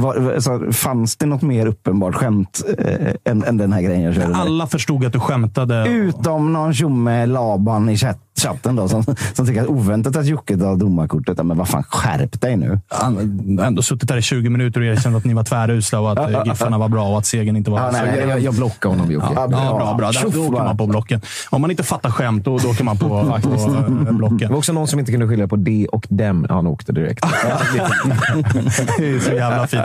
Var, 0.00 0.32
alltså, 0.34 0.72
fanns 0.72 1.16
det 1.16 1.26
något 1.26 1.42
mer 1.42 1.66
uppenbart 1.66 2.14
skämt 2.14 2.62
eh, 2.78 3.12
än, 3.24 3.44
än 3.44 3.56
den 3.56 3.72
här 3.72 3.82
grejen 3.82 4.02
jag 4.02 4.14
körde? 4.14 4.36
Alla 4.36 4.66
förstod 4.66 5.04
att 5.04 5.12
du 5.12 5.20
skämtade. 5.20 5.88
Utom 5.88 6.52
någon 6.52 6.74
tjomme 6.74 7.26
Laban 7.26 7.88
i 7.88 7.96
chatt, 7.96 8.18
chatten 8.42 8.76
då, 8.76 8.88
som, 8.88 9.04
som 9.32 9.46
tycker 9.46 9.62
att 9.62 9.68
oväntat 9.68 10.16
att 10.16 10.26
Jocke 10.26 10.56
tar 10.58 10.76
domarkortet. 10.76 11.46
Men 11.46 11.56
vad 11.58 11.68
fan, 11.68 11.82
skärp 11.82 12.40
dig 12.40 12.56
nu. 12.56 12.80
Han 12.88 13.16
har 13.58 13.66
ändå 13.66 13.82
suttit 13.82 14.08
där 14.08 14.16
i 14.16 14.22
20 14.22 14.48
minuter 14.50 14.80
och 14.80 14.86
erkänt 14.86 15.16
att 15.16 15.24
ni 15.24 15.34
var 15.34 15.44
tvärusla 15.44 16.00
och 16.00 16.12
att 16.12 16.46
Giffarna 16.46 16.78
var 16.78 16.88
bra 16.88 17.08
och 17.08 17.18
att 17.18 17.26
segern 17.26 17.56
inte 17.56 17.70
var 17.70 17.78
Ja, 17.80 17.90
nej, 17.92 18.18
Jag, 18.18 18.28
jag, 18.28 18.40
jag 18.40 18.54
blockar 18.54 18.88
honom 18.88 19.10
Jocke. 19.10 19.26
Ja, 19.34 19.48
bra, 19.48 19.94
bra. 19.98 20.06
Där, 20.06 20.12
Tjoff 20.12 20.34
då 20.34 20.42
åker 20.46 20.64
man 20.64 20.76
på 20.76 20.86
blocken. 20.86 21.20
Om 21.50 21.60
man 21.60 21.70
inte 21.70 21.82
fattar 21.82 22.10
skämt, 22.10 22.44
då, 22.44 22.58
då 22.58 22.68
åker 22.68 22.84
man 22.84 22.98
på, 22.98 23.08
på 23.42 23.50
eh, 23.50 24.12
blocken. 24.12 24.38
Det 24.38 24.48
var 24.48 24.56
också 24.56 24.72
någon 24.72 24.88
som 24.88 24.98
inte 24.98 25.12
kunde 25.12 25.28
skilja 25.28 25.48
på 25.48 25.56
det 25.56 25.86
och 25.88 26.06
dem. 26.08 26.46
Han 26.50 26.66
åkte 26.66 26.92
direkt. 26.92 27.24
Det 28.98 29.08
är 29.10 29.20
så 29.20 29.32
jävla 29.32 29.66
fint. 29.66 29.84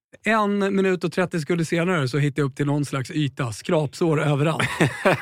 En 0.23 0.75
minut 0.75 1.03
och 1.03 1.11
30 1.11 1.39
sekunder 1.39 1.65
senare 1.65 2.07
så 2.07 2.17
hittade 2.17 2.41
jag 2.41 2.49
upp 2.49 2.55
till 2.55 2.65
någon 2.65 2.85
slags 2.85 3.11
yta, 3.11 3.51
skrapsår 3.51 4.21
överallt. 4.21 4.69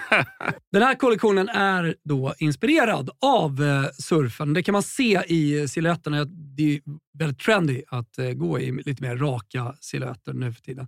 Den 0.72 0.82
här 0.82 0.96
kollektionen 0.96 1.50
är 1.50 1.96
då 2.04 2.34
inspirerad 2.38 3.10
av 3.22 3.64
eh, 3.64 3.86
surfen. 3.98 4.54
Det 4.54 4.64
kan 4.64 4.74
man 4.74 4.84
se 4.84 5.22
i 5.28 5.68
silhuetterna. 5.68 6.26
Det 6.26 6.76
är 6.76 6.82
väldigt 7.20 7.40
trendy 7.40 7.84
att 7.88 8.18
eh, 8.18 8.30
gå 8.30 8.60
i 8.60 8.72
lite 8.72 9.04
mer 9.04 9.16
raka 9.18 9.76
silhuetter 9.80 10.34
nu 10.34 10.54
för 10.54 10.62
tiden. 10.62 10.88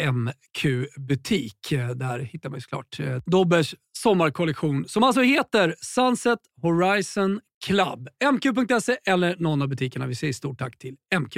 MQ-butik. 0.00 1.72
Eh, 1.72 1.88
där 1.88 2.18
hittar 2.18 2.50
man 2.50 2.56
ju 2.56 2.60
såklart 2.60 3.00
eh, 3.00 3.16
Dobbers 3.26 3.74
sommarkollektion 3.98 4.84
som 4.88 5.02
alltså 5.02 5.22
heter 5.22 5.74
Sunset 5.80 6.38
Horizon 6.62 7.40
Club. 7.66 8.08
MQ.se 8.32 8.96
eller 9.06 9.36
någon 9.38 9.62
av 9.62 9.68
butikerna. 9.68 10.06
Vi 10.06 10.14
säger 10.14 10.32
stort 10.32 10.58
tack 10.58 10.78
till 10.78 10.96
MQ. 11.20 11.36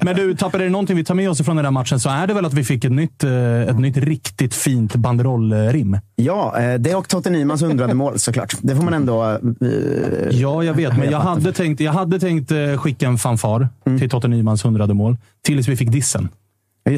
Men 0.00 0.16
du, 0.16 0.34
Tapper, 0.36 0.58
är 0.58 0.64
det 0.64 0.70
någonting 0.70 0.96
vi 0.96 1.04
tar 1.04 1.14
med 1.14 1.30
oss 1.30 1.40
ifrån 1.40 1.56
den 1.56 1.64
där 1.64 1.70
matchen 1.70 2.00
så 2.00 2.08
är 2.10 2.26
det 2.26 2.34
väl 2.34 2.44
att 2.44 2.54
vi 2.54 2.64
fick 2.64 2.84
ett 2.84 2.92
nytt, 2.92 3.24
eh, 3.24 3.60
ett 3.62 3.78
nytt 3.78 3.96
riktigt 3.96 4.54
fint 4.54 4.94
banderollrim. 4.96 5.98
Ja, 6.16 6.60
eh, 6.60 6.74
det 6.74 6.94
och 6.94 7.08
Totte 7.08 7.30
Nymans 7.30 7.62
mål 7.94 8.18
såklart. 8.18 8.54
Det 8.62 8.76
får 8.76 8.82
man 8.82 8.94
ändå... 8.94 9.24
eh, 9.24 9.38
Ja, 10.30 10.64
jag 10.64 10.74
vet. 10.74 10.98
Men 10.98 11.10
jag 11.10 11.20
hade 11.20 11.52
tänkt, 11.52 11.80
jag 11.80 11.92
hade 11.92 12.20
tänkt 12.20 12.52
skicka 12.76 13.06
en 13.06 13.18
fanfar 13.18 13.68
till 13.98 14.10
Totte 14.10 14.28
Nymans 14.28 14.64
mål. 14.64 15.16
Tills 15.44 15.68
vi 15.68 15.76
fick 15.76 15.90
dissen. 15.90 16.28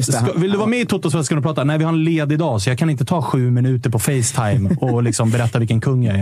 Ska, 0.01 0.33
vill 0.35 0.51
du 0.51 0.57
vara 0.57 0.67
med 0.67 0.79
i 0.79 0.85
Totosvenskan 0.85 1.37
och 1.37 1.43
prata? 1.43 1.63
Nej, 1.63 1.77
vi 1.77 1.83
har 1.83 1.93
en 1.93 2.03
ledig 2.03 2.39
dag, 2.39 2.61
så 2.61 2.69
jag 2.69 2.77
kan 2.77 2.89
inte 2.89 3.05
ta 3.05 3.21
sju 3.21 3.51
minuter 3.51 3.89
på 3.89 3.99
Facetime 3.99 4.69
och 4.81 5.03
liksom 5.03 5.31
berätta 5.31 5.59
vilken 5.59 5.81
kung 5.81 6.03
jag 6.03 6.15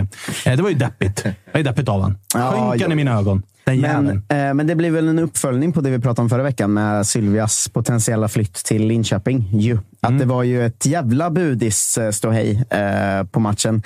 är. 0.45 0.55
Det 0.55 0.61
var 0.63 0.69
ju 0.69 0.75
deppigt. 0.75 1.23
Det 1.23 1.35
var 1.53 1.57
ju 1.57 1.63
deppigt 1.63 1.89
av 1.89 2.01
honom. 2.01 2.17
Ja, 2.33 2.51
Skynkan 2.51 2.89
jo. 2.89 2.93
i 2.93 2.95
mina 2.95 3.19
ögon. 3.19 3.43
Men, 3.65 4.07
eh, 4.09 4.53
men 4.53 4.67
det 4.67 4.75
blir 4.75 4.91
väl 4.91 5.07
en 5.07 5.19
uppföljning 5.19 5.71
på 5.71 5.81
det 5.81 5.89
vi 5.89 5.99
pratade 5.99 6.21
om 6.21 6.29
förra 6.29 6.43
veckan 6.43 6.73
med 6.73 7.07
Sylvias 7.07 7.69
potentiella 7.69 8.27
flytt 8.27 8.53
till 8.53 8.87
Linköping. 8.87 9.49
Ju. 9.53 9.77
Att 10.01 10.19
det 10.19 10.25
var 10.25 10.43
ju 10.43 10.65
ett 10.65 10.85
jävla 10.85 11.29
budis 11.29 11.97
eh, 11.97 12.11
ståhej 12.11 12.63
eh, 12.69 13.23
på 13.23 13.39
matchen. 13.39 13.83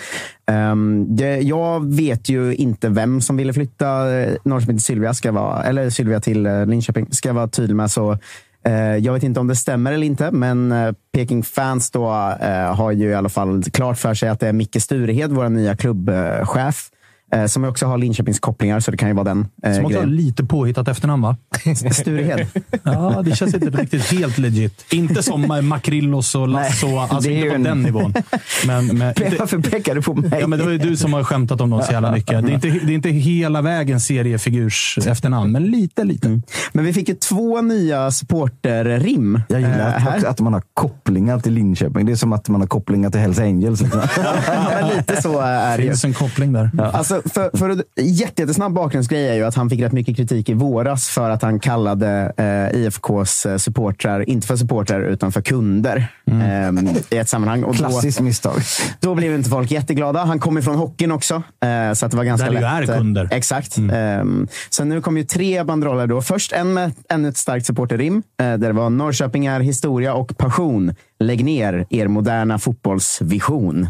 Ehm, 0.51 1.15
det, 1.15 1.37
jag 1.37 1.93
vet 1.95 2.29
ju 2.29 2.55
inte 2.55 2.89
vem 2.89 3.21
som 3.21 3.37
ville 3.37 3.53
flytta 3.53 4.19
eh, 4.19 4.33
Norrköping 4.43 4.77
till 4.77 4.85
Sylvia, 4.85 5.13
ska 5.13 5.31
vara, 5.31 5.63
eller 5.63 5.89
Sylvia 5.89 6.19
till 6.19 6.45
eh, 6.45 6.65
Linköping, 6.65 7.07
ska 7.11 7.29
jag 7.29 7.33
vara 7.33 7.47
tydlig 7.47 7.75
med. 7.75 7.91
Så, 7.91 8.17
jag 9.01 9.13
vet 9.13 9.23
inte 9.23 9.39
om 9.39 9.47
det 9.47 9.55
stämmer 9.55 9.93
eller 9.93 10.05
inte, 10.05 10.31
men 10.31 10.73
Peking-fans 11.13 11.91
då, 11.91 12.07
har 12.75 12.91
ju 12.91 13.09
i 13.09 13.13
alla 13.13 13.29
fall 13.29 13.63
klart 13.63 13.97
för 13.97 14.13
sig 14.13 14.29
att 14.29 14.39
det 14.39 14.47
är 14.47 14.53
Micke 14.53 14.81
Sturehed, 14.81 15.31
vår 15.31 15.49
nya 15.49 15.75
klubbchef, 15.75 16.89
eh, 17.31 17.45
som 17.45 17.63
också 17.63 17.85
har 17.85 17.97
Linköpings 17.97 18.39
kopplingar, 18.39 18.79
så 18.79 18.91
det 18.91 18.97
kan 18.97 19.07
ju 19.09 19.13
vara 19.15 19.23
den 19.23 19.47
eh, 19.63 19.73
Som 19.75 19.85
också 19.85 19.97
har 19.97 20.03
grejen. 20.05 20.15
lite 20.25 20.43
påhittat 20.45 20.87
efternamn, 20.87 21.21
va? 21.21 21.37
Sturehed. 21.91 22.47
Ja, 22.83 23.21
det 23.25 23.35
känns 23.35 23.53
inte 23.53 23.69
riktigt 23.69 24.11
helt 24.11 24.37
legit. 24.37 24.85
Inte 24.91 25.23
som 25.23 25.59
Makrillos 25.63 26.35
och 26.35 26.47
Lasso. 26.47 26.97
Alltså 26.97 27.29
det 27.29 27.35
är 27.35 27.37
inte 27.37 27.49
på 27.49 27.55
en- 27.55 27.63
den 27.63 27.81
nivån. 27.81 28.13
Men, 28.67 28.85
men, 28.85 29.13
Varför 29.39 29.59
pekar 29.59 29.95
du 29.95 30.01
på 30.01 30.13
mig? 30.13 30.39
Ja, 30.39 30.47
men 30.47 30.59
det 30.59 30.65
var 30.65 30.71
ju 30.71 30.77
du 30.77 30.97
som 30.97 31.13
har 31.13 31.23
skämtat 31.23 31.61
om 31.61 31.69
dem 31.69 31.81
så 31.83 31.91
jävla 31.91 32.11
mycket. 32.11 32.45
Det 32.45 32.51
är 32.51 32.53
inte, 32.53 32.67
det 32.69 32.91
är 32.91 32.95
inte 32.95 33.09
hela 33.09 33.61
vägen 33.61 33.99
seriefigurs 33.99 34.97
efternamn, 35.07 35.51
men 35.51 35.63
lite, 35.63 36.03
lite. 36.03 36.41
Men 36.73 36.85
vi 36.85 36.93
fick 36.93 37.09
ju 37.09 37.15
två 37.15 37.61
nya 37.61 38.11
supporterrim. 38.11 39.41
Jag 39.49 39.61
gillar 39.61 39.95
att, 39.95 40.01
här. 40.01 40.25
att 40.25 40.39
man 40.39 40.53
har 40.53 40.61
kopplingar 40.73 41.39
till 41.39 41.53
Linköping. 41.53 42.05
Det 42.05 42.11
är 42.11 42.15
som 42.15 42.33
att 42.33 42.49
man 42.49 42.61
har 42.61 42.67
kopplingar 42.67 43.09
till 43.09 43.19
Hells 43.19 43.39
Angels. 43.39 43.81
Liksom. 43.81 44.01
ja, 44.47 44.91
lite 44.97 45.21
så 45.21 45.39
är 45.39 45.77
det 45.77 45.83
ju. 45.83 45.89
finns 45.89 46.05
en 46.05 46.13
koppling 46.13 46.53
där. 46.53 46.69
Alltså, 46.93 47.18
för, 47.25 47.57
för 47.57 47.69
en 47.69 47.83
jätte, 47.95 48.41
jättesnabb 48.41 48.73
bakgrundsgrej 48.73 49.27
är 49.29 49.33
ju 49.33 49.43
att 49.45 49.55
han 49.55 49.69
fick 49.69 49.79
rätt 49.81 49.91
mycket 49.91 50.15
kritik 50.15 50.49
i 50.49 50.53
våras 50.53 51.09
för 51.09 51.29
att 51.29 51.41
han 51.41 51.59
kallade 51.59 52.33
eh, 52.37 52.79
IFKs 52.79 53.47
supportrar, 53.57 54.29
inte 54.29 54.47
för 54.47 54.55
supportrar, 54.55 55.01
utan 55.01 55.31
för 55.31 55.41
kunder 55.41 56.07
Mm. 56.31 56.77
eh, 56.87 56.93
i 57.09 57.17
ett 57.17 57.29
sammanhang. 57.29 57.63
Och 57.63 57.75
Klassiskt 57.75 58.19
misstag. 58.19 58.55
Då, 58.99 59.09
då 59.09 59.15
blev 59.15 59.35
inte 59.35 59.49
folk 59.49 59.71
jätteglada. 59.71 60.23
Han 60.23 60.39
kommer 60.39 60.61
från 60.61 60.75
hockeyn 60.75 61.11
också, 61.11 61.35
eh, 61.35 61.93
så 61.93 62.05
att 62.05 62.11
det 62.11 62.17
var 62.17 62.23
ganska 62.23 62.51
Där 62.51 62.81
lätt. 62.81 62.89
är 62.89 62.97
kunder. 62.97 63.21
Mm. 63.21 63.31
Eh, 63.31 63.37
Exakt. 63.37 63.77
Eh, 63.77 64.47
så 64.69 64.83
nu 64.83 65.01
kom 65.01 65.17
ju 65.17 65.23
tre 65.23 65.63
banderoller 65.63 66.07
då. 66.07 66.21
Först 66.21 66.51
en 66.53 66.73
med 66.73 66.91
ännu 67.09 67.29
ett 67.29 67.37
starkt 67.37 67.65
supporterrim, 67.65 68.15
eh, 68.17 68.45
där 68.45 68.57
det 68.57 68.73
var 68.73 68.89
Norrköping 68.89 69.45
är 69.45 69.59
historia 69.59 70.13
och 70.13 70.37
passion. 70.37 70.95
Lägg 71.19 71.45
ner 71.45 71.85
er 71.89 72.07
moderna 72.07 72.59
fotbollsvision. 72.59 73.87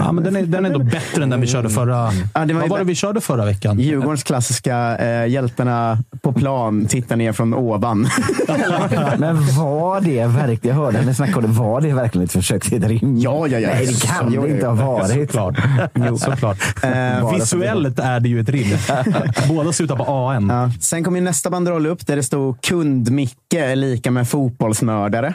Ja, 0.00 0.12
men 0.12 0.24
den 0.24 0.36
är, 0.36 0.42
den 0.42 0.64
är 0.64 0.70
ändå 0.70 0.84
bättre 0.84 1.22
än 1.22 1.30
den 1.30 1.40
vi 1.40 1.46
körde 1.46 1.70
förra... 1.70 2.12
Ja, 2.34 2.44
det 2.44 2.54
var 2.54 2.60
Vad 2.60 2.70
var 2.70 2.78
det 2.78 2.84
vi 2.84 2.94
körde 2.94 3.20
förra 3.20 3.44
veckan? 3.44 3.78
Djurgårdens 3.78 4.22
klassiska 4.22 4.96
eh, 4.98 5.26
hjältarna 5.26 5.98
på 6.22 6.32
plan 6.32 6.86
tittar 6.86 7.16
ner 7.16 7.32
från 7.32 7.54
ovan. 7.54 8.00
Men 9.18 9.36
var 9.56 10.00
det 10.00 10.26
verkligen, 10.26 10.76
jag 10.76 10.84
hörde 10.84 10.98
henne 10.98 11.14
snacka 11.14 11.36
om 11.36 11.42
det, 11.42 11.48
var 11.48 11.80
det 11.80 11.92
verkligen 11.92 12.24
ett 12.24 12.32
försök 12.32 12.62
till 12.62 12.88
rim? 12.88 13.18
Ja, 13.18 13.46
ja, 13.46 13.58
ja. 13.58 13.68
Nej, 13.74 13.86
det 13.86 14.06
kan 14.06 14.30
det 14.30 14.50
inte 14.50 14.66
ha 14.66 14.74
varit. 14.74 15.30
Såklart. 15.30 15.54
Jo, 15.94 16.18
såklart. 16.18 16.58
Eh, 16.82 17.32
Visuellt 17.34 17.98
är 17.98 18.20
det 18.20 18.28
ju 18.28 18.40
ett 18.40 18.48
rim. 18.48 18.76
Båda 19.48 19.72
slutar 19.72 19.96
på 19.96 20.04
AN. 20.04 20.48
Ja. 20.48 20.70
Sen 20.80 21.04
kom 21.04 21.16
ju 21.16 21.22
nästa 21.22 21.50
banderoll 21.50 21.86
upp 21.86 22.06
där 22.06 22.16
det 22.16 22.22
stod 22.22 22.60
kund 22.60 23.10
Micke 23.10 23.54
är 23.56 23.76
lika 23.76 24.10
med 24.10 24.28
fotbollsmördare. 24.28 25.34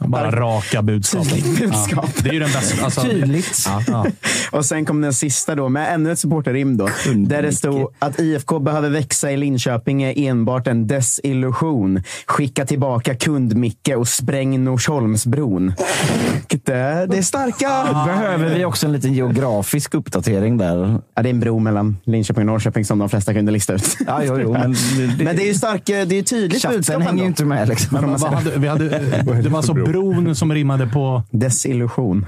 Bara 0.00 0.30
raka 0.30 0.82
budskap. 0.82 1.28
Tydligt 1.28 1.58
budskap. 1.58 2.10
Ja, 2.16 2.22
det 2.22 2.28
är 2.28 2.32
ju 2.32 2.40
den 2.40 2.52
bästa. 2.52 2.84
Alltså, 2.84 3.00
Tydligt. 3.00 3.58
Ja, 3.66 3.81
ja. 3.86 4.06
Och 4.52 4.64
sen 4.64 4.84
kom 4.84 5.00
den 5.00 5.12
sista 5.12 5.54
då 5.54 5.68
med 5.68 5.94
ännu 5.94 6.12
ett 6.12 6.18
supporterrim 6.18 6.76
då. 6.76 6.88
Där 7.16 7.42
det 7.42 7.52
stod 7.52 7.92
att 7.98 8.20
IFK 8.20 8.58
behöver 8.58 8.90
växa 8.90 9.32
i 9.32 9.36
Linköping 9.36 10.02
är 10.02 10.18
enbart 10.18 10.66
en 10.66 10.86
desillusion. 10.86 12.02
Skicka 12.26 12.66
tillbaka 12.66 13.14
kund-Micke 13.14 13.96
och 13.96 14.08
spräng 14.08 14.64
Norsholmsbron. 14.64 15.72
Det, 16.48 17.06
det 17.10 17.18
är 17.18 17.22
starka... 17.22 17.68
Behöver 18.06 18.54
vi 18.54 18.64
också 18.64 18.86
en 18.86 18.92
liten 18.92 19.14
geografisk 19.14 19.94
uppdatering 19.94 20.58
där? 20.58 21.00
Ja, 21.14 21.22
det 21.22 21.28
är 21.28 21.30
en 21.30 21.40
bro 21.40 21.58
mellan 21.58 21.96
Linköping 22.04 22.40
och 22.40 22.46
Norrköping 22.46 22.84
som 22.84 22.98
de 22.98 23.08
flesta 23.08 23.34
kunde 23.34 23.52
lista 23.52 23.74
ut. 23.74 23.96
Ja, 24.06 24.20
jo, 24.24 24.38
jo, 24.40 24.52
men, 24.52 24.72
det, 25.18 25.24
Men 25.24 25.36
det 25.36 25.42
är 25.42 25.46
ju 25.46 25.54
stark, 25.54 25.82
det 25.86 25.94
är 25.94 26.22
tydligt 26.22 26.62
Chatten 26.62 26.76
budskap 26.76 27.02
hänger 27.02 27.10
ändå. 27.10 27.22
ju 27.22 27.28
inte 27.28 27.44
med. 27.44 27.68
Liksom. 27.68 27.98
Men 28.00 28.10
vad 28.10 28.32
hade, 28.34 28.58
vi 28.58 28.68
hade, 28.68 28.84
det 29.42 29.48
var 29.48 29.58
alltså 29.58 29.74
bron 29.74 30.34
som 30.34 30.52
rimmade 30.52 30.86
på... 30.86 31.22
Desillusion. 31.30 32.26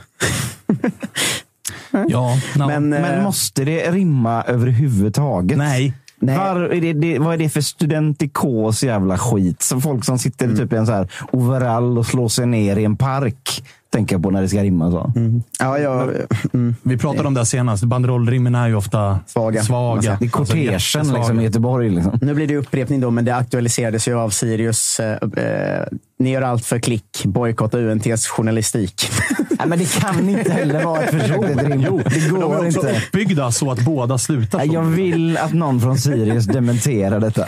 Ja, 2.09 2.39
no. 2.57 2.67
Men, 2.67 2.93
eh, 2.93 3.01
Men 3.01 3.23
måste 3.25 3.65
det 3.65 3.91
rimma 3.91 4.43
överhuvudtaget? 4.43 5.59
Nej. 5.59 5.95
Nej. 6.19 6.39
Var, 6.39 6.57
är 6.61 6.81
det, 6.81 6.93
det, 6.93 7.19
vad 7.19 7.35
är 7.35 7.39
det 7.39 7.49
för 7.49 7.61
studentikos 7.61 8.83
jävla 8.85 9.19
skit? 9.19 9.63
Som 9.63 9.81
folk 9.83 10.05
som 10.05 10.19
sitter 10.19 10.45
Mm. 10.45 10.57
typ 10.57 10.73
i 10.73 10.77
en 10.77 10.87
så 10.87 10.93
här 10.93 11.09
overall 11.33 11.99
och 11.99 12.07
slår 12.07 12.29
sig 12.29 12.47
ner 12.47 12.77
i 12.77 12.85
en 12.85 12.97
park. 12.97 13.65
Tänker 13.95 14.15
jag 14.15 14.23
på 14.23 14.31
när 14.31 14.43
det 14.43 14.49
ska 14.49 14.63
rimma 14.63 14.91
så. 14.91 15.13
Ja, 15.59 15.79
ja, 15.79 16.09
mm. 16.53 16.77
Vi 16.83 16.99
pratade 16.99 17.29
om 17.29 17.35
det 17.35 17.47
senast. 17.47 17.85
Banderollrimmen 17.85 18.55
är 18.55 18.69
ju 18.69 18.75
ofta 18.75 19.19
Svaga. 19.27 19.63
svaga. 19.63 20.01
Det 20.01 20.09
är 20.09 20.13
Alltså, 20.13 20.29
kortegen 20.39 20.73
jättesvaga. 20.73 21.19
liksom, 21.19 21.41
i 21.41 21.45
Göteborg. 21.45 21.91
Liksom. 21.91 22.19
Nu 22.23 22.35
blir 22.35 22.47
det 22.47 22.57
upprepning 22.57 23.01
då, 23.01 23.11
men 23.11 23.25
det 23.25 23.37
aktualiserades 23.37 24.09
ju 24.09 24.15
av 24.19 24.31
Sirius. 24.31 25.01
Eh, 25.01 25.13
eh, 25.45 25.85
ni 26.19 26.31
gör 26.31 26.43
allt 26.43 26.65
för 26.65 26.79
klick. 26.79 27.23
Bojkotta 27.25 27.79
UNTs 27.79 28.27
journalistik. 28.27 29.11
Nej, 29.51 29.69
men 29.69 29.79
det 29.79 30.01
kan 30.01 30.29
inte 30.29 30.53
heller 30.53 30.85
vara 30.85 31.01
ett 31.03 31.11
försök 31.11 31.47
till 31.47 31.59
rim. 31.59 31.81
Det 31.81 32.29
De 32.29 32.37
är 32.37 32.41
går 32.41 32.55
också 32.67 32.67
inte. 32.67 33.01
uppbyggda 33.09 33.51
så 33.53 33.71
att 33.71 33.81
båda 33.81 34.19
slutar 34.19 34.59
Nej. 34.59 34.71
Jag 34.73 34.83
vill 34.83 35.37
att 35.37 35.53
någon 35.53 35.81
från 35.81 35.99
Sirius 35.99 36.45
dementerar 36.47 37.21
detta. 37.21 37.45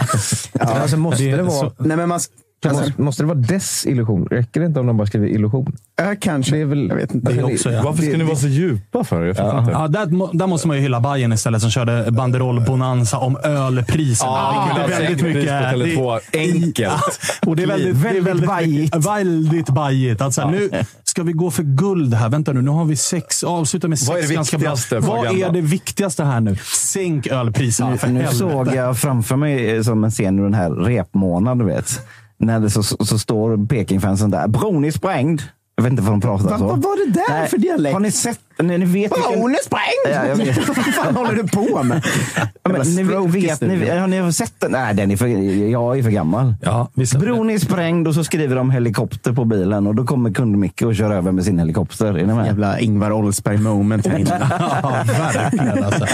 alltså, 0.60 0.96
måste 0.96 1.22
det 1.22 1.30
är 1.30 1.36
det, 1.36 1.42
vara, 1.42 1.70
så- 1.70 1.72
Nej, 1.78 1.96
men 1.96 2.08
man, 2.08 2.20
måste, 2.64 2.92
måste 3.02 3.22
det 3.22 3.26
vara 3.26 3.38
desillusion? 3.38 4.26
Räcker 4.30 4.60
det 4.60 4.66
inte 4.66 4.80
om 4.80 4.86
de 4.86 4.96
bara 4.96 5.06
skriver 5.06 5.26
illusion? 5.26 5.76
äh, 6.00 6.06
kanske. 6.20 6.54
Det 6.56 6.60
är 6.60 6.64
väl, 6.64 6.88
jag 6.88 6.96
vet 6.96 7.14
inte. 7.14 7.32
Det 7.32 7.40
är 7.40 7.52
också, 7.54 7.70
ja. 7.72 7.82
Varför 7.82 8.02
ska 8.02 8.16
ni 8.16 8.24
vara 8.24 8.36
så 8.36 8.46
djupa 8.48 9.04
för? 9.04 9.22
Jag 9.24 9.36
fattar 9.36 9.58
inte. 9.58 9.72
Ja, 9.72 9.88
där, 9.88 10.36
där 10.38 10.46
måste 10.46 10.68
man 10.68 10.76
ju 10.76 10.82
hylla 10.82 11.00
Bayern 11.00 11.32
istället 11.32 11.60
som 11.62 11.70
körde 11.70 12.06
banderoll-bonanza 12.10 13.16
om 13.16 13.36
ölpriserna. 13.44 14.30
Ja, 14.30 14.68
vilket 14.76 14.98
är 14.98 15.02
väldigt 15.02 15.22
mycket... 15.22 15.50
Tele2. 15.52 16.20
det- 16.32 16.38
Enkelt. 16.38 16.78
Ja, 16.78 17.00
och 17.50 17.56
det 17.56 17.62
är 17.62 17.66
väldigt, 17.66 18.02
det 18.02 18.08
är 18.08 18.12
Väldigt 18.12 18.26
väldigt 18.26 18.46
bajigt. 18.46 18.96
Väldigt 19.06 19.68
bajigt. 19.70 20.20
Alltså, 20.20 20.50
Nu 20.50 20.70
ska 21.04 21.22
vi 21.22 21.32
gå 21.32 21.50
för 21.50 21.62
guld 21.62 22.14
här. 22.14 22.28
Vänta 22.28 22.52
nu, 22.52 22.62
nu 22.62 22.70
har 22.70 22.84
vi 22.84 22.96
sex. 22.96 23.42
Avsluta 23.44 23.88
med 23.88 23.98
sex 23.98 24.08
Vad 24.08 24.18
är 24.18 24.22
det 24.22 24.28
viktigaste 24.38 24.98
Vad 24.98 25.26
är 25.26 25.50
det 25.50 25.60
viktigaste 25.60 26.24
här 26.24 26.40
nu? 26.40 26.56
Sänk 26.74 27.26
ölpriserna 27.26 27.96
för 27.96 28.08
Nu 28.08 28.14
helvete. 28.14 28.36
såg 28.36 28.74
jag 28.74 28.98
framför 28.98 29.36
mig 29.36 29.76
eh, 29.76 29.82
som 29.82 30.04
en 30.04 30.10
scen 30.10 30.38
ur 30.38 30.42
den 30.42 30.54
här 30.54 30.70
repmånaden, 30.70 31.58
du 31.58 31.64
vet. 31.64 32.00
När 32.38 32.60
det 32.60 32.70
så, 32.70 32.82
så, 32.82 33.18
står 33.18 33.66
Pekingfansen 33.66 34.30
där. 34.30 34.48
Bron 34.48 34.84
är 34.84 34.90
sprängd. 34.90 35.42
Jag 35.76 35.82
vet 35.82 35.90
inte 35.90 36.02
vad 36.02 36.12
de 36.12 36.20
pratar 36.20 36.50
Va, 36.50 36.58
så. 36.58 36.66
vad 36.66 36.82
var 36.82 37.06
det 37.06 37.12
där 37.12 37.38
Nej, 37.40 37.48
för 37.48 37.58
dialekt? 37.58 37.92
Har 37.92 38.00
ni 38.00 38.10
sett? 38.10 38.40
Ni, 38.58 38.78
ni 38.78 38.84
vet 38.84 39.10
Bron 39.10 39.50
är 39.50 39.64
sprängd! 39.64 40.16
Ja, 40.16 40.26
jag 40.26 40.36
vet. 40.36 40.68
Vad 40.76 40.76
fan 40.76 41.16
håller 41.16 41.32
du 41.32 41.48
på 41.48 41.82
med? 41.82 42.04
Ja, 42.36 42.46
men, 42.62 42.80
ni, 42.80 43.02
vet, 43.02 43.60
ni, 43.60 43.88
har 43.98 44.06
ni 44.06 44.32
sett 44.32 44.52
den? 44.58 44.72
Nej, 44.72 44.94
den 44.94 45.10
är 45.10 45.16
för, 45.16 45.26
jag 45.26 45.98
är 45.98 46.02
för 46.02 46.10
gammal. 46.10 46.54
Ja. 46.62 46.90
Bron 47.18 47.50
är 47.50 47.58
sprängd 47.58 48.08
och 48.08 48.14
så 48.14 48.24
skriver 48.24 48.56
de 48.56 48.70
helikopter 48.70 49.32
på 49.32 49.44
bilen 49.44 49.86
och 49.86 49.94
då 49.94 50.04
kommer 50.04 50.30
kund-Micke 50.30 50.82
och 50.82 50.96
kör 50.96 51.10
över 51.10 51.32
med 51.32 51.44
sin 51.44 51.58
helikopter. 51.58 52.06
Är 52.06 52.26
ni 52.26 52.34
med? 52.34 52.46
Jävla 52.46 52.80
Ingvar 52.80 53.12
Oldsberg 53.12 53.58
moment 53.58 54.06
här 54.06 54.18
inne. 54.18 54.50
Ja, 54.82 55.04
verkligen. 55.06 55.84
Alltså. 55.84 56.04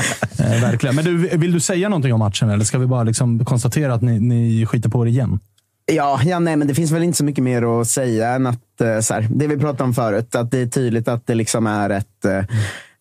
Eh, 0.42 0.60
verkligen. 0.60 0.96
Men 0.96 1.04
du, 1.04 1.16
vill 1.16 1.52
du 1.52 1.60
säga 1.60 1.88
någonting 1.88 2.12
om 2.12 2.18
matchen 2.18 2.50
eller 2.50 2.64
ska 2.64 2.78
vi 2.78 2.86
bara 2.86 3.02
liksom 3.02 3.44
konstatera 3.44 3.94
att 3.94 4.02
ni, 4.02 4.20
ni 4.20 4.66
skiter 4.66 4.88
på 4.88 5.06
er 5.06 5.10
igen? 5.10 5.40
Ja, 5.86 6.20
ja 6.24 6.38
nej, 6.38 6.56
men 6.56 6.68
det 6.68 6.74
finns 6.74 6.90
väl 6.90 7.02
inte 7.02 7.18
så 7.18 7.24
mycket 7.24 7.44
mer 7.44 7.80
att 7.80 7.88
säga 7.88 8.28
än 8.28 8.46
att 8.46 8.80
eh, 8.80 9.00
så 9.00 9.14
här, 9.14 9.28
det 9.30 9.46
vi 9.46 9.56
pratade 9.56 9.84
om 9.84 9.94
förut, 9.94 10.34
att 10.34 10.50
det 10.50 10.58
är 10.58 10.66
tydligt 10.66 11.08
att 11.08 11.26
det 11.26 11.34
liksom 11.34 11.66
är 11.66 11.90
ett 11.90 12.24
eh, 12.24 12.44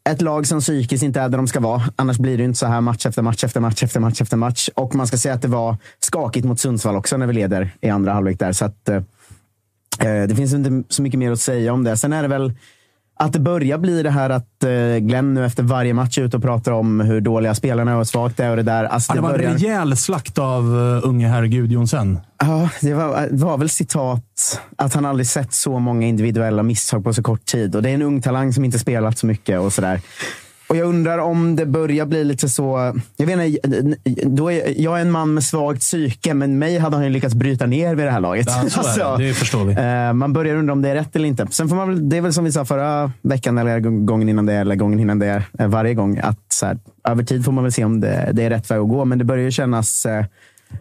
ett 0.09 0.21
lag 0.21 0.47
som 0.47 0.59
psykiskt 0.59 1.03
inte 1.03 1.21
är 1.21 1.29
där 1.29 1.37
de 1.37 1.47
ska 1.47 1.59
vara. 1.59 1.81
Annars 1.95 2.17
blir 2.17 2.37
det 2.37 2.43
inte 2.43 2.59
så 2.59 2.65
här 2.65 2.81
match 2.81 3.05
efter 3.05 3.21
match 3.21 3.43
efter 3.43 3.59
match 3.59 3.83
efter 3.83 3.99
match 3.99 4.21
efter 4.21 4.37
match. 4.37 4.69
Och 4.75 4.95
man 4.95 5.07
ska 5.07 5.17
säga 5.17 5.33
att 5.33 5.41
det 5.41 5.47
var 5.47 5.77
skakigt 5.99 6.45
mot 6.45 6.59
Sundsvall 6.59 6.95
också 6.95 7.17
när 7.17 7.27
vi 7.27 7.33
leder 7.33 7.71
i 7.81 7.89
andra 7.89 8.13
halvlek 8.13 8.39
där. 8.39 8.51
Så 8.51 8.65
att, 8.65 8.89
eh, 8.89 8.95
eh, 9.99 10.27
det 10.27 10.35
finns 10.35 10.53
inte 10.53 10.93
så 10.93 11.01
mycket 11.01 11.19
mer 11.19 11.31
att 11.31 11.39
säga 11.39 11.73
om 11.73 11.83
det. 11.83 11.97
Sen 11.97 12.13
är 12.13 12.21
det 12.21 12.27
väl 12.27 12.53
att 13.21 13.33
det 13.33 13.39
börjar 13.39 13.77
bli 13.77 14.03
det 14.03 14.09
här 14.09 14.29
att 14.29 14.63
eh, 14.63 14.97
Glenn 14.97 15.33
nu 15.33 15.45
efter 15.45 15.63
varje 15.63 15.93
match 15.93 16.17
är 16.17 16.21
ute 16.21 16.37
och 16.37 16.43
pratar 16.43 16.71
om 16.71 16.99
hur 16.99 17.21
dåliga 17.21 17.55
spelarna 17.55 17.91
är 17.91 17.97
och 17.97 18.07
svagt 18.07 18.37
det 18.37 18.43
är 18.43 18.49
och 18.49 18.55
det 18.57 18.63
där. 18.63 18.83
Alltså, 18.83 19.11
Ja, 19.11 19.15
det 19.15 19.21
var 19.21 19.29
en 19.29 19.37
börjar... 19.37 19.53
rejäl 19.53 19.97
slakt 19.97 20.37
av 20.37 20.75
uh, 20.75 20.99
unge 21.03 21.27
herr 21.27 21.45
Gudjonsen. 21.45 22.19
Ja, 22.39 22.69
det 22.81 22.93
var, 22.93 23.27
det 23.31 23.45
var 23.45 23.57
väl 23.57 23.69
citat 23.69 24.61
att 24.75 24.93
han 24.93 25.05
aldrig 25.05 25.27
sett 25.27 25.53
så 25.53 25.79
många 25.79 26.07
individuella 26.07 26.63
misstag 26.63 27.03
på 27.03 27.13
så 27.13 27.23
kort 27.23 27.45
tid. 27.45 27.75
Och 27.75 27.81
det 27.81 27.89
är 27.89 27.93
en 27.93 28.01
ung 28.01 28.21
talang 28.21 28.53
som 28.53 28.65
inte 28.65 28.79
spelat 28.79 29.17
så 29.17 29.25
mycket 29.25 29.59
och 29.59 29.73
sådär. 29.73 30.01
Och 30.71 30.77
jag 30.77 30.87
undrar 30.87 31.17
om 31.17 31.55
det 31.55 31.65
börjar 31.65 32.05
bli 32.05 32.23
lite 32.23 32.49
så... 32.49 32.93
Jag 33.17 33.25
vet 33.25 33.39
inte, 33.39 33.97
då 34.25 34.51
är, 34.51 34.81
jag 34.81 34.97
är 34.97 35.01
en 35.01 35.11
man 35.11 35.33
med 35.33 35.43
svagt 35.43 35.79
psyke, 35.79 36.33
men 36.33 36.59
mig 36.59 36.77
hade 36.77 36.95
han 36.95 37.05
ju 37.05 37.11
lyckats 37.11 37.35
bryta 37.35 37.65
ner 37.65 37.95
vid 37.95 38.05
det 38.05 38.11
här 38.11 38.19
laget. 38.19 38.47
Ja, 38.49 38.69
så 38.69 39.01
är 39.01 39.17
det. 39.17 39.27
Det 39.27 39.33
förstår 39.33 39.65
vi. 39.65 39.73
eh, 39.73 40.13
man 40.13 40.33
börjar 40.33 40.55
undra 40.55 40.73
om 40.73 40.81
det 40.81 40.89
är 40.89 40.95
rätt 40.95 41.15
eller 41.15 41.27
inte. 41.27 41.47
Sen 41.49 41.69
får 41.69 41.75
man 41.75 42.09
det 42.09 42.17
är 42.17 42.21
väl 42.21 42.33
som 42.33 42.43
vi 42.43 42.51
sa 42.51 42.65
förra 42.65 43.11
veckan, 43.21 43.57
eller 43.57 43.79
gången 43.79 44.29
innan 44.29 44.45
det, 44.45 44.53
eller 44.53 44.75
gången 44.75 44.99
innan 44.99 45.19
det, 45.19 45.43
eh, 45.59 45.67
varje 45.67 45.93
gång. 45.93 46.19
Att 46.23 46.39
så 46.49 46.65
här, 46.65 46.77
över 47.07 47.23
tid 47.23 47.45
får 47.45 47.51
man 47.51 47.63
väl 47.63 47.73
se 47.73 47.85
om 47.85 48.01
det, 48.01 48.29
det 48.33 48.43
är 48.43 48.49
rätt 48.49 48.71
väg 48.71 48.79
att 48.79 48.89
gå, 48.89 49.05
men 49.05 49.17
det 49.17 49.25
börjar 49.25 49.43
ju 49.43 49.51
kännas... 49.51 50.05
Eh, 50.05 50.25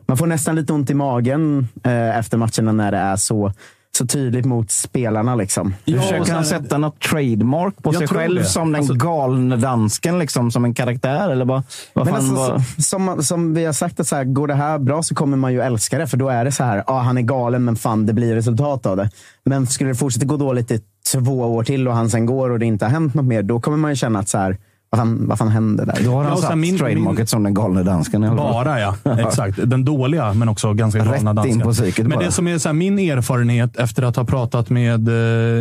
man 0.06 0.16
får 0.16 0.26
nästan 0.26 0.56
lite 0.56 0.72
ont 0.72 0.90
i 0.90 0.94
magen 0.94 1.68
efter 2.14 2.36
matcherna 2.36 2.72
när 2.72 2.92
det 2.92 2.98
är 2.98 3.16
så, 3.16 3.52
så 4.00 4.06
tydligt 4.06 4.44
mot 4.44 4.70
spelarna. 4.70 5.34
Liksom. 5.34 5.74
Ja, 5.84 6.00
försöker 6.02 6.32
han 6.34 6.44
sätta 6.44 6.78
något 6.78 7.00
trademark 7.00 7.74
på 7.82 7.92
sig 7.92 8.08
själv 8.08 8.34
det. 8.36 8.44
som 8.44 8.72
den 8.72 8.78
Alltså- 8.80 8.94
galne 8.94 9.56
dansken, 9.56 10.18
liksom, 10.18 10.50
som 10.50 10.64
en 10.64 10.74
karaktär? 10.74 11.30
Eller 11.30 11.44
vad, 11.44 11.62
vad 11.92 12.06
Men 12.06 12.14
alltså, 12.14 12.60
så- 12.76 12.82
som, 12.82 13.22
som 13.22 13.54
vi 13.54 13.64
har 13.64 13.72
sagt, 13.72 14.00
att 14.00 14.06
så 14.08 14.16
här, 14.16 14.24
går 14.24 14.46
det 14.46 14.54
här 14.54 14.78
bra 14.78 15.02
så 15.02 15.14
kommer 15.14 15.36
man 15.36 15.52
ju 15.52 15.60
älska 15.60 15.98
det. 15.98 16.06
För 16.06 16.16
då 16.16 16.28
är 16.28 16.44
det 16.44 16.52
så 16.52 16.64
här, 16.64 16.84
ah, 16.86 17.00
han 17.00 17.18
är 17.18 17.22
galen 17.22 17.64
men 17.64 17.76
fan 17.76 18.06
det 18.06 18.12
blir 18.12 18.34
resultat 18.34 18.86
av 18.86 18.96
det. 18.96 19.10
Men 19.44 19.66
skulle 19.66 19.90
det 19.90 19.94
fortsätta 19.96 20.26
gå 20.26 20.36
dåligt 20.36 20.70
i 20.70 20.80
två 21.12 21.40
år 21.56 21.64
till 21.64 21.88
och 21.88 21.94
han 21.94 22.10
sen 22.10 22.26
går 22.26 22.50
och 22.50 22.58
det 22.58 22.66
inte 22.66 22.84
har 22.84 22.90
hänt 22.92 23.14
något 23.14 23.24
mer, 23.24 23.42
då 23.42 23.60
kommer 23.60 23.76
man 23.78 23.90
ju 23.90 23.96
känna 23.96 24.18
att 24.18 24.28
så 24.28 24.38
här, 24.38 24.56
vad 24.90 24.98
fan, 25.00 25.28
vad 25.28 25.38
fan 25.38 25.48
hände 25.48 25.84
där? 25.84 25.98
Då 26.04 26.10
har 26.10 26.22
Ja, 26.24 26.28
han 26.28 26.38
sen 26.38 26.48
satt 26.48 26.58
min- 26.58 26.78
trademarket 26.78 27.18
min- 27.18 27.26
som 27.26 27.42
den 27.42 27.54
galne 27.54 27.82
dansken. 27.82 28.36
Bara 28.36 28.80
ja, 28.80 28.94
exakt. 29.18 29.58
Den 29.70 29.84
dåliga, 29.84 30.34
men 30.34 30.48
också 30.48 30.72
ganska 30.72 30.98
galna 31.04 31.12
Rätt 31.14 31.20
in 31.20 31.34
dansken. 31.34 31.60
på 31.60 31.72
psyket 31.72 32.06
Men 32.06 32.18
bara. 32.18 32.24
det 32.26 32.32
som 32.32 32.48
är 32.48 32.58
så 32.58 32.68
här, 32.68 32.74
min 32.74 32.98
erfarenhet 32.98 33.76
efter 33.76 34.02
att 34.02 34.16
ha 34.16 34.24
pratat 34.24 34.70
med 34.70 35.08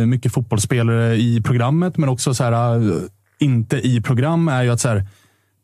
eh, 0.00 0.06
mycket 0.06 0.32
fotbollsspelare 0.32 1.16
i 1.16 1.42
programmet, 1.42 1.96
men 1.98 2.08
också 2.08 2.34
så 2.34 2.44
här, 2.44 2.76
eh, 2.76 2.96
inte 3.38 3.76
i 3.88 4.00
program, 4.00 4.48
är 4.48 4.62
ju 4.62 4.70
att 4.70 4.80
så 4.80 4.88
här, 4.88 5.06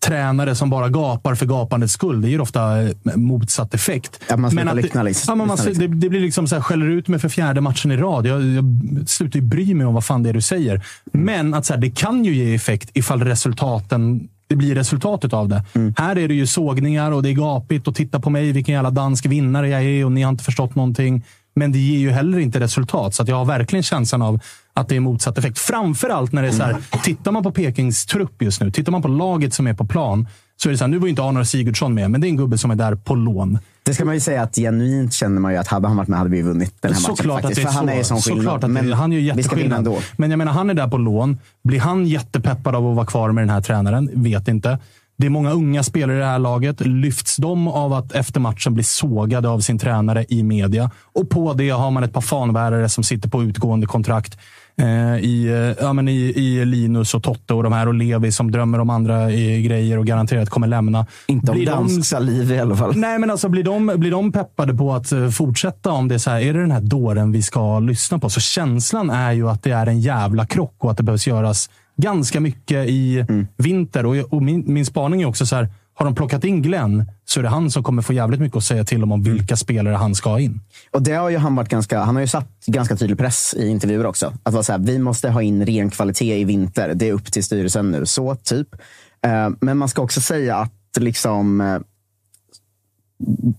tränare 0.01 0.55
som 0.55 0.71
bara 0.71 0.89
gapar 0.89 1.35
för 1.35 1.47
gapandets 1.47 1.93
skull, 1.93 2.23
det 2.23 2.31
ger 2.31 2.41
ofta 2.41 2.83
eh, 2.83 2.91
motsatt 3.15 3.75
effekt. 3.75 4.21
Att 4.29 4.41
man 4.41 4.55
Men 4.55 4.69
att 4.69 4.77
det, 4.77 5.03
liksom. 5.03 5.41
ja, 5.41 5.47
man, 5.47 5.57
liksom. 5.57 5.75
det, 5.75 5.87
det 5.87 6.09
blir 6.09 6.21
liksom 6.21 6.47
så 6.47 6.55
här, 6.55 6.63
skäller 6.63 6.87
ut 6.87 7.09
mig 7.09 7.21
för 7.21 7.29
fjärde 7.29 7.61
matchen 7.61 7.91
i 7.91 7.97
rad. 7.97 8.27
Jag, 8.27 8.45
jag 8.45 8.65
slutar 9.09 9.39
ju 9.39 9.47
bry 9.47 9.75
mig 9.75 9.87
om 9.87 9.95
vad 9.95 10.05
fan 10.05 10.23
det 10.23 10.29
är 10.29 10.35
du 10.35 10.41
säger. 10.41 10.75
Mm. 10.75 11.27
Men 11.27 11.55
att 11.55 11.67
så 11.67 11.75
här, 11.75 11.81
det 11.81 11.91
kan 11.91 12.25
ju 12.25 12.35
ge 12.35 12.55
effekt 12.55 12.91
ifall 12.95 13.25
resultaten 13.25 14.29
det 14.49 14.57
blir 14.57 14.75
resultatet 14.75 15.33
av 15.33 15.49
det. 15.49 15.65
Mm. 15.75 15.95
Här 15.97 16.19
är 16.19 16.29
det 16.29 16.35
ju 16.35 16.47
sågningar 16.47 17.13
och 17.13 17.23
det 17.23 17.29
är 17.29 17.33
gapigt 17.33 17.89
och 17.89 17.95
titta 17.95 18.21
på 18.21 18.31
mig 18.31 18.53
vilken 18.53 18.75
jävla 18.75 18.91
dansk 18.91 19.27
vinnare 19.27 19.69
jag 19.69 19.85
är 19.85 20.05
och 20.05 20.13
ni 20.13 20.23
har 20.23 20.31
inte 20.31 20.45
förstått 20.45 20.75
någonting. 20.75 21.25
Men 21.57 21.73
det 21.73 21.79
ger 21.79 21.99
ju 21.99 22.11
heller 22.11 22.39
inte 22.39 22.61
resultat. 22.61 23.15
Så 23.15 23.25
jag 23.27 23.37
har 23.37 23.45
verkligen 23.45 23.83
känslan 23.83 24.23
av 24.23 24.41
att 24.75 24.89
det 24.89 24.97
är 24.97 25.01
motsatt 25.01 25.39
effekt. 25.39 25.59
Framförallt 25.59 26.33
när 26.33 26.43
det 26.43 26.49
är 26.49 26.53
så 26.53 26.63
här, 26.63 26.77
tittar 27.05 27.33
man 27.33 27.43
på 27.43 27.51
Pekings 27.51 28.07
trupp 28.07 28.43
just 28.43 28.61
nu, 28.61 28.71
tittar 28.71 28.93
man 28.93 29.03
på 29.03 29.09
laget 29.09 29.55
som 29.55 29.67
är 29.67 29.75
på 29.75 29.87
plan, 29.87 30.27
så 30.57 30.69
är 30.69 30.71
det 30.71 30.79
så 30.79 30.85
här, 30.85 30.89
nu 30.89 30.99
var 30.99 31.07
ju 31.07 31.11
inte 31.11 31.23
Arnor 31.23 31.45
Sigurdsson 31.45 31.95
med, 31.95 32.11
men 32.11 32.21
det 32.21 32.27
är 32.27 32.29
en 32.29 32.37
gubbe 32.37 32.59
som 32.59 32.71
är 32.71 32.75
där 32.75 32.95
på 32.95 33.15
lån. 33.15 33.59
Det 33.83 33.95
ska 33.95 34.05
man 34.05 34.15
ju 34.15 34.21
säga 34.21 34.43
att 34.43 34.55
genuint 34.55 35.13
känner 35.13 35.41
man 35.41 35.53
ju 35.53 35.59
att 35.59 35.67
hade 35.67 35.89
han 35.89 35.97
varit 35.97 36.09
med 36.09 36.19
hade 36.19 36.31
vi 36.31 36.43
vunnit 36.43 36.75
den 36.81 36.93
här 36.93 37.01
matchen. 37.01 37.17
Såklart 37.17 37.39
att 37.39 37.43
faktiskt. 37.43 37.63
det 37.63 37.69
är 37.69 37.73
För 37.73 37.79
han 37.79 37.89
är 37.89 37.97
ju 37.97 38.05
sån 38.05 38.21
skillnad. 38.21 38.45
Såklart 38.45 38.65
att 38.65 38.71
men 38.71 38.93
han 38.93 39.11
ska 39.11 39.17
vinna 39.17 39.21
jätteskillnad. 39.21 39.79
ändå. 39.79 39.99
Men 40.17 40.31
jag 40.31 40.39
menar, 40.39 40.53
han 40.53 40.71
är 40.71 40.75
där 40.75 40.89
på 40.89 40.99
lån. 40.99 41.39
Blir 41.65 41.81
han 41.81 42.07
jättepeppad 42.07 42.75
av 42.75 42.87
att 42.87 42.97
vara 42.97 43.07
kvar 43.07 43.33
med 43.33 43.43
den 43.43 43.51
här 43.51 43.61
tränaren? 43.61 44.11
Vet 44.15 44.49
inte. 44.49 44.79
Det 45.19 45.27
är 45.27 45.31
många 45.31 45.51
unga 45.51 45.83
spelare 45.83 46.17
i 46.17 46.21
det 46.21 46.27
här 46.27 46.39
laget. 46.39 46.81
Lyfts 46.87 47.37
de 47.37 47.69
av 47.69 47.93
att 47.93 48.13
efter 48.13 48.41
matchen 48.41 48.75
bli 48.75 48.83
sågade 48.83 49.49
av 49.49 49.61
sin 49.61 49.79
tränare 49.79 50.25
i 50.29 50.43
media? 50.43 50.91
Och 51.13 51.31
på 51.31 51.53
det 51.53 51.71
har 51.71 51.91
man 51.91 52.05
ett 52.05 52.13
par 52.13 52.21
fanbärare 52.21 52.89
som 52.89 53.05
sitter 53.05 53.29
på 53.29 53.43
utgående 53.43 53.87
kontrakt. 53.87 54.39
eh, 54.79 55.17
i, 55.25 55.47
eh, 55.47 55.85
ja, 55.85 55.93
men 55.93 56.09
i, 56.09 56.13
i 56.37 56.65
Linus 56.65 57.15
och 57.15 57.23
Totte 57.23 57.55
och 57.55 57.63
de 57.63 57.73
här 57.73 57.89
och 57.89 57.95
Levi 57.95 58.33
som 58.33 58.51
drömmer 58.51 58.79
om 58.81 58.91
andra 58.91 59.31
eh, 59.31 59.61
grejer 59.61 59.99
och 59.99 60.07
garanterat 60.07 60.51
kommer 60.51 60.67
lämna. 60.67 61.07
Inte 61.27 61.51
om 61.51 61.57
Blir 61.57 61.67
de- 61.67 61.73
dansk 61.73 62.05
saliv 62.09 62.53
i 62.53 62.59
alla 62.59 62.77
fall. 62.77 62.97
Nej, 62.97 63.19
men 63.19 63.31
alltså 63.31 63.49
blir 63.49 63.65
de, 63.65 63.87
blir 63.97 64.11
de 64.11 64.33
peppade 64.33 64.75
på 64.75 64.95
att 64.95 65.13
fortsätta 65.33 65.91
om 65.91 66.09
det 66.09 66.15
är 66.15 66.19
så 66.19 66.31
här, 66.31 66.41
är 66.41 66.53
det 66.55 66.61
den 66.61 66.71
här 66.71 66.81
dåren 66.81 67.33
vi 67.33 67.43
ska 67.43 67.79
lyssna 67.81 68.19
på? 68.19 68.31
Så 68.31 68.41
känslan 68.41 69.11
är 69.11 69.33
ju 69.33 69.49
att 69.49 69.63
det 69.63 69.71
är 69.71 69.87
en 69.87 70.01
jävla 70.01 70.47
krock 70.47 70.75
och 70.79 70.91
att 70.91 70.97
det 70.97 71.03
behövs 71.03 71.27
göras 71.27 71.71
ganska 71.97 72.41
mycket 72.41 72.89
i 72.89 73.25
vinter. 73.57 74.07
Och, 74.07 74.17
och 74.17 74.43
min, 74.43 74.65
min 74.67 74.87
spaning 74.87 75.23
är 75.23 75.27
också 75.27 75.47
så 75.47 75.57
här, 75.57 75.69
har 75.95 76.07
de 76.07 76.15
plockat 76.15 76.45
in 76.45 76.63
Glenn 76.63 77.05
så 77.25 77.41
är 77.41 77.43
det 77.43 77.49
han 77.49 77.71
som 77.71 77.83
kommer 77.83 78.03
få 78.03 78.13
jävligt 78.13 78.41
mycket 78.41 78.57
att 78.57 78.65
säga 78.65 78.85
till 78.85 79.03
om, 79.03 79.13
om 79.13 79.23
vilka 79.23 79.57
spelare 79.57 79.95
han 79.95 80.15
ska 80.15 80.31
ha 80.31 80.41
in. 80.41 80.61
Och 80.91 81.03
det 81.03 81.13
har 81.13 81.31
ju 81.31 81.37
han 81.37 81.57
varit 81.57 81.69
ganska, 81.69 82.01
han 82.01 82.15
har 82.15 82.21
ju 82.21 82.29
satt 82.29 82.67
ganska 82.67 82.97
tydlig 82.97 83.19
press 83.19 83.55
i 83.59 83.69
intervjuer 83.69 84.07
också. 84.07 84.33
Att 84.43 84.53
vara 84.53 84.63
så 84.63 84.73
här, 84.73 84.79
vi 84.79 84.99
måste 84.99 85.31
ha 85.31 85.43
in 85.43 85.67
ren 85.67 85.91
kvalitet 85.91 86.41
i 86.41 86.45
vinter. 86.45 86.95
Det 86.95 87.09
är 87.09 87.13
upp 87.13 87.33
till 87.33 87.45
styrelsen 87.45 87.91
nu. 87.91 88.07
Så, 88.07 88.35
typ. 88.35 88.69
Eh, 89.25 89.51
Men 89.61 89.79
man 89.79 89.89
ska 89.89 90.03
också 90.03 90.21
säga 90.21 90.57
att 90.57 90.73
liksom, 90.99 91.61
eh, 91.61 91.79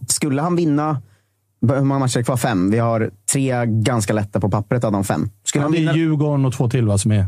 skulle 0.07 0.41
han 0.41 0.55
vinna, 0.55 1.01
hur 1.61 1.81
många 1.81 1.99
matcher 1.99 2.17
är 2.17 2.19
det 2.19 2.25
kvar? 2.25 2.37
Fem. 2.37 2.71
Vi 2.71 2.79
har 2.79 3.11
tre 3.33 3.65
ganska 3.65 4.13
lätta 4.13 4.39
på 4.39 4.49
pappret 4.49 4.83
av 4.83 4.91
de 4.91 5.03
fem. 5.03 5.29
Skulle 5.43 5.63
han 5.63 5.71
det 5.71 5.77
vinna... 5.77 5.91
är 5.91 5.95
Djurgården 5.95 6.45
och 6.45 6.53
två 6.53 6.69
till 6.69 6.85
va, 6.85 6.97
som 6.97 7.11
är 7.11 7.27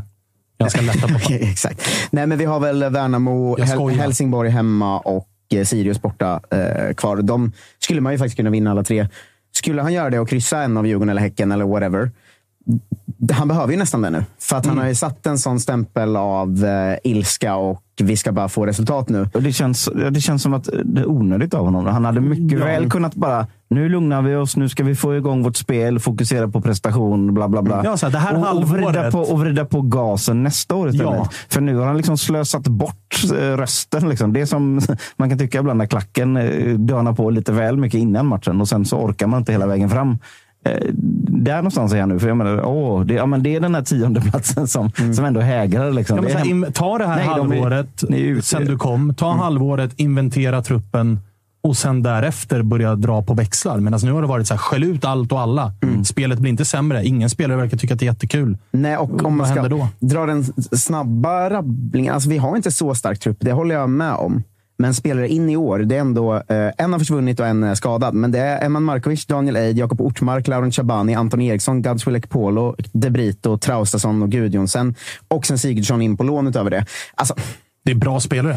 ganska 0.60 0.80
lätta 0.80 1.08
på 1.08 1.18
Exakt. 1.30 1.88
Nej, 2.10 2.26
men 2.26 2.38
vi 2.38 2.44
har 2.44 2.60
väl 2.60 2.84
Värnamo, 2.90 3.56
Hel-. 3.58 3.98
Helsingborg 3.98 4.50
hemma 4.50 4.98
och 4.98 5.28
eh, 5.54 5.64
Sirius 5.64 6.02
borta 6.02 6.40
eh, 6.50 6.94
kvar. 6.94 7.16
De 7.16 7.52
skulle 7.78 8.00
man 8.00 8.12
ju 8.12 8.18
faktiskt 8.18 8.36
kunna 8.36 8.50
vinna 8.50 8.70
alla 8.70 8.84
tre. 8.84 9.08
Skulle 9.52 9.82
han 9.82 9.92
göra 9.92 10.10
det 10.10 10.18
och 10.18 10.28
kryssa 10.28 10.62
en 10.62 10.76
av 10.76 10.86
Djurgården 10.86 11.08
eller 11.08 11.22
Häcken 11.22 11.52
eller 11.52 11.64
whatever. 11.64 12.10
Han 13.32 13.48
behöver 13.48 13.72
ju 13.72 13.78
nästan 13.78 14.02
det 14.02 14.10
nu. 14.10 14.24
För 14.38 14.56
att 14.56 14.66
han 14.66 14.72
Mm. 14.72 14.82
har 14.82 14.88
ju 14.88 14.94
satt 14.94 15.26
en 15.26 15.38
sån 15.38 15.60
stämpel 15.60 16.16
av 16.16 16.64
eh, 16.64 16.96
ilska 17.04 17.54
och 17.56 17.82
vi 18.02 18.16
ska 18.16 18.32
bara 18.32 18.48
få 18.48 18.66
resultat 18.66 19.08
nu. 19.08 19.28
Och 19.34 19.42
det, 19.42 19.52
känns, 19.52 19.88
det 20.10 20.20
känns 20.20 20.42
som 20.42 20.54
att 20.54 20.68
det 20.84 21.00
är 21.00 21.08
onödigt 21.08 21.54
av 21.54 21.64
honom. 21.64 21.86
Han 21.86 22.04
hade 22.04 22.20
mycket 22.20 22.58
Ja. 22.58 22.64
väl 22.64 22.90
kunnat 22.90 23.14
bara, 23.14 23.46
nu 23.70 23.88
lugnar 23.88 24.22
vi 24.22 24.34
oss, 24.36 24.56
nu 24.56 24.68
ska 24.68 24.84
vi 24.84 24.94
få 24.94 25.16
igång 25.16 25.42
vårt 25.42 25.56
spel, 25.56 25.98
fokusera 25.98 26.48
på 26.48 26.60
prestation, 26.60 27.34
bla 27.34 27.48
bla 27.48 27.62
bla. 27.62 27.80
Ja, 27.84 27.96
så 27.96 28.06
här, 28.06 28.12
det 28.12 28.18
här 28.18 28.52
och, 28.52 28.56
och, 28.62 28.68
vrida 28.68 29.10
på, 29.10 29.18
och 29.20 29.40
vrida 29.40 29.64
på 29.64 29.80
gasen 29.82 30.42
nästa 30.42 30.74
år 30.74 30.88
istället. 30.88 31.14
Ja. 31.14 31.28
För 31.48 31.60
nu 31.60 31.76
har 31.76 31.86
han 31.86 31.96
liksom 31.96 32.18
slösat 32.18 32.68
bort 32.68 33.16
eh, 33.32 33.36
rösten. 33.56 34.08
Liksom. 34.08 34.32
Det 34.32 34.46
som 34.46 34.80
man 35.16 35.28
kan 35.28 35.38
tycka 35.38 35.58
ibland 35.58 35.78
när 35.78 35.86
klacken 35.86 36.36
eh, 36.36 36.74
dönar 36.74 37.12
på 37.12 37.30
lite 37.30 37.52
väl 37.52 37.76
mycket 37.76 38.00
innan 38.00 38.26
matchen 38.26 38.60
och 38.60 38.68
sen 38.68 38.84
så 38.84 38.98
orkar 38.98 39.26
man 39.26 39.38
inte 39.38 39.52
hela 39.52 39.66
vägen 39.66 39.90
fram. 39.90 40.18
Eh, 40.64 40.72
där 41.42 41.56
någonstans 41.56 41.92
är 41.92 42.00
han 42.00 42.08
nu. 42.08 42.18
För 42.18 42.28
jag 42.28 42.36
menar, 42.36 42.64
åh, 42.66 43.04
det, 43.04 43.14
ja, 43.14 43.26
men 43.26 43.42
det 43.42 43.56
är 43.56 43.60
den 43.60 43.74
här 43.74 43.82
tionde 43.82 44.20
platsen 44.20 44.68
som, 44.68 44.90
som 45.14 45.24
ändå 45.24 45.40
hägrar. 45.40 45.90
Liksom. 45.92 46.16
Ja, 46.22 46.28
är 46.28 46.34
här, 46.34 46.70
ta 46.70 46.98
det 46.98 47.06
här 47.06 47.16
Nej, 47.16 47.26
de 47.36 47.52
är- 47.52 47.56
halvåret 47.56 48.04
ni 48.08 48.20
är 48.20 48.24
ute. 48.24 48.42
sen 48.46 48.64
du 48.64 48.78
kom. 48.78 49.14
Ta 49.14 49.32
halvåret, 49.32 49.92
inventera 49.96 50.62
truppen 50.62 51.20
och 51.62 51.76
sen 51.76 52.02
därefter 52.02 52.62
börja 52.62 52.94
dra 52.94 53.22
på 53.22 53.34
växlar. 53.34 53.80
Medan 53.80 54.00
nu 54.02 54.12
har 54.12 54.20
det 54.22 54.28
varit 54.28 54.46
så 54.46 54.54
här, 54.54 54.58
skäll 54.58 54.84
ut 54.84 55.04
allt 55.04 55.32
och 55.32 55.40
alla. 55.40 55.72
Spelet 56.04 56.38
blir 56.38 56.50
inte 56.50 56.64
sämre. 56.64 57.04
Ingen 57.06 57.30
spelare 57.30 57.56
verkar 57.58 57.76
tycka 57.76 57.94
att 57.94 58.00
det 58.00 58.04
är 58.06 58.12
jättekul. 58.12 58.58
Nej, 58.70 58.96
och 58.96 59.24
om 59.24 59.36
man 59.36 59.46
ska 59.48 59.68
dra 60.00 60.26
den 60.26 60.44
snabba 60.72 61.50
rabblingen. 61.50 62.14
Alltså, 62.14 62.28
vi 62.30 62.38
har 62.38 62.56
inte 62.56 62.70
så 62.70 62.94
stark 62.94 63.18
trupp, 63.18 63.36
det 63.40 63.52
håller 63.52 63.74
jag 63.74 63.90
med 63.90 64.12
om. 64.12 64.42
Men 64.80 64.94
spelare 64.94 65.28
in 65.28 65.50
i 65.50 65.56
år, 65.56 65.78
det 65.78 65.96
är 65.96 66.00
ändå 66.00 66.34
eh, 66.34 66.70
en 66.78 66.92
har 66.92 66.98
försvunnit 66.98 67.40
och 67.40 67.46
en 67.46 67.62
är 67.62 67.74
skadad. 67.74 68.14
Men 68.14 68.32
det 68.32 68.38
är 68.38 68.66
Eman 68.66 68.82
Markovic, 68.82 69.26
Daniel 69.26 69.56
Eid, 69.56 69.78
Jakob 69.78 70.00
Ortmark, 70.00 70.48
Lauren 70.48 70.72
Chabani, 70.72 71.14
Anton 71.14 71.40
Eriksson, 71.40 71.82
Gadswilek 71.82 72.28
Polo, 72.28 72.76
De 72.92 73.10
Brito, 73.10 73.58
Traustason 73.58 74.22
och 74.22 74.30
Gudjonsen. 74.30 74.94
Och 75.28 75.46
sen 75.46 75.58
Sigurdsson 75.58 76.02
in 76.02 76.16
på 76.16 76.22
lån 76.22 76.46
utöver 76.46 76.70
det. 76.70 76.86
Alltså, 77.14 77.34
Det 77.84 77.90
är 77.90 77.94
bra 77.94 78.20
spelare. 78.20 78.56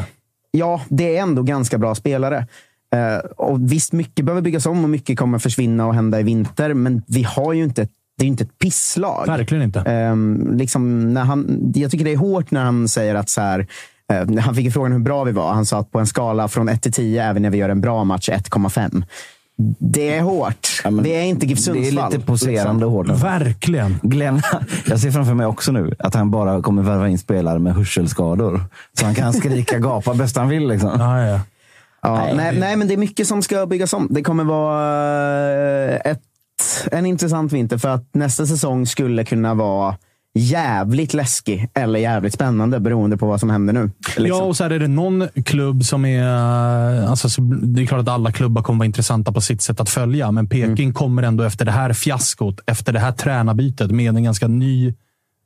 ja, 0.52 0.82
det 0.90 1.18
är 1.18 1.22
ändå 1.22 1.44
ganska 1.44 1.78
bra 1.78 1.96
spelare. 1.96 2.48
Eh, 2.96 3.18
och 3.38 3.72
visst, 3.72 3.94
mycket 3.94 4.26
behöver 4.26 4.42
byggas 4.42 4.66
om 4.66 4.84
och 4.84 4.90
mycket 4.90 5.20
kommer 5.20 5.40
försvinna 5.40 5.86
och 5.86 5.96
hända 5.96 6.20
i 6.20 6.24
vinter. 6.24 6.74
Men 6.74 7.02
vi 7.08 7.24
har 7.24 7.54
ju 7.54 7.64
inte 7.64 7.88
det 8.18 8.26
är 8.26 8.28
inte 8.28 8.44
ett 8.44 8.60
pisslag. 8.60 9.28
Verkligen 9.28 9.64
inte. 9.64 9.80
Ehm, 9.80 10.58
liksom 10.58 11.14
när 11.14 11.24
han, 11.24 11.72
jag 11.76 11.92
tycker 11.92 12.06
det 12.06 12.14
är 12.14 12.18
hårt 12.18 12.52
när 12.52 12.64
han 12.64 12.88
säger 12.88 13.16
att 13.16 13.30
så 13.30 13.42
här, 13.42 13.60
eh, 13.60 13.66
han 14.42 14.56
fick 14.56 14.74
frågan 14.74 14.92
hur 14.92 15.00
bra 15.00 15.24
vi 15.24 15.32
var. 15.32 15.54
Han 15.54 15.66
sa 15.66 15.80
att 15.80 15.92
på 15.92 16.00
en 16.00 16.08
skala 16.08 16.48
från 16.48 16.70
1 16.70 16.82
till 16.82 16.94
10, 16.94 17.24
även 17.24 17.42
när 17.42 17.50
vi 17.50 17.58
gör 17.58 17.70
en 17.70 17.82
bra 17.82 18.04
match, 18.04 18.30
1,5. 18.30 19.04
Det 19.80 20.16
är 20.18 20.22
hårt. 20.22 20.68
vi 21.02 21.10
är 21.16 21.22
inte 21.24 21.46
GIF 21.46 21.66
Det 21.66 21.72
är 21.72 21.74
Sundsvall. 21.74 22.12
lite 22.12 22.26
poserande 22.26 22.86
hårt. 22.86 23.08
Verkligen. 23.10 24.00
Glenn, 24.04 24.42
jag 24.86 25.00
ser 25.00 25.12
framför 25.12 25.34
mig 25.34 25.46
också 25.46 25.72
nu 25.72 25.96
att 26.00 26.14
han 26.16 26.32
bara 26.32 26.62
kommer 26.62 26.84
värva 26.84 27.10
in 27.10 27.18
spelare 27.18 27.60
med 27.60 27.74
hörselskador. 27.76 28.66
Så 29.00 29.06
han 29.06 29.16
kan 29.16 29.34
skrika 29.34 29.80
gapa 29.80 30.14
bäst 30.14 30.38
han 30.38 30.50
vill. 30.50 30.68
Liksom. 30.68 30.92
Ja, 31.00 31.22
ja. 31.28 31.40
Ja, 32.02 32.16
nej, 32.16 32.36
Nej, 32.36 32.60
nej, 32.60 32.72
det- 32.72 32.78
men 32.78 32.88
det 32.88 32.94
är 32.94 32.98
mycket 32.98 33.28
som 33.28 33.42
ska 33.42 33.66
byggas 33.66 33.94
om. 33.94 34.08
Det 34.12 34.22
kommer 34.24 34.44
vara 34.44 35.90
eh, 35.90 36.12
ett, 36.12 36.22
en 36.92 37.06
intressant 37.06 37.52
vinter 37.52 37.78
för 37.78 37.90
att 37.90 38.10
nästa 38.14 38.46
säsong 38.46 38.86
skulle 38.86 39.26
kunna 39.26 39.54
vara 39.54 39.96
jävligt 40.34 41.14
läskig 41.14 41.70
eller 41.74 42.00
jävligt 42.00 42.34
spännande 42.34 42.80
beroende 42.80 43.18
på 43.18 43.28
vad 43.28 43.40
som 43.40 43.50
händer 43.50 43.74
nu. 43.74 43.92
Liksom. 44.06 44.26
Ja, 44.26 44.44
och 44.44 44.58
så 44.58 44.64
är 44.64 44.70
det 44.70 44.88
någon 44.88 45.28
klubb 45.46 45.84
som 45.84 46.06
är... 46.06 47.06
Alltså, 47.08 47.30
så 47.30 47.42
det 47.42 47.82
är 47.82 47.86
klart 47.86 48.02
att 48.02 48.08
alla 48.08 48.32
klubbar 48.32 48.62
kommer 48.62 48.80
vara 48.80 48.86
intressanta 48.86 49.32
på 49.32 49.42
sitt 49.42 49.62
sätt 49.62 49.80
att 49.80 49.90
följa, 49.90 50.32
men 50.32 50.50
Peking 50.50 50.94
kommer 50.94 51.24
ändå 51.24 51.44
efter 51.44 51.66
det 51.66 51.72
här 51.72 51.94
fiaskot, 51.94 52.60
efter 52.66 52.94
det 52.94 53.00
här 53.00 53.12
tränarbytet 53.12 53.92
med 53.92 54.16
en 54.16 54.24
ganska 54.24 54.48
ny, 54.48 54.94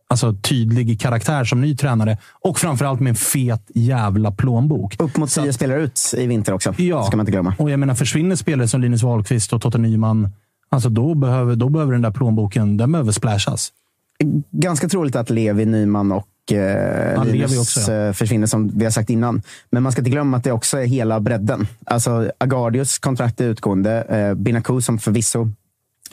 alltså 0.07 0.33
tydlig 0.33 1.01
karaktär 1.01 1.43
som 1.43 1.61
ny 1.61 1.75
tränare 1.75 2.17
och 2.41 2.59
framförallt 2.59 2.99
med 2.99 3.09
en 3.09 3.15
fet 3.15 3.71
jävla 3.75 4.31
plånbok. 4.31 4.95
Upp 4.99 5.17
mot 5.17 5.29
tio 5.29 5.53
spelare 5.53 5.81
ut 5.81 6.13
i 6.17 6.27
vinter 6.27 6.53
också. 6.53 6.73
Ja. 6.77 7.03
ska 7.03 7.17
man 7.17 7.23
inte 7.23 7.31
glömma. 7.31 7.55
Och 7.57 7.71
jag 7.71 7.79
menar, 7.79 7.95
försvinner 7.95 8.35
spelare 8.35 8.67
som 8.67 8.81
Linus 8.81 9.03
Wahlqvist 9.03 9.53
och 9.53 9.61
Totte 9.61 9.77
Nyman, 9.77 10.29
alltså 10.69 10.89
då 10.89 11.15
behöver, 11.15 11.55
då 11.55 11.69
behöver 11.69 11.93
den 11.93 12.01
där 12.01 12.11
plånboken 12.11 12.77
den 12.77 12.91
behöver 12.91 13.11
splashas. 13.11 13.71
Ganska 14.51 14.89
troligt 14.89 15.15
att 15.15 15.29
Levi, 15.29 15.65
Nyman 15.65 16.11
och 16.11 16.27
eh, 16.51 17.13
Ja, 17.13 17.23
Levi 17.23 17.37
Linus 17.37 17.87
ja. 17.87 17.93
eh, 17.93 18.13
försvinner 18.13 18.47
som 18.47 18.67
vi 18.67 18.83
har 18.83 18.91
sagt 18.91 19.09
innan. 19.09 19.41
Men 19.69 19.83
man 19.83 19.91
ska 19.91 20.01
inte 20.01 20.11
glömma 20.11 20.37
att 20.37 20.43
det 20.43 20.51
också 20.51 20.77
är 20.77 20.85
hela 20.85 21.19
bredden. 21.19 21.67
Alltså 21.85 22.31
Agardius 22.37 22.99
kontrakt 22.99 23.41
är 23.41 23.45
utgående. 23.45 24.01
Eh, 24.01 24.33
Binaku 24.33 24.81
som 24.81 24.99
förvisso 24.99 25.47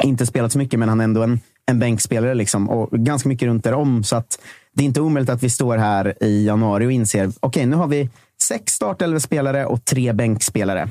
inte 0.02 0.26
spelat 0.26 0.52
så 0.52 0.58
mycket, 0.58 0.80
men 0.80 0.88
han 0.88 1.00
är 1.00 1.04
ändå 1.04 1.22
en, 1.22 1.40
en 1.66 1.78
bänkspelare. 1.78 2.34
Liksom, 2.34 2.70
och 2.70 2.90
ganska 2.90 3.28
mycket 3.28 3.46
runt 3.46 3.66
om. 3.66 4.04
Så 4.04 4.16
att 4.16 4.38
det 4.74 4.82
är 4.82 4.86
inte 4.86 5.00
omöjligt 5.00 5.30
att 5.30 5.42
vi 5.42 5.50
står 5.50 5.76
här 5.76 6.14
i 6.24 6.46
januari 6.46 6.86
och 6.86 6.92
inser, 6.92 7.32
okej, 7.40 7.66
nu 7.66 7.76
har 7.76 7.86
vi 7.86 8.10
sex 8.44 8.72
startelvespelare 8.72 9.66
och 9.66 9.84
tre 9.84 10.12
bänkspelare. 10.12 10.88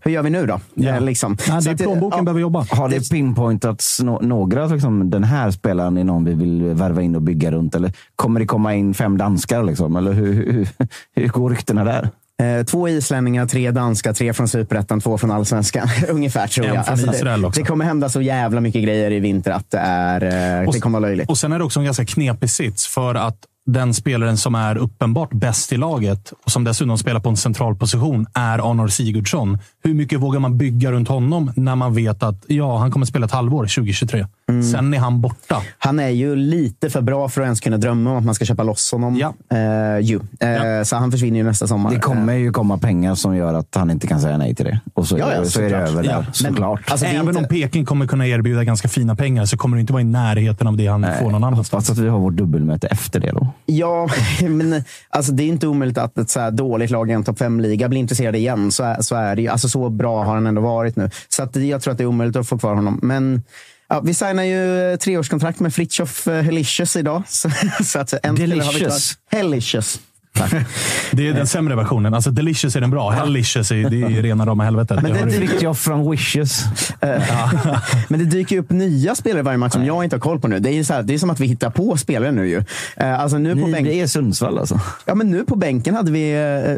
Hur 0.00 0.10
gör 0.10 0.22
vi 0.22 0.30
nu 0.30 0.46
då? 0.46 0.60
Ja. 0.74 0.88
Eh, 0.88 1.00
liksom. 1.00 1.36
Ja, 1.48 1.60
det 1.60 1.70
är 1.70 1.76
plånboken 1.76 2.18
ja, 2.18 2.22
behöver 2.22 2.40
jobba. 2.40 2.66
Har 2.70 2.88
det 2.88 3.10
pinpointats 3.10 4.00
no 4.00 4.18
några, 4.22 4.66
liksom, 4.66 5.10
den 5.10 5.24
här 5.24 5.50
spelaren 5.50 5.98
är 5.98 6.04
någon 6.04 6.24
vi 6.24 6.34
vill 6.34 6.62
värva 6.62 7.02
in 7.02 7.16
och 7.16 7.22
bygga 7.22 7.50
runt? 7.50 7.74
Eller 7.74 7.92
kommer 8.16 8.40
det 8.40 8.46
komma 8.46 8.74
in 8.74 8.94
fem 8.94 9.18
danskar? 9.18 9.62
Liksom? 9.62 9.96
Eller 9.96 10.12
hur, 10.12 10.52
hur, 10.52 10.68
hur 11.14 11.28
går 11.28 11.50
ryktena 11.50 11.84
där? 11.84 12.08
Eh, 12.42 12.64
två 12.64 12.88
islänningar, 12.88 13.46
tre 13.46 13.70
danska, 13.70 14.12
tre 14.12 14.32
från 14.32 14.48
superettan, 14.48 15.00
två 15.00 15.18
från 15.18 15.30
allsvenskan. 15.30 15.88
Ungefär 16.08 16.46
tror 16.46 16.66
jag. 16.66 16.98
Israel 16.98 17.40
det, 17.40 17.46
också. 17.46 17.60
det 17.60 17.66
kommer 17.66 17.84
hända 17.84 18.08
så 18.08 18.22
jävla 18.22 18.60
mycket 18.60 18.84
grejer 18.84 19.10
i 19.10 19.20
vinter 19.20 19.50
att 19.50 19.70
det, 19.70 19.78
är, 19.78 20.60
eh, 20.60 20.68
Och- 20.68 20.74
det 20.74 20.80
kommer 20.80 21.00
vara 21.00 21.08
löjligt. 21.08 21.30
Och 21.30 21.38
sen 21.38 21.52
är 21.52 21.58
det 21.58 21.64
också 21.64 21.80
en 21.80 21.84
ganska 21.84 22.04
knepig 22.04 22.50
sits 22.50 22.86
för 22.86 23.14
att 23.14 23.36
den 23.66 23.94
spelaren 23.94 24.36
som 24.36 24.54
är 24.54 24.76
uppenbart 24.76 25.32
bäst 25.32 25.72
i 25.72 25.76
laget 25.76 26.32
och 26.44 26.50
som 26.50 26.64
dessutom 26.64 26.98
spelar 26.98 27.20
på 27.20 27.28
en 27.28 27.36
central 27.36 27.76
position 27.76 28.26
är 28.34 28.70
Arnor 28.70 28.88
Sigurdsson. 28.88 29.58
Hur 29.84 29.94
mycket 29.94 30.20
vågar 30.20 30.40
man 30.40 30.58
bygga 30.58 30.92
runt 30.92 31.08
honom 31.08 31.52
när 31.56 31.76
man 31.76 31.94
vet 31.94 32.22
att 32.22 32.44
ja, 32.46 32.78
han 32.78 32.90
kommer 32.90 33.06
spela 33.06 33.26
ett 33.26 33.32
halvår 33.32 33.62
2023? 33.64 34.26
Mm. 34.48 34.62
Sen 34.62 34.94
är 34.94 34.98
han 34.98 35.20
borta. 35.20 35.62
Han 35.78 36.00
är 36.00 36.08
ju 36.08 36.36
lite 36.36 36.90
för 36.90 37.00
bra 37.00 37.28
för 37.28 37.40
att 37.40 37.44
ens 37.44 37.60
kunna 37.60 37.76
drömma 37.76 38.10
om 38.10 38.16
att 38.16 38.24
man 38.24 38.34
ska 38.34 38.44
köpa 38.44 38.62
loss 38.62 38.92
honom. 38.92 39.16
Ja. 39.16 39.34
Eh, 39.56 39.98
ju. 40.00 40.16
Eh, 40.40 40.82
Så 40.84 40.96
han 40.96 41.10
försvinner 41.12 41.38
ju 41.38 41.44
nästa 41.44 41.66
sommar. 41.66 41.90
Det 41.90 41.98
kommer 42.00 42.34
ju 42.34 42.52
komma 42.52 42.78
pengar 42.78 43.14
som 43.14 43.36
gör 43.36 43.54
att 43.54 43.74
han 43.74 43.90
inte 43.90 44.06
kan 44.06 44.20
säga 44.20 44.38
nej 44.38 44.54
till 44.54 44.64
det. 44.64 44.80
Och 44.94 45.06
så, 45.08 45.18
Ja, 45.18 45.34
ja, 45.34 45.44
så 45.44 45.60
är 45.60 45.70
det 45.70 45.76
över 45.76 46.02
där. 46.02 46.10
Ja, 46.10 46.18
men- 46.20 46.32
Såklart. 46.34 46.80
Alltså, 46.90 47.06
Även 47.06 47.28
inte- 47.28 47.38
om 47.40 47.44
Peking 47.48 47.84
kommer 47.84 48.06
kunna 48.06 48.26
erbjuda 48.26 48.64
ganska 48.64 48.88
fina 48.88 49.16
pengar 49.16 49.44
så 49.44 49.56
kommer 49.56 49.76
det 49.76 49.80
inte 49.80 49.92
vara 49.92 50.00
i 50.00 50.04
närheten 50.04 50.66
av 50.66 50.76
det 50.76 50.86
han 50.86 51.06
får 51.20 51.30
någon 51.30 51.44
annanstans. 51.44 51.88
Hoppas 51.88 51.98
att 51.98 52.04
vi 52.04 52.08
har 52.08 52.18
vårt 52.18 52.34
dubbelmöte 52.34 52.86
efter 52.86 53.20
det 53.20 53.30
då. 53.32 53.46
Ja, 53.66 54.08
men 54.48 54.84
alltså, 55.10 55.32
det 55.32 55.42
är 55.42 55.46
inte 55.48 55.66
omöjligt 55.66 55.98
att 55.98 56.18
ett 56.18 56.30
så 56.30 56.40
här 56.40 56.50
dåligt 56.50 56.90
lag 56.90 57.10
i 57.10 57.12
en 57.12 57.24
topp 57.24 57.38
fem-liga 57.38 57.88
blir 57.88 58.00
intresserade 58.00 58.38
igen. 58.38 58.70
Så 58.72 58.84
är, 58.84 59.00
så 59.02 59.14
är 59.16 59.36
det 59.36 59.42
ju. 59.42 59.48
Alltså, 59.48 59.68
så 59.72 59.90
bra 59.90 60.24
har 60.24 60.34
han 60.34 60.46
ändå 60.46 60.60
varit 60.60 60.96
nu. 60.96 61.10
Så 61.28 61.42
att, 61.42 61.56
jag 61.56 61.82
tror 61.82 61.92
att 61.92 61.98
det 61.98 62.04
är 62.04 62.06
omöjligt 62.06 62.36
att 62.36 62.48
få 62.48 62.58
kvar 62.58 62.74
honom. 62.74 62.98
Men 63.02 63.42
ja, 63.88 64.00
vi 64.00 64.14
signar 64.14 64.42
ju 64.42 64.92
eh, 64.92 64.96
treårskontrakt 64.96 65.60
med 65.60 65.74
Fritiof 65.74 66.28
eh, 66.28 66.42
Helicious 66.42 66.96
idag. 66.96 67.22
Så, 67.28 67.50
så 67.84 67.98
att 67.98 68.12
en 68.22 68.36
spelare 68.36 68.60
har 68.60 68.72
vi 68.72 68.80
kvar. 68.80 68.92
Delicious. 69.30 70.00
Det 71.12 71.28
är 71.28 71.34
den 71.34 71.46
sämre 71.46 71.76
versionen. 71.76 72.14
Alltså 72.14 72.30
Delicious 72.30 72.76
är 72.76 72.80
den 72.80 72.90
bra. 72.90 73.10
Hellicious 73.10 73.70
är, 73.70 73.90
det 73.90 74.02
är 74.02 74.22
rena 74.22 74.46
rama 74.46 74.64
helvetet. 74.64 75.02
Men 75.02 75.10
Jag 75.14 75.28
det 75.28 75.38
det. 75.38 75.46
Fritiof 75.46 75.78
från 75.78 76.10
Wishes. 76.10 76.64
Men 78.08 78.20
det 78.20 78.24
dyker 78.24 78.56
ju 78.56 78.62
upp 78.62 78.70
nya 78.70 79.14
spelare 79.14 79.42
varje 79.42 79.58
match 79.58 79.72
som 79.72 79.84
jag 79.84 80.04
inte 80.04 80.16
har 80.16 80.20
koll 80.20 80.40
på 80.40 80.48
nu. 80.48 80.58
Det 80.58 80.70
är, 80.70 80.74
ju 80.74 80.84
så 80.84 80.94
här, 80.94 81.02
det 81.02 81.14
är 81.14 81.18
som 81.18 81.30
att 81.30 81.40
vi 81.40 81.46
hittar 81.46 81.70
på 81.70 81.96
spelare 81.96 82.32
nu 82.32 82.48
ju. 82.48 82.64
Eh, 82.96 83.20
Alltså 83.20 83.38
nu 83.38 83.52
på 83.56 83.66
Ni, 83.66 83.72
bänk... 83.72 83.86
det 83.86 84.00
är 84.00 84.06
Sundsvall 84.06 84.58
alltså. 84.58 84.80
Ja, 85.04 85.14
men 85.14 85.30
nu 85.30 85.44
på 85.44 85.56
bänken 85.56 85.94
hade 85.94 86.10
vi, 86.12 86.32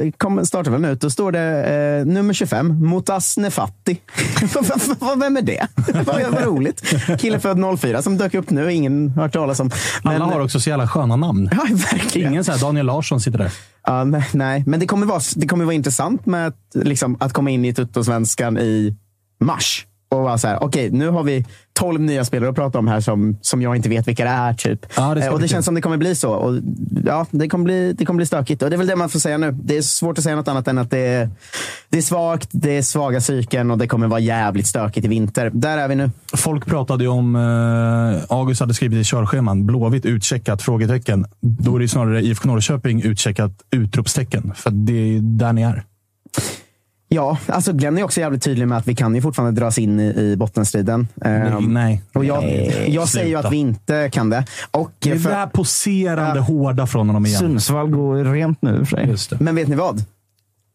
eh, 0.05 0.11
kom 0.19 0.47
startelvan 0.47 0.85
ut, 0.85 1.01
då 1.01 1.11
står 1.11 1.33
det 1.33 1.65
eh, 2.01 2.07
nummer 2.07 2.35
25, 2.35 2.87
Motas 2.87 3.37
Nefatti. 3.37 4.01
Vem 5.21 5.37
är 5.37 5.43
det? 5.43 5.67
vad, 6.05 6.23
vad 6.33 6.45
roligt. 6.45 6.95
Kille 7.19 7.41
född 7.41 7.79
04 7.81 8.03
som 8.03 8.17
dök 8.19 8.35
upp 8.35 8.51
nu, 8.51 8.73
ingen 8.73 9.11
har 9.11 9.23
hört 9.23 9.33
talas 9.33 9.61
om. 9.61 9.71
Men, 10.03 10.23
Alla 10.23 10.25
har 10.35 10.41
också 10.41 10.61
så 10.61 10.71
jävla 10.71 10.89
sköna 10.89 11.17
namn. 11.17 11.49
Ja, 11.53 11.67
verkligen. 11.93 12.31
Ingen 12.31 12.45
så 12.45 12.53
här 12.53 12.59
Daniel 12.59 12.87
Larsson 12.87 13.21
sitter 13.21 13.39
där. 13.39 13.44
Ja, 13.87 14.05
men, 14.05 14.23
nej, 14.33 14.65
men 14.67 14.81
det 14.81 14.87
kommer 14.87 15.07
vara, 15.07 15.21
det 15.37 15.47
kommer 15.47 15.65
vara 15.65 15.75
intressant 15.75 16.27
med 16.27 16.47
att, 16.47 16.59
liksom, 16.75 17.17
att 17.21 17.33
komma 17.33 17.51
in 17.51 17.65
i 17.65 17.75
Tuttosvenskan 17.75 18.59
i 18.59 18.97
mars. 19.41 19.87
Och 20.15 20.25
vara 20.25 20.39
så 20.39 20.49
här, 20.49 20.63
okej, 20.63 20.91
nu 20.91 21.09
har 21.09 21.23
vi 21.23 21.45
12 21.73 22.01
nya 22.01 22.25
spelare 22.25 22.51
att 22.51 22.57
prata 22.57 22.79
om 22.79 22.89
här 22.89 23.01
som, 23.01 23.39
som 23.41 23.63
jag 23.63 23.77
inte 23.77 23.89
vet 23.89 24.09
vilka 24.09 24.25
det 24.25 24.31
är. 24.31 24.55
Typ. 24.55 24.87
Ja, 24.97 25.15
det 25.15 25.25
Eh, 25.25 25.33
och 25.33 25.41
det 25.41 25.49
känns 25.49 25.65
som 25.65 25.75
det 25.75 25.81
kommer 25.81 25.97
bli 25.97 26.15
så. 26.15 26.31
Och, 26.31 26.61
ja, 27.05 27.27
det, 27.31 27.49
kommer 27.49 27.65
bli, 27.65 27.93
det 27.93 28.05
kommer 28.05 28.17
bli 28.17 28.27
stökigt. 28.27 28.63
Och 28.63 28.71
det 28.71 28.77
är 28.77 28.79
väl 28.79 28.87
det 28.87 28.97
man 28.97 29.09
får 29.09 29.19
säga 29.19 29.39
nu. 29.39 29.53
Det 29.63 29.77
är 29.77 29.83
svårt 29.83 30.19
att 30.19 30.25
säga 30.25 30.37
något 30.37 30.49
annat 30.49 30.69
än 30.69 30.79
att 30.79 30.91
det 30.91 30.99
är, 30.99 31.31
det 31.89 31.99
är 31.99 32.03
svagt, 32.03 32.49
det 32.53 32.77
är 32.77 32.83
svaga 32.83 33.21
psyken 33.21 33.71
och 33.71 33.79
det 33.79 33.87
kommer 33.87 34.07
vara 34.07 34.21
jävligt 34.21 34.67
stökigt 34.67 35.07
i 35.07 35.09
vinter. 35.09 35.51
Där 35.55 35.79
är 35.79 35.89
vi 35.89 35.95
nu. 35.95 36.11
Folk 36.37 36.67
pratade 36.67 37.05
ju 37.05 37.11
om, 37.11 37.37
eh, 37.37 38.37
August 38.37 38.61
hade 38.61 38.75
skrivit 38.75 38.99
i 38.99 39.05
körscheman, 39.05 39.67
Blåvitt 39.67 40.07
utcheckat? 40.07 40.63
Frågetecken. 40.63 41.27
Då 41.41 41.77
är 41.77 41.81
det 41.81 41.89
snarare 41.89 42.23
IFK 42.23 42.49
Norrköping 42.49 43.03
utcheckat? 43.03 43.53
Utropstecken. 43.71 44.53
För 44.57 44.71
det 44.71 45.17
är 45.17 45.21
där 45.21 45.53
ni 45.53 45.63
är. 45.63 45.85
Ja, 47.15 47.39
alltså 47.47 47.73
Glenn 47.73 47.99
är 47.99 48.03
också 48.03 48.21
jävligt 48.21 48.43
tydlig 48.43 48.69
med 48.69 48.79
att 48.79 48.89
vi 48.89 48.95
kan 48.95 49.15
ju 49.15 49.21
fortfarande 49.23 49.61
dras 49.61 49.79
in 49.79 50.01
i, 50.01 50.05
i 50.05 50.37
bottenstriden. 50.37 51.09
Nej, 51.15 51.41
Ehm, 51.53 51.75
nej. 51.75 52.03
Och 52.15 52.25
jag, 52.25 52.43
Nej, 52.45 52.85
jag 52.89 53.09
säger 53.09 53.27
ju 53.29 53.35
att 53.37 53.53
vi 53.53 53.57
inte 53.57 54.11
kan 54.13 54.31
det. 54.31 54.45
Och 54.71 54.91
Det 54.99 55.11
är 55.11 55.19
för- 55.19 55.31
det 55.31 55.37
där 55.37 55.47
poserande 55.47 56.41
hårda 56.41 56.87
från 56.87 57.07
honom 57.09 57.27
igen. 57.27 57.39
Sundsvall 57.39 57.91
går 57.91 58.25
rent 58.25 58.63
nu 58.63 58.79
för 58.79 58.97
sig. 58.97 59.09
Just 59.09 59.31
det. 59.31 59.37
Men 59.41 59.55
vet 59.57 59.69
ni 59.69 59.77
vad? 59.77 60.05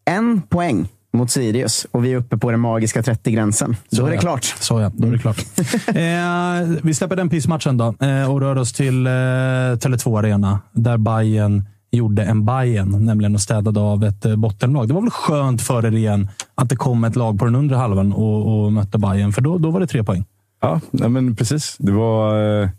En 0.05 0.41
poäng 0.41 0.87
mot 1.13 1.31
Sirius 1.31 1.87
och 1.91 2.05
vi 2.05 2.11
är 2.13 2.17
uppe 2.17 2.37
på 2.37 2.51
den 2.51 2.59
magiska 2.59 3.01
30-gränsen. 3.01 3.75
Då 3.89 4.05
är 4.05 4.11
det 4.11 4.17
klart. 4.17 4.45
Så 4.59 4.79
ja, 4.81 4.91
då 4.93 5.07
är 5.07 5.11
det 5.11 5.19
klart. 5.19 5.37
eh, 5.87 6.79
vi 6.83 6.93
släpper 6.93 7.15
den 7.15 7.29
pissmatchen 7.29 7.77
då 7.77 7.95
eh, 8.01 8.31
och 8.31 8.41
rör 8.41 8.55
oss 8.57 8.73
till 8.73 9.07
eh, 9.07 9.09
Tele2 9.11 10.19
Arena 10.19 10.59
där 10.71 10.97
Bayern 10.97 11.63
gjorde 11.91 12.23
en 12.23 12.45
Bayern, 12.45 13.05
nämligen 13.05 13.35
och 13.35 13.41
städade 13.41 13.79
av 13.79 14.03
ett 14.03 14.25
eh, 14.25 14.35
bottenlag. 14.35 14.87
Det 14.87 14.93
var 14.93 15.01
väl 15.01 15.11
skönt 15.11 15.61
för 15.61 15.85
er 15.85 15.95
igen 15.95 16.29
att 16.55 16.69
det 16.69 16.75
kom 16.75 17.03
ett 17.03 17.15
lag 17.15 17.39
på 17.39 17.45
den 17.45 17.55
undre 17.55 17.77
halvan 17.77 18.13
och, 18.13 18.63
och 18.63 18.73
mötte 18.73 18.97
Bayern 18.97 19.33
för 19.33 19.41
då, 19.41 19.57
då 19.57 19.71
var 19.71 19.79
det 19.79 19.87
tre 19.87 20.03
poäng. 20.03 20.25
Ja, 20.61 20.81
men 20.91 21.35
precis. 21.35 21.75
Det 21.79 21.91
var... 21.91 22.43
Eh, 22.61 22.69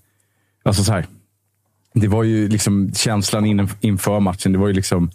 alltså 0.63 0.85
så 0.85 0.93
här. 0.93 1.07
Det 1.95 2.09
var 2.09 2.23
ju 2.23 2.49
liksom 2.49 2.93
känslan 2.95 3.47
in, 3.47 3.69
inför 3.81 4.21
matchen. 4.21 4.53
Det 4.53 4.59
var 4.59 4.69
ju 4.69 4.75
liksom... 4.75 5.11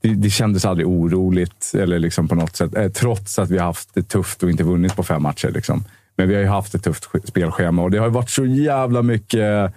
Det, 0.00 0.14
det 0.14 0.30
kändes 0.30 0.64
aldrig 0.64 0.86
oroligt 0.86 1.72
eller 1.74 1.98
liksom 1.98 2.28
på 2.28 2.34
något 2.34 2.56
sätt. 2.56 2.76
Eh, 2.76 2.88
trots 2.88 3.38
att 3.38 3.50
vi 3.50 3.58
har 3.58 3.66
haft 3.66 3.94
det 3.94 4.02
tufft 4.02 4.42
och 4.42 4.50
inte 4.50 4.64
vunnit 4.64 4.96
på 4.96 5.02
fem 5.02 5.22
matcher. 5.22 5.50
Liksom. 5.50 5.84
Men 6.16 6.28
vi 6.28 6.34
har 6.34 6.42
ju 6.42 6.48
haft 6.48 6.74
ett 6.74 6.84
tufft 6.84 7.08
spelschema 7.24 7.82
och 7.82 7.90
det 7.90 7.98
har 7.98 8.06
ju 8.06 8.12
varit 8.12 8.30
så 8.30 8.46
jävla 8.46 9.02
mycket 9.02 9.74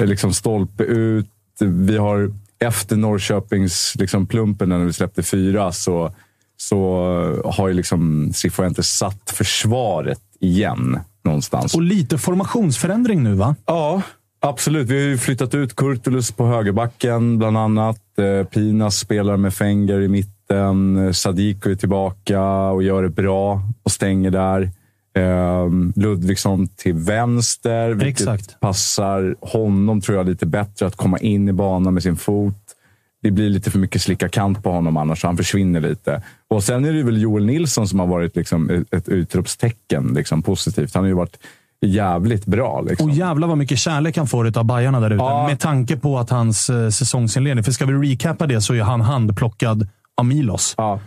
eh, 0.00 0.06
liksom 0.06 0.32
stolpe 0.32 0.84
ut. 0.84 1.28
Vi 1.60 1.96
har 1.96 2.32
efter 2.58 2.96
Norrköpings 2.96 3.94
liksom, 3.98 4.26
plumpen 4.26 4.68
när 4.68 4.78
vi 4.78 4.92
släppte 4.92 5.22
fyra 5.22 5.72
så, 5.72 6.14
så 6.56 7.42
har 7.44 7.68
ju 7.68 7.74
liksom 7.74 8.30
Cifuentes 8.34 8.88
satt 8.88 9.30
försvaret 9.30 10.20
igen 10.40 11.00
någonstans. 11.24 11.74
Och 11.74 11.82
lite 11.82 12.18
formationsförändring 12.18 13.22
nu 13.22 13.34
va? 13.34 13.56
Ja, 13.66 14.02
absolut. 14.40 14.88
Vi 14.88 15.02
har 15.02 15.08
ju 15.08 15.18
flyttat 15.18 15.54
ut 15.54 15.76
Kurtulus 15.76 16.32
på 16.32 16.46
högerbacken 16.46 17.38
bland 17.38 17.58
annat. 17.58 18.00
Eh, 18.18 18.46
Pinas 18.46 18.96
spelar 18.96 19.36
med 19.36 19.54
Fenger 19.54 20.00
i 20.00 20.08
mitten. 20.08 21.06
Eh, 21.06 21.12
Sadiko 21.12 21.70
är 21.70 21.74
tillbaka 21.74 22.42
och 22.70 22.82
gör 22.82 23.02
det 23.02 23.08
bra 23.08 23.62
och 23.82 23.90
stänger 23.90 24.30
där. 24.30 24.70
Eh, 25.16 25.68
Ludvigsson 25.96 26.66
till 26.68 26.94
vänster, 26.94 27.90
vilket 27.90 28.20
Exakt. 28.20 28.60
passar 28.60 29.34
honom 29.40 30.00
tror 30.00 30.18
jag 30.18 30.26
lite 30.26 30.46
bättre 30.46 30.86
att 30.86 30.96
komma 30.96 31.18
in 31.18 31.48
i 31.48 31.52
banan 31.52 31.94
med 31.94 32.02
sin 32.02 32.16
fot. 32.16 32.54
Det 33.22 33.30
blir 33.30 33.50
lite 33.50 33.70
för 33.70 33.78
mycket 33.78 34.02
slicka 34.02 34.28
kant 34.28 34.62
på 34.62 34.70
honom 34.70 34.96
annars, 34.96 35.20
så 35.20 35.26
han 35.26 35.36
försvinner 35.36 35.80
lite. 35.80 36.22
Och 36.48 36.64
Sen 36.64 36.84
är 36.84 36.92
det 36.92 37.02
väl 37.02 37.20
Joel 37.22 37.44
Nilsson 37.46 37.88
som 37.88 37.98
har 37.98 38.06
varit 38.06 38.36
liksom 38.36 38.84
ett- 38.90 39.08
utropstecken 39.08 40.12
liksom, 40.14 40.42
positivt. 40.42 40.94
Han 40.94 41.02
har 41.04 41.08
ju 41.08 41.14
varit 41.14 41.36
jävligt 41.86 42.46
bra. 42.46 42.80
Liksom. 42.80 43.08
Och 43.10 43.14
jävla 43.16 43.46
vad 43.46 43.58
mycket 43.58 43.78
kärlek 43.78 44.16
han 44.16 44.26
får 44.26 44.58
av 44.58 44.64
Bajarna 44.64 45.00
där 45.00 45.10
ute. 45.10 45.24
Ja. 45.24 45.46
Med 45.48 45.60
tanke 45.60 45.96
på 45.96 46.18
att 46.18 46.30
hans 46.30 46.70
eh, 46.70 46.88
säsongsinledning, 46.88 47.64
för 47.64 47.72
ska 47.72 47.86
vi 47.86 48.12
recappa 48.12 48.46
det 48.46 48.60
så 48.60 48.74
är 48.74 48.82
han 48.82 49.00
handplockad 49.00 49.88
av 50.16 50.24
Milos. 50.24 50.74
Ja. 50.78 51.00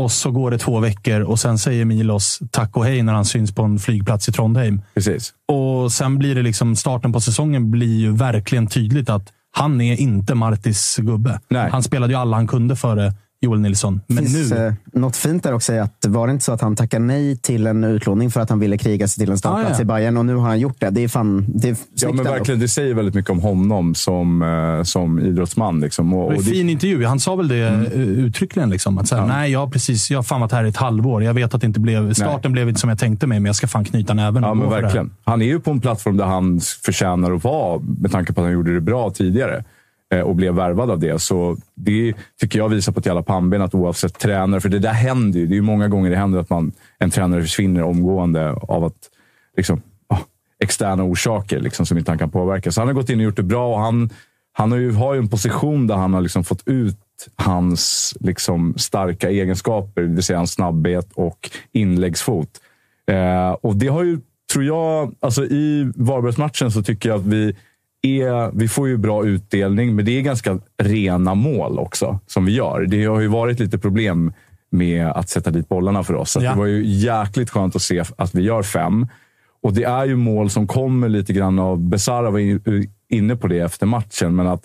Och 0.00 0.12
så 0.12 0.30
går 0.30 0.50
det 0.50 0.58
två 0.58 0.80
veckor 0.80 1.20
och 1.20 1.38
sen 1.38 1.58
säger 1.58 1.84
Milos 1.84 2.40
tack 2.50 2.76
och 2.76 2.84
hej 2.84 3.02
när 3.02 3.12
han 3.12 3.24
syns 3.24 3.54
på 3.54 3.62
en 3.62 3.78
flygplats 3.78 4.28
i 4.28 4.32
Trondheim. 4.32 4.82
Precis. 4.94 5.34
Och 5.48 5.92
sen 5.92 6.18
blir 6.18 6.34
det 6.34 6.42
liksom, 6.42 6.76
starten 6.76 7.12
på 7.12 7.20
säsongen 7.20 7.70
blir 7.70 8.00
ju 8.00 8.12
verkligen 8.12 8.66
tydligt 8.66 9.10
att 9.10 9.32
han 9.56 9.80
är 9.80 10.00
inte 10.00 10.34
Martis 10.34 10.96
gubbe. 10.96 11.40
Nej. 11.48 11.70
Han 11.70 11.82
spelade 11.82 12.12
ju 12.12 12.18
alla 12.18 12.36
han 12.36 12.46
kunde 12.46 12.76
före 12.76 13.12
Joel 13.42 13.60
Nilsson. 13.60 14.00
Men 14.06 14.18
finns 14.26 14.50
nu... 14.50 14.66
eh, 14.66 14.72
något 14.92 15.16
fint 15.16 15.42
där 15.42 15.52
också. 15.54 15.72
är 15.72 15.80
Att 15.80 16.04
var 16.08 16.26
det 16.26 16.32
inte 16.32 16.44
så 16.44 16.52
att 16.52 16.60
han 16.60 16.76
tackade 16.76 17.04
nej 17.04 17.36
till 17.36 17.66
en 17.66 17.84
utlåning 17.84 18.30
för 18.30 18.40
att 18.40 18.50
han 18.50 18.58
ville 18.58 18.78
kriga 18.78 19.08
sig 19.08 19.22
till 19.24 19.30
en 19.30 19.38
startplats 19.38 19.70
Ah, 19.70 19.74
ja. 19.78 19.82
i 19.82 19.84
Bayern 19.84 20.16
och 20.16 20.26
nu 20.26 20.34
har 20.34 20.48
han 20.48 20.60
gjort 20.60 20.76
det. 20.80 20.90
Det 20.90 21.00
är 21.04 21.08
fan 21.08 21.44
det 21.54 21.68
är 21.68 21.76
Ja, 21.94 22.12
men 22.12 22.24
verkligen. 22.24 22.60
Det 22.60 22.68
säger 22.68 22.94
väldigt 22.94 23.14
mycket 23.14 23.30
om 23.30 23.40
honom 23.40 23.94
som, 23.94 24.42
eh, 24.42 24.82
som 24.82 25.20
idrottsman. 25.20 25.80
Liksom. 25.80 26.14
Och, 26.14 26.18
Det 26.20 26.24
var 26.26 26.34
och 26.34 26.38
en 26.42 26.44
det, 26.44 26.50
fin 26.50 26.68
intervju. 26.70 27.04
Han 27.04 27.20
sa 27.20 27.36
väl 27.36 27.48
det 27.48 27.68
Mm. 27.68 27.86
eh, 27.86 28.00
uttryckligen. 28.00 28.70
Liksom, 28.70 28.98
att 28.98 29.08
så 29.08 29.16
här, 29.16 29.26
Nej, 29.26 29.52
jag 29.52 29.58
har 29.58 29.66
precis, 29.66 30.10
jag 30.10 30.18
har 30.18 30.22
fan 30.22 30.40
varit 30.40 30.52
här 30.52 30.64
i 30.64 30.68
ett 30.68 30.76
halvår. 30.76 31.22
Jag 31.24 31.34
vet 31.34 31.54
att 31.54 31.60
det 31.60 31.66
inte 31.66 31.80
blev, 31.80 32.12
starten 32.14 32.52
blev 32.52 32.68
inte 32.68 32.80
som 32.80 32.88
jag 32.90 32.98
tänkte 32.98 33.26
mig, 33.26 33.40
men 33.40 33.46
jag 33.46 33.56
ska 33.56 33.66
fan 33.66 33.84
knyta 33.84 34.14
näven 34.14 34.42
ja, 34.42 34.54
men 34.54 34.70
verkligen. 34.70 35.10
Han 35.24 35.42
är 35.42 35.46
ju 35.46 35.60
på 35.60 35.70
en 35.70 35.80
plattform 35.80 36.16
där 36.16 36.24
han 36.24 36.60
förtjänar 36.84 37.32
att 37.32 37.44
vara 37.44 37.80
med 38.00 38.12
tanke 38.12 38.32
på 38.32 38.40
att 38.40 38.44
han 38.44 38.52
gjorde 38.54 38.74
det 38.74 38.80
bra 38.80 39.10
tidigare 39.10 39.64
Eh, 40.12 40.20
och 40.20 40.36
blev 40.36 40.54
värvad 40.54 40.90
av 40.90 40.98
det. 40.98 41.18
Så 41.18 41.56
det 41.74 42.14
tycker 42.40 42.58
jag 42.58 42.68
visar 42.68 42.92
på 42.92 43.00
ett 43.00 43.06
jävla 43.06 43.22
pannben 43.22 43.62
att 43.62 43.74
oavsett 43.74 44.18
tränare, 44.18 44.60
för 44.60 44.68
det 44.68 44.78
där 44.78 44.92
händer 44.92 45.40
ju. 45.40 45.46
Det 45.46 45.52
är 45.52 45.56
ju 45.56 45.62
många 45.62 45.88
gånger 45.88 46.10
det 46.10 46.16
händer 46.16 46.38
att 46.38 46.50
man, 46.50 46.72
en 46.98 47.10
tränare 47.10 47.42
försvinner 47.42 47.82
omgående 47.82 48.52
av 48.52 48.84
att 48.84 49.10
liksom, 49.56 49.82
ah, 50.08 50.18
externa 50.64 51.02
orsaker 51.02 51.60
liksom, 51.60 51.86
som 51.86 51.98
inte 51.98 52.10
han 52.10 52.18
kan 52.18 52.30
påverka. 52.30 52.72
Så 52.72 52.80
han 52.80 52.88
har 52.88 52.94
gått 52.94 53.10
in 53.10 53.18
och 53.18 53.24
gjort 53.24 53.36
det 53.36 53.42
bra 53.42 53.74
och 53.74 53.80
han, 53.80 54.10
han 54.52 54.72
har, 54.72 54.78
ju, 54.78 54.92
har 54.92 55.14
ju 55.14 55.18
en 55.18 55.28
position 55.28 55.86
där 55.86 55.94
han 55.94 56.14
har 56.14 56.20
liksom 56.20 56.44
fått 56.44 56.62
ut 56.68 56.98
hans 57.36 58.14
liksom, 58.20 58.74
starka 58.76 59.30
egenskaper, 59.30 60.02
det 60.02 60.08
vill 60.08 60.22
säga 60.22 60.36
hans 60.36 60.52
snabbhet 60.52 61.12
och 61.14 61.50
inläggsfot. 61.72 62.48
Eh, 63.10 63.50
och 63.50 63.76
det 63.76 63.86
har 63.86 64.02
ju, 64.02 64.20
tror 64.52 64.64
jag, 64.64 65.14
alltså 65.20 65.44
i 65.44 65.92
Varbergsmatchen 65.96 66.70
så 66.70 66.82
tycker 66.82 67.08
jag 67.08 67.18
att 67.18 67.26
vi 67.26 67.56
är, 68.02 68.50
vi 68.58 68.68
får 68.68 68.88
ju 68.88 68.96
bra 68.96 69.24
utdelning, 69.26 69.96
men 69.96 70.04
det 70.04 70.18
är 70.18 70.22
ganska 70.22 70.58
rena 70.82 71.34
mål 71.34 71.78
också 71.78 72.18
som 72.26 72.44
vi 72.44 72.52
gör. 72.52 72.86
Det 72.86 73.04
har 73.04 73.20
ju 73.20 73.26
varit 73.28 73.60
lite 73.60 73.78
problem 73.78 74.32
med 74.70 75.06
att 75.06 75.28
sätta 75.28 75.50
dit 75.50 75.68
bollarna 75.68 76.04
för 76.04 76.14
oss. 76.14 76.36
Ja. 76.40 76.50
Det 76.50 76.58
var 76.58 76.66
ju 76.66 76.84
jäkligt 76.86 77.50
skönt 77.50 77.76
att 77.76 77.82
se 77.82 78.04
att 78.16 78.34
vi 78.34 78.42
gör 78.42 78.62
fem. 78.62 79.06
Och 79.62 79.72
det 79.72 79.84
är 79.84 80.04
ju 80.04 80.16
mål 80.16 80.50
som 80.50 80.66
kommer 80.66 81.08
lite 81.08 81.32
grann 81.32 81.58
av... 81.58 81.78
Besara 81.88 82.30
var 82.30 82.38
in- 82.38 82.90
inne 83.08 83.36
på 83.36 83.46
det 83.46 83.58
efter 83.58 83.86
matchen, 83.86 84.34
men 84.36 84.46
att 84.46 84.64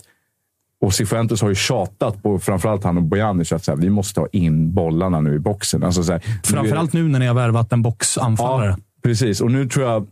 och 0.81 0.93
Cifuentes 0.93 1.41
har 1.41 1.49
ju 1.49 1.55
tjatat 1.55 2.23
på 2.23 2.39
framförallt 2.39 2.83
han 2.83 2.97
och 2.97 3.03
Bojanic 3.03 3.51
att 3.51 3.63
så 3.63 3.71
här, 3.71 3.77
vi 3.77 3.89
måste 3.89 4.19
ha 4.19 4.27
in 4.31 4.73
bollarna 4.73 5.21
nu 5.21 5.35
i 5.35 5.39
boxen. 5.39 5.83
Alltså 5.83 6.03
så 6.03 6.11
här, 6.11 6.21
nu 6.25 6.31
är 6.33 6.37
det- 6.41 6.47
Framförallt 6.47 6.93
nu 6.93 7.07
när 7.07 7.19
ni 7.19 7.25
har 7.27 7.35
värvat 7.35 7.73
en 7.73 7.81
boxanfallare. 7.81 8.69
Ja, 8.69 8.77
precis. 9.03 9.41
Och 9.41 9.51
nu 9.51 9.67
tror 9.69 9.85
jag, 9.85 10.05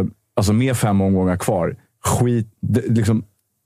eh, 0.00 0.06
alltså 0.36 0.52
med 0.52 0.76
fem 0.76 1.00
omgångar 1.00 1.36
kvar, 1.36 1.76
skit, 2.04 2.46
liksom, 2.88 3.24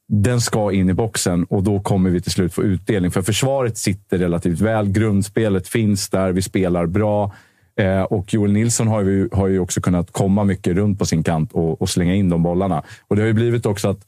den 0.09 0.41
ska 0.41 0.73
in 0.73 0.91
i 0.91 0.95
boxen 0.95 1.45
och 1.45 1.63
då 1.63 1.81
kommer 1.81 2.11
vi 2.11 2.21
till 2.21 2.33
slut 2.33 2.55
få 2.55 2.63
utdelning. 2.63 3.11
För 3.11 3.23
försvaret 3.23 3.79
sitter 3.79 4.19
relativt 4.19 4.61
väl. 4.61 4.89
Grundspelet 4.89 5.69
finns 5.69 6.11
där. 6.11 6.33
Vi 6.33 6.43
spelar 6.43 6.87
bra. 6.87 7.33
Eh, 7.77 8.03
och 8.03 8.35
Joel 8.35 8.53
Nilsson 8.53 8.89
har 8.89 9.03
ju, 9.03 9.29
har 9.33 9.49
ju 9.49 9.59
också 9.59 9.81
kunnat 9.81 10.13
komma 10.13 10.45
mycket 10.45 10.77
runt 10.77 10.99
på 10.99 11.07
sin 11.07 11.23
kant 11.23 11.53
och, 11.53 11.83
och 11.83 11.89
slänga 11.89 12.15
in 12.15 12.29
de 12.29 12.43
bollarna. 12.43 12.83
Och 13.09 13.17
det 13.17 13.23
har 13.23 13.27
ju 13.27 13.33
blivit 13.33 13.67
också 13.67 13.89
att 13.89 14.07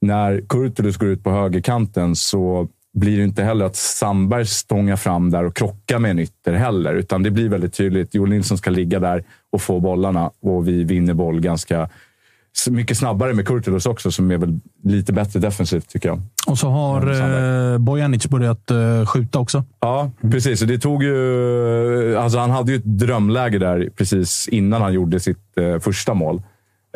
när 0.00 0.40
Kurtulus 0.48 0.96
går 0.96 1.08
ut 1.08 1.24
på 1.24 1.30
högerkanten 1.30 2.16
så 2.16 2.68
blir 2.94 3.18
det 3.18 3.24
inte 3.24 3.42
heller 3.42 3.64
att 3.64 3.76
Sandberg 3.76 4.46
stångar 4.46 4.96
fram 4.96 5.30
där 5.30 5.44
och 5.44 5.56
krockar 5.56 5.98
med 5.98 6.10
en 6.10 6.18
ytter 6.18 6.52
heller. 6.52 6.94
Utan 6.94 7.22
det 7.22 7.30
blir 7.30 7.48
väldigt 7.48 7.74
tydligt. 7.74 8.14
Joel 8.14 8.30
Nilsson 8.30 8.58
ska 8.58 8.70
ligga 8.70 9.00
där 9.00 9.24
och 9.52 9.62
få 9.62 9.80
bollarna 9.80 10.30
och 10.42 10.68
vi 10.68 10.84
vinner 10.84 11.14
boll 11.14 11.40
ganska 11.40 11.88
mycket 12.70 12.96
snabbare 12.96 13.34
med 13.34 13.46
Kurtulus 13.46 13.86
också, 13.86 14.10
som 14.10 14.30
är 14.30 14.38
väl 14.38 14.60
lite 14.84 15.12
bättre 15.12 15.40
defensivt 15.40 15.88
tycker 15.88 16.08
jag. 16.08 16.20
Och 16.46 16.58
så 16.58 16.68
har 16.68 17.10
eh, 17.72 17.78
Bojanic 17.78 18.26
börjat 18.26 18.70
eh, 18.70 19.06
skjuta 19.06 19.38
också. 19.38 19.64
Ja, 19.80 20.10
precis. 20.30 20.60
Det 20.60 20.78
tog 20.78 21.02
ju, 21.02 22.16
alltså 22.16 22.38
han 22.38 22.50
hade 22.50 22.72
ju 22.72 22.78
ett 22.78 22.84
drömläge 22.84 23.58
där 23.58 23.90
precis 23.96 24.48
innan 24.48 24.82
han 24.82 24.92
gjorde 24.92 25.20
sitt 25.20 25.58
eh, 25.58 25.78
första 25.78 26.14
mål 26.14 26.42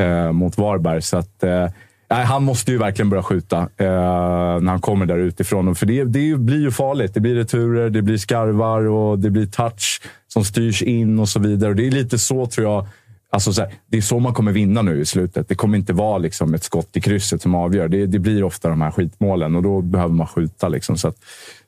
eh, 0.00 0.32
mot 0.32 0.58
Varberg. 0.58 1.02
Så 1.02 1.16
att, 1.16 1.42
eh, 1.42 1.68
han 2.08 2.44
måste 2.44 2.72
ju 2.72 2.78
verkligen 2.78 3.10
börja 3.10 3.22
skjuta 3.22 3.58
eh, 3.58 3.86
när 4.60 4.68
han 4.70 4.80
kommer 4.80 5.06
där 5.06 5.18
utifrån. 5.18 5.74
För 5.74 5.86
det, 5.86 6.04
det 6.04 6.36
blir 6.38 6.60
ju 6.60 6.70
farligt. 6.70 7.14
Det 7.14 7.20
blir 7.20 7.34
returer, 7.34 7.90
det 7.90 8.02
blir 8.02 8.18
skarvar 8.18 8.86
och 8.86 9.18
det 9.18 9.30
blir 9.30 9.46
touch 9.46 10.00
som 10.28 10.44
styrs 10.44 10.82
in 10.82 11.18
och 11.18 11.28
så 11.28 11.40
vidare. 11.40 11.70
Och 11.70 11.76
det 11.76 11.86
är 11.86 11.90
lite 11.90 12.18
så, 12.18 12.46
tror 12.46 12.66
jag, 12.66 12.86
Alltså 13.36 13.52
så 13.52 13.62
här, 13.62 13.72
det 13.86 13.96
är 13.96 14.02
så 14.02 14.18
man 14.18 14.34
kommer 14.34 14.52
vinna 14.52 14.82
nu 14.82 15.00
i 15.00 15.04
slutet. 15.04 15.48
Det 15.48 15.54
kommer 15.54 15.78
inte 15.78 15.92
vara 15.92 16.18
liksom 16.18 16.54
ett 16.54 16.62
skott 16.62 16.96
i 16.96 17.00
krysset 17.00 17.42
som 17.42 17.54
avgör. 17.54 17.88
Det, 17.88 18.06
det 18.06 18.18
blir 18.18 18.44
ofta 18.44 18.68
de 18.68 18.80
här 18.80 18.90
skitmålen 18.90 19.56
och 19.56 19.62
då 19.62 19.80
behöver 19.80 20.14
man 20.14 20.26
skjuta. 20.26 20.68
Liksom. 20.68 20.98
Så, 20.98 21.08
att, 21.08 21.16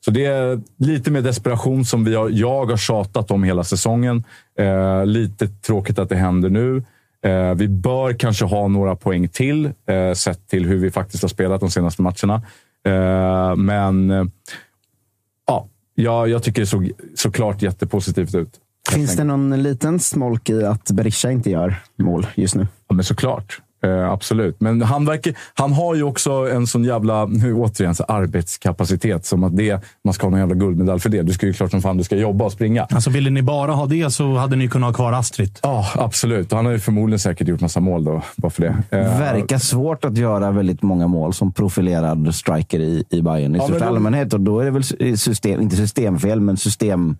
så 0.04 0.10
det 0.10 0.24
är 0.24 0.60
lite 0.76 1.10
mer 1.10 1.22
desperation 1.22 1.84
som 1.84 2.04
vi 2.04 2.14
har, 2.14 2.30
jag 2.30 2.66
har 2.66 2.76
tjatat 2.76 3.30
om 3.30 3.42
hela 3.42 3.64
säsongen. 3.64 4.24
Eh, 4.58 5.06
lite 5.06 5.48
tråkigt 5.48 5.98
att 5.98 6.08
det 6.08 6.16
händer 6.16 6.48
nu. 6.48 6.82
Eh, 7.24 7.54
vi 7.54 7.68
bör 7.68 8.12
kanske 8.12 8.44
ha 8.44 8.68
några 8.68 8.96
poäng 8.96 9.28
till, 9.28 9.70
eh, 9.86 10.12
sett 10.14 10.48
till 10.48 10.66
hur 10.66 10.78
vi 10.78 10.90
faktiskt 10.90 11.22
har 11.22 11.28
spelat 11.28 11.60
de 11.60 11.70
senaste 11.70 12.02
matcherna. 12.02 12.42
Eh, 12.86 13.56
men 13.56 14.10
eh, 14.10 14.24
ja, 15.94 16.26
jag 16.26 16.42
tycker 16.42 16.62
det 16.62 16.66
såg 16.66 16.90
såklart 17.14 17.62
jättepositivt 17.62 18.34
ut. 18.34 18.60
Finns 18.93 19.16
det 19.16 19.24
någon 19.24 19.62
liten 19.62 20.01
smolk 20.01 20.51
i 20.51 20.65
att 20.65 20.90
Berisha 20.90 21.31
inte 21.31 21.51
gör 21.51 21.77
mål 21.98 22.27
just 22.35 22.55
nu? 22.55 22.66
Ja, 22.89 22.94
men 22.94 23.05
såklart. 23.05 23.60
Eh, 23.85 24.10
absolut. 24.10 24.60
Men 24.60 24.82
han, 24.82 25.05
verkar, 25.05 25.35
han 25.55 25.73
har 25.73 25.94
ju 25.94 26.02
också 26.02 26.31
en 26.32 26.66
sån 26.66 26.85
jävla 26.85 27.27
nu, 27.27 27.55
återigen, 27.55 27.94
så 27.94 28.05
arbetskapacitet. 28.05 29.27
Som 29.27 29.44
att 29.44 29.56
det, 29.56 29.81
man 30.05 30.15
ska 30.15 30.27
ha 30.27 30.31
någon 30.31 30.40
jävla 30.40 30.55
guldmedalj 30.55 31.01
för 31.01 31.09
det. 31.09 31.23
Du 31.23 31.32
ska 31.32 31.47
ju 31.47 31.52
klart 31.52 31.70
som 31.70 31.82
fan 31.82 31.97
du 31.97 32.05
ska 32.05 32.16
jobba 32.16 32.44
och 32.44 32.52
springa. 32.52 32.86
Alltså, 32.90 33.10
ville 33.10 33.31
ni 33.31 33.43
bara 33.43 33.73
ha 33.73 33.86
det 33.86 34.10
så 34.10 34.36
hade 34.36 34.56
ni 34.56 34.69
kunnat 34.69 34.86
ha 34.86 34.94
kvar 34.94 35.12
Astrid. 35.12 35.59
Ja, 35.62 35.86
absolut. 35.94 36.52
Han 36.52 36.66
har 36.66 36.73
ju 36.73 36.78
förmodligen 36.78 37.19
säkert 37.19 37.48
gjort 37.48 37.60
massa 37.60 37.81
mål 37.81 38.05
då, 38.05 38.23
bara 38.36 38.51
för 38.51 38.62
det. 38.62 38.98
Eh, 38.98 39.19
Verkar 39.19 39.59
svårt 39.59 40.05
att 40.05 40.16
göra 40.16 40.51
väldigt 40.51 40.82
många 40.82 41.06
mål 41.06 41.35
som 41.35 41.52
profilerad 41.52 42.35
striker 42.35 42.81
i, 42.81 43.05
i 43.10 43.23
Bayern 43.23 43.55
i 43.55 43.59
Ja, 43.59 43.65
största 43.65 43.86
allmänhet. 43.86 44.35
Och 44.35 44.40
då 44.40 44.60
är 44.60 44.65
det 44.65 44.70
väl 44.70 45.19
system, 45.19 45.60
inte 45.60 45.77
systemfel, 45.77 46.40
men 46.40 46.56
system... 46.56 47.16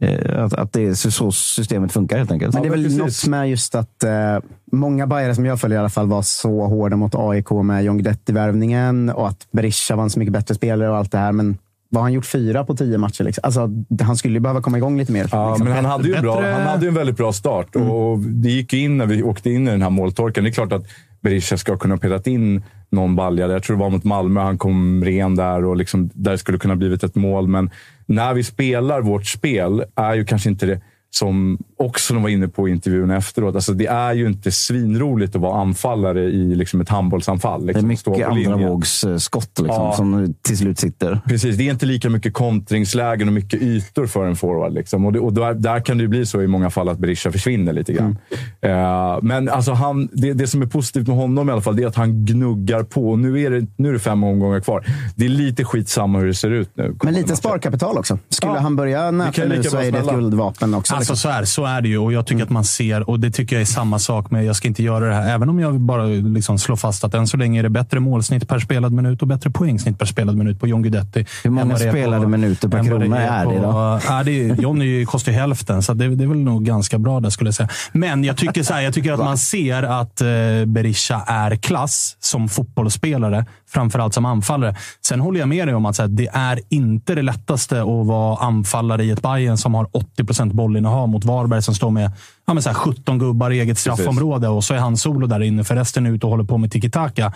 Eh, 0.00 0.44
att, 0.44 0.52
att 0.54 0.72
det 0.72 0.82
är 0.86 0.94
så- 0.94 1.32
systemet 1.32 1.92
funkar 1.92 2.18
helt 2.18 2.32
enkelt. 2.32 2.54
Men 2.54 2.62
det 2.62 2.68
är 2.68 2.70
väl 2.70 2.96
något 2.96 3.26
med 3.26 3.50
just 3.50 3.74
att 3.74 4.04
eh, 4.04 4.38
många 4.72 5.06
bajare 5.06 5.34
som 5.34 5.46
jag 5.46 5.60
följer 5.60 5.76
i 5.76 5.80
alla 5.80 5.88
fall 5.88 6.06
var 6.06 6.22
så 6.22 6.66
hårda 6.66 6.96
mot 6.96 7.14
AIK 7.14 7.50
med 7.50 7.84
John 7.84 7.98
Guidetti-värvningen 7.98 9.10
och 9.10 9.28
att 9.28 9.46
Berisha 9.50 9.96
var 9.96 10.02
en 10.02 10.10
så 10.10 10.18
mycket 10.18 10.32
bättre 10.32 10.54
spelare 10.54 10.90
och 10.90 10.96
allt 10.96 11.12
det 11.12 11.18
här. 11.18 11.32
Men 11.32 11.58
vad 11.90 12.00
har 12.00 12.04
han 12.04 12.12
gjort 12.12 12.26
fyra 12.26 12.64
på 12.64 12.76
tio 12.76 12.98
matcher? 12.98 13.24
Liksom? 13.24 13.40
Alltså, 13.44 13.70
han 14.02 14.16
skulle 14.16 14.34
ju 14.34 14.40
behöva 14.40 14.62
komma 14.62 14.76
igång 14.76 14.98
lite 14.98 15.12
mer. 15.12 15.28
Ja, 15.32 15.48
liksom. 15.50 15.64
men 15.66 15.76
han 15.76 15.84
hade 15.84 16.08
ju 16.08 16.14
en 16.14 16.22
bra, 16.22 16.42
han 16.52 16.62
hade 16.62 16.82
ju 16.84 16.88
en 16.88 16.94
väldigt 16.94 17.16
bra 17.16 17.32
start. 17.32 17.76
Och 17.76 18.18
det 18.18 18.50
gick 18.50 18.72
ju 18.72 18.80
in 18.80 18.96
när 18.98 19.06
vi 19.06 19.22
åkte 19.22 19.50
in 19.50 19.68
i 19.68 19.70
den 19.70 19.82
här 19.82 19.90
måltorken. 19.90 20.44
Det 20.44 20.50
är 20.50 20.52
klart 20.52 20.72
att 20.72 20.86
Berisha 21.20 21.56
ska 21.56 21.76
kunna 21.76 21.94
ha 21.94 22.00
petat 22.00 22.26
in 22.26 22.62
någon 22.90 23.16
balja. 23.16 23.48
Jag 23.48 23.62
tror 23.62 23.76
det 23.76 23.82
var 23.82 23.90
mot 23.90 24.04
Malmö. 24.04 24.40
Han 24.40 24.58
kom 24.58 25.04
ren 25.04 25.34
där 25.34 25.64
och 25.64 25.76
liksom, 25.76 26.10
där 26.14 26.36
skulle 26.36 26.58
kunna 26.58 26.76
blivit 26.76 27.02
ett 27.02 27.14
mål. 27.14 27.48
Men 27.48 27.70
när 28.06 28.34
vi 28.34 28.44
spelar 28.44 29.00
vårt 29.00 29.26
spel 29.26 29.84
är 29.94 30.14
ju 30.14 30.24
kanske 30.24 30.48
inte 30.48 30.66
det 30.66 30.80
som 31.10 31.58
också 31.78 32.14
de 32.14 32.22
var 32.22 32.30
inne 32.30 32.48
på 32.48 32.68
i 32.68 32.72
intervjun 32.72 33.10
efteråt. 33.10 33.54
Alltså, 33.54 33.72
det 33.72 33.86
är 33.86 34.12
ju 34.14 34.26
inte 34.26 34.50
svinroligt 34.52 35.36
att 35.36 35.42
vara 35.42 35.60
anfallare 35.60 36.20
i 36.24 36.54
liksom 36.54 36.80
ett 36.80 36.88
handbollsanfall. 36.88 37.66
Det 37.66 37.72
är 37.72 37.82
Liksom, 37.82 38.12
mycket 38.12 38.28
andra 38.28 38.68
vågs 38.68 39.04
eh, 39.04 39.16
skott 39.16 39.58
liksom, 39.58 39.84
Ja. 39.84 39.92
som 39.96 40.34
till 40.42 40.58
slut 40.58 40.78
sitter. 40.78 41.20
Precis, 41.28 41.56
det 41.56 41.68
är 41.68 41.70
inte 41.70 41.86
lika 41.86 42.10
mycket 42.10 42.32
kontringslägen 42.34 43.28
och 43.28 43.34
mycket 43.34 43.62
ytor 43.62 44.06
för 44.06 44.24
en 44.26 44.36
forward. 44.36 44.72
Liksom. 44.72 45.06
Och, 45.06 45.12
det, 45.12 45.20
och 45.20 45.32
där, 45.32 45.54
där 45.54 45.80
kan 45.80 45.98
det 45.98 46.02
ju 46.02 46.08
bli 46.08 46.26
så 46.26 46.42
i 46.42 46.46
många 46.46 46.70
fall 46.70 46.88
att 46.88 46.98
Berisha 46.98 47.32
försvinner 47.32 47.72
lite 47.72 47.92
grann. 47.92 48.18
Eh, 48.60 49.18
men 49.22 49.48
alltså 49.48 49.72
han, 49.72 50.08
det, 50.12 50.32
det 50.32 50.46
som 50.46 50.62
är 50.62 50.66
positivt 50.66 51.06
med 51.06 51.16
honom 51.16 51.48
i 51.48 51.52
alla 51.52 51.60
fall, 51.60 51.76
det 51.76 51.82
är 51.82 51.86
att 51.86 51.96
han 51.96 52.24
gnuggar 52.26 52.82
på. 52.82 53.10
Och 53.10 53.18
nu 53.18 53.40
är 53.42 53.50
det, 53.50 53.66
nu 53.76 53.88
är 53.88 53.92
det 53.92 53.98
fem 53.98 54.24
omgångar 54.24 54.60
kvar. 54.60 54.84
Det 55.16 55.24
är 55.24 55.28
lite 55.28 55.64
skitsamma 55.64 56.18
hur 56.18 56.26
det 56.26 56.34
ser 56.34 56.50
ut 56.50 56.70
nu. 56.74 56.96
Men 57.02 57.14
lite 57.14 57.36
sparkapital 57.36 57.98
också. 57.98 58.18
Skulle 58.28 58.52
Ja. 58.52 58.58
han 58.60 58.76
börja 58.76 59.10
nöta 59.10 59.44
nu 59.44 59.62
så 59.62 59.76
är 59.76 59.92
det 59.92 59.98
ett 59.98 60.10
guldvapen 60.10 60.74
också. 60.74 60.94
Alltså, 60.94 61.12
liksom. 61.12 61.16
så, 61.16 61.28
här, 61.28 61.44
så 61.44 61.64
är 61.68 61.80
det 61.82 61.88
ju 61.88 61.98
och 61.98 62.12
jag 62.12 62.26
tycker 62.26 62.42
att 62.42 62.50
man 62.50 62.64
ser, 62.64 63.10
och 63.10 63.20
det 63.20 63.30
tycker 63.30 63.56
jag 63.56 63.60
är 63.60 63.66
samma 63.66 63.98
sak 63.98 64.30
med, 64.30 64.44
jag 64.44 64.56
ska 64.56 64.68
inte 64.68 64.82
göra 64.82 65.06
det 65.08 65.14
här, 65.14 65.34
även 65.34 65.48
om 65.48 65.60
jag 65.60 65.80
bara 65.80 66.04
liksom 66.06 66.58
slår 66.58 66.76
fast 66.76 67.04
att 67.04 67.14
än 67.14 67.26
så 67.26 67.36
länge 67.36 67.58
är 67.60 67.62
det 67.62 67.68
bättre 67.70 68.00
målsnitt 68.00 68.48
per 68.48 68.58
spelad 68.58 68.92
minut 68.92 69.22
och 69.22 69.28
bättre 69.28 69.50
poängsnitt 69.50 69.98
per 69.98 70.06
spelad 70.06 70.36
minut 70.36 70.60
på 70.60 70.66
John 70.66 70.82
Guidetti. 70.82 71.26
Hur 71.44 71.50
många 71.50 71.74
är 71.74 71.78
spelade 71.90 72.22
på- 72.22 72.28
minuter 72.28 72.68
per 72.68 72.84
krona 72.84 73.18
är 73.18 73.44
på- 73.44 73.50
det 73.52 73.58
då? 73.58 74.00
Ja, 74.08 74.22
det 74.24 74.50
är, 74.50 74.54
Johnny 74.54 75.04
kostar 75.06 75.32
ju 75.32 75.38
hälften, 75.38 75.82
så 75.82 75.94
det, 75.94 76.08
det 76.08 76.24
är 76.24 76.28
väl 76.28 76.38
nog 76.38 76.64
ganska 76.64 76.98
bra 76.98 77.20
där 77.20 77.30
skulle 77.30 77.48
jag 77.48 77.54
säga. 77.54 77.68
Men 77.92 78.24
jag 78.24 78.36
tycker, 78.36 78.62
så 78.62 78.74
här, 78.74 78.80
jag 78.80 78.94
tycker 78.94 79.12
att 79.12 79.18
man 79.18 79.38
ser 79.38 79.82
att 79.82 80.20
eh, 80.20 80.26
Berisha 80.66 81.22
är 81.26 81.56
klass 81.56 82.16
som 82.20 82.48
fotbollsspelare, 82.48 83.46
framförallt 83.70 84.14
som 84.14 84.24
anfallare. 84.26 84.76
Sen 85.06 85.20
håller 85.20 85.40
jag 85.40 85.48
med 85.48 85.68
dig 85.68 85.74
om 85.74 85.86
att 85.86 85.96
så 85.96 86.02
här, 86.02 86.08
det 86.08 86.28
är 86.32 86.60
inte 86.68 87.14
det 87.14 87.22
lättaste 87.22 87.80
att 87.80 88.06
vara 88.06 88.36
anfallare 88.36 89.04
i 89.04 89.10
ett 89.10 89.22
Bayern 89.22 89.56
som 89.56 89.74
har 89.74 89.88
80 89.92 90.24
procent 90.24 90.52
bollinnehav 90.52 91.08
mot 91.08 91.24
Varberg 91.24 91.57
som 91.62 91.74
står 91.74 91.90
med 91.90 92.10
ja, 92.46 92.54
men 92.54 92.62
så 92.62 92.68
här 92.68 92.74
17 92.74 93.18
gubbar 93.18 93.50
i 93.50 93.60
eget 93.60 93.78
straffområde 93.78 94.48
och 94.48 94.64
så 94.64 94.74
är 94.74 94.78
han 94.78 94.96
solo 94.96 95.26
där 95.26 95.42
inne 95.42 95.64
för 95.64 95.74
resten 95.74 96.06
är 96.06 96.10
ute 96.10 96.26
och 96.26 96.30
håller 96.30 96.44
på 96.44 96.58
med 96.58 96.72
tiki-taka. 96.72 97.32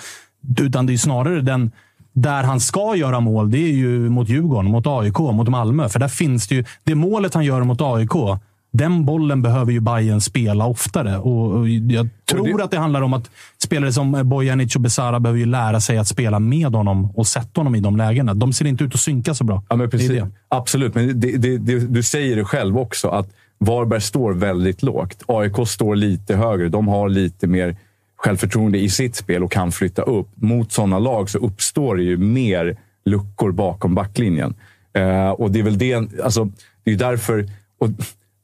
Utan 0.59 0.87
det 0.87 0.93
är 0.93 0.97
snarare 0.99 1.41
den 1.41 1.71
där 2.13 2.43
han 2.43 2.61
ska 2.61 2.97
göra 2.97 3.21
mål, 3.21 3.51
det 3.51 3.59
är 3.59 3.73
ju 3.73 4.11
mot 4.11 4.29
Djurgården, 4.29 4.71
mot 4.71 4.87
AIK, 4.87 5.19
mot 5.19 5.49
Malmö. 5.49 5.89
För 5.89 5.99
där 5.99 6.09
finns 6.09 6.49
det 6.49 6.55
ju... 6.55 6.65
Det 6.85 6.95
målet 6.95 7.35
han 7.35 7.45
gör 7.45 7.65
mot 7.65 7.81
AIK, 7.81 8.41
den 8.73 9.05
bollen 9.05 9.43
behöver 9.43 9.73
ju 9.73 9.81
Bayern 9.81 10.21
spela 10.21 10.67
oftare. 10.67 11.19
Och, 11.19 11.53
och 11.53 11.69
jag 11.69 12.09
tror 12.31 12.63
att 12.63 12.71
det 12.71 12.79
handlar 12.79 13.03
om 13.03 13.13
att 13.13 13.31
spelare 13.63 13.93
som 13.93 14.29
Bojanic 14.29 14.77
och 14.77 14.81
Besara 14.81 15.21
behöver 15.21 15.41
ju 15.41 15.47
lära 15.47 15.81
sig 15.81 15.99
att 15.99 16.09
spela 16.09 16.39
med 16.39 16.75
honom 16.75 17.11
och 17.17 17.27
sätta 17.27 17.61
honom 17.61 17.75
i 17.75 17.81
de 17.81 17.97
lägena. 17.97 18.35
De 18.35 18.53
ser 18.53 18.65
inte 18.65 18.85
ut 18.85 18.95
att 18.95 19.01
synka 19.01 19.35
så 19.35 19.45
bra. 19.45 19.63
Ja, 19.69 19.77
men 19.77 19.91
precis. 19.91 20.09
Det 20.09 20.15
det. 20.15 20.29
Absolut, 20.49 20.95
men 20.95 21.21
det, 21.21 21.37
det, 21.37 21.59
det, 21.59 21.79
du 21.79 22.03
säger 22.03 22.37
det 22.37 22.45
själv 22.45 22.79
också. 22.79 23.09
att 23.09 23.29
Varberg 23.65 24.01
står 24.01 24.33
väldigt 24.33 24.83
lågt. 24.83 25.23
AIK 25.27 25.69
står 25.69 25.97
lite 25.97 26.37
högre. 26.37 26.69
De 26.69 26.89
har 26.89 27.09
lite 27.09 27.47
mer 27.47 27.77
självförtroende 28.17 28.79
i 28.79 28.89
sitt 28.89 29.17
spel 29.17 29.45
och 29.45 29.53
kan 29.53 29.73
flytta 29.73 30.03
upp. 30.03 30.29
Mot 30.35 30.73
sådana 30.73 30.99
lag 30.99 31.31
så 31.31 31.39
uppstår 31.39 31.97
det 31.97 32.03
ju 32.03 32.17
mer 32.17 32.77
luckor 33.05 33.53
bakom 33.53 33.95
backlinjen. 33.95 34.55
Eh, 34.93 35.31
och 35.31 35.51
det 35.51 35.59
är 35.59 35.63
väl 35.63 35.79
det, 35.79 35.95
alltså, 36.23 36.49
det 36.85 36.93
är 36.93 36.97
därför... 36.97 37.47
Och 37.79 37.89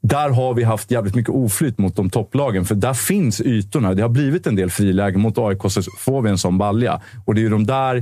där 0.01 0.29
har 0.29 0.53
vi 0.53 0.63
haft 0.63 0.91
jävligt 0.91 1.15
mycket 1.15 1.33
oflyt 1.33 1.77
mot 1.77 1.95
de 1.95 2.09
topplagen, 2.09 2.65
för 2.65 2.75
där 2.75 2.93
finns 2.93 3.41
ytorna. 3.41 3.93
Det 3.93 4.01
har 4.01 4.09
blivit 4.09 4.47
en 4.47 4.55
del 4.55 4.69
frilägen. 4.69 5.21
Mot 5.21 5.37
AIK 5.37 5.61
så 5.69 5.81
får 5.81 6.21
vi 6.21 6.29
en 6.29 6.37
sån 6.37 6.57
balja. 6.57 7.01
Och 7.25 7.35
det 7.35 7.41
är 7.41 7.43
ju 7.43 7.49
de 7.49 7.65
där 7.65 7.95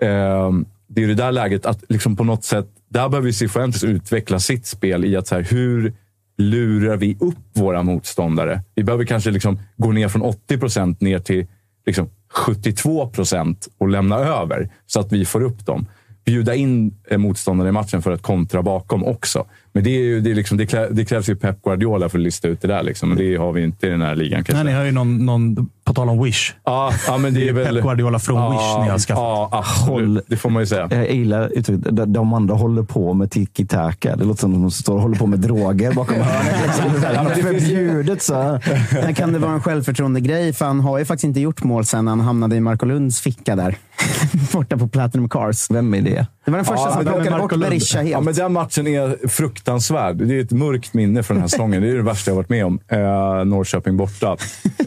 eh, 0.00 0.50
det 0.92 1.00
är 1.00 1.06
ju 1.06 1.14
det 1.14 1.22
där 1.22 1.32
läget 1.32 1.66
att 1.66 1.84
liksom 1.88 2.16
på 2.16 2.24
något 2.24 2.44
sätt, 2.44 2.66
där 2.88 3.08
behöver 3.08 3.32
Cifuentes 3.32 3.84
utveckla 3.84 4.38
sitt 4.38 4.66
spel 4.66 5.04
i 5.04 5.16
att 5.16 5.26
så 5.26 5.34
här, 5.34 5.42
hur 5.42 5.92
lurar 6.40 6.96
vi 6.96 7.16
upp 7.20 7.36
våra 7.52 7.82
motståndare? 7.82 8.62
Vi 8.74 8.84
behöver 8.84 9.04
kanske 9.04 9.30
liksom 9.30 9.58
gå 9.76 9.92
ner 9.92 10.08
från 10.08 10.22
80 10.22 10.58
procent 10.58 11.00
ner 11.00 11.18
till 11.18 11.46
liksom 11.86 12.10
72 12.32 13.06
procent 13.08 13.68
och 13.78 13.88
lämna 13.88 14.16
över 14.16 14.70
så 14.86 15.00
att 15.00 15.12
vi 15.12 15.24
får 15.24 15.42
upp 15.42 15.66
dem. 15.66 15.86
Bjuda 16.24 16.54
in 16.54 16.94
eh, 17.10 17.18
motståndare 17.18 17.68
i 17.68 17.72
matchen 17.72 18.02
för 18.02 18.12
att 18.12 18.22
kontra 18.22 18.62
bakom 18.62 19.04
också. 19.04 19.46
Men 19.72 19.84
det, 19.84 19.90
är 19.90 20.00
ju, 20.00 20.20
det, 20.20 20.34
liksom, 20.34 20.58
det 20.90 21.04
krävs 21.04 21.28
ju 21.28 21.36
Pep 21.36 21.62
Guardiola 21.62 22.08
för 22.08 22.18
att 22.18 22.22
lista 22.22 22.48
ut 22.48 22.60
det 22.60 22.68
där. 22.68 22.82
Liksom. 22.82 23.08
Men 23.08 23.18
det 23.18 23.36
har 23.36 23.52
vi 23.52 23.62
inte 23.62 23.86
i 23.86 23.90
den 23.90 24.02
här 24.02 24.14
ligan. 24.14 24.44
kanske. 24.44 24.64
Nej, 24.64 24.72
ni 24.72 24.78
har 24.78 24.84
ju 24.84 24.92
någon, 24.92 25.26
någon, 25.26 25.68
på 25.90 25.94
tal 25.94 26.08
om 26.08 26.22
Wish. 26.24 26.54
Ja, 26.64 26.92
ja, 27.06 27.18
men 27.18 27.34
det 27.34 27.48
är 27.48 27.52
väl... 27.64 27.74
Pep 27.74 27.82
Guardiola 27.84 28.18
från 28.18 28.52
Wish 28.52 28.78
ni 28.84 28.88
har 28.90 28.98
skaffat. 28.98 29.22
Ja, 29.22 29.48
absolut. 29.52 30.24
Det 30.28 30.36
får 30.36 30.50
man 30.50 30.62
ju 30.62 30.66
säga. 30.66 30.88
Jag 30.90 31.10
gillar 31.14 31.48
uttrycket. 31.58 31.96
De- 31.96 32.12
De 32.12 32.32
andra 32.32 32.54
håller 32.54 32.82
på 32.82 33.14
med 33.14 33.30
tiki-taka. 33.30 34.16
Det 34.16 34.24
låter 34.24 34.40
som 34.40 34.54
att 34.54 34.60
de 34.60 34.70
står 34.70 34.94
och 34.94 35.02
håller 35.02 35.16
på 35.16 35.26
med 35.26 35.38
droger 35.38 35.92
bakom 35.92 36.16
hörnet. 36.16 36.54
Liksom. 36.66 37.00
Det 37.00 37.06
är 37.06 37.42
förbjudet. 37.42 38.22
så. 38.22 38.58
Men 38.92 39.14
kan 39.14 39.32
det 39.32 39.38
vara 39.38 39.52
en 39.52 39.60
självförtroende 39.62 40.20
grej? 40.20 40.52
För 40.52 40.64
han 40.66 40.80
har 40.80 40.98
ju 40.98 41.04
faktiskt 41.04 41.24
inte 41.24 41.40
gjort 41.40 41.64
mål 41.64 41.84
sen 41.86 42.06
han 42.06 42.20
hamnade 42.20 42.56
i 42.56 42.60
Marco 42.60 42.86
Lunds 42.86 43.20
ficka 43.20 43.56
där. 43.56 43.76
Borta 44.52 44.76
på 44.76 44.88
Platinum 44.88 45.28
Cars. 45.28 45.70
Vem 45.70 45.94
är 45.94 46.02
det? 46.02 46.26
Det 46.44 46.50
var 46.50 46.58
den 46.58 46.64
första 46.64 46.90
som 46.92 47.04
men 47.04 47.14
plockade 47.14 47.38
bort 47.38 47.56
Berisha 47.56 47.98
helt. 47.98 48.10
Ja, 48.10 48.20
men 48.20 48.34
den 48.34 48.52
matchen 48.52 48.86
är 48.86 49.28
fruktansvärd. 49.28 50.16
Det 50.16 50.34
är 50.38 50.40
ett 50.42 50.50
mörkt 50.52 50.94
minne 50.94 51.22
från 51.22 51.34
den 51.34 51.42
här 51.42 51.48
säsongen. 51.48 51.82
Det 51.82 51.88
är 51.90 51.94
det 51.94 52.02
värsta 52.02 52.30
jag 52.30 52.36
varit 52.36 52.48
med 52.48 52.66
om. 52.66 52.78
Eh, 52.88 52.98
Norrköping 53.44 53.96
borta. 53.96 54.36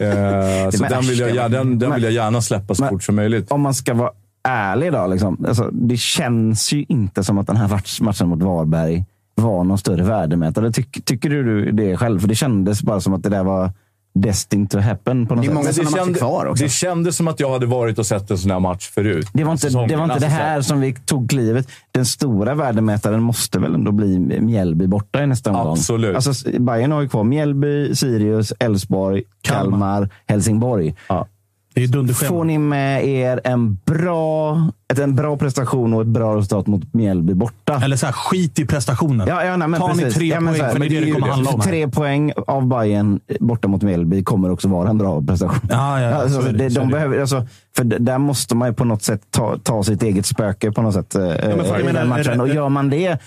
men 0.80 0.92
den 1.00 1.08
vill, 1.08 1.18
jag, 1.36 1.50
den, 1.50 1.78
den 1.78 1.88
men- 1.88 1.94
vill 1.96 2.04
jag 2.04 2.12
gärna 2.12 2.40
släppa 2.40 2.74
så 2.74 2.82
men- 2.82 2.90
fort 2.90 3.02
som 3.02 3.16
möjligt. 3.16 3.52
Om 3.52 3.60
man 3.60 3.74
ska 3.74 3.94
vara 3.94 4.10
ärlig 4.48 4.92
då. 4.92 5.06
Liksom, 5.06 5.44
alltså, 5.48 5.70
det 5.72 5.96
känns 5.96 6.72
ju 6.72 6.84
inte 6.88 7.24
som 7.24 7.38
att 7.38 7.46
den 7.46 7.56
här 7.56 7.68
match- 7.68 8.00
matchen 8.00 8.28
mot 8.28 8.42
Varberg 8.42 9.04
var 9.34 9.64
någon 9.64 9.78
större 9.78 10.02
värdemätare. 10.02 10.72
Tyck, 10.72 11.04
tycker 11.04 11.30
du 11.30 11.72
det 11.72 11.96
själv? 11.96 12.20
För 12.20 12.28
det 12.28 12.34
kändes 12.34 12.82
bara 12.82 13.00
som 13.00 13.14
att 13.14 13.22
det 13.22 13.28
där 13.28 13.44
var 13.44 13.70
destined 14.18 14.70
to 14.70 14.78
happen 14.78 15.26
på 15.26 15.34
något 15.34 15.44
Det 15.44 15.46
är 15.46 15.48
sätt. 15.48 15.54
många 15.54 15.72
sådana 15.72 15.90
matcher 15.90 16.04
kände- 16.04 16.18
kvar 16.18 16.46
också. 16.46 16.64
Det 16.64 16.70
kändes 16.70 17.16
som 17.16 17.28
att 17.28 17.40
jag 17.40 17.52
hade 17.52 17.66
varit 17.66 17.98
och 17.98 18.06
sett 18.06 18.30
en 18.30 18.38
sån 18.38 18.50
här 18.50 18.60
match 18.60 18.90
förut. 18.90 19.28
Det 19.32 19.44
var 19.44 19.52
inte, 19.52 19.62
Säsongen. 19.62 19.88
det, 19.88 19.96
var 19.96 20.04
inte 20.04 20.14
Alltså, 20.14 20.28
det 20.28 20.34
så 20.34 20.40
här 20.42 20.60
som 20.62 20.80
vi 20.80 20.94
tog 20.94 21.30
klivet. 21.30 21.68
Den 21.92 22.06
stora 22.06 22.54
värdemätaren 22.54 23.22
måste 23.22 23.58
väl 23.58 23.74
ändå 23.74 23.92
bli 23.92 24.18
Mjällby 24.40 24.86
borta 24.86 25.22
i 25.22 25.26
nästa 25.26 25.50
omgång? 25.50 25.72
Absolut. 25.72 26.16
Alltså, 26.16 26.50
Bayern 26.60 26.92
har 26.92 27.02
ju 27.02 27.08
kvar 27.08 27.24
Mjällby, 27.24 27.94
Sirius, 27.94 28.52
Elfsborg, 28.58 29.22
Kalmar, 29.42 29.70
Kalmar. 29.70 30.08
Helsingborg. 30.26 30.94
Det 31.74 31.82
är 31.82 31.88
dunderschema. 31.88 32.28
Får 32.28 32.44
ni 32.44 32.58
med 32.58 33.08
er 33.08 33.40
en 33.44 33.78
bra, 33.86 34.58
ett, 34.92 34.98
en 34.98 35.14
bra 35.14 35.36
prestation 35.36 35.94
och 35.94 36.00
ett 36.00 36.06
bra 36.06 36.36
resultat 36.36 36.66
mot 36.66 36.94
Mjällby 36.94 37.34
borta? 37.34 37.80
Eller 37.84 37.96
så 37.96 38.06
här, 38.06 38.12
skit 38.12 38.58
i 38.58 38.66
prestationen. 38.66 39.28
Ja, 39.28 39.44
ja, 39.44 39.56
nej, 39.56 39.68
men 39.68 39.80
Ta 39.80 39.88
ni 39.92 40.02
precis. 40.02 40.14
tre 40.14 40.26
Ja, 40.26 40.40
men 40.40 40.54
poäng, 40.54 40.64
här, 40.64 40.72
för 40.72 40.78
det 40.78 40.86
är 40.86 41.00
det 41.00 41.00
det 41.06 41.10
kommer 41.12 41.28
handla 41.28 41.50
om. 41.50 41.60
här. 41.60 41.68
Tre 41.68 41.88
poäng 41.88 42.32
av 42.46 42.66
Bayern 42.66 43.20
borta 43.40 43.68
mot 43.68 43.82
Mjällby 43.82 44.22
kommer 44.24 44.50
också 44.50 44.68
vara 44.68 44.88
en 44.90 44.98
bra 44.98 45.22
prestation. 45.22 45.68
Ja, 45.70 46.00
ja, 46.00 46.14
alltså, 46.14 46.40
det, 46.40 46.52
det, 46.52 46.68
de 46.68 46.88
behöver, 46.88 47.20
alltså, 47.20 47.46
för 47.76 47.84
där 47.84 48.18
måste 48.18 48.56
man 48.56 48.68
ju 48.68 48.74
på 48.74 48.84
något 48.84 49.02
sätt 49.02 49.20
ta, 49.30 49.58
ta 49.62 49.82
sitt 49.82 50.02
eget 50.02 50.26
spöke 50.26 50.72
på 50.72 50.82
något 50.82 50.94
sätt 50.94 51.14
eh, 51.14 51.20
men 51.22 51.38
för 51.40 51.66
jag 51.66 51.80
i 51.80 51.84
menar, 51.84 52.00
den 52.00 52.08
matchen. 52.08 52.40
Och 52.40 52.48
gör 52.48 52.68
man 52.68 52.90
det, 52.90 53.18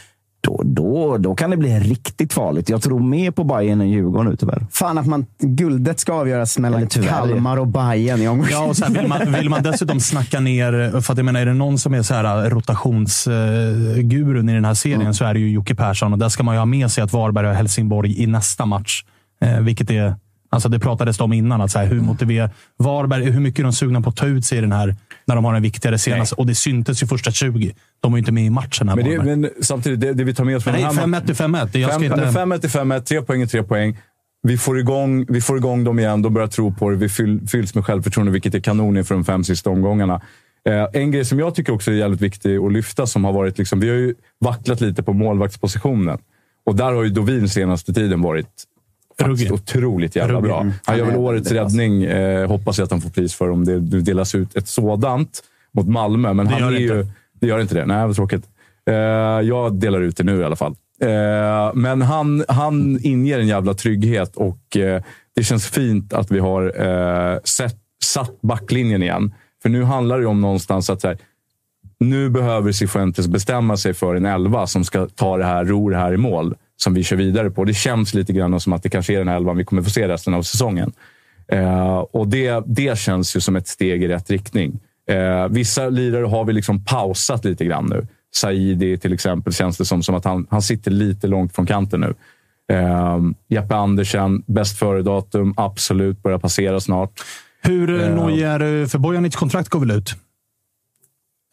då, 0.41 0.61
då, 0.65 1.17
då 1.17 1.35
kan 1.35 1.49
det 1.49 1.57
bli 1.57 1.79
riktigt 1.79 2.33
farligt. 2.33 2.69
Jag 2.69 2.81
tror 2.81 2.99
mer 2.99 3.31
på 3.31 3.43
Bayern 3.43 3.81
än 3.81 3.89
Djurgården 3.89 4.31
nu 4.31 4.35
tyvärr. 4.35 4.65
Fan 4.71 4.97
att 4.97 5.07
man, 5.07 5.25
guldet 5.39 5.99
ska 5.99 6.13
avgöras 6.13 6.57
mellan 6.57 6.87
tyvärr. 6.87 7.07
Kalmar 7.07 7.57
och 7.57 7.67
Bayern 7.67 8.21
i 8.21 8.27
omgången. 8.27 8.51
Ja, 8.51 8.65
och 8.65 8.77
sen 8.77 8.93
vill 8.93 9.07
man, 9.07 9.33
vill 9.33 9.49
man 9.49 9.63
dessutom 9.63 9.99
snacka 9.99 10.39
ner, 10.39 11.01
för 11.01 11.13
att 11.13 11.17
jag 11.17 11.25
menar, 11.25 11.39
är 11.39 11.45
det 11.45 11.53
någon 11.53 11.77
som 11.77 11.93
är 11.93 12.01
så 12.01 12.13
här 12.13 12.49
rotationsgurun 12.49 14.49
i 14.49 14.53
den 14.53 14.65
här 14.65 14.73
serien 14.73 15.13
så 15.13 15.25
är 15.25 15.33
det 15.33 15.39
ju 15.39 15.49
Jocke 15.49 15.75
Persson. 15.75 16.13
Och 16.13 16.19
där 16.19 16.29
ska 16.29 16.43
man 16.43 16.55
ju 16.55 16.59
ha 16.59 16.65
med 16.65 16.91
sig 16.91 17.03
att 17.03 17.13
Varberg 17.13 17.47
och 17.47 17.55
Helsingborg 17.55 18.23
i 18.23 18.27
nästa 18.27 18.65
match. 18.65 19.03
Eh, 19.41 19.59
vilket 19.59 19.91
är, 19.91 20.15
alltså 20.49 20.69
det 20.69 20.79
pratades 20.79 21.19
om 21.19 21.33
innan, 21.33 21.61
att 21.61 21.71
så 21.71 21.79
här, 21.79 21.85
hur 21.85 22.01
motiverar 22.01 22.49
Varberg, 22.77 23.31
hur 23.31 23.39
mycket 23.39 23.59
är 23.59 23.63
de 23.63 23.73
sugna 23.73 24.01
på 24.01 24.09
att 24.09 24.15
ta 24.15 24.25
ut 24.25 24.45
sig 24.45 24.57
i 24.57 24.61
den 24.61 24.71
här, 24.71 24.95
när 25.27 25.35
de 25.35 25.45
har 25.45 25.53
den 25.53 25.61
viktigare 25.61 25.97
senaste. 25.97 26.35
Och 26.35 26.45
det 26.45 26.55
syntes 26.55 27.03
ju 27.03 27.07
första 27.07 27.31
20. 27.31 27.73
De 27.99 28.11
var 28.11 28.17
ju 28.17 28.19
inte 28.19 28.31
med 28.31 28.45
i 28.45 28.49
matchen. 28.49 28.89
Här, 28.89 28.95
Men, 28.95 29.05
det, 29.05 29.35
men 29.35 29.49
samtidigt, 29.61 29.99
det, 29.99 30.13
det 30.13 30.23
vi 30.23 30.33
tar 30.33 30.43
med 30.43 30.57
oss 30.57 30.63
från 30.63 30.73
Nej, 30.73 30.83
den 30.83 31.13
här 31.13 31.21
5-1 31.21 31.29
är 31.29 31.67
5-1. 31.67 31.77
Jag 31.77 31.89
ska 31.89 31.99
Fem- 31.99 32.03
inte... 32.03 32.45
men 32.45 32.59
5-1 32.59 32.65
är 32.65 32.99
5-1, 32.99 33.01
tre 33.01 33.21
poäng 33.21 33.41
är 33.41 33.45
tre 33.45 33.63
poäng. 33.63 33.97
Vi 34.43 34.57
får, 34.57 34.79
igång, 34.79 35.25
vi 35.29 35.41
får 35.41 35.57
igång 35.57 35.83
dem 35.83 35.99
igen, 35.99 36.21
de 36.21 36.33
börjar 36.33 36.47
tro 36.47 36.73
på 36.73 36.89
det. 36.89 36.95
Vi 36.95 37.09
fyll, 37.09 37.47
fylls 37.47 37.75
med 37.75 37.85
självförtroende, 37.85 38.31
vilket 38.31 38.55
är 38.55 38.59
kanon 38.59 38.97
inför 38.97 39.15
de 39.15 39.25
fem 39.25 39.43
sista 39.43 39.69
omgångarna. 39.69 40.21
Eh, 40.69 40.87
en 40.93 41.11
grej 41.11 41.25
som 41.25 41.39
jag 41.39 41.55
tycker 41.55 41.73
också 41.73 41.91
är 41.91 41.95
jävligt 41.95 42.21
viktig 42.21 42.57
att 42.57 42.71
lyfta, 42.71 43.05
som 43.05 43.25
har 43.25 43.33
varit 43.33 43.57
liksom, 43.57 43.79
vi 43.79 43.89
har 43.89 43.95
ju 43.95 44.15
vacklat 44.39 44.81
lite 44.81 45.03
på 45.03 45.13
målvaktspositionen. 45.13 46.17
Och 46.65 46.75
där 46.75 46.93
har 46.93 47.03
ju 47.03 47.09
Dovin 47.09 47.49
senaste 47.49 47.93
tiden 47.93 48.21
varit 48.21 48.63
faktiskt 49.21 49.51
otroligt 49.51 50.15
jävla 50.15 50.33
Ruggig. 50.37 50.49
bra. 50.49 50.61
Mm. 50.61 50.73
Han 50.85 50.97
gör 50.97 51.05
väl 51.05 51.15
årets 51.15 51.51
räddning. 51.51 52.03
Eh, 52.03 52.47
hoppas 52.47 52.77
jag 52.77 52.85
att 52.85 52.91
han 52.91 53.01
får 53.01 53.09
pris 53.09 53.35
för 53.35 53.49
om 53.49 53.65
det 53.65 53.79
delas 53.79 54.35
ut 54.35 54.55
ett 54.55 54.67
sådant 54.67 55.43
mot 55.73 55.87
Malmö. 55.87 56.33
Men 56.33 56.45
Det 56.45 56.51
han 56.51 56.61
gör 56.61 56.67
är 56.67 56.71
det 56.73 56.79
ju... 56.79 56.99
inte. 56.99 57.11
Det 57.39 57.47
gör 57.47 57.59
inte 57.59 57.75
det. 57.75 57.85
Nej, 57.85 58.07
vad 58.07 58.15
tråkigt. 58.15 58.43
Eh, 58.89 58.95
jag 59.47 59.73
delar 59.75 60.01
ut 60.01 60.17
det 60.17 60.23
nu 60.23 60.39
i 60.39 60.43
alla 60.43 60.55
fall. 60.55 60.75
Eh, 61.01 61.73
men 61.73 62.01
han, 62.01 62.43
han 62.47 62.99
inger 63.01 63.39
en 63.39 63.47
jävla 63.47 63.73
trygghet 63.73 64.35
och 64.35 64.77
eh, 64.77 65.01
det 65.35 65.43
känns 65.43 65.67
fint 65.67 66.13
att 66.13 66.31
vi 66.31 66.39
har 66.39 66.81
eh, 66.87 67.39
sett, 67.43 67.75
satt 68.03 68.41
backlinjen 68.41 69.03
igen. 69.03 69.33
För 69.61 69.69
nu 69.69 69.83
handlar 69.83 70.19
det 70.19 70.25
om 70.25 70.41
någonstans 70.41 70.89
att 70.89 71.01
så 71.01 71.07
här, 71.07 71.17
nu 71.99 72.29
behöver 72.29 72.71
Cifuentes 72.71 73.27
bestämma 73.27 73.77
sig 73.77 73.93
för 73.93 74.15
en 74.15 74.25
elva 74.25 74.67
som 74.67 74.83
ska 74.83 75.07
ta 75.15 75.37
det 75.37 75.45
här, 75.45 75.65
ro 75.65 75.89
det 75.89 75.97
här 75.97 76.13
i 76.13 76.17
mål 76.17 76.55
som 76.77 76.93
vi 76.93 77.03
kör 77.03 77.15
vidare 77.15 77.49
på. 77.51 77.65
Det 77.65 77.73
känns 77.73 78.13
lite 78.13 78.33
grann 78.33 78.59
som 78.59 78.73
att 78.73 78.83
det 78.83 78.89
kanske 78.89 79.13
är 79.13 79.17
den 79.17 79.27
här 79.27 79.35
elvan 79.35 79.57
vi 79.57 79.65
kommer 79.65 79.81
få 79.81 79.89
se 79.89 80.07
resten 80.07 80.33
av 80.33 80.41
säsongen. 80.41 80.93
Eh, 81.47 81.97
och 81.97 82.27
det, 82.27 82.63
det 82.65 82.99
känns 82.99 83.35
ju 83.35 83.39
som 83.39 83.55
ett 83.55 83.67
steg 83.67 84.03
i 84.03 84.07
rätt 84.07 84.29
riktning. 84.29 84.79
Eh, 85.09 85.47
vissa 85.47 85.89
lirare 85.89 86.25
har 86.25 86.45
vi 86.45 86.53
liksom 86.53 86.85
pausat 86.85 87.45
lite 87.45 87.65
grann 87.65 87.85
nu. 87.85 88.07
Saidi 88.35 88.97
till 88.97 89.13
exempel 89.13 89.53
känns 89.53 89.77
det 89.77 89.85
som, 89.85 90.03
som 90.03 90.15
att 90.15 90.25
han, 90.25 90.47
han 90.49 90.61
sitter 90.61 90.91
lite 90.91 91.27
långt 91.27 91.55
från 91.55 91.65
kanten 91.65 91.99
nu. 92.01 92.13
Eh, 92.75 93.17
Jeppe 93.47 93.75
Andersen, 93.75 94.43
bäst 94.47 94.77
före-datum, 94.79 95.53
absolut, 95.57 96.23
börjar 96.23 96.37
passera 96.39 96.79
snart. 96.79 97.11
Hur 97.61 98.01
Eh. 98.03 98.15
nojig 98.15 98.41
är 98.41 98.59
du? 98.59 98.87
För 98.87 98.99
Bojanic 98.99 99.35
kontrakt 99.35 99.69
går 99.69 99.79
väl 99.79 99.91
ut? 99.91 100.15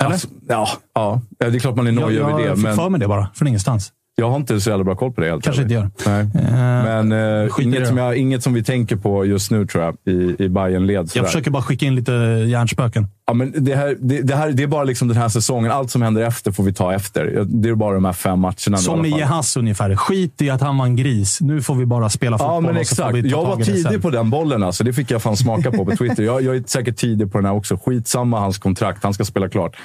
Eller? 0.02 0.12
Alltså, 0.12 0.28
ja, 0.48 0.68
ja, 0.94 1.20
det 1.38 1.44
är 1.44 1.58
klart 1.58 1.76
man 1.76 1.86
är 1.86 1.92
nojig 1.92 2.18
över 2.20 2.38
det. 2.38 2.44
jag 2.44 2.56
fick 2.56 2.64
Men 2.64 2.76
för 2.76 2.88
mig 2.88 3.00
det 3.00 3.08
bara, 3.08 3.28
från 3.34 3.48
ingenstans. 3.48 3.92
Jag 4.16 4.30
har 4.30 4.36
inte 4.36 4.60
så 4.60 4.70
jävla 4.70 4.84
bra 4.84 4.94
koll 4.94 5.12
på 5.12 5.20
det. 5.20 5.26
Helt 5.30 5.44
Kanske 5.44 5.62
inte 5.62 5.74
gör. 5.74 5.90
Nej. 6.06 6.20
Eh, 6.20 6.52
Men 6.84 7.12
eh, 7.42 7.48
skit 7.48 7.66
i 7.66 7.68
inget, 7.68 7.88
som 7.88 7.96
jag, 7.96 8.16
inget 8.16 8.42
som 8.42 8.54
vi 8.54 8.62
tänker 8.64 8.96
på 8.96 9.24
just 9.24 9.50
nu 9.50 9.66
tror 9.66 9.84
jag 9.84 9.96
i, 10.14 10.36
i 10.44 10.48
bayern 10.48 10.86
led 10.86 11.10
jag 11.14 11.26
försöker 11.26 11.50
bara 11.50 11.62
skicka 11.62 11.86
in 11.86 11.94
lite 11.94 12.12
hjärnspöken. 12.48 13.08
Ja, 13.26 13.34
men 13.34 13.52
det, 13.64 13.74
här, 13.76 13.96
det, 14.00 14.22
det, 14.22 14.36
här, 14.36 14.50
det 14.50 14.62
är 14.62 14.66
bara 14.66 14.84
liksom 14.84 15.08
den 15.08 15.16
här 15.16 15.28
säsongen. 15.28 15.70
Allt 15.70 15.90
som 15.90 16.02
händer 16.02 16.22
efter 16.22 16.52
får 16.52 16.64
vi 16.64 16.72
ta 16.72 16.94
efter. 16.94 17.44
Det 17.46 17.68
är 17.68 17.74
bara 17.74 17.94
de 17.94 18.04
här 18.04 18.12
fem 18.12 18.40
matcherna. 18.40 18.54
nu 18.68 18.76
Som 18.76 18.98
alla 18.98 19.08
i. 19.08 19.18
Jehas 19.18 19.56
ungefär. 19.56 19.96
Skit 19.96 20.42
i 20.42 20.50
att 20.50 20.60
han 20.60 20.78
var 20.78 20.86
en 20.86 20.96
gris. 20.96 21.40
Nu 21.40 21.62
får 21.62 21.74
vi 21.74 21.86
bara 21.86 22.08
spela 22.08 22.38
fotboll. 22.38 22.54
Ja, 22.54 22.60
men 22.72 22.76
exakt. 22.76 23.16
Jag 23.24 23.44
var 23.46 23.56
tidig 23.56 24.02
på 24.02 24.10
den 24.10 24.30
bollen. 24.30 24.62
Alltså. 24.62 24.84
Det 24.84 24.92
fick 24.92 25.10
jag 25.10 25.22
fan 25.22 25.36
smaka 25.36 25.70
på 25.70 25.84
på 25.84 25.90
Twitter. 25.96 26.22
Jag, 26.22 26.42
jag 26.42 26.56
är 26.56 26.62
säkert 26.66 26.96
tidig 26.96 27.32
på 27.32 27.38
den 27.38 27.44
här 27.44 27.54
också. 27.54 27.78
Skitsamma 27.84 28.40
hans 28.40 28.58
kontrakt. 28.58 29.04
Han 29.04 29.14
ska 29.14 29.24
spela 29.24 29.48
klart. 29.48 29.76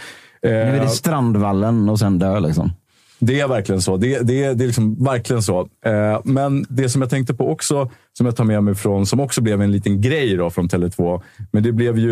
Eh, 0.45 0.51
Nu 0.51 0.57
är 0.57 0.79
det 0.79 0.89
Strandvallen 0.89 1.89
och 1.89 1.99
sen 1.99 2.19
dö 2.19 2.39
liksom. 2.39 2.71
Det 3.19 3.39
är 3.39 3.47
verkligen 3.47 3.81
så. 3.81 3.97
Det, 3.97 4.19
det, 4.19 4.53
det 4.53 4.63
är 4.63 4.67
liksom 4.67 5.03
verkligen 5.03 5.43
så. 5.43 5.69
Eh, 5.85 6.21
men 6.23 6.65
det 6.69 6.89
som 6.89 7.01
jag 7.01 7.09
tänkte 7.09 7.33
på 7.33 7.51
också, 7.51 7.91
som 8.17 8.25
jag 8.25 8.35
tar 8.35 8.43
med 8.43 8.63
mig 8.63 8.75
från, 8.75 9.05
som 9.05 9.19
också 9.19 9.41
blev 9.41 9.61
en 9.61 9.71
liten 9.71 10.01
grej 10.01 10.35
då 10.35 10.49
från 10.49 10.69
Tele2. 10.69 11.21
Men 11.51 11.63
det 11.63 11.71
blev 11.71 11.97
ju 11.97 12.11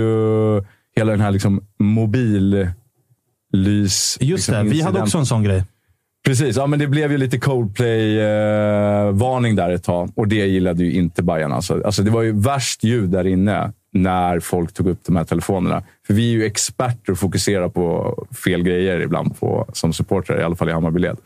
hela 0.95 1.11
den 1.11 1.21
här 1.21 1.31
liksom 1.31 1.63
mobillys... 1.79 2.73
Just 3.51 4.19
liksom, 4.19 4.53
det, 4.53 4.63
vi 4.63 4.67
hade 4.67 4.73
incident. 4.73 5.03
också 5.03 5.17
en 5.17 5.25
sån 5.25 5.43
grej. 5.43 5.63
Precis, 6.27 6.57
ja, 6.57 6.67
men 6.67 6.79
det 6.79 6.87
blev 6.87 7.11
ju 7.11 7.17
lite 7.17 7.37
Coldplay-varning 7.37 9.55
där 9.55 9.69
ett 9.69 9.83
tag. 9.83 10.09
Och 10.15 10.27
det 10.27 10.35
gillade 10.35 10.83
ju 10.83 10.93
inte 10.93 11.23
Bajen. 11.23 11.51
Alltså. 11.51 11.81
Alltså, 11.85 12.03
det 12.03 12.11
var 12.11 12.21
ju 12.21 12.31
värst 12.31 12.83
ljud 12.83 13.09
där 13.09 13.27
inne 13.27 13.71
när 13.93 14.39
folk 14.39 14.73
tog 14.73 14.87
upp 14.87 14.99
de 15.05 15.15
här 15.15 15.23
telefonerna. 15.23 15.83
För 16.07 16.13
vi 16.13 16.29
är 16.29 16.31
ju 16.31 16.45
experter 16.45 17.11
och 17.11 17.19
fokuserar 17.19 17.69
på 17.69 18.15
fel 18.43 18.63
grejer 18.63 19.01
ibland 19.01 19.39
på, 19.39 19.65
som 19.73 19.93
supportrar, 19.93 20.39
i 20.39 20.43
alla 20.43 20.55
fall 20.55 20.69
i 20.69 20.71
Hammarbyled. 20.71 21.17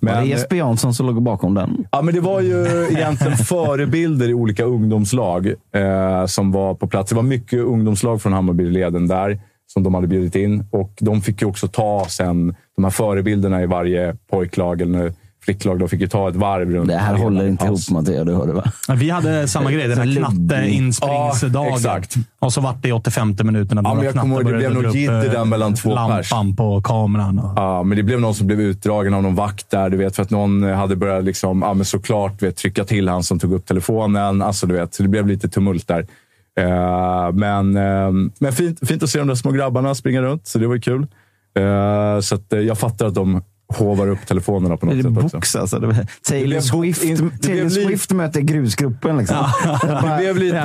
Var 0.00 0.12
det 0.12 0.26
Jesper 0.26 0.56
Jansson 0.56 0.94
som 0.94 1.06
låg 1.06 1.22
bakom 1.22 1.54
den? 1.54 1.86
Ja, 1.90 2.02
men 2.02 2.14
det 2.14 2.20
var 2.20 2.40
ju 2.40 2.86
egentligen 2.90 3.36
förebilder 3.36 4.28
i 4.28 4.34
olika 4.34 4.64
ungdomslag 4.64 5.54
eh, 5.72 6.26
som 6.26 6.52
var 6.52 6.74
på 6.74 6.86
plats. 6.86 7.10
Det 7.10 7.16
var 7.16 7.22
mycket 7.22 7.58
ungdomslag 7.58 8.22
från 8.22 8.32
Hammarbyleden 8.32 9.08
där 9.08 9.38
som 9.66 9.82
de 9.82 9.94
hade 9.94 10.06
bjudit 10.06 10.34
in. 10.36 10.66
Och 10.70 10.92
de 11.00 11.22
fick 11.22 11.42
ju 11.42 11.48
också 11.48 11.68
ta 11.68 12.06
sen, 12.08 12.54
de 12.76 12.84
här 12.84 12.90
förebilderna 12.90 13.62
i 13.62 13.66
varje 13.66 14.16
pojklag 14.30 14.82
eller 14.82 15.12
flicklag, 15.44 15.78
de 15.78 15.88
fick 15.88 16.00
ju 16.00 16.06
ta 16.08 16.28
ett 16.28 16.36
varv 16.36 16.70
runt. 16.70 16.88
Det 16.88 16.96
här 16.96 17.14
håller 17.14 17.46
inte 17.46 17.66
paus. 17.66 17.88
ihop 17.90 18.00
Matteo, 18.00 18.24
du 18.24 18.34
hörde 18.34 18.52
va? 18.52 18.64
Ja, 18.88 18.94
Vi 18.94 19.10
hade 19.10 19.48
samma 19.48 19.72
grej, 19.72 19.88
den 19.88 19.98
här 19.98 20.04
luddig. 20.04 20.24
knatte-inspringningsdagen. 20.24 21.68
Ja, 21.68 21.76
exakt. 21.76 22.14
och 22.38 22.52
så 22.52 22.60
vart 22.60 22.82
det 22.82 22.88
i 22.88 22.92
85 22.92 23.36
minuterna. 23.44 23.80
Ja, 23.84 23.94
men 23.94 24.04
jag 24.04 24.14
kommer 24.14 24.36
ihåg, 24.36 24.52
det 24.52 24.56
blev 24.58 24.74
nog 24.74 24.94
jidder 24.96 25.28
där 25.28 25.44
mellan 25.44 25.74
två 25.74 25.96
pers. 25.96 26.30
Lampan 26.30 26.56
på 26.56 26.82
kameran. 26.82 27.38
Och... 27.38 27.52
Ja, 27.56 27.82
men 27.82 27.96
det 27.96 28.02
blev 28.02 28.20
någon 28.20 28.34
som 28.34 28.46
blev 28.46 28.60
utdragen 28.60 29.14
av 29.14 29.22
någon 29.22 29.34
vakt 29.34 29.70
där, 29.70 29.90
du 29.90 29.96
vet, 29.96 30.16
för 30.16 30.22
att 30.22 30.30
någon 30.30 30.62
hade 30.62 30.96
börjat 30.96 31.24
liksom, 31.24 31.62
ja, 31.62 31.74
men 31.74 31.84
såklart 31.84 32.42
vet, 32.42 32.56
trycka 32.56 32.84
till 32.84 33.08
han 33.08 33.22
som 33.22 33.38
tog 33.38 33.52
upp 33.52 33.66
telefonen. 33.66 34.42
Alltså, 34.42 34.66
du 34.66 34.74
vet, 34.74 34.94
så 34.94 35.02
det 35.02 35.08
blev 35.08 35.26
lite 35.26 35.48
tumult 35.48 35.88
där. 35.88 36.06
Eh, 36.56 37.32
men 37.32 37.76
eh, 37.76 38.12
men 38.38 38.52
fint, 38.52 38.88
fint 38.88 39.02
att 39.02 39.10
se 39.10 39.18
de 39.18 39.28
där 39.28 39.34
små 39.34 39.50
grabbarna 39.50 39.94
springa 39.94 40.22
runt, 40.22 40.46
så 40.46 40.58
det 40.58 40.66
var 40.66 40.74
ju 40.74 40.80
kul. 40.80 41.06
Eh, 41.54 42.20
så 42.20 42.34
att, 42.34 42.52
eh, 42.52 42.60
jag 42.60 42.78
fattar 42.78 43.06
att 43.06 43.14
de 43.14 43.42
hovar 43.76 44.08
upp 44.08 44.26
telefonerna 44.26 44.76
på 44.76 44.86
något 44.86 44.96
sätt 44.96 45.06
också. 45.06 45.36
box 45.36 45.56
alltså? 45.56 45.78
Det 45.78 45.86
var- 45.86 46.06
Taylor 46.28 46.60
Swift, 46.60 47.04
in- 47.04 47.16
Taylor 47.16 47.38
blev 47.40 47.70
li- 47.70 47.84
Swift 47.86 48.12
möter 48.12 48.40
grusgruppen. 48.40 49.16
Liksom. 49.18 49.36
Det 49.82 50.10
blev 50.16 50.38
lite, 50.38 50.62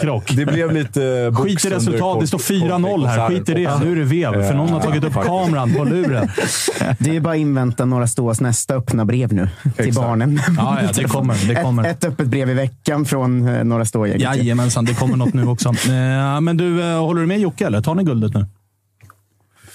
fin 0.00 0.08
krock. 0.08 0.32
Det 0.36 0.46
blev 0.46 0.72
lite 0.72 1.32
Skit 1.34 1.64
i 1.64 1.68
under 1.68 1.76
resultat, 1.78 2.20
det 2.20 2.26
står 2.26 2.38
kort- 2.38 2.46
4-0 2.46 3.06
här. 3.06 3.28
Skit 3.28 3.48
i 3.48 3.54
det. 3.54 3.78
Nu 3.84 3.92
är 3.92 3.96
det 3.96 4.04
vev, 4.04 4.32
för 4.48 4.54
någon 4.54 4.68
har 4.68 4.80
tagit 4.80 5.04
upp 5.04 5.14
kameran 5.14 5.74
på 5.74 5.84
luren. 5.84 6.28
Det 6.98 7.10
är 7.10 7.14
ju 7.14 7.20
bara 7.20 7.34
att 7.34 7.38
invänta 7.40 7.84
några 7.84 8.06
stås 8.06 8.40
nästa 8.40 8.74
öppna 8.74 9.04
brev 9.04 9.32
nu 9.32 9.48
till 9.62 9.70
Exakt. 9.88 10.06
barnen. 10.06 10.40
Ja, 10.58 10.78
ja, 10.82 10.88
det 10.94 11.04
kommer. 11.08 11.48
Det 11.48 11.54
kommer. 11.62 11.84
Ett, 11.84 12.04
ett 12.04 12.10
öppet 12.10 12.26
brev 12.26 12.50
i 12.50 12.54
veckan 12.54 13.04
från 13.04 13.48
eh, 13.48 13.64
några 13.64 13.84
stå-gänget. 13.84 14.22
Jajamensan, 14.36 14.84
det 14.84 14.94
kommer 14.94 15.16
något 15.16 15.34
nu 15.34 15.46
också. 15.46 15.68
Eh, 15.68 16.40
Men 16.40 16.56
du, 16.56 16.82
eh, 16.82 16.98
håller 17.00 17.20
du 17.20 17.26
med 17.26 17.40
Jocke 17.40 17.66
eller? 17.66 17.80
Tar 17.80 17.94
ni 17.94 18.04
guldet 18.04 18.34
nu? 18.34 18.46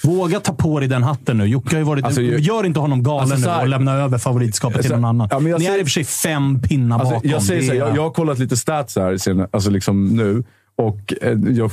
Våga 0.06 0.40
ta 0.40 0.52
på 0.52 0.80
dig 0.80 0.88
den 0.88 1.02
hatten 1.02 1.38
nu. 1.38 1.44
Jocke 1.46 1.74
har 1.76 1.78
ju 1.78 1.84
varit... 1.84 2.04
Alltså, 2.04 2.20
gör 2.22 2.66
inte 2.66 2.80
honom 2.80 3.02
galen 3.02 3.22
Alltså, 3.32 3.44
så 3.44 3.50
här- 3.50 3.56
nu 3.58 3.62
och 3.62 3.68
lämna 3.68 3.92
över 3.94 4.18
favoritskapet 4.18 4.80
till 4.80 4.90
Så- 4.90 4.94
någon 4.96 5.04
annan. 5.04 5.28
Ja, 5.30 5.38
ni 5.38 5.50
är 5.50 5.58
säger- 5.58 5.78
i 5.78 5.82
och 5.82 5.86
för 5.86 5.90
sig 5.90 6.04
fem 6.04 6.60
pinnar 6.62 6.98
Alltså, 6.98 7.14
bakom. 7.14 7.30
jag 7.30 7.42
säger 7.42 7.60
så 7.62 7.66
här, 7.66 7.74
är- 7.74 7.78
jag, 7.86 7.96
jag 7.96 8.02
har 8.02 8.10
kollat 8.10 8.38
lite 8.38 8.56
stats 8.56 8.96
här 8.96 9.16
sen, 9.16 9.46
alltså 9.50 9.70
liksom 9.70 10.06
nu 10.08 10.44
och 10.78 11.14
eh, 11.22 11.38
jag 11.50 11.70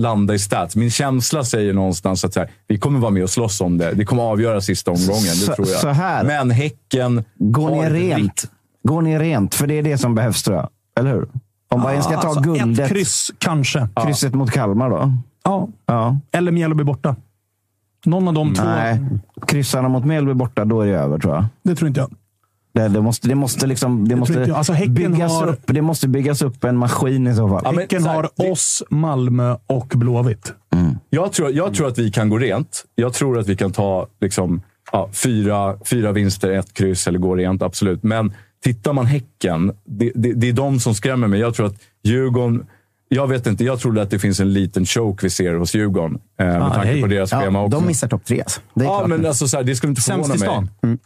landar 0.00 0.34
i 0.34 0.38
stats. 0.38 0.76
Min 0.76 0.90
känsla 0.90 1.44
säger 1.44 1.72
någonstans 1.72 2.24
att 2.24 2.32
så 2.32 2.40
här, 2.40 2.50
vi 2.68 2.78
kommer 2.78 3.00
vara 3.00 3.10
med 3.10 3.22
och 3.22 3.30
slåss 3.30 3.60
om 3.60 3.78
det. 3.78 3.92
Det 3.94 4.04
kommer 4.04 4.22
avgöra 4.22 4.60
sista 4.60 4.90
omgången, 4.90 5.34
det 5.46 5.54
tror 5.54 5.68
jag. 5.68 5.80
så 5.80 5.88
här. 5.88 6.24
Men 6.24 6.50
Häcken 6.50 7.24
Gå 7.38 7.62
har 7.68 7.70
ner 7.76 7.86
ett 7.86 7.92
rent. 7.92 8.18
rikt- 8.22 8.50
Gå 8.82 9.00
ner 9.00 9.20
rent, 9.20 9.54
för 9.54 9.66
det 9.66 9.74
är 9.78 9.82
det 9.82 9.98
som 9.98 10.14
behövs 10.14 10.42
tror 10.42 10.56
jag. 10.56 10.68
Eller 10.98 11.10
hur? 11.14 11.28
Om 11.70 11.82
Bayern 11.82 12.02
ska 12.02 12.20
ta 12.20 12.28
Alltså, 12.28 12.40
guldet. 12.42 12.78
Ett 12.78 12.88
kryss, 12.88 13.30
kanske. 13.38 13.88
Krysset 14.04 14.34
mot 14.34 14.50
Kalmar 14.50 14.90
då? 14.90 15.12
Ja. 15.44 15.68
Ja. 15.86 16.18
Eller 16.32 16.52
Mjällby 16.52 16.84
borta. 16.84 17.16
Någon 18.06 18.28
av 18.28 18.34
de 18.34 18.54
två. 18.54 18.64
Nej, 18.64 19.00
kryssarna 19.46 19.88
mot 19.88 20.04
Mjällby 20.04 20.34
borta, 20.34 20.64
då 20.64 20.80
är 20.80 20.86
det 20.86 20.98
över 20.98 21.18
tror 21.18 21.34
jag. 21.34 21.44
Det 21.62 21.74
tror 21.74 21.88
inte 21.88 22.00
jag. 22.00 22.10
Det, 22.74 22.88
det 22.88 23.00
måste, 23.00 23.28
det 23.28 23.34
måste, 23.34 23.66
liksom, 23.66 24.08
det 24.08 24.16
måste. 24.16 24.54
Alltså, 24.54 24.72
byggas 24.88 25.32
har- 25.32 25.48
upp, 25.48 25.60
det 25.66 25.82
måste 25.82 26.08
byggas 26.08 26.42
upp 26.42 26.64
en 26.64 26.76
maskin 26.76 27.26
i 27.26 27.34
så 27.34 27.48
fall. 27.48 27.60
Ja, 27.64 27.70
men 27.72 27.80
Häcken 27.80 28.02
så 28.02 28.08
här, 28.08 28.14
har 28.16 28.50
oss, 28.50 28.82
Malmö 28.90 29.56
och 29.66 29.92
Blåvitt. 29.94 30.52
Jag 31.10 31.32
tror, 31.32 31.50
jag 31.52 31.74
tror 31.74 31.88
att 31.88 31.98
vi 31.98 32.10
kan 32.10 32.28
gå 32.28 32.38
rent. 32.38 32.84
Jag 32.94 33.12
tror 33.12 33.38
att 33.38 33.48
vi 33.48 33.56
kan 33.56 33.72
ta 33.72 34.06
liksom, 34.20 34.60
ja, 34.92 35.08
fyra, 35.12 35.74
fyra 35.84 36.12
vinster, 36.12 36.50
ett 36.50 36.72
kryss 36.74 37.06
eller 37.06 37.18
gå 37.18 37.36
rent. 37.36 37.62
Absolut. 37.62 38.02
Men 38.02 38.32
tittar 38.64 38.92
man 38.92 39.06
Häcken, 39.06 39.72
det, 39.84 40.12
det, 40.14 40.32
det 40.32 40.48
är 40.48 40.52
de 40.52 40.80
som 40.80 40.94
skrämmer 40.94 41.26
mig. 41.28 41.40
Jag 41.40 41.54
tror 41.54 41.66
att 41.66 41.74
Djurgården... 42.04 42.66
Jag 43.08 43.26
vet 43.26 43.46
inte, 43.46 43.64
jag 43.64 43.80
tror 43.80 43.98
att 43.98 44.10
det 44.10 44.18
finns 44.18 44.40
en 44.40 44.52
liten 44.52 44.86
choke 44.86 45.26
vi 45.26 45.30
ser 45.30 45.54
hos 45.54 45.74
Djurgården. 45.74 46.18
Eh, 46.40 46.46
med 46.46 46.62
Ah, 46.62 46.70
tanke 46.74 46.88
hej. 46.88 47.00
på 47.02 47.06
deras 47.06 47.32
Ja, 47.32 47.40
schema 47.40 47.62
också. 47.62 47.78
de 47.80 47.86
missar 47.86 48.08
topp 48.08 48.24
tre. 48.24 48.40
Alltså. 48.42 48.60
Det 48.74 48.80
är 48.80 48.84
ja, 48.84 48.98
klart. 48.98 49.08
men 49.10 49.26
alltså, 49.26 49.48
så 49.48 49.56
här, 49.56 49.64
det 49.64 49.76
skulle 49.76 49.90
inte 49.90 50.02
förvåna 50.02 50.24
Sämst 50.24 50.44
i 50.44 50.48
mig. 50.48 50.54
stan. 50.54 50.98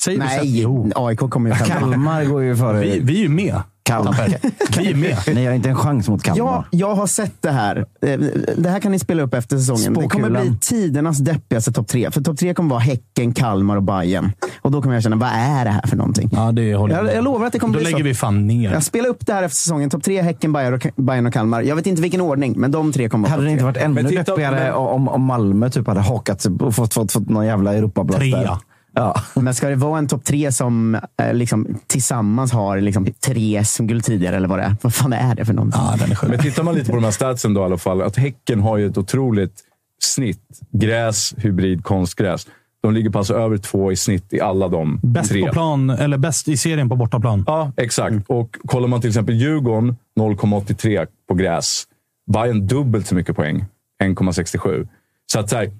Säger 0.00 0.20
vi 0.20 0.28
sämst? 0.28 0.44
Nej. 0.84 0.92
AIK 1.06 1.18
kommer 1.18 1.50
ju 1.50 1.56
femma. 1.56 1.80
Kalmar 1.80 2.24
går 2.24 2.42
ju 2.42 2.56
före. 2.56 2.80
Vi, 2.80 3.00
vi 3.00 3.16
är 3.18 3.22
ju 3.22 3.28
med. 3.28 3.62
Kalmar. 3.92 4.36
Vi 4.78 4.90
är 4.90 4.94
med. 4.94 5.18
Ni 5.34 5.46
har 5.46 5.52
inte 5.54 5.68
en 5.68 5.76
chans 5.76 6.08
mot 6.08 6.22
Kalmar. 6.22 6.38
Ja, 6.44 6.64
jag 6.70 6.94
har 6.94 7.06
sett 7.06 7.42
det 7.42 7.50
här. 7.50 7.76
Eh, 8.06 8.18
Det 8.56 8.68
här 8.68 8.80
kan 8.80 8.92
ni 8.92 8.98
spela 8.98 9.22
upp 9.22 9.34
efter 9.34 9.58
säsongen. 9.58 9.94
Det 9.94 10.08
kommer 10.08 10.24
Spåkulan. 10.28 10.42
bli 10.48 10.58
tidernas 10.60 11.18
deppigaste 11.18 11.72
topp 11.72 11.88
tre. 11.88 12.10
För 12.10 12.20
topp 12.20 12.38
tre 12.38 12.54
kommer 12.54 12.70
vara 12.70 12.80
Häcken, 12.80 13.32
Kalmar 13.34 13.76
och 13.76 13.82
Bayern. 13.82 14.32
Och 14.62 14.70
då 14.70 14.82
kommer 14.82 14.94
jag 14.94 15.02
känna, 15.02 15.16
vad 15.16 15.28
är 15.32 15.64
det 15.64 15.70
här 15.70 15.86
för 15.86 15.96
någonting? 15.96 16.30
Ja, 16.32 16.52
det 16.52 16.74
håller 16.74 16.94
Jag, 17.04 17.14
jag 17.16 17.24
lovar 17.24 17.46
att 17.46 17.52
det 17.52 17.58
kommer 17.58 17.74
Då 17.74 17.78
bli 17.80 17.84
lägger 17.84 17.98
så. 17.98 18.04
vi 18.04 18.14
fan 18.14 18.46
ner. 18.46 18.72
Jag 18.72 18.82
spelar 18.82 19.08
upp 19.08 19.26
det 19.26 19.32
här 19.32 19.42
efter 19.42 19.56
säsongen. 19.56 19.90
Topp 19.90 20.02
tre, 20.02 20.22
Häcken, 20.22 20.52
Bayern 20.52 20.74
och, 20.74 20.86
Bayern 20.96 21.26
och 21.26 21.32
Kalmar. 21.32 21.62
Jag 21.62 21.76
vet 21.76 21.86
inte 21.86 22.02
vilken 22.02 22.20
ordning, 22.20 22.54
men 22.56 22.70
de 22.70 22.92
tre 22.92 23.08
kommer 23.08 23.28
vara 23.28 23.30
Hade 23.36 23.44
det 23.44 23.50
inte 23.52 23.64
varit 23.64 23.76
ännu 23.76 24.02
deppigare 24.02 24.60
men- 24.64 24.72
om, 24.74 25.08
om 25.08 25.22
Malmö 25.24 25.70
typ 25.70 25.86
hade 25.86 26.00
hakat 26.00 26.40
sig 26.40 26.52
och 26.60 26.74
fått, 26.74 26.94
fått, 26.94 27.12
fått 27.12 27.28
någon 27.28 27.46
jävla 27.46 27.74
Europaplats 27.74 28.18
Trea. 28.18 28.58
Ja. 28.94 29.22
Men 29.40 29.54
ska 29.54 29.68
det 29.68 29.76
vara 29.76 29.98
en 29.98 30.08
topp 30.08 30.24
tre 30.24 30.52
som 30.52 30.94
eh, 30.94 31.34
liksom, 31.34 31.78
tillsammans 31.86 32.52
har 32.52 32.80
liksom, 32.80 33.06
tre 33.26 33.64
SM-guld 33.64 34.04
tidigare, 34.04 34.36
eller 34.36 34.48
vad 34.48 34.58
det 34.58 34.62
är? 34.62 34.76
Vad 34.82 34.94
fan 34.94 35.12
är 35.12 35.34
det 35.34 35.44
för 35.44 35.52
någonting? 35.52 35.80
Ja, 35.84 35.96
den 35.98 36.10
är 36.10 36.14
sjuk. 36.14 36.30
Men 36.30 36.38
tittar 36.38 36.62
man 36.62 36.74
lite 36.74 36.90
på 36.90 36.96
de 36.96 37.04
här 37.04 37.10
statsen 37.10 37.54
då 37.54 37.60
i 37.60 37.64
alla 37.64 37.78
fall. 37.78 38.02
Att 38.02 38.16
Häcken 38.16 38.60
har 38.60 38.76
ju 38.76 38.86
ett 38.86 38.98
otroligt 38.98 39.54
snitt. 40.02 40.42
Gräs, 40.72 41.34
hybrid, 41.36 41.84
konstgräs. 41.84 42.46
De 42.82 42.94
ligger 42.94 43.10
på 43.10 43.18
alltså 43.18 43.34
över 43.34 43.58
två 43.58 43.92
i 43.92 43.96
snitt 43.96 44.32
i 44.32 44.40
alla 44.40 44.68
de 44.68 45.00
Bäst 45.02 45.30
tre. 45.30 45.46
på 45.46 45.52
plan, 45.52 45.90
eller 45.90 46.18
bäst 46.18 46.48
i 46.48 46.56
serien 46.56 46.88
på 46.88 46.96
bortaplan. 46.96 47.44
Ja, 47.46 47.72
exakt. 47.76 48.16
Och 48.26 48.56
kollar 48.66 48.88
man 48.88 49.00
till 49.00 49.10
exempel 49.10 49.34
Djurgården, 49.34 49.96
0,83 50.20 51.06
på 51.28 51.34
gräs. 51.34 51.84
Bayern 52.32 52.66
dubbelt 52.66 53.06
så 53.06 53.14
mycket 53.14 53.36
poäng, 53.36 53.64
1,67. 54.02 54.88
Så 55.32 55.40
att 55.40 55.50
så 55.50 55.56
här, 55.56 55.70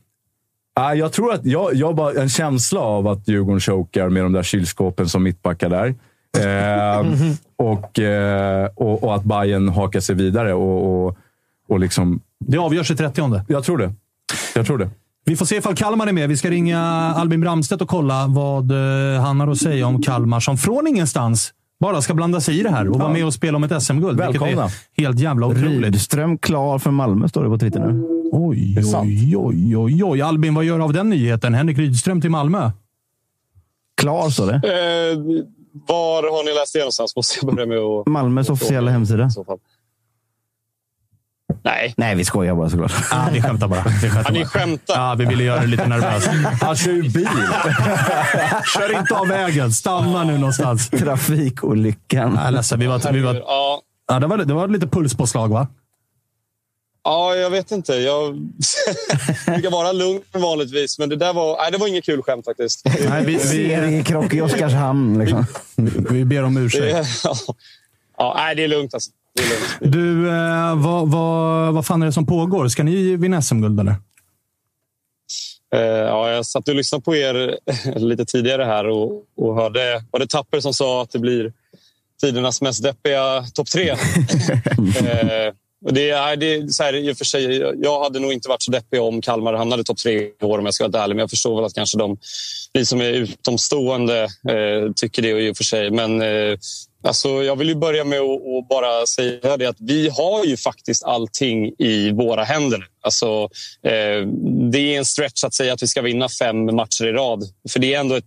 äh, 0.81 0.99
jag 0.99 1.13
tror 1.13 1.33
att 1.33 1.45
jag, 1.45 1.75
jag 1.75 1.87
har 1.87 1.95
bara 1.95 2.13
en 2.13 2.29
känsla 2.29 2.81
av 2.81 3.09
att 3.09 3.29
Djurgården 3.29 3.61
chokar 3.61 4.09
med 4.09 4.23
de 4.23 4.33
där 4.33 4.43
kylskåpen 4.43 5.09
som 5.09 5.23
mittbackar 5.23 5.69
där. 5.69 5.95
Eh, 6.39 7.07
och, 7.57 7.99
eh, 7.99 8.69
och, 8.75 9.05
och 9.05 9.15
att 9.15 9.25
Bayern 9.25 9.69
hakar 9.69 10.01
sig 10.01 10.15
vidare. 10.15 10.55
Och, 10.55 11.07
och, 11.07 11.17
och 11.69 11.81
liksom, 11.81 12.21
Det 12.39 12.59
avgörs 12.59 12.91
i 12.91 12.97
30 12.97 13.41
jag 13.49 13.65
tror 13.65 13.79
det. 13.79 13.93
Jag 14.55 14.67
tror 14.67 14.79
det. 14.79 14.91
Vi 15.25 15.37
får 15.37 15.47
se 15.47 15.57
ifall 15.57 15.75
Kalmar 15.75 16.07
är 16.07 16.13
med. 16.13 16.29
Vi 16.29 16.37
ska 16.37 16.51
ringa 16.51 16.81
Albin 17.17 17.41
Bramstedt 17.41 17.83
och 17.83 17.89
kolla 17.89 18.27
vad 18.27 18.71
eh, 18.71 19.23
han 19.23 19.41
har 19.41 19.49
att 19.49 19.59
säga 19.59 19.87
om 19.87 20.03
Kalmar 20.03 20.41
som 20.41 20.59
från 20.59 20.87
ingenstans 20.87 21.53
bara 21.81 22.03
ska 22.03 22.15
blanda 22.15 22.41
sig 22.41 22.61
i 22.61 22.63
det 22.63 22.71
här 22.71 22.89
och 22.89 22.99
vara 22.99 23.13
med 23.13 23.27
och 23.27 23.35
spela 23.35 23.57
om 23.57 23.65
ett 23.65 23.83
SM-guld. 23.83 24.21
Vilket 24.21 24.43
Välkomna. 24.43 24.65
är 24.65 25.03
helt 25.03 25.21
jävla 25.21 25.47
otroligt. 25.47 25.85
Rydström 25.85 26.39
klar 26.39 26.79
för 26.79 26.91
Malmö, 26.91 27.29
står 27.29 27.45
det 27.45 27.49
på 27.49 27.59
Twitter 27.59 27.81
nu. 27.81 28.22
Oj, 28.35 28.79
oj, 28.95 29.37
oj, 29.37 29.77
oj, 29.77 30.05
oj. 30.05 30.23
Albin, 30.23 30.55
vad 30.55 30.65
gör 30.65 30.79
du 30.79 30.85
av 30.85 30.93
den 30.93 31.11
nyheten? 31.11 31.55
Henrik 31.55 31.79
Rydström 31.79 32.21
till 32.21 32.31
Malmö? 32.31 32.71
Klar, 33.97 34.31
står 34.31 34.47
det. 34.47 34.55
Eh, 34.55 35.19
var 35.89 36.23
har 36.23 36.45
ni 36.45 36.55
läst 36.61 36.73
det 36.73 36.79
någonstans? 36.79 37.17
Måste 37.17 37.39
jag 37.43 37.55
börja 37.55 37.67
med 37.67 37.79
att... 37.79 38.07
Malmös 38.07 38.49
officiella 38.51 38.91
hemsida. 38.91 39.27
I 39.27 39.31
så 39.31 39.45
fall. 39.45 39.59
Nej. 41.65 41.95
Nej, 41.97 42.15
vi 42.15 42.25
skojar 42.25 42.55
bara 42.55 42.71
såklart. 42.71 42.93
Ah, 43.11 43.29
vi 43.33 43.43
skämtar 43.43 43.69
bara. 43.69 43.83
Vi 44.03 44.11
skämtar 44.11 44.33
ni 44.33 44.39
bara. 44.41 44.49
skämtar. 44.49 44.95
Ja, 44.95 45.15
vi 45.19 45.25
ville 45.25 45.45
göra 45.45 45.61
det 45.61 45.67
lite 45.67 45.87
nervöst. 45.87 46.27
Han 46.61 46.77
kör 46.77 46.93
ju 46.93 47.03
bil! 47.03 47.29
Kör 48.75 48.99
inte 48.99 49.15
av 49.15 49.29
vägen. 49.29 49.73
Stanna 49.73 50.25
nu 50.25 50.39
någonstans. 50.39 50.91
Trafikolyckan. 50.91 52.37
Är 52.37 52.51
ledsen. 52.51 52.81
Vi 52.81 52.87
var, 52.87 53.13
vi 53.13 53.21
var, 53.21 53.35
Ja, 53.35 53.81
ja, 54.09 54.21
det, 54.21 54.27
var, 54.27 54.39
det 54.39 54.55
var 54.55 54.69
lite 54.69 54.87
pulspåslag, 54.87 55.49
va? 55.49 55.67
Ja, 57.05 57.37
jag 57.37 57.51
vet 57.51 57.71
inte. 57.71 57.93
Jag 57.93 58.35
brukar 59.47 59.71
vara 59.71 59.93
lugn 59.93 60.23
vanligtvis, 60.33 60.99
men 60.99 61.09
det 61.09 61.17
där 61.17 61.33
var, 61.33 61.57
nej, 61.57 61.73
det 61.73 61.79
var 61.79 61.87
inget 61.87 62.05
kul 62.05 62.23
skämt 62.23 62.45
faktiskt. 62.45 62.83
Nej, 62.85 63.25
vi, 63.25 63.33
vi, 63.33 63.39
Seriekrock 63.39 64.35
i 64.35 64.41
Oskarshamn. 64.41 65.19
Liksom. 65.19 65.47
vi 66.11 66.25
ber 66.25 66.43
om 66.43 66.55
Det, 66.55 66.61
ursäkt. 66.61 67.09
ja, 67.25 67.35
ja, 68.19 68.35
nej, 68.37 68.55
det 68.55 68.65
är 68.65 68.69
lugnt. 68.69 68.95
Alltså. 68.95 69.11
Det 69.35 69.43
är 69.43 69.49
lugnt. 69.49 69.95
Du, 69.95 70.29
eh, 70.29 70.77
vad, 70.77 71.11
vad, 71.11 71.75
vad 71.75 71.87
fan 71.87 72.03
är 72.03 72.07
det 72.07 72.13
som 72.13 72.27
pågår? 72.27 72.69
Ska 72.69 72.83
ni 72.83 73.17
vinna 73.17 73.43
SM-guld, 73.43 73.81
eller? 73.81 73.97
Eh, 75.75 75.81
ja, 75.81 76.31
jag 76.31 76.47
satt 76.47 76.69
och 76.69 76.75
lyssnade 76.75 77.05
på 77.05 77.17
er 77.17 77.59
lite 77.99 78.25
tidigare 78.25 78.65
här 78.65 78.89
och, 78.89 79.23
och 79.37 79.55
hörde, 79.55 80.05
var 80.11 80.21
det 80.21 80.27
Tapper 80.27 80.61
som 80.61 80.75
sa 80.75 81.03
att 81.03 81.11
det 81.11 81.19
blir 81.19 81.53
tidernas 82.21 82.63
mest 82.63 82.83
deppiga 82.83 83.45
topp 83.55 83.69
tre. 83.69 83.97
det, 85.91 86.11
är, 86.11 86.37
det 86.37 86.55
är 86.55 86.67
så 86.69 86.83
här, 86.83 86.95
i 86.95 87.13
och 87.13 87.19
för 87.19 87.25
sig, 87.25 87.57
jag 87.83 88.03
hade 88.03 88.19
nog 88.19 88.33
inte 88.33 88.49
varit 88.49 88.63
så 88.63 88.71
deppig 88.71 89.01
om 89.01 89.21
Kalmar 89.21 89.53
hamnade 89.53 89.85
topp 89.85 89.99
tre 89.99 90.13
i 90.13 90.45
år 90.45 90.59
om 90.59 90.65
jag 90.65 90.75
ska 90.75 90.89
vara 90.89 91.03
ärlig. 91.03 91.17
Men 91.17 91.21
jag 91.23 91.31
förstår 91.31 91.57
väl 91.57 91.65
att 91.65 91.75
kanske 91.75 91.99
de, 91.99 92.19
vi 92.73 92.87
som 92.87 93.01
är 93.01 93.11
utomstående 93.11 94.23
eh, 94.23 94.93
tycker 94.97 95.23
det 95.23 95.29
i 95.29 95.53
och 95.53 95.57
för 95.57 95.65
sig. 95.65 95.91
Men 95.91 96.23
eh, 96.23 96.59
alltså, 97.05 97.29
jag 97.29 97.57
vill 97.57 97.69
ju 97.69 97.75
börja 97.75 98.05
med 98.05 98.21
att 98.21 98.41
att 98.59 98.69
bara 98.69 99.07
säga 99.07 99.57
det 99.57 99.67
att 99.67 99.81
vi 99.81 100.09
har 100.09 100.45
ju 100.45 100.57
faktiskt 100.57 101.05
allting 101.05 101.73
i 101.79 102.13
våra 102.13 102.45
händer. 102.45 102.87
Alltså, 103.01 103.43
eh, 103.83 104.27
det 104.71 104.95
är 104.95 104.99
en 104.99 105.05
stretch 105.05 105.45
att 105.45 105.55
säga 105.55 105.73
att 105.73 105.83
vi 105.83 105.87
ska 105.87 106.03
vinna 106.03 106.29
fem 106.29 106.65
matcher 106.65 107.07
i 107.07 107.13
rad. 107.13 107.45
För 107.69 107.81
det 107.81 107.95
är 107.95 108.01
ändå 108.01 108.15
ett 108.15 108.25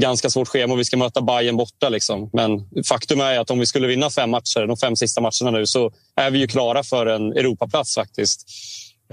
ganska 0.00 0.30
svårt 0.30 0.48
schema 0.48 0.72
och 0.72 0.80
vi 0.80 0.84
ska 0.84 0.96
möta 0.96 1.22
Bayern 1.22 1.56
borta. 1.56 1.88
Liksom. 1.88 2.30
Men 2.32 2.68
faktum 2.84 3.20
är 3.20 3.38
att 3.38 3.50
om 3.50 3.58
vi 3.58 3.66
skulle 3.66 3.86
vinna 3.86 4.10
fem 4.10 4.30
matcher, 4.30 4.66
de 4.66 4.76
fem 4.76 4.96
sista 4.96 5.20
matcherna 5.20 5.58
nu, 5.58 5.66
så 5.66 5.92
är 6.16 6.30
vi 6.30 6.38
ju 6.38 6.46
klara 6.46 6.82
för 6.82 7.06
en 7.06 7.32
Europaplats 7.32 7.94
faktiskt. 7.94 8.46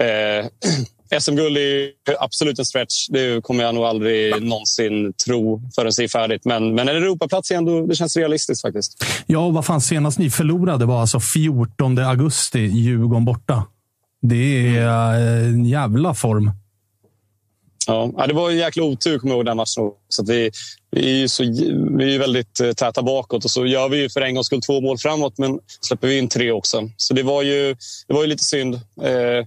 Eh, 0.00 0.46
SM-guld 1.20 1.56
är 1.56 1.92
absolut 2.18 2.58
en 2.58 2.64
stretch. 2.64 3.08
Det 3.08 3.44
kommer 3.44 3.64
jag 3.64 3.74
nog 3.74 3.84
aldrig 3.84 4.42
någonsin 4.42 5.12
tro 5.26 5.62
förrän 5.74 5.92
det 5.96 6.04
är 6.04 6.08
färdigt. 6.08 6.44
Men, 6.44 6.74
men 6.74 6.88
en 6.88 6.96
Europaplats 6.96 7.50
är 7.50 7.56
ändå, 7.56 7.86
det 7.86 7.94
känns 7.94 8.16
realistiskt 8.16 8.62
faktiskt. 8.62 9.04
Ja, 9.26 9.38
och 9.38 9.54
vad 9.54 9.66
fan 9.66 9.80
senast 9.80 10.18
ni 10.18 10.30
förlorade 10.30 10.84
var 10.84 11.00
alltså 11.00 11.20
14 11.20 11.98
augusti, 11.98 12.58
Djurgården 12.58 13.24
borta. 13.24 13.66
Det 14.22 14.76
är 14.76 15.14
eh, 15.14 15.48
en 15.48 15.64
jävla 15.64 16.14
form. 16.14 16.50
Ja, 17.86 18.26
det 18.28 18.34
var 18.34 18.50
en 18.50 18.56
jäkla 18.56 18.82
otur, 18.82 19.18
kommer 19.18 19.32
jag 19.34 19.38
ihåg, 19.38 19.46
den 19.46 19.56
matchen. 19.56 19.90
Så 20.08 20.22
att 20.22 20.28
vi, 20.28 20.50
vi 20.90 21.10
är 21.10 21.16
ju 21.16 21.28
så, 21.28 21.42
vi 21.98 22.14
är 22.14 22.18
väldigt 22.18 22.60
eh, 22.60 22.72
täta 22.72 23.02
bakåt 23.02 23.44
och 23.44 23.50
så 23.50 23.66
gör 23.66 23.88
vi 23.88 23.96
ju 23.96 24.10
för 24.10 24.20
en 24.20 24.34
gångs 24.34 24.46
skull 24.46 24.62
två 24.62 24.80
mål 24.80 24.98
framåt, 24.98 25.38
men 25.38 25.58
släpper 25.80 26.08
vi 26.08 26.18
in 26.18 26.28
tre 26.28 26.50
också. 26.50 26.90
Så 26.96 27.14
det 27.14 27.22
var 27.22 27.42
ju, 27.42 27.76
det 28.08 28.14
var 28.14 28.20
ju 28.22 28.26
lite 28.26 28.44
synd. 28.44 28.74
Eh, 29.02 29.46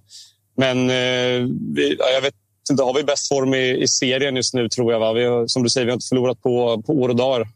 men 0.58 0.90
eh, 0.90 1.48
vi, 1.76 1.98
jag 2.14 2.22
vet 2.22 2.34
inte, 2.72 2.84
har 2.84 2.94
vi 2.94 3.04
bäst 3.04 3.28
form 3.28 3.54
i, 3.54 3.82
i 3.84 3.88
serien 3.88 4.36
just 4.36 4.54
nu, 4.54 4.70
tror 4.70 4.92
jag. 4.94 5.00
Va? 5.00 5.14
Vi 5.14 5.26
har, 5.26 5.48
som 5.48 5.64
du 5.64 5.70
säger, 5.70 5.86
vi 5.86 5.92
har 5.92 5.96
inte 5.96 6.08
förlorat 6.08 6.42
på, 6.42 6.82
på 6.86 6.94
år 6.94 7.10
och 7.10 7.16
dagar. 7.16 7.48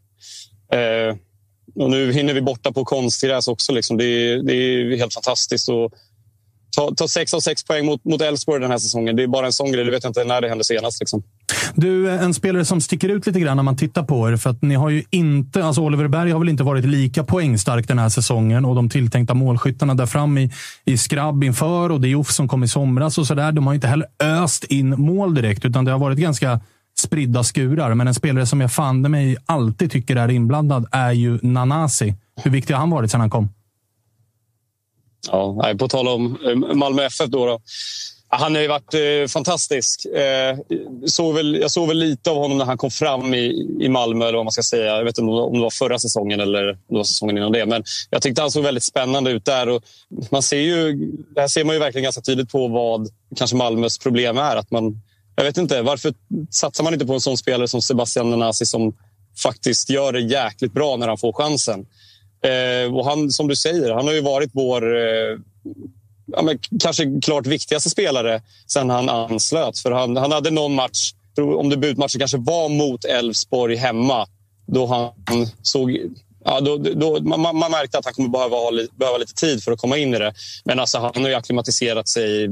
Och 1.74 1.90
nu 1.90 2.12
hinner 2.12 2.34
vi 2.34 2.40
borta 2.40 2.72
på 2.72 2.84
konstgräs 2.84 3.48
också. 3.48 3.72
Liksom. 3.72 3.96
Det, 3.96 4.04
är- 4.04 4.42
det 4.42 4.52
är 4.54 4.96
helt 4.96 5.14
fantastiskt. 5.14 5.68
Och, 5.68 5.92
Ta, 6.76 6.94
ta 6.96 7.08
sex 7.08 7.34
av 7.34 7.40
sex 7.40 7.64
poäng 7.64 7.86
mot, 7.86 8.04
mot 8.04 8.22
Elfsborg 8.22 8.60
den 8.60 8.70
här 8.70 8.78
säsongen. 8.78 9.16
Det 9.16 9.22
är 9.22 9.26
bara 9.26 9.46
en 9.46 9.52
sån 9.52 9.72
grej. 9.72 9.84
Du 9.84 9.90
vet 9.90 10.04
inte 10.04 10.24
när 10.24 10.40
det 10.40 10.48
hände 10.48 10.64
senast. 10.64 11.00
Liksom. 11.00 11.22
Du, 11.74 12.10
en 12.10 12.34
spelare 12.34 12.64
som 12.64 12.80
sticker 12.80 13.08
ut 13.08 13.26
lite 13.26 13.40
grann 13.40 13.56
när 13.56 13.62
man 13.62 13.76
tittar 13.76 14.02
på 14.02 14.30
er. 14.30 14.36
För 14.36 14.50
att 14.50 14.62
ni 14.62 14.74
har 14.74 14.90
ju 14.90 15.04
inte, 15.10 15.64
alltså 15.64 15.82
Oliver 15.82 16.08
Berg 16.08 16.30
har 16.30 16.38
väl 16.38 16.48
inte 16.48 16.62
varit 16.62 16.84
lika 16.84 17.24
poängstark 17.24 17.88
den 17.88 17.98
här 17.98 18.08
säsongen 18.08 18.64
och 18.64 18.74
de 18.74 18.88
tilltänkta 18.88 19.34
målskyttarna 19.34 19.94
där 19.94 20.06
fram 20.06 20.38
i, 20.38 20.50
i 20.84 20.98
skrabb 20.98 21.44
inför 21.44 21.92
och 21.92 22.00
Diouf 22.00 22.30
som 22.30 22.48
kom 22.48 22.64
i 22.64 22.68
somras 22.68 23.18
och 23.18 23.26
sådär. 23.26 23.52
De 23.52 23.66
har 23.66 23.74
inte 23.74 23.86
heller 23.86 24.06
öst 24.22 24.64
in 24.64 25.00
mål 25.00 25.34
direkt, 25.34 25.64
utan 25.64 25.84
det 25.84 25.92
har 25.92 25.98
varit 25.98 26.18
ganska 26.18 26.60
spridda 26.98 27.44
skurar. 27.44 27.94
Men 27.94 28.08
en 28.08 28.14
spelare 28.14 28.46
som 28.46 28.60
jag 28.60 28.72
fan 28.72 29.00
mig 29.00 29.36
alltid 29.46 29.90
tycker 29.90 30.16
är 30.16 30.30
inblandad 30.30 30.86
är 30.92 31.12
ju 31.12 31.38
Nanasi. 31.42 32.14
Hur 32.42 32.50
viktig 32.50 32.74
har 32.74 32.80
han 32.80 32.90
varit 32.90 33.10
sedan 33.10 33.20
han 33.20 33.30
kom? 33.30 33.48
Ja, 35.28 35.58
nej, 35.62 35.78
på 35.78 35.88
tal 35.88 36.08
om 36.08 36.38
eh, 36.46 36.74
Malmö 36.74 37.04
FF 37.04 37.26
då. 37.26 37.46
då. 37.46 37.60
Han 38.32 38.54
har 38.54 38.62
ju 38.62 38.68
varit 38.68 38.94
eh, 38.94 39.28
fantastisk. 39.28 40.04
Eh, 40.04 40.58
såg 41.06 41.34
väl, 41.34 41.58
jag 41.60 41.70
såg 41.70 41.88
väl 41.88 41.98
lite 41.98 42.30
av 42.30 42.36
honom 42.36 42.58
när 42.58 42.64
han 42.64 42.78
kom 42.78 42.90
fram 42.90 43.34
i, 43.34 43.76
i 43.80 43.88
Malmö. 43.88 44.24
Eller 44.24 44.36
vad 44.36 44.44
man 44.44 44.52
ska 44.52 44.62
säga. 44.62 44.96
Jag 44.96 45.04
vet 45.04 45.18
inte 45.18 45.30
om 45.32 45.52
det 45.52 45.60
var 45.60 45.70
förra 45.70 45.98
säsongen 45.98 46.40
eller 46.40 46.70
om 46.70 46.76
det 46.88 46.96
var 46.96 47.04
säsongen 47.04 47.38
innan 47.38 47.52
det. 47.52 47.66
Men 47.66 47.84
jag 48.10 48.22
tyckte 48.22 48.40
han 48.40 48.50
såg 48.50 48.62
väldigt 48.62 48.84
spännande 48.84 49.30
ut 49.30 49.44
där. 49.44 49.68
Och 49.68 49.82
man 50.30 50.42
ser 50.42 50.60
ju, 50.60 50.96
det 51.34 51.40
här 51.40 51.48
ser 51.48 51.64
man 51.64 51.74
ju 51.74 51.80
verkligen 51.80 52.02
ganska 52.02 52.22
tydligt 52.22 52.52
på 52.52 52.68
vad 52.68 53.08
kanske 53.36 53.56
Malmös 53.56 53.98
problem 53.98 54.38
är. 54.38 54.56
Att 54.56 54.70
man, 54.70 55.00
jag 55.36 55.44
vet 55.44 55.56
inte, 55.56 55.82
varför 55.82 56.14
satsar 56.50 56.84
man 56.84 56.92
inte 56.92 57.06
på 57.06 57.14
en 57.14 57.20
sån 57.20 57.38
spelare 57.38 57.68
som 57.68 57.82
Sebastian 57.82 58.30
Nanasi 58.30 58.66
som 58.66 58.96
faktiskt 59.42 59.90
gör 59.90 60.12
det 60.12 60.20
jäkligt 60.20 60.72
bra 60.72 60.96
när 60.96 61.08
han 61.08 61.18
får 61.18 61.32
chansen? 61.32 61.86
Eh, 62.42 62.96
och 62.96 63.04
han, 63.04 63.30
som 63.30 63.48
du 63.48 63.56
säger, 63.56 63.92
han 63.92 64.06
har 64.06 64.14
ju 64.14 64.20
varit 64.20 64.50
vår 64.52 64.96
eh, 64.96 65.38
ja, 66.26 66.42
men 66.42 66.58
kanske 66.80 67.20
klart 67.22 67.46
viktigaste 67.46 67.90
spelare 67.90 68.42
sen 68.66 68.90
han 68.90 69.08
anslöt. 69.08 69.78
För 69.78 69.90
han, 69.90 70.16
han 70.16 70.32
hade 70.32 70.50
någon 70.50 70.74
match, 70.74 71.12
om 71.38 71.68
debutmatchen 71.68 72.18
kanske 72.18 72.38
var 72.38 72.68
mot 72.68 73.04
Elfsborg 73.04 73.76
hemma, 73.76 74.26
då 74.66 74.86
han 74.86 75.46
såg 75.62 75.98
Ja, 76.44 76.60
då, 76.60 76.76
då, 76.76 77.20
man, 77.20 77.56
man, 77.56 77.70
märkte 77.70 77.98
att 77.98 78.04
han 78.04 78.14
kommer 78.14 78.28
behöva, 78.28 78.56
ha, 78.56 78.70
behöva 78.92 79.18
lite 79.18 79.34
tid 79.34 79.62
för 79.62 79.72
att 79.72 79.78
komma 79.78 79.96
in 79.96 80.14
i 80.14 80.18
det. 80.18 80.34
Men 80.64 80.80
alltså, 80.80 80.98
han 80.98 81.22
har 81.22 81.28
ju 81.28 81.34
akklimatiserat 81.34 82.08
sig 82.08 82.48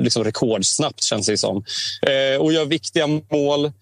liksom 0.00 0.24
rekordsnabbt, 0.24 1.02
känns 1.02 1.26
det 1.26 1.38
som. 1.38 1.64
Eh, 2.02 2.40
och 2.40 2.52
gör 2.52 2.64
viktiga 2.64 3.06
mål. 3.06 3.72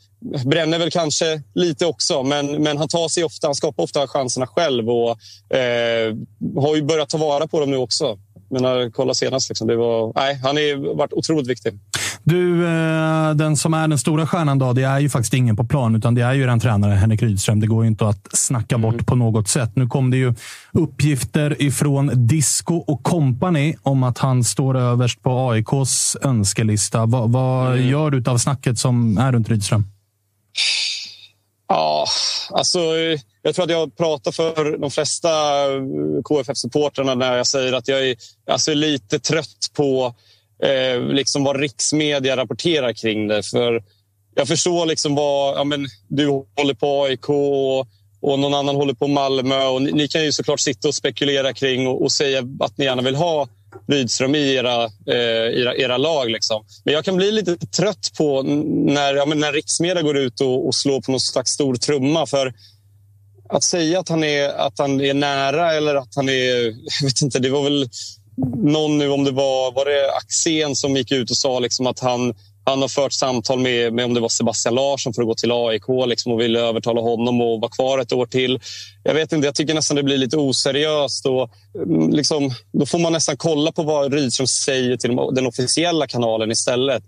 Bränner 0.45 0.79
väl 0.79 0.91
kanske 0.91 1.43
lite 1.55 1.87
också, 1.87 2.23
men, 2.23 2.63
men 2.63 2.79
han 2.79 2.89
tar 2.89 3.09
sig 3.09 3.25
ofta, 3.25 3.47
han 3.47 3.55
skapar 3.55 3.83
ofta 3.83 4.09
chanserna 4.09 4.47
själv 4.47 4.91
och 4.91 5.11
eh, 5.57 6.15
har 6.57 6.77
ju 6.77 6.83
börjat 6.83 7.09
ta 7.09 7.19
vara 7.19 7.47
på 7.47 7.61
dem 7.61 7.71
nu 7.71 7.77
också 7.77 8.19
men 8.51 8.93
kolla 8.93 9.15
senast. 9.15 9.49
Liksom, 9.49 9.67
det 9.67 9.77
var, 9.77 10.13
nej, 10.15 10.41
han 10.43 10.57
har 10.57 10.97
varit 10.97 11.13
otroligt 11.13 11.49
viktig. 11.49 11.79
Du, 12.23 12.67
eh, 12.67 13.35
den 13.35 13.57
som 13.57 13.75
är 13.75 13.89
den 13.89 13.99
stora 13.99 14.27
stjärnan 14.27 14.59
då, 14.59 14.73
det 14.73 14.83
är 14.83 14.99
ju 14.99 15.09
faktiskt 15.09 15.35
ingen 15.35 15.57
på 15.57 15.65
plan, 15.65 15.97
utan 15.97 16.15
det 16.15 16.23
är 16.23 16.33
ju 16.33 16.47
den 16.47 16.61
tränare 16.61 16.95
Henrik 16.95 17.23
Rydström. 17.23 17.61
Det 17.61 17.67
går 17.67 17.85
ju 17.85 17.89
inte 17.89 18.09
att 18.09 18.29
snacka 18.33 18.79
bort 18.79 18.95
mm. 18.95 19.05
på 19.05 19.15
något 19.15 19.49
sätt. 19.49 19.71
Nu 19.75 19.87
kom 19.87 20.11
det 20.11 20.17
ju 20.17 20.35
uppgifter 20.73 21.63
ifrån 21.63 22.11
Disco 22.15 22.75
och 22.75 23.03
Company 23.03 23.75
om 23.83 24.03
att 24.03 24.19
han 24.19 24.45
står 24.45 24.77
överst 24.77 25.23
på 25.23 25.51
AIKs 25.51 26.17
önskelista. 26.23 27.07
Va, 27.07 27.27
vad 27.27 27.73
mm. 27.73 27.89
gör 27.89 28.11
du 28.11 28.31
av 28.31 28.39
snacket 28.39 28.79
som 28.79 29.19
är 29.19 29.33
runt 29.33 29.49
Rydström? 29.49 29.85
Ja, 31.69 32.07
alltså 32.51 32.81
jag 33.43 33.55
tror 33.55 33.65
att 33.65 33.71
jag 33.71 33.97
pratar 33.97 34.33
för 34.33 34.79
de 34.79 34.91
flesta 34.91 35.31
eh, 35.73 35.83
KFF-supportrarna 36.25 37.15
när 37.15 37.37
jag 37.37 37.47
säger 37.47 37.73
att 37.73 37.89
jag 37.89 38.09
är 38.09 38.17
alltså, 38.51 38.75
lite 38.75 39.19
trött 39.19 39.71
på 39.75 40.15
eh, 40.63 41.01
liksom 41.01 41.45
vad 41.45 41.61
riksmedia 41.61 42.37
rapporterar 42.37 42.93
kring 42.93 43.29
det. 43.29 43.43
För 43.43 43.83
jag 44.35 44.49
förstår 44.49 44.87
liksom 44.87 45.15
vad 45.15 45.59
ja, 45.59 45.65
men, 45.65 45.87
du 46.09 46.27
håller 46.57 46.75
på 46.75 47.05
AIK 47.05 47.29
och, 47.29 47.79
och 48.21 48.39
någon 48.39 48.55
annan 48.55 48.77
håller 48.77 48.95
på 48.95 49.07
Malmö. 49.07 49.65
Och 49.65 49.83
ni, 49.83 49.93
ni 49.93 50.09
kan 50.09 50.25
ju 50.25 50.33
såklart 50.33 50.61
sitta 50.61 50.89
och 50.89 50.95
spekulera 50.95 51.53
kring 51.53 51.87
och, 51.87 52.03
och 52.03 52.13
säga 52.13 52.43
att 52.61 52.79
ni 52.79 52.85
gärna 52.85 53.03
vill 53.03 53.17
ha 53.17 53.49
Rydström 53.89 54.35
i 54.35 54.55
era, 54.55 54.85
eh, 54.85 55.61
era, 55.61 55.77
era 55.77 55.97
lag. 55.97 56.31
Liksom. 56.31 56.65
Men 56.85 56.95
jag 56.95 57.05
kan 57.05 57.17
bli 57.17 57.33
lite 57.33 57.57
trött 57.57 58.13
på 58.19 58.43
när, 58.43 59.15
ja, 59.15 59.25
när 59.25 59.53
riksmedia 59.53 60.03
går 60.03 60.17
ut 60.17 60.41
och, 60.41 60.67
och 60.67 60.75
slår 60.75 61.01
på 61.01 61.11
någon 61.11 61.21
slags 61.21 61.51
stor 61.51 61.75
trumma. 61.77 62.27
För 62.27 62.55
att 63.49 63.65
säga 63.65 64.01
att 64.01 64.09
han, 64.09 64.25
är, 64.25 64.49
att 64.49 64.79
han 64.79 65.01
är 65.01 65.15
nära 65.15 65.73
eller 65.73 65.95
att 65.95 66.15
han 66.17 66.29
är... 66.29 66.65
Jag 67.01 67.07
vet 67.07 67.23
inte, 67.23 67.39
det 67.39 67.51
var 67.51 67.63
väl 67.63 67.89
någon 68.57 68.99
nu, 68.99 69.11
om 69.11 69.25
det 69.25 69.31
var, 69.31 69.73
var 69.73 69.85
det 69.85 70.13
Axén 70.13 70.77
som 70.77 70.97
gick 70.97 71.13
ut 71.13 71.31
och 71.31 71.37
sa 71.37 71.59
liksom 71.59 71.87
att 71.87 72.01
han, 72.01 72.35
han 72.67 72.81
har 72.81 72.89
fört 72.89 73.13
samtal 73.13 73.59
med, 73.59 73.93
med 73.93 74.05
om 74.05 74.15
det 74.15 74.21
var 74.21 74.29
Sebastian 74.29 74.75
Larsson 74.75 75.15
för 75.15 75.23
att 75.23 75.29
gå 75.29 75.35
till 75.35 75.53
AIK 75.53 75.83
liksom, 76.07 76.33
och 76.33 76.41
ville 76.41 76.61
övertala 76.61 77.01
honom 77.01 77.41
att 77.41 77.61
vara 77.61 77.71
kvar 77.71 77.99
ett 77.99 78.13
år 78.13 78.27
till. 78.27 78.61
Jag 79.03 79.15
vet 79.15 79.33
inte, 79.33 79.47
jag 79.47 79.55
tycker 79.55 79.75
nästan 79.75 79.97
det 79.97 80.03
blir 80.03 80.19
lite 80.19 80.37
oseriöst. 80.37 81.27
Och, 81.27 81.51
mm, 81.85 82.11
liksom, 82.11 82.51
då 82.73 82.87
får 82.87 82.99
man 82.99 83.13
nästan 83.13 83.37
kolla 83.37 83.73
på 83.73 83.83
vad 83.83 84.13
Rydström 84.13 84.47
säger 84.47 84.97
till 84.97 85.17
den 85.33 85.47
officiella 85.47 86.07
kanalen 86.07 86.51
istället. 86.51 87.03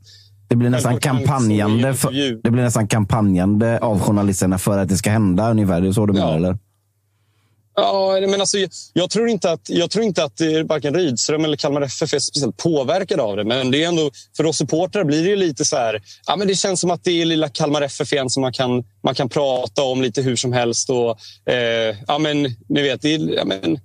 Det 0.48 0.56
blir 0.56 0.70
nästan 0.70 1.00
kampanjande, 1.00 1.94
för, 1.94 2.42
det 2.42 2.50
blir 2.50 2.62
nästan 2.62 2.88
kampanjande 2.88 3.78
av 3.78 4.00
journalisterna 4.00 4.58
för 4.58 4.78
att 4.78 4.88
det 4.88 4.96
ska 4.96 5.10
hända 5.10 5.50
ungefär. 5.50 5.80
Det 5.80 5.88
är 5.88 5.92
så 5.92 6.06
du 6.06 6.12
menar, 6.12 6.30
ja. 6.30 6.36
eller? 6.36 6.58
Ja, 7.80 8.20
men 8.20 8.40
alltså, 8.40 8.58
jag, 8.92 9.10
tror 9.10 9.28
inte 9.28 9.50
att, 9.50 9.70
jag 9.70 9.90
tror 9.90 10.04
inte 10.04 10.24
att 10.24 10.40
varken 10.64 10.94
Rydström 10.94 11.44
eller 11.44 11.56
Kalmar 11.56 11.82
FF 11.82 12.14
är 12.14 12.18
speciellt 12.18 12.56
påverkade 12.56 13.22
av 13.22 13.36
det. 13.36 13.44
Men 13.44 13.70
det 13.70 13.84
är 13.84 13.88
ändå, 13.88 14.10
för 14.36 14.46
oss 14.46 14.56
supportrar 14.56 15.04
blir 15.04 15.24
det 15.24 15.36
lite 15.36 15.64
så 15.64 15.76
här... 15.76 16.02
Ja, 16.26 16.36
men 16.36 16.48
det 16.48 16.54
känns 16.54 16.80
som 16.80 16.90
att 16.90 17.04
det 17.04 17.22
är 17.22 17.24
lilla 17.24 17.48
Kalmar 17.48 17.82
FF 17.82 18.12
igen 18.12 18.30
som 18.30 18.40
man 18.40 18.52
kan, 18.52 18.84
man 19.04 19.14
kan 19.14 19.28
prata 19.28 19.82
om 19.82 20.02
lite 20.02 20.22
hur 20.22 20.36
som 20.36 20.52
helst. 20.52 20.90
Och, 20.90 21.18
eh, 21.52 21.96
ja, 22.06 22.18
men, 22.18 22.42
ni 22.68 22.82
vet, 22.82 23.02
det, 23.02 23.10
ja, 23.10 23.44
men, 23.44 23.78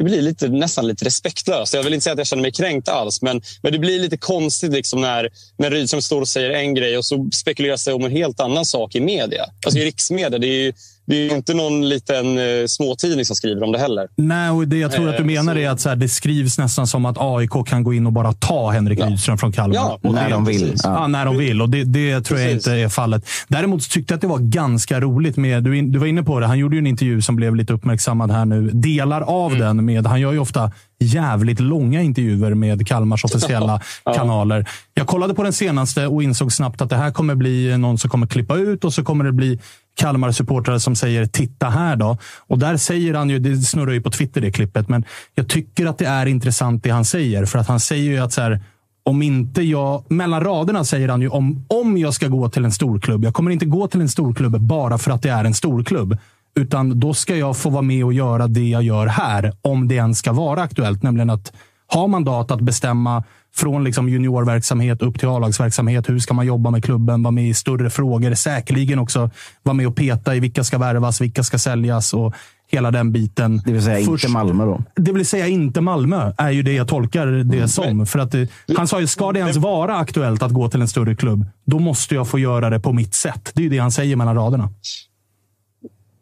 det 0.00 0.04
blir 0.04 0.22
lite, 0.22 0.48
nästan 0.48 0.86
lite 0.86 1.04
respektlöst. 1.04 1.74
Jag 1.74 1.82
vill 1.82 1.94
inte 1.94 2.04
säga 2.04 2.12
att 2.12 2.18
jag 2.18 2.26
känner 2.26 2.42
mig 2.42 2.52
kränkt 2.52 2.88
alls, 2.88 3.22
men, 3.22 3.42
men 3.62 3.72
det 3.72 3.78
blir 3.78 4.00
lite 4.00 4.16
konstigt 4.16 4.72
liksom 4.72 5.00
när, 5.00 5.28
när 5.58 5.70
Rydström 5.70 6.02
står 6.02 6.20
och 6.20 6.28
säger 6.28 6.50
en 6.50 6.74
grej 6.74 6.98
och 6.98 7.04
så 7.04 7.28
spekuleras 7.32 7.84
det 7.84 7.92
om 7.92 8.04
en 8.04 8.10
helt 8.10 8.40
annan 8.40 8.64
sak 8.64 8.94
i 8.94 9.00
media. 9.00 9.46
Alltså 9.64 9.80
i 9.80 9.84
riksmedia. 9.84 10.38
Det 10.38 10.46
är 10.46 10.62
ju, 10.62 10.72
det 11.10 11.28
är 11.28 11.36
inte 11.36 11.54
någon 11.54 11.88
liten 11.88 12.38
eh, 12.38 12.66
småtidning 12.66 13.24
som 13.24 13.36
skriver 13.36 13.62
om 13.62 13.72
det 13.72 13.78
heller. 13.78 14.08
Nej, 14.16 14.50
och 14.50 14.68
det 14.68 14.76
jag 14.76 14.92
tror 14.92 15.08
att 15.08 15.16
du 15.16 15.22
eh, 15.22 15.26
menar 15.26 15.54
så... 15.54 15.60
är 15.60 15.70
att 15.70 15.80
så 15.80 15.88
här, 15.88 15.96
det 15.96 16.08
skrivs 16.08 16.58
nästan 16.58 16.86
som 16.86 17.04
att 17.04 17.16
AIK 17.18 17.66
kan 17.66 17.84
gå 17.84 17.94
in 17.94 18.06
och 18.06 18.12
bara 18.12 18.32
ta 18.32 18.70
Henrik 18.70 18.98
ja. 18.98 19.06
Rydström 19.06 19.38
från 19.38 19.52
Kalmar. 19.52 19.74
Ja, 19.74 19.98
när 20.02 20.30
de 20.30 20.44
vill. 20.44 20.74
Ja. 20.84 20.94
ja. 20.94 21.06
när 21.06 21.24
de 21.24 21.38
vill. 21.38 21.62
Och 21.62 21.70
det, 21.70 21.84
det 21.84 22.20
tror 22.20 22.36
precis. 22.36 22.46
jag 22.46 22.52
inte 22.52 22.72
är 22.72 22.88
fallet. 22.88 23.24
Däremot 23.48 23.90
tyckte 23.90 24.12
jag 24.12 24.16
att 24.16 24.20
det 24.20 24.26
var 24.26 24.38
ganska 24.38 25.00
roligt 25.00 25.36
med, 25.36 25.62
du, 25.62 25.82
du 25.82 25.98
var 25.98 26.06
inne 26.06 26.22
på 26.22 26.40
det, 26.40 26.46
han 26.46 26.58
gjorde 26.58 26.76
ju 26.76 26.78
en 26.78 26.86
intervju 26.86 27.22
som 27.22 27.36
blev 27.36 27.54
lite 27.56 27.72
uppmärksammad 27.72 28.30
här 28.30 28.44
nu. 28.44 28.70
Delar 28.72 29.20
av 29.20 29.52
mm. 29.52 29.66
den 29.66 29.84
med, 29.84 30.06
han 30.06 30.20
gör 30.20 30.32
ju 30.32 30.38
ofta 30.38 30.72
jävligt 31.00 31.60
långa 31.60 32.02
intervjuer 32.02 32.54
med 32.54 32.86
Kalmars 32.86 33.24
officiella 33.24 33.80
ja. 34.04 34.14
kanaler. 34.14 34.68
Jag 34.94 35.06
kollade 35.06 35.34
på 35.34 35.42
den 35.42 35.52
senaste 35.52 36.06
och 36.06 36.22
insåg 36.22 36.52
snabbt 36.52 36.80
att 36.80 36.90
det 36.90 36.96
här 36.96 37.10
kommer 37.10 37.34
bli 37.34 37.78
någon 37.78 37.98
som 37.98 38.10
kommer 38.10 38.26
klippa 38.26 38.56
ut 38.56 38.84
och 38.84 38.94
så 38.94 39.04
kommer 39.04 39.24
det 39.24 39.32
bli 39.32 39.60
Kalmar-supportrar 40.00 40.78
som 40.78 40.96
säger 40.96 41.26
“titta 41.26 41.68
här 41.68 41.96
då”. 41.96 42.18
Och 42.38 42.58
där 42.58 42.76
säger 42.76 43.14
han 43.14 43.30
ju, 43.30 43.38
det 43.38 43.56
snurrar 43.56 43.92
ju 43.92 44.00
på 44.00 44.10
Twitter 44.10 44.40
det 44.40 44.52
klippet, 44.52 44.88
men 44.88 45.04
jag 45.34 45.48
tycker 45.48 45.86
att 45.86 45.98
det 45.98 46.06
är 46.06 46.26
intressant 46.26 46.82
det 46.84 46.90
han 46.90 47.04
säger. 47.04 47.44
För 47.44 47.58
att 47.58 47.68
han 47.68 47.80
säger 47.80 48.10
ju 48.10 48.18
att 48.18 48.32
så 48.32 48.40
här, 48.40 48.60
om 49.02 49.22
inte 49.22 49.62
jag... 49.62 50.04
Mellan 50.08 50.44
raderna 50.44 50.84
säger 50.84 51.08
han 51.08 51.20
ju 51.20 51.28
om, 51.28 51.64
om 51.68 51.98
jag 51.98 52.14
ska 52.14 52.28
gå 52.28 52.48
till 52.48 52.64
en 52.64 52.72
storklubb. 52.72 53.24
Jag 53.24 53.34
kommer 53.34 53.50
inte 53.50 53.66
gå 53.66 53.88
till 53.88 54.00
en 54.00 54.08
storklubb 54.08 54.60
bara 54.60 54.98
för 54.98 55.10
att 55.10 55.22
det 55.22 55.30
är 55.30 55.44
en 55.44 55.54
storklubb. 55.54 56.18
Utan 56.54 57.00
då 57.00 57.14
ska 57.14 57.36
jag 57.36 57.56
få 57.56 57.70
vara 57.70 57.82
med 57.82 58.04
och 58.04 58.12
göra 58.12 58.46
det 58.46 58.68
jag 58.68 58.82
gör 58.82 59.06
här. 59.06 59.52
Om 59.62 59.88
det 59.88 59.94
ens 59.94 60.18
ska 60.18 60.32
vara 60.32 60.62
aktuellt. 60.62 61.02
Nämligen 61.02 61.30
att 61.30 61.52
ha 61.92 62.06
mandat 62.06 62.50
att 62.50 62.60
bestämma 62.60 63.24
från 63.54 63.84
liksom 63.84 64.08
juniorverksamhet 64.08 65.02
upp 65.02 65.18
till 65.18 65.28
A-lagsverksamhet. 65.28 66.08
Hur 66.08 66.18
ska 66.18 66.34
man 66.34 66.46
jobba 66.46 66.70
med 66.70 66.84
klubben? 66.84 67.22
Vara 67.22 67.32
med 67.32 67.48
i 67.48 67.54
större 67.54 67.90
frågor. 67.90 68.34
Säkerligen 68.34 68.98
också 68.98 69.30
vara 69.62 69.74
med 69.74 69.86
och 69.86 69.96
peta 69.96 70.36
i 70.36 70.40
vilka 70.40 70.64
ska 70.64 70.78
värvas, 70.78 71.20
vilka 71.20 71.42
ska 71.42 71.58
säljas 71.58 72.14
och 72.14 72.34
hela 72.72 72.90
den 72.90 73.12
biten. 73.12 73.62
Det 73.64 73.72
vill 73.72 73.82
säga 73.82 74.06
Först, 74.06 74.24
inte 74.24 74.32
Malmö 74.32 74.64
då? 74.64 74.82
Det 74.96 75.12
vill 75.12 75.26
säga 75.26 75.46
inte 75.46 75.80
Malmö, 75.80 76.32
är 76.38 76.50
ju 76.50 76.62
det 76.62 76.72
jag 76.72 76.88
tolkar 76.88 77.26
det 77.26 77.56
mm. 77.56 77.68
som. 77.68 78.06
För 78.06 78.18
att 78.18 78.32
det, 78.32 78.48
han 78.76 78.88
sa 78.88 79.00
ju, 79.00 79.06
ska 79.06 79.32
det 79.32 79.38
ens 79.38 79.56
vara 79.56 79.96
aktuellt 79.96 80.42
att 80.42 80.52
gå 80.52 80.68
till 80.68 80.80
en 80.80 80.88
större 80.88 81.14
klubb, 81.14 81.46
då 81.66 81.78
måste 81.78 82.14
jag 82.14 82.28
få 82.28 82.38
göra 82.38 82.70
det 82.70 82.80
på 82.80 82.92
mitt 82.92 83.14
sätt. 83.14 83.50
Det 83.54 83.60
är 83.60 83.64
ju 83.64 83.70
det 83.70 83.78
han 83.78 83.92
säger 83.92 84.16
mellan 84.16 84.34
raderna. 84.34 84.68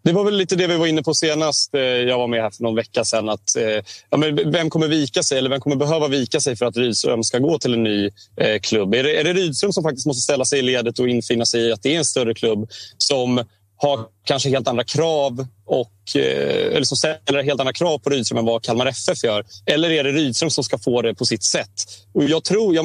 Det 0.09 0.13
var 0.15 0.25
väl 0.25 0.37
lite 0.37 0.57
det 0.57 0.67
vi 0.67 0.77
var 0.77 0.87
inne 0.87 1.03
på 1.03 1.15
senast. 1.15 1.75
Eh, 1.75 1.81
jag 1.81 2.19
var 2.19 2.27
med 2.27 2.43
här 2.43 2.51
för 2.51 2.63
någon 2.63 2.75
vecka 2.75 3.05
sedan. 3.05 3.29
Att, 3.29 3.57
eh, 3.57 3.85
ja, 4.11 4.17
men 4.17 4.53
vem 4.53 4.71
kommer 4.71 4.89
vika 4.89 5.23
sig 5.23 5.39
eller 5.39 5.51
vem 5.51 5.61
kommer 5.61 5.77
behöva 5.77 6.09
vika 6.09 6.41
sig 6.41 6.57
för 6.57 6.67
att 6.67 6.77
Rydström 6.77 7.25
ska 7.25 7.39
gå 7.39 7.59
till 7.59 7.75
en 7.75 7.83
ny 7.83 8.11
eh, 8.37 8.59
klubb? 8.61 8.95
Är 8.95 9.03
det, 9.03 9.21
är 9.21 9.25
det 9.25 9.33
Rydström 9.33 9.73
som 9.73 9.83
faktiskt 9.83 10.07
måste 10.07 10.23
ställa 10.23 10.45
sig 10.45 10.59
i 10.59 10.63
ledet 10.63 10.99
och 10.99 11.09
infinna 11.09 11.47
sig 11.47 11.61
i 11.61 11.73
att 11.73 11.83
det 11.83 11.95
är 11.95 11.99
en 11.99 12.05
större 12.05 12.35
klubb 12.35 12.71
som 12.99 13.45
har 13.77 14.07
kanske 14.25 14.49
helt 14.49 14.69
andra 14.69 14.85
krav 14.85 15.47
och, 15.67 16.17
eh, 16.17 16.77
eller 16.77 16.85
som 16.85 16.97
ställer 16.97 17.43
helt 17.43 17.61
andra 17.61 17.73
krav 17.73 17.99
på 17.99 18.11
Rydström 18.11 18.39
än 18.39 18.45
vad 18.45 18.63
Kalmar 18.63 18.87
FF 18.87 19.25
gör? 19.25 19.45
Eller 19.67 19.91
är 19.91 20.05
det 20.05 20.13
Rydström 20.13 20.51
som 20.51 20.65
ska 20.65 20.79
få 20.79 21.03
det 21.03 21.15
på 21.15 21.27
sitt 21.27 21.43
sätt? 21.43 21.85
Och 22.13 22.25
jag 22.25 22.45
tror, 22.45 22.75
jag, 22.75 22.85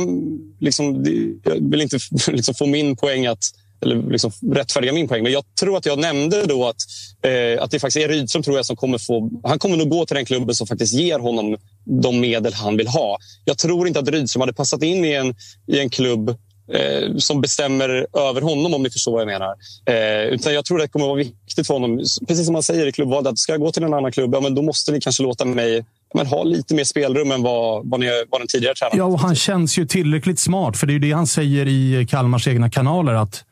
liksom, 0.60 1.06
jag 1.44 1.70
vill 1.72 1.82
inte 1.82 2.00
liksom 2.28 2.56
få 2.56 2.66
min 2.66 2.96
poäng 2.96 3.26
att 3.26 3.54
eller 3.84 4.12
liksom 4.12 4.32
rättfärdiga 4.54 4.94
min 4.94 5.08
poäng. 5.08 5.24
Men 5.24 5.32
jag 5.32 5.44
tror 5.60 5.78
att 5.78 5.86
jag 5.86 6.00
nämnde 6.00 6.46
då 6.46 6.68
att, 6.68 6.76
eh, 7.22 7.64
att 7.64 7.72
det 7.72 7.80
faktiskt 7.80 8.06
är 8.06 8.08
Rydström 8.08 8.44
tror 8.44 8.56
jag 8.56 8.66
som 8.66 8.76
kommer 8.76 8.98
få... 8.98 9.30
Han 9.44 9.60
kommer 9.60 9.78
nog 9.78 9.90
gå 9.90 10.06
till 10.06 10.16
den 10.16 10.26
klubben 10.26 10.56
som 10.56 10.68
faktiskt 10.68 10.94
ger 10.94 11.20
honom 11.20 11.58
de 11.86 12.20
medel 12.20 12.54
han 12.54 12.78
vill 12.78 12.88
ha. 12.88 13.18
Jag 13.46 13.58
tror 13.58 13.88
inte 13.88 14.00
att 14.00 14.08
Rydström 14.08 14.42
hade 14.42 14.54
passat 14.54 14.84
in 14.84 15.06
i 15.06 15.14
en, 15.14 15.36
i 15.68 15.80
en 15.80 15.90
klubb 15.90 16.30
eh, 16.74 17.16
som 17.18 17.42
bestämmer 17.42 17.90
över 18.30 18.42
honom, 18.42 18.74
om 18.74 18.84
ni 18.84 18.90
förstår 18.90 19.12
vad 19.12 19.22
jag 19.22 19.28
menar. 19.28 19.56
Eh, 19.86 20.34
utan 20.34 20.54
jag 20.54 20.66
tror 20.66 20.78
det 20.78 20.88
kommer 20.88 21.06
vara 21.06 21.18
viktigt 21.18 21.68
för 21.68 21.74
honom, 21.74 21.98
precis 22.28 22.46
som 22.46 22.54
man 22.54 22.64
säger 22.64 22.88
i 22.88 22.92
klubbvalet, 22.92 23.28
att 23.28 23.40
ska 23.40 23.54
jag 23.54 23.62
gå 23.62 23.72
till 23.72 23.84
en 23.84 23.94
annan 23.94 24.12
klubb, 24.12 24.36
ja, 24.36 24.40
men 24.40 24.56
då 24.56 24.62
måste 24.62 24.92
ni 24.92 25.02
kanske 25.02 25.24
låta 25.24 25.46
mig 25.46 25.86
men, 26.14 26.28
ha 26.28 26.44
lite 26.44 26.76
mer 26.76 26.84
spelrum 26.84 27.32
än 27.32 27.44
vad, 27.44 27.90
vad, 27.90 28.00
ni, 28.00 28.08
vad 28.30 28.42
den 28.42 28.48
tidigare 28.48 28.76
tränaren 28.76 28.98
Ja, 28.98 29.06
och 29.06 29.20
han 29.20 29.36
känns 29.36 29.78
ju 29.78 29.86
tillräckligt 29.86 30.40
smart. 30.40 30.78
För 30.78 30.88
det 30.88 30.92
är 30.92 30.94
ju 30.94 31.00
det 31.00 31.12
han 31.12 31.28
säger 31.28 31.68
i 31.68 32.08
Kalmars 32.10 32.48
egna 32.48 32.70
kanaler. 32.70 33.14
att 33.14 33.44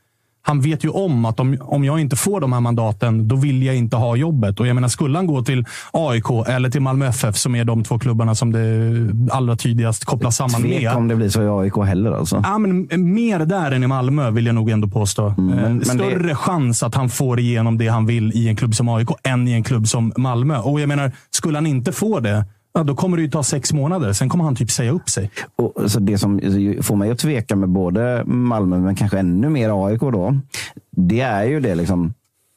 han 0.44 0.62
vet 0.62 0.84
ju 0.86 0.90
om 0.90 1.26
att 1.26 1.40
om, 1.40 1.58
om 1.62 1.84
jag 1.84 2.00
inte 2.00 2.16
får 2.16 2.40
de 2.42 2.54
här 2.54 2.60
mandaten, 2.60 3.28
då 3.28 3.36
vill 3.36 3.64
jag 3.64 3.76
inte 3.76 3.98
ha 3.98 4.16
jobbet. 4.16 4.60
Och 4.60 4.68
jag 4.68 4.76
menar, 4.76 4.88
skulle 4.88 5.18
han 5.18 5.28
gå 5.28 5.42
till 5.44 5.66
AIK 5.92 6.26
eller 6.48 6.70
till 6.70 6.82
Malmö 6.82 7.08
FF, 7.08 7.36
som 7.38 7.56
är 7.56 7.66
de 7.66 7.84
två 7.84 8.00
klubbarna 8.00 8.36
som 8.36 8.52
det 8.52 9.34
allra 9.36 9.56
tydligast 9.56 10.06
kopplas 10.06 10.36
samman 10.38 10.62
Tvek 10.62 10.84
med. 10.84 10.94
om 10.96 11.08
det 11.08 11.16
blir 11.16 11.30
så 11.30 11.44
i 11.44 11.48
AIK 11.48 11.76
heller 11.88 12.12
alltså. 12.12 12.42
Ja, 12.44 12.58
men 12.58 12.88
mer 13.14 13.40
där 13.40 13.72
än 13.72 13.84
i 13.84 13.88
Malmö, 13.88 14.32
vill 14.32 14.46
jag 14.46 14.56
nog 14.56 14.70
ändå 14.70 14.88
påstå. 14.88 15.28
Mm, 15.38 15.46
men- 15.46 15.60
Eh, 15.66 15.70
men 15.72 15.86
Större 15.86 16.28
det- 16.28 16.36
chans 16.36 16.84
att 16.84 16.96
han 16.96 17.10
får 17.10 17.40
igenom 17.40 17.78
det 17.78 17.88
han 17.88 18.06
vill 18.06 18.32
i 18.36 18.48
en 18.48 18.56
klubb 18.56 18.76
som 18.76 18.90
AIK 18.90 19.10
än 19.24 19.48
i 19.48 19.52
en 19.52 19.64
klubb 19.64 19.88
som 19.88 20.14
Malmö. 20.18 20.58
Och 20.58 20.80
jag 20.82 20.88
menar, 20.88 21.12
skulle 21.30 21.58
han 21.58 21.66
inte 21.68 21.92
få 21.92 22.20
det, 22.20 22.46
ja, 22.74 22.84
då 22.84 22.96
kommer 22.96 23.18
det 23.18 23.24
ju 23.24 23.30
ta 23.30 23.44
sex 23.44 23.74
månader. 23.74 24.14
Sen 24.14 24.30
kommer 24.30 24.44
han 24.44 24.56
typ 24.56 24.72
säga 24.72 24.92
upp 24.92 25.10
sig. 25.10 25.32
Och, 25.56 25.92
så 25.92 26.00
det 26.00 26.18
som 26.18 26.40
får 26.82 26.96
mig 26.96 27.12
att 27.12 27.20
tveka 27.20 27.56
med 27.56 27.70
både 27.70 28.24
Malmö, 28.26 28.78
men 28.78 28.96
kanske 28.96 29.20
ännu 29.20 29.50
mer 29.50 29.88
AIK 29.88 30.02
då, 30.02 30.40
det 30.92 31.22
är 31.22 31.44
ju 31.44 31.60
det 31.60 31.76
liksom. 31.76 32.14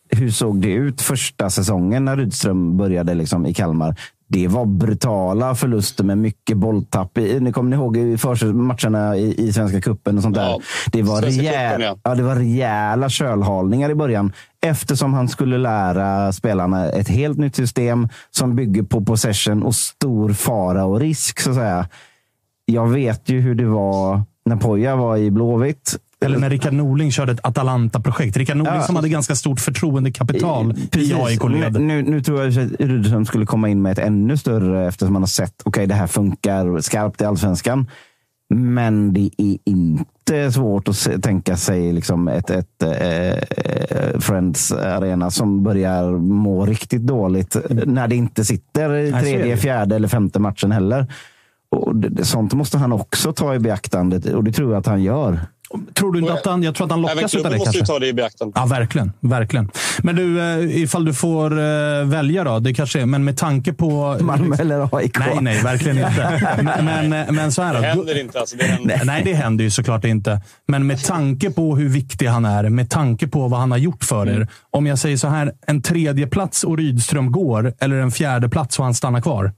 Hur 0.09 0.31
såg 0.31 0.61
det 0.61 0.73
ut 0.73 1.01
första 1.01 1.51
säsongen 1.51 2.05
när 2.05 2.16
Rydström 2.16 2.77
började 2.77 3.15
liksom 3.15 3.47
i 3.47 3.55
Kalmar? 3.55 3.97
Det 4.28 4.49
var 4.49 4.66
brutala 4.66 5.55
förluster 5.55 6.05
med 6.05 6.19
mycket 6.19 6.57
bolltapp. 6.57 7.19
I, 7.19 7.41
ni 7.41 7.53
kommer 7.53 7.70
ni 7.70 7.77
ihåg 7.77 7.97
i 7.97 8.19
första 8.19 8.47
matcherna 8.47 9.16
i, 9.16 9.47
i 9.49 9.53
Svenska 9.53 9.81
cupen 9.81 10.16
och 10.16 10.23
sånt 10.23 10.35
där? 10.35 10.43
Ja, 10.43 10.61
det, 10.93 11.03
var 11.03 11.23
rejäl, 11.23 11.81
ja. 11.82 11.99
ja, 12.03 12.15
det 12.15 12.23
var 12.23 12.36
rejäla 12.36 13.09
kölhalningar 13.09 13.91
i 13.91 13.95
början. 13.95 14.32
Eftersom 14.65 15.15
han 15.15 15.28
skulle 15.28 15.59
lära 15.59 16.32
spelarna 16.32 16.91
ett 16.91 17.09
helt 17.09 17.39
nytt 17.39 17.57
system 17.57 18.09
som 18.31 18.57
bygger 18.57 18.82
på 18.82 19.05
possession 19.05 19.62
och 19.62 19.74
stor 19.74 20.32
fara 20.32 20.85
och 20.85 21.01
risk. 21.01 21.41
så 21.41 21.51
att 21.51 21.57
säga. 21.57 21.89
Jag 22.66 22.89
vet 22.89 23.28
ju 23.28 23.41
hur 23.41 23.55
det 23.55 23.66
var 23.66 24.23
när 24.45 24.57
Poja 24.57 24.97
var 24.97 25.16
i 25.16 25.31
Blåvitt. 25.31 25.97
Eller 26.24 26.39
när 26.39 26.51
Rickard 26.51 26.73
Norling 26.73 27.12
körde 27.12 27.32
ett 27.32 27.41
Atalanta-projekt. 27.43 28.36
Rickard 28.36 28.57
Norling 28.57 28.74
Ja. 28.74 28.82
som 28.82 28.97
hade 28.97 29.09
ganska 29.09 29.35
stort 29.35 29.61
förtroendekapital 29.61 30.74
i 30.97 31.15
AIK-led. 31.15 31.81
Nu, 31.81 32.03
nu 32.03 32.23
tror 32.23 32.43
jag 32.45 32.49
att 32.49 32.81
Rydström 32.81 33.27
skulle 33.27 33.47
komma 33.47 33.69
in 33.69 33.82
med 33.82 33.93
ett 33.93 33.99
ännu 33.99 34.36
större 34.36 34.89
eftersom 34.89 35.12
man 35.12 35.23
har 35.23 35.27
sett 35.27 35.62
okej, 35.65 35.86
det 35.86 35.95
här 35.95 36.07
funkar 36.07 36.81
skarpt 36.81 37.20
i 37.20 37.24
allsvenskan. 37.24 37.91
Men 38.55 39.12
det 39.15 39.31
är 39.39 39.59
inte 39.65 40.05
svårt 40.53 40.89
att 40.89 41.23
tänka 41.23 41.57
sig 41.57 41.93
liksom 41.93 42.29
ett, 42.29 42.51
ett 42.51 42.83
eh, 42.83 44.21
Friends 44.21 44.73
Arena 44.73 45.31
som 45.31 45.63
börjar 45.63 46.11
må 46.19 46.67
riktigt 46.67 47.03
dåligt 47.03 47.57
när 47.71 48.09
det 48.09 48.17
inte 48.17 48.45
sitter 48.45 48.95
i 48.95 49.13
tredje, 49.13 49.57
fjärde 49.57 49.97
eller 49.97 50.09
femte 50.09 50.39
matchen 50.39 50.73
heller. 50.73 51.07
Och 51.69 51.95
sånt 52.23 52.53
måste 52.53 52.79
han 52.79 52.93
också 52.93 53.33
ta 53.33 53.55
i 53.55 53.59
beaktande 53.59 54.35
och 54.35 54.45
det 54.45 54.53
tror 54.53 54.73
jag 54.73 54.79
att 54.79 54.87
han 54.87 55.03
gör. 55.03 55.41
Tror 55.95 56.13
du 56.13 56.19
inte 56.19 56.33
att 56.33 56.47
han... 56.47 56.63
Jag 56.63 56.75
tror 56.75 56.85
att 56.85 56.91
han 56.91 57.03
lockas 57.03 57.31
klubben 57.31 57.53
det 57.53 57.59
måste 57.59 57.79
ju 57.79 57.85
ta 57.85 57.99
det 57.99 58.07
i 58.07 58.13
beaktande. 58.13 58.53
Ja, 58.57 58.67
verkligen. 58.67 59.13
verkligen. 59.21 59.71
Men 60.03 60.17
du, 60.17 60.41
eh, 60.41 60.83
ifall 60.83 61.05
du 61.05 61.15
får 61.15 61.53
eh, 61.53 62.05
välja 62.05 62.45
då. 62.45 62.59
Det 62.59 62.75
kanske 62.75 63.01
är, 63.01 63.07
men 63.07 63.25
med 63.25 63.37
tanke 63.37 63.73
på... 63.73 64.17
Malmö 64.21 64.57
eller 64.59 64.97
AIK? 64.97 65.19
Nej, 65.19 65.39
nej, 65.41 65.63
verkligen 65.63 65.99
inte. 65.99 66.41
Men, 66.63 67.09
men, 67.11 67.35
men 67.35 67.53
så 67.53 67.63
här 67.63 67.75
Det 67.75 67.81
då. 67.81 67.87
händer 67.87 68.21
inte. 68.21 68.41
Alltså, 68.41 68.57
det 68.57 68.65
händer. 68.65 68.97
Nej, 68.97 69.01
nej, 69.07 69.23
det 69.25 69.35
händer 69.35 69.65
ju 69.65 69.71
såklart 69.71 70.05
inte. 70.05 70.41
Men 70.69 70.87
med 70.87 71.05
tanke 71.05 71.51
på 71.51 71.77
hur 71.77 71.89
viktig 71.89 72.27
han 72.27 72.45
är, 72.45 72.69
med 72.69 72.91
tanke 72.91 73.29
på 73.29 73.49
vad 73.49 73.61
han 73.61 73.71
har 73.71 73.79
gjort 73.79 74.05
för 74.05 74.29
er. 74.29 74.49
Om 74.71 74.87
jag 74.87 74.99
säger 74.99 75.17
så 75.17 75.29
här, 75.29 75.53
en 75.67 75.83
tredje 75.83 76.27
plats 76.27 76.65
och 76.65 76.77
Rydström 76.79 77.33
går, 77.33 77.73
eller 77.81 77.97
en 77.97 78.11
fjärde 78.11 78.49
plats 78.49 78.79
och 78.79 78.85
han 78.85 78.95
stannar 78.95 79.21
kvar. 79.21 79.53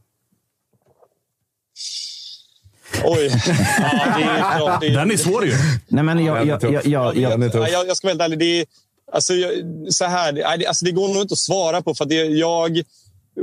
Oj. 3.04 3.30
Ja, 3.78 4.18
det 4.18 4.22
är 4.24 4.58
klart, 4.58 4.80
det 4.80 4.86
är, 4.86 4.90
Den 4.90 5.10
är 5.10 5.16
svår 5.16 5.44
ju. 5.46 5.52
Nej, 5.88 6.04
men 6.04 6.24
jag, 6.24 6.46
jag, 6.46 6.62
jag, 6.62 6.86
jag, 6.86 7.16
jag, 7.16 7.54
Ja, 7.54 7.68
jag, 7.68 7.88
jag 7.88 7.96
ska 7.96 8.06
vara 8.06 8.12
helt 8.12 8.22
ärlig. 8.22 8.38
Det, 8.38 8.60
är, 8.60 8.66
alltså, 9.12 9.34
jag, 9.34 9.50
så 9.88 10.04
här, 10.04 10.32
nej, 10.32 10.66
alltså, 10.66 10.84
det 10.84 10.90
går 10.90 11.08
nog 11.08 11.22
inte 11.22 11.32
att 11.32 11.38
svara 11.38 11.82
på. 11.82 11.94
För 11.94 12.04
att 12.04 12.10
det, 12.10 12.24
jag 12.24 12.82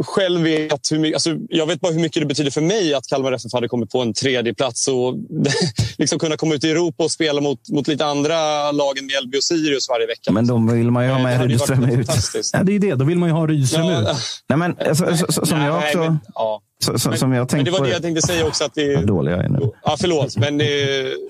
själv 0.01 0.41
vet 0.41 0.91
hur 0.91 0.99
mycket, 0.99 1.15
alltså, 1.15 1.35
jag 1.49 1.65
vet 1.65 1.81
bara 1.81 1.91
hur 1.91 1.99
mycket 1.99 2.21
det 2.21 2.25
betyder 2.25 2.51
för 2.51 2.61
mig 2.61 2.93
att 2.93 3.07
Kalmar 3.07 3.31
FF 3.31 3.53
hade 3.53 3.67
kommit 3.67 3.89
på 3.91 4.01
en 4.01 4.13
tredje 4.13 4.53
plats 4.53 4.87
och 4.87 5.15
liksom 5.97 6.19
kunna 6.19 6.37
komma 6.37 6.55
ut 6.55 6.63
i 6.63 6.71
Europa 6.71 7.03
och 7.03 7.11
spela 7.11 7.41
mot, 7.41 7.69
mot 7.69 7.87
lite 7.87 8.05
andra 8.05 8.71
lag 8.71 8.97
än 8.97 9.05
Mjällby 9.05 9.37
och 9.37 9.43
Sirius 9.43 9.89
varje 9.89 10.07
vecka. 10.07 10.31
men 10.31 10.47
de 10.47 10.67
vill 10.71 10.91
man 10.91 11.05
ju 11.05 11.09
ha 11.11 11.19
Eh, 11.19 11.25
det 11.25 11.37
med 11.37 11.49
Rydström 11.49 11.89
ut. 11.89 12.07
Ja, 12.53 12.63
det 12.63 12.75
är 12.75 12.79
det. 12.79 12.95
Då 12.95 13.05
vill 13.05 13.17
man 13.17 13.29
ju 13.29 13.35
ha 13.35 13.47
Rydström 13.47 13.85
Ja, 13.85 14.01
ut. 14.11 14.17
Nej, 14.49 14.57
men, 14.57 14.75
alltså, 14.87 15.17
så, 15.17 15.31
så, 15.31 15.45
som 15.45 15.61
jag 15.61 15.79
nej, 15.79 15.87
också... 15.87 15.99
men, 15.99 16.19
ja. 16.35 16.61
Så, 16.83 16.99
så, 16.99 17.09
Men- 17.09 17.17
som 17.19 17.31
jag 17.33 17.39
Men 17.39 17.47
tänkt 17.47 17.65
det 17.65 17.71
var 17.71 17.85
det 17.85 17.91
jag 17.91 18.01
tänkte 18.01 18.21
säga 18.27 18.45
också. 18.47 18.63
Att 18.63 18.75
det, 18.75 18.95
Vad 18.95 19.07
dålig 19.07 19.31
jag 19.31 19.45
är 19.45 19.49
nu. 19.49 19.71
Ja, 19.83 19.97
förlåt. 19.99 20.37
Men 20.37 20.61
eh, 20.61 20.67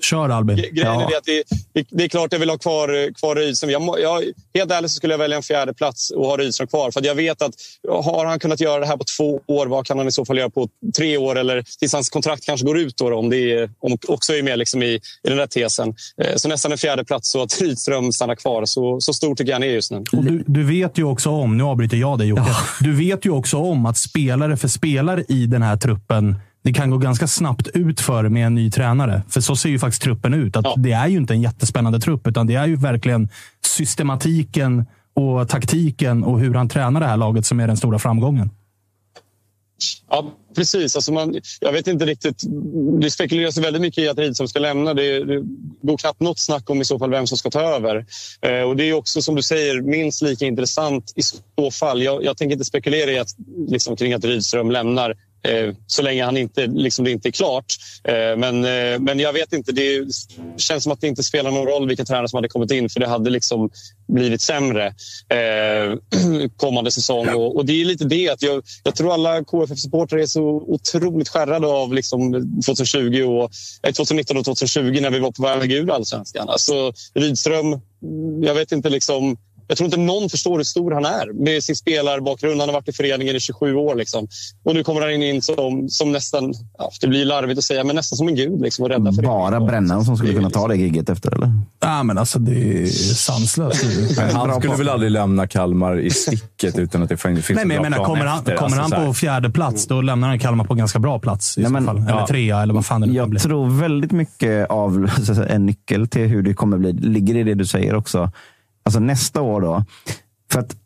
Kör 0.02 0.28
Albin. 0.28 0.56
Gre- 0.56 0.70
Grejen 0.70 0.92
Ja. 0.94 1.02
är 1.06 1.10
det 1.10 1.16
att 1.16 1.24
det, 1.24 1.42
det, 1.72 1.86
det 1.90 2.04
är 2.04 2.08
klart 2.08 2.32
jag 2.32 2.38
vill 2.40 2.50
ha 2.50 2.58
kvar, 2.58 3.12
kvar 3.14 3.34
Rydström. 3.36 3.70
Jag, 3.70 3.82
jag, 4.02 4.22
helt 4.54 4.70
ärligt 4.72 4.90
så 4.90 4.94
skulle 4.96 5.12
jag 5.12 5.18
välja 5.18 5.36
en 5.36 5.42
fjärde 5.42 5.74
plats 5.74 6.10
och 6.10 6.26
ha 6.26 6.36
Rydström 6.36 6.66
kvar. 6.68 6.90
För 6.90 7.00
att 7.00 7.06
jag 7.06 7.14
vet 7.14 7.42
att 7.42 7.54
har 8.04 8.24
han 8.26 8.38
kunnat 8.38 8.60
göra 8.60 8.80
det 8.80 8.86
här 8.86 8.96
på 8.96 9.04
två 9.18 9.40
år, 9.46 9.66
vad 9.66 9.86
kan 9.86 9.98
han 9.98 10.08
i 10.08 10.12
så 10.12 10.24
fall 10.24 10.38
göra 10.38 10.50
på 10.50 10.68
tre 10.96 11.16
år? 11.16 11.38
Eller 11.38 11.64
tills 11.78 11.92
hans 11.92 12.10
kontrakt 12.10 12.44
kanske 12.46 12.66
går 12.66 12.78
ut 12.78 12.96
då, 12.96 13.14
om 13.14 13.30
det 13.30 13.52
är, 13.52 13.70
om 13.80 13.98
också 14.08 14.32
är 14.34 14.42
med 14.42 14.58
liksom 14.58 14.82
i, 14.82 14.86
i 14.94 15.00
den 15.22 15.36
där 15.36 15.46
tesen. 15.46 15.94
Eh, 16.22 16.36
Så 16.36 16.48
nästan 16.48 16.72
en 16.72 16.78
fjärde 16.78 17.04
plats 17.04 17.30
så 17.30 17.42
att 17.42 17.60
Rydström 17.60 18.12
stannar 18.12 18.34
kvar. 18.34 18.64
Så, 18.64 19.00
så 19.00 19.12
stor 19.12 19.34
tycker 19.34 19.50
jag 19.50 19.54
han 19.56 19.62
är 19.62 19.66
just 19.66 19.90
nu. 19.90 20.04
Och 20.12 20.24
du, 20.24 20.44
du 20.46 20.64
vet 20.64 20.98
ju 20.98 21.04
också 21.04 21.30
om, 21.30 21.56
nu 21.56 21.64
avbryter 21.64 21.96
jag 21.96 22.18
dig 22.18 22.28
Jocke. 22.28 22.42
Du 22.80 22.96
vet 22.96 23.26
ju 23.26 23.30
också 23.30 23.56
om 23.56 23.86
att 23.86 23.96
spelare 23.96 24.56
för 24.56 24.68
spelare 24.68 25.24
i 25.44 25.46
den 25.46 25.62
här 25.62 25.76
truppen, 25.76 26.36
det 26.64 26.72
kan 26.72 26.90
gå 26.90 26.98
ganska 26.98 27.26
snabbt 27.26 27.68
ut 27.68 28.00
för 28.00 28.28
med 28.28 28.46
en 28.46 28.54
ny 28.54 28.70
tränare. 28.70 29.22
För 29.28 29.40
så 29.40 29.56
ser 29.56 29.68
ju 29.68 29.78
faktiskt 29.78 30.02
truppen 30.02 30.34
ut. 30.34 30.56
Att 30.56 30.64
Ja. 30.64 30.74
Det 30.76 30.92
är 30.92 31.08
ju 31.08 31.16
inte 31.16 31.34
en 31.34 31.42
jättespännande 31.42 32.00
trupp, 32.00 32.26
utan 32.26 32.46
det 32.46 32.54
är 32.54 32.66
ju 32.66 32.76
verkligen 32.76 33.28
systematiken 33.66 34.86
och 35.14 35.48
taktiken 35.48 36.24
och 36.24 36.40
hur 36.40 36.54
han 36.54 36.68
tränar 36.68 37.00
det 37.00 37.06
här 37.06 37.16
laget 37.16 37.46
som 37.46 37.60
är 37.60 37.66
den 37.66 37.76
stora 37.76 37.98
framgången. 37.98 38.50
Ja, 40.10 40.32
precis. 40.56 40.96
Alltså 40.96 41.12
man, 41.12 41.40
jag 41.60 41.72
vet 41.72 41.86
inte 41.86 42.06
riktigt. 42.06 42.42
Det 43.00 43.10
spekuleras 43.10 43.58
väldigt 43.58 43.82
mycket 43.82 44.04
i 44.04 44.08
att 44.08 44.18
Rydström 44.18 44.48
ska 44.48 44.58
lämna. 44.58 44.94
Det, 44.94 45.24
det 45.24 45.42
går 45.82 45.96
knappt 45.96 46.20
något 46.20 46.38
snack 46.38 46.70
om 46.70 46.80
i 46.80 46.84
så 46.84 46.98
fall 46.98 47.10
vem 47.10 47.26
som 47.26 47.38
ska 47.38 47.50
ta 47.50 47.60
över. 47.60 48.06
Eh, 48.40 48.62
och 48.62 48.76
Det 48.76 48.84
är 48.84 48.92
också 48.92 49.22
som 49.22 49.34
du 49.34 49.42
säger 49.42 49.80
minst 49.80 50.22
lika 50.22 50.44
intressant 50.44 51.12
i 51.16 51.22
så 51.22 51.70
fall. 51.70 52.02
Jag, 52.02 52.24
jag 52.24 52.36
tänker 52.36 52.52
inte 52.52 52.64
spekulera 52.64 53.10
i 53.10 53.18
att, 53.18 53.28
liksom, 53.68 53.96
kring 53.96 54.12
att 54.12 54.24
Rydström 54.24 54.70
lämnar 54.70 55.14
så 55.86 56.02
länge 56.02 56.24
han 56.24 56.36
inte, 56.36 56.66
liksom, 56.66 57.04
det 57.04 57.10
inte 57.10 57.28
är 57.28 57.32
klart. 57.32 57.64
Eh, 58.04 58.36
men, 58.36 58.64
eh, 58.64 59.00
men 59.00 59.18
jag 59.18 59.32
vet 59.32 59.52
inte. 59.52 59.72
Det 59.72 60.04
känns 60.56 60.82
som 60.82 60.92
att 60.92 61.00
det 61.00 61.06
inte 61.06 61.22
spelar 61.22 61.50
någon 61.50 61.66
roll 61.66 61.88
vilka 61.88 62.04
tränare 62.04 62.28
som 62.28 62.36
hade 62.36 62.48
kommit 62.48 62.70
in 62.70 62.88
för 62.88 63.00
det 63.00 63.08
hade 63.08 63.30
liksom 63.30 63.70
blivit 64.08 64.40
sämre 64.40 64.86
eh, 65.28 65.98
kommande 66.56 66.90
säsong. 66.90 67.28
Och, 67.28 67.56
och 67.56 67.66
det 67.66 67.80
är 67.80 67.84
lite 67.84 68.04
det 68.04 68.28
att 68.28 68.42
jag, 68.42 68.62
jag 68.82 68.96
tror 68.96 69.14
alla 69.14 69.44
KFF-supportrar 69.44 70.18
är 70.18 70.26
så 70.26 70.44
otroligt 70.46 71.28
skärrade 71.28 71.66
av 71.66 71.94
liksom 71.94 72.32
2020 72.66 73.22
och, 73.22 73.50
eh, 73.82 73.92
2019 73.92 74.36
och 74.36 74.44
2020 74.44 75.00
när 75.00 75.10
vi 75.10 75.18
var 75.18 75.30
på 75.30 75.42
väg 75.42 75.72
ur 75.72 75.90
allsvenskan. 75.90 76.48
Alltså, 76.48 76.92
Rydström, 77.14 77.80
jag 78.42 78.54
vet 78.54 78.72
inte 78.72 78.88
liksom 78.90 79.36
jag 79.66 79.76
tror 79.76 79.84
inte 79.84 79.96
någon 79.96 80.30
förstår 80.30 80.56
hur 80.56 80.64
stor 80.64 80.92
han 80.92 81.04
är 81.04 81.32
med 81.44 81.62
sin 81.64 81.76
spelarbakgrund. 81.76 82.60
Han 82.60 82.68
har 82.68 82.74
varit 82.74 82.88
i 82.88 82.92
föreningen 82.92 83.36
i 83.36 83.40
27 83.40 83.74
år. 83.74 83.94
Liksom. 83.94 84.28
Och 84.64 84.74
nu 84.74 84.84
kommer 84.84 85.00
han 85.00 85.10
in 85.22 85.42
som, 85.42 85.88
som 85.88 86.12
nästan, 86.12 86.54
ja, 86.78 86.90
det 87.00 87.06
blir 87.06 87.24
larvigt 87.24 87.58
att 87.58 87.64
säga, 87.64 87.84
men 87.84 87.96
nästan 87.96 88.16
som 88.16 88.28
en 88.28 88.34
gud. 88.34 88.60
Liksom, 88.60 88.82
och 88.84 88.88
rädda. 88.90 89.12
Bara 89.12 89.60
Brännan 89.60 90.04
som 90.04 90.16
skulle 90.16 90.32
kunna 90.34 90.50
ta 90.50 90.68
det 90.68 90.76
gigget 90.76 91.08
efter, 91.08 91.34
eller? 91.34 91.50
Ja, 91.80 92.02
men 92.02 92.18
alltså 92.18 92.38
det 92.38 92.82
är 92.82 92.86
sanslöst. 93.14 93.84
Men 94.16 94.30
han 94.36 94.60
skulle 94.60 94.74
väl 94.76 94.88
aldrig 94.88 95.10
lämna 95.10 95.46
Kalmar 95.46 96.00
i 96.00 96.10
sticket 96.10 96.78
utan 96.78 97.02
att 97.02 97.08
det 97.08 97.16
finns 97.16 97.48
Nej, 97.48 97.62
en 97.62 97.68
men 97.68 97.74
jag 97.74 97.82
bra 97.82 97.90
menar, 97.90 97.96
plan 97.96 98.06
kommer 98.06 98.24
han, 98.26 98.38
efter. 98.38 98.56
kommer 98.56 98.76
Alltså, 98.76 98.90
så 98.90 98.96
han 98.96 99.06
på 99.06 99.14
fjärde 99.14 99.50
plats, 99.50 99.86
då 99.86 100.00
lämnar 100.00 100.28
han 100.28 100.38
Kalmar 100.38 100.64
på 100.64 100.74
ganska 100.74 100.98
bra 100.98 101.18
plats 101.18 101.58
i 101.58 101.60
Nej, 101.60 101.66
så 101.68 101.72
men- 101.72 101.84
fall. 101.86 101.96
Eller 101.98 102.10
ja. 102.10 102.26
trea, 102.26 102.62
eller 102.62 102.74
vad 102.74 102.86
fan 102.86 103.00
det 103.00 103.06
nu 103.06 103.12
Jag 103.14 103.30
bli. 103.30 103.40
tror 103.40 103.70
väldigt 103.80 104.12
mycket 104.12 104.70
av 104.70 105.10
en 105.48 105.66
nyckel 105.66 106.08
till 106.08 106.26
hur 106.26 106.42
det 106.42 106.54
kommer 106.54 106.78
bli 106.78 106.92
ligger 106.92 107.36
i 107.36 107.42
det 107.42 107.54
du 107.54 107.66
säger 107.66 107.94
också. 107.94 108.30
Alltså 108.84 109.00
nästa 109.00 109.42
år 109.42 109.60
då. 109.60 109.84
För 110.52 110.60
att 110.60 110.76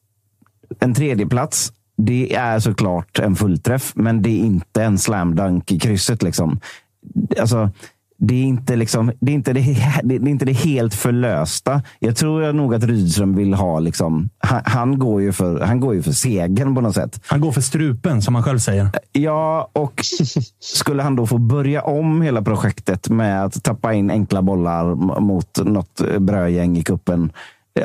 en 0.80 0.94
tredje 0.94 1.26
plats 1.26 1.72
det 1.98 2.34
är 2.34 2.58
såklart 2.58 3.18
en 3.18 3.36
fullträff, 3.36 3.92
men 3.94 4.22
det 4.22 4.30
är 4.30 4.44
inte 4.44 4.82
en 4.82 4.98
slam 4.98 5.34
dunk 5.34 5.72
i 5.72 5.78
krysset. 5.78 6.22
Liksom. 6.22 6.60
Alltså, 7.40 7.70
det 8.20 8.34
är, 8.34 8.42
inte 8.42 8.76
liksom, 8.76 9.12
det, 9.20 9.32
är 9.32 9.34
inte 9.34 9.52
det, 9.52 9.60
det 10.02 10.14
är 10.14 10.28
inte 10.28 10.44
det 10.44 10.52
helt 10.52 10.94
förlösta. 10.94 11.82
Jag 11.98 12.16
tror 12.16 12.52
nog 12.52 12.74
att 12.74 12.84
Rydström 12.84 13.36
vill 13.36 13.54
ha... 13.54 13.80
Liksom, 13.80 14.28
han, 14.38 14.62
han, 14.64 14.98
går 14.98 15.22
ju 15.22 15.32
för, 15.32 15.60
han 15.60 15.80
går 15.80 15.94
ju 15.94 16.02
för 16.02 16.12
segern 16.12 16.74
på 16.74 16.80
något 16.80 16.94
sätt. 16.94 17.20
Han 17.26 17.40
går 17.40 17.52
för 17.52 17.60
strupen, 17.60 18.22
som 18.22 18.34
han 18.34 18.44
själv 18.44 18.58
säger. 18.58 18.90
Ja, 19.12 19.70
och 19.72 20.02
skulle 20.60 21.02
han 21.02 21.16
då 21.16 21.26
få 21.26 21.38
börja 21.38 21.82
om 21.82 22.22
hela 22.22 22.42
projektet 22.42 23.08
med 23.08 23.44
att 23.44 23.62
tappa 23.62 23.94
in 23.94 24.10
enkla 24.10 24.42
bollar 24.42 24.94
mot 25.20 25.58
något 25.64 26.00
brödgäng 26.18 26.76
i 26.76 26.82
kuppen 26.82 27.32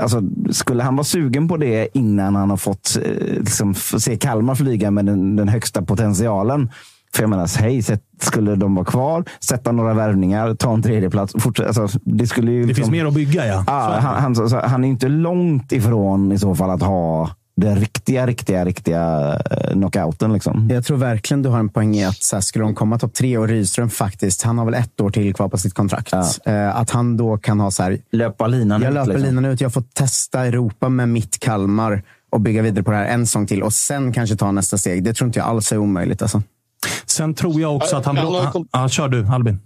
Alltså, 0.01 0.21
skulle 0.51 0.83
han 0.83 0.95
vara 0.95 1.03
sugen 1.03 1.47
på 1.47 1.57
det 1.57 1.97
innan 1.97 2.35
han 2.35 2.49
har 2.49 2.57
fått 2.57 2.97
eh, 3.05 3.39
liksom, 3.39 3.73
se 3.75 4.17
Kalmar 4.17 4.55
flyga 4.55 4.91
med 4.91 5.05
den, 5.05 5.35
den 5.35 5.47
högsta 5.47 5.81
potentialen? 5.81 6.71
För 7.15 7.23
jag 7.23 7.29
menar, 7.29 7.59
hej, 7.61 7.83
skulle 8.21 8.55
de 8.55 8.75
vara 8.75 8.85
kvar, 8.85 9.25
sätta 9.39 9.71
några 9.71 9.93
värvningar, 9.93 10.55
ta 10.55 10.73
en 10.73 10.81
tredjeplats. 10.81 11.33
Fortsätta, 11.39 11.81
alltså, 11.81 11.99
det 12.05 12.27
skulle 12.27 12.51
ju 12.51 12.61
Det 12.61 12.67
liksom, 12.67 12.83
finns 12.83 12.91
mer 12.91 13.05
att 13.05 13.13
bygga, 13.13 13.47
ja. 13.47 13.63
Det. 13.67 13.71
han, 13.71 14.35
han, 14.35 14.49
så, 14.49 14.59
han 14.59 14.83
är 14.83 14.87
inte 14.87 15.07
långt 15.07 15.71
ifrån 15.71 16.31
i 16.31 16.37
så 16.37 16.55
fall 16.55 16.69
att 16.69 16.81
ha 16.81 17.29
den 17.55 17.75
riktiga, 17.75 18.27
riktiga, 18.27 18.65
riktiga 18.65 19.33
eh, 19.51 19.71
knockouten. 19.73 20.33
Liksom. 20.33 20.69
Jag 20.71 20.85
tror 20.85 20.97
verkligen 20.97 21.41
du 21.43 21.49
har 21.49 21.59
en 21.59 21.69
poäng 21.69 21.95
i 21.95 22.05
att 22.05 22.23
så 22.23 22.35
här, 22.35 22.41
skulle 22.41 22.65
de 22.65 22.75
komma 22.75 22.99
topp 22.99 23.13
tre 23.13 23.37
och 23.37 23.47
Rydström 23.47 23.89
faktiskt, 23.89 24.41
han 24.41 24.57
har 24.57 24.65
väl 24.65 24.73
ett 24.73 25.01
år 25.01 25.09
till 25.09 25.33
kvar 25.33 25.49
på 25.49 25.57
sitt 25.57 25.73
kontrakt. 25.73 26.13
Eh, 26.45 26.75
att 26.77 26.89
han 26.89 27.17
då 27.17 27.37
kan 27.37 27.59
ha 27.59 27.71
så 27.71 27.83
här, 27.83 27.97
Löpa 28.11 28.47
linan 28.47 28.81
jag 28.81 28.89
ut, 28.89 28.95
löper 28.95 29.11
liksom. 29.11 29.25
linan 29.29 29.45
ut, 29.45 29.61
jag 29.61 29.73
får 29.73 29.83
testa 29.93 30.45
Europa 30.45 30.89
med 30.89 31.09
mitt 31.09 31.39
Kalmar 31.39 32.03
och 32.31 32.41
bygga 32.41 32.61
vidare 32.61 32.83
på 32.83 32.91
det 32.91 32.97
här 32.97 33.05
en 33.05 33.25
säsong 33.25 33.47
till 33.47 33.63
och 33.63 33.73
sen 33.73 34.13
kanske 34.13 34.35
ta 34.35 34.51
nästa 34.51 34.77
steg. 34.77 35.03
Det 35.03 35.13
tror 35.13 35.27
inte 35.27 35.39
jag 35.39 35.47
alls 35.47 35.71
är 35.71 35.77
omöjligt. 35.77 36.21
Alltså. 36.21 36.41
Sen 37.05 37.33
tror 37.33 37.61
jag 37.61 37.75
också 37.75 37.95
att 37.95 38.05
han... 38.05 38.17
Han 38.17 38.35
han, 38.35 38.51
kom- 38.51 38.67
ja, 38.71 38.89
kör 38.89 39.07
du, 39.07 39.27
Albin. 39.27 39.59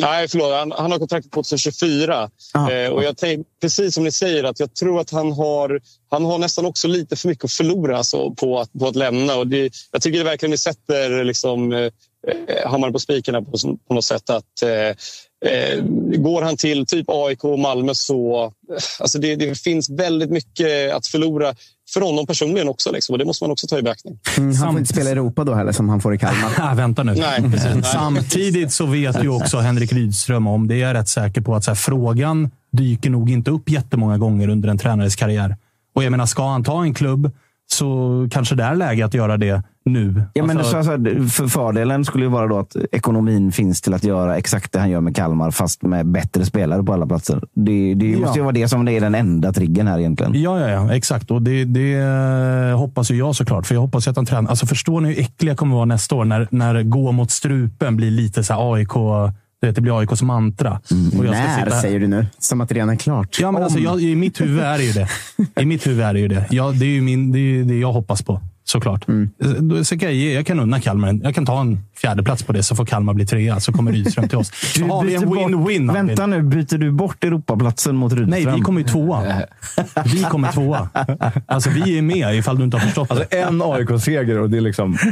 Nej, 0.00 0.28
förlåt. 0.28 0.52
Han, 0.54 0.72
han 0.72 0.92
har 0.92 0.98
kontrakt 0.98 1.24
till 1.24 1.30
2024. 1.30 2.30
Eh, 2.70 2.90
och 2.90 3.04
jag 3.04 3.16
tänk, 3.16 3.46
precis 3.60 3.94
som 3.94 4.04
ni 4.04 4.12
säger, 4.12 4.44
att 4.44 4.60
jag 4.60 4.74
tror 4.74 5.00
att 5.00 5.10
han 5.10 5.32
har, 5.32 5.80
han 6.10 6.24
har 6.24 6.38
nästan 6.38 6.66
också 6.66 6.88
lite 6.88 7.16
för 7.16 7.28
mycket 7.28 7.44
att 7.44 7.52
förlora 7.52 7.96
alltså, 7.98 8.30
på, 8.30 8.60
att, 8.60 8.72
på 8.72 8.86
att 8.86 8.96
lämna. 8.96 9.36
Och 9.36 9.46
det, 9.46 9.70
jag 9.92 10.02
tycker 10.02 10.18
det 10.18 10.24
verkligen 10.24 10.50
ni 10.50 10.58
sätter 10.58 11.24
liksom, 11.24 11.72
eh, 11.72 11.90
hammaren 12.66 12.92
på 12.92 12.98
spiken 12.98 13.44
på, 13.44 13.58
på 13.88 13.94
något 13.94 14.04
sätt. 14.04 14.30
att 14.30 14.62
eh, 14.62 14.96
Eh, 15.44 15.82
går 16.18 16.42
han 16.42 16.56
till 16.56 16.86
typ 16.86 17.06
AIK 17.08 17.44
och 17.44 17.58
Malmö 17.58 17.94
så... 17.94 18.44
eh, 18.44 18.82
Alltså 19.00 19.18
det, 19.18 19.36
det 19.36 19.54
finns 19.62 19.90
väldigt 19.90 20.30
mycket 20.30 20.92
att 20.92 21.06
förlora 21.06 21.54
för 21.92 22.00
honom 22.00 22.26
personligen 22.26 22.68
också. 22.68 22.92
Liksom, 22.92 23.12
och 23.12 23.18
det 23.18 23.24
måste 23.24 23.44
man 23.44 23.50
också 23.50 23.66
ta 23.66 23.78
i 23.78 23.82
beaktning. 23.82 24.18
Mm, 24.38 24.56
han 24.56 24.72
får 24.72 24.78
inte 24.78 24.92
spela 24.92 25.08
i 25.08 25.12
Europa 25.12 25.44
då 25.44 25.54
heller, 25.54 25.72
som 25.72 25.88
han 25.88 26.00
får 26.00 26.14
i 26.14 26.18
Kalmar. 26.18 26.50
Ah, 26.58 26.74
vänta 26.74 27.02
nu. 27.02 27.14
Nej, 27.14 27.42
precis. 27.50 27.74
Nej. 27.74 27.84
Samtidigt 27.84 28.72
så 28.72 28.86
vet 28.86 29.24
ju 29.24 29.28
också 29.28 29.58
Henrik 29.58 29.92
Rydström 29.92 30.46
om, 30.46 30.68
det 30.68 30.74
är 30.74 30.78
jag 30.78 30.94
rätt 30.94 31.08
säker 31.08 31.40
på, 31.40 31.54
att 31.54 31.64
så 31.64 31.70
här, 31.70 31.76
frågan 31.76 32.50
dyker 32.72 33.10
nog 33.10 33.30
inte 33.30 33.50
upp 33.50 33.70
jättemånga 33.70 34.18
gånger 34.18 34.48
under 34.48 34.68
en 34.68 34.78
tränares 34.78 35.16
karriär. 35.16 35.56
Och 35.94 36.04
jag 36.04 36.10
menar, 36.10 36.26
ska 36.26 36.48
han 36.48 36.64
ta 36.64 36.82
en 36.82 36.94
klubb 36.94 37.30
så 37.72 38.28
kanske 38.30 38.54
det 38.54 38.64
är 38.64 38.74
läge 38.74 39.04
att 39.04 39.14
göra 39.14 39.36
det 39.36 39.62
nu. 39.92 40.22
Ja, 40.34 40.44
men 40.44 40.58
Alltså- 40.58 40.82
så, 40.82 40.84
så, 40.84 41.28
för 41.28 41.46
fördelen 41.46 42.04
skulle 42.04 42.24
ju 42.24 42.30
vara 42.30 42.46
då 42.46 42.58
att 42.58 42.76
ekonomin 42.92 43.52
finns 43.52 43.80
till 43.80 43.94
att 43.94 44.04
göra 44.04 44.36
exakt 44.36 44.72
det 44.72 44.78
han 44.78 44.90
gör 44.90 45.00
med 45.00 45.16
Kalmar, 45.16 45.50
fast 45.50 45.82
med 45.82 46.06
bättre 46.06 46.44
spelare 46.44 46.82
på 46.82 46.92
alla 46.92 47.06
platser. 47.06 47.42
Det, 47.54 47.94
det 47.94 48.06
Ja. 48.10 48.18
måste 48.18 48.38
ju 48.38 48.42
vara 48.42 48.52
det 48.52 48.68
som 48.68 48.88
är 48.88 49.00
den 49.00 49.14
enda 49.14 49.52
triggern 49.52 49.86
här 49.86 49.98
egentligen. 49.98 50.32
Ja, 50.42 50.60
ja, 50.60 50.68
ja, 50.68 50.94
exakt. 50.94 51.30
Och 51.30 51.42
det, 51.42 51.64
det 51.64 51.92
eh, 51.94 52.78
hoppas 52.78 53.10
ju 53.10 53.14
jag 53.16 53.36
såklart. 53.36 53.66
För 53.66 53.74
jag 53.74 53.82
hoppas 53.82 54.08
att 54.08 54.16
han 54.16 54.26
tränar. 54.26 54.50
Alltså, 54.50 54.66
förstår 54.66 55.00
ni 55.00 55.08
hur 55.08 55.20
äcklig 55.20 55.50
jag 55.50 55.56
kommer 55.56 55.74
vara 55.74 55.84
nästa 55.84 56.14
år 56.14 56.24
när, 56.24 56.48
när 56.50 56.82
gå 56.82 57.12
mot 57.12 57.30
strupen 57.30 57.96
blir 57.96 58.10
lite 58.10 58.44
så 58.44 58.52
här 58.54 58.74
AIK. 58.74 58.92
du 59.60 59.66
vet, 59.66 59.76
Det 59.76 59.80
blir 59.82 59.98
AIKs 59.98 60.22
mantra. 60.22 60.72
Och 61.18 61.24
jag 61.26 61.34
ska 61.34 61.44
När 61.44 61.64
sitta 61.64 61.80
säger 61.80 62.00
du 62.00 62.06
nu? 62.06 62.26
Som 62.38 62.60
att 62.60 62.68
det 62.68 62.74
redan 62.74 62.90
är 62.90 62.96
klart. 62.96 63.38
Ja, 63.40 63.50
men 63.52 63.62
alltså, 63.62 63.78
jag, 63.78 64.00
I 64.00 64.16
mitt 64.16 64.40
huvud 64.40 64.60
är 64.60 64.78
det 64.78 64.84
ju 64.84 64.92
det. 64.92 65.08
I 65.62 65.64
mitt 65.66 65.86
huvud 65.86 66.04
är 66.04 66.12
det 66.14 66.20
ju 66.20 66.28
det. 66.28 66.46
Jag, 66.50 66.74
det 66.76 66.84
är 66.84 66.90
ju 66.90 67.00
min, 67.00 67.32
det, 67.32 67.38
är 67.38 67.40
ju 67.40 67.64
det 67.64 67.74
jag 67.78 67.92
hoppas 67.92 68.22
på, 68.22 68.40
såklart. 68.70 69.06
Då- 69.60 69.84
Så 69.84 69.98
kan 69.98 70.08
jag, 70.08 70.14
ge, 70.16 70.34
jag 70.34 70.46
kan 70.46 70.60
unna 70.60 70.80
Kalmar 70.80 71.08
en, 71.08 71.20
Jag 71.24 71.34
kan 71.34 71.46
ta 71.46 71.60
en 71.60 71.78
fjärde 71.96 72.22
plats 72.22 72.42
på 72.42 72.52
det, 72.52 72.62
så 72.62 72.76
får 72.76 72.84
Kalmar 72.86 73.14
bli 73.14 73.26
trea. 73.26 73.60
Så 73.60 73.72
kommer 73.72 73.92
Rydström 73.92 74.28
till 74.28 74.38
oss. 74.38 74.52
Så 74.76 74.84
har 74.84 75.04
vi 75.04 75.14
en 75.14 75.24
win-win. 75.24 75.92
Vänta 75.92 76.26
nu, 76.26 76.42
byter 76.42 76.78
du 76.78 76.90
bort 76.92 77.24
Europaplatsen 77.24 77.96
mot 77.96 78.12
Rydström? 78.12 78.30
Nej, 78.44 78.54
vi 78.56 78.60
kommer 78.60 78.80
ju 78.80 78.86
tvåa. 78.86 79.22
Vi 80.04 80.22
kommer 80.22 80.52
tvåa. 80.52 80.88
Alltså, 81.46 81.70
vi 81.70 81.98
är 81.98 82.02
med, 82.02 82.34
ifall 82.36 82.58
du 82.58 82.64
inte 82.64 82.76
har 82.76 82.84
förstått 82.84 83.10
Alltså 83.10 83.24
en 83.30 83.62
AIK-seger 83.64 84.38
och 84.40 84.50
det 84.50 84.56
är 84.56 84.60
liksom... 84.60 84.98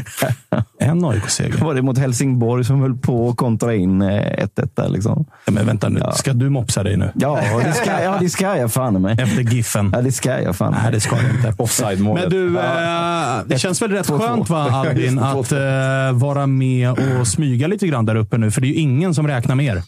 En 0.81 1.05
AIK-seger. 1.05 1.65
Var 1.65 1.75
det 1.75 1.83
mot 1.83 1.99
Helsingborg 1.99 2.65
som 2.65 2.81
höll 2.81 2.97
på 2.99 3.29
att 3.29 3.37
kontra 3.37 3.75
in 3.75 4.03
eh, 4.03 4.09
1-1 4.09 4.69
där 4.75 4.89
liksom? 4.89 5.25
Ja, 5.45 5.53
men 5.53 5.67
vänta 5.67 5.89
nu. 5.89 6.01
Ska 6.15 6.33
du 6.33 6.49
mopsa 6.51 6.83
dig 6.83 6.97
nu? 6.97 7.11
Ja, 7.15 7.41
det 7.65 7.73
ska, 7.73 8.03
ja, 8.03 8.17
det 8.21 8.29
ska 8.29 8.57
jag 8.57 8.73
fan 8.73 9.03
med. 9.03 9.21
Efter 9.21 9.43
Giffen. 9.43 9.91
Ja, 9.95 10.03
det 10.03 10.13
ska 10.13 10.43
jag 10.43 10.57
fan 10.57 10.75
Nej, 10.83 10.93
det 10.93 11.01
ska 11.01 11.17
du 11.17 11.31
inte. 11.37 11.55
Offside-målet. 11.63 12.23
Men 12.25 12.31
du, 12.33 12.59
eh, 12.59 13.48
det 13.49 13.59
känns 13.59 13.83
väl 13.83 13.91
rätt 13.91 14.07
Två, 14.07 14.19
två. 14.19 14.25
skönt 14.25 14.51
va, 14.51 14.71
Albin, 14.73 15.19
att 15.19 15.53
eh, 15.53 15.59
vara 16.13 16.47
med 16.47 16.91
och 17.21 17.29
smyga 17.29 17.67
lite 17.67 17.87
grann 17.87 18.07
där 18.07 18.15
uppe 18.17 18.39
nu. 18.39 18.51
För 18.51 18.61
det 18.61 18.67
är 18.67 18.69
ju 18.69 18.75
ingen 18.75 19.15
som 19.15 19.29
räknar 19.29 19.55
med 19.55 19.67
er. 19.67 19.83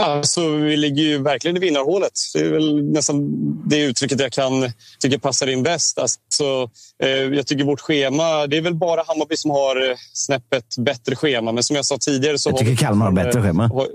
Alltså, 0.00 0.48
vi 0.48 0.76
ligger 0.76 1.02
ju 1.02 1.18
verkligen 1.22 1.56
i 1.56 1.60
vinnarhålet. 1.60 2.12
Det 2.34 2.40
är 2.40 2.50
väl 2.50 2.84
nästan 2.92 3.30
det 3.68 3.82
uttrycket 3.84 4.20
jag 4.20 4.32
kan 4.32 4.52
tycka 4.98 5.18
passar 5.18 5.46
in 5.46 5.62
bäst. 5.62 5.98
Alltså, 5.98 6.70
eh, 7.02 7.08
jag 7.08 7.46
tycker 7.46 7.64
vårt 7.64 7.80
schema... 7.80 8.46
Det 8.46 8.56
är 8.56 8.60
väl 8.60 8.74
bara 8.74 9.02
Hammarby 9.06 9.36
som 9.36 9.50
har 9.50 9.90
eh, 9.90 9.96
snäppet 10.12 10.64
bättre 10.78 11.16
schema. 11.16 11.52
Men 11.52 11.62
som 11.62 11.76
jag 11.76 11.84
sa 11.84 11.98
tidigare... 11.98 12.38
Så 12.38 12.48
Jag 12.48 12.52
har 12.54 12.58
tycker 12.58 12.70
vi 12.70 12.76
Kalmar 12.76 13.06
har 13.06 13.12
bättre 13.12 13.42
schema. 13.42 13.62
har- 13.68 13.86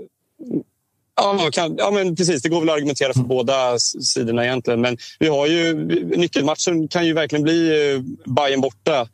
Ja, 1.16 1.48
kan, 1.52 1.74
ja, 1.78 1.90
men 1.90 2.16
precis. 2.16 2.42
Det 2.42 2.48
går 2.48 2.60
väl 2.60 2.68
att 2.68 2.74
argumentera 2.76 3.12
för 3.12 3.20
båda 3.20 3.74
s- 3.74 4.12
sidorna 4.12 4.44
egentligen. 4.44 4.80
Men 4.80 4.96
vi 5.18 5.28
har 5.28 5.46
ju, 5.46 5.74
nyckelmatchen 6.16 6.88
kan 6.88 7.06
ju 7.06 7.12
verkligen 7.12 7.42
bli 7.42 7.90
eh, 7.94 8.00
Bayern 8.32 8.60
borta. 8.60 9.08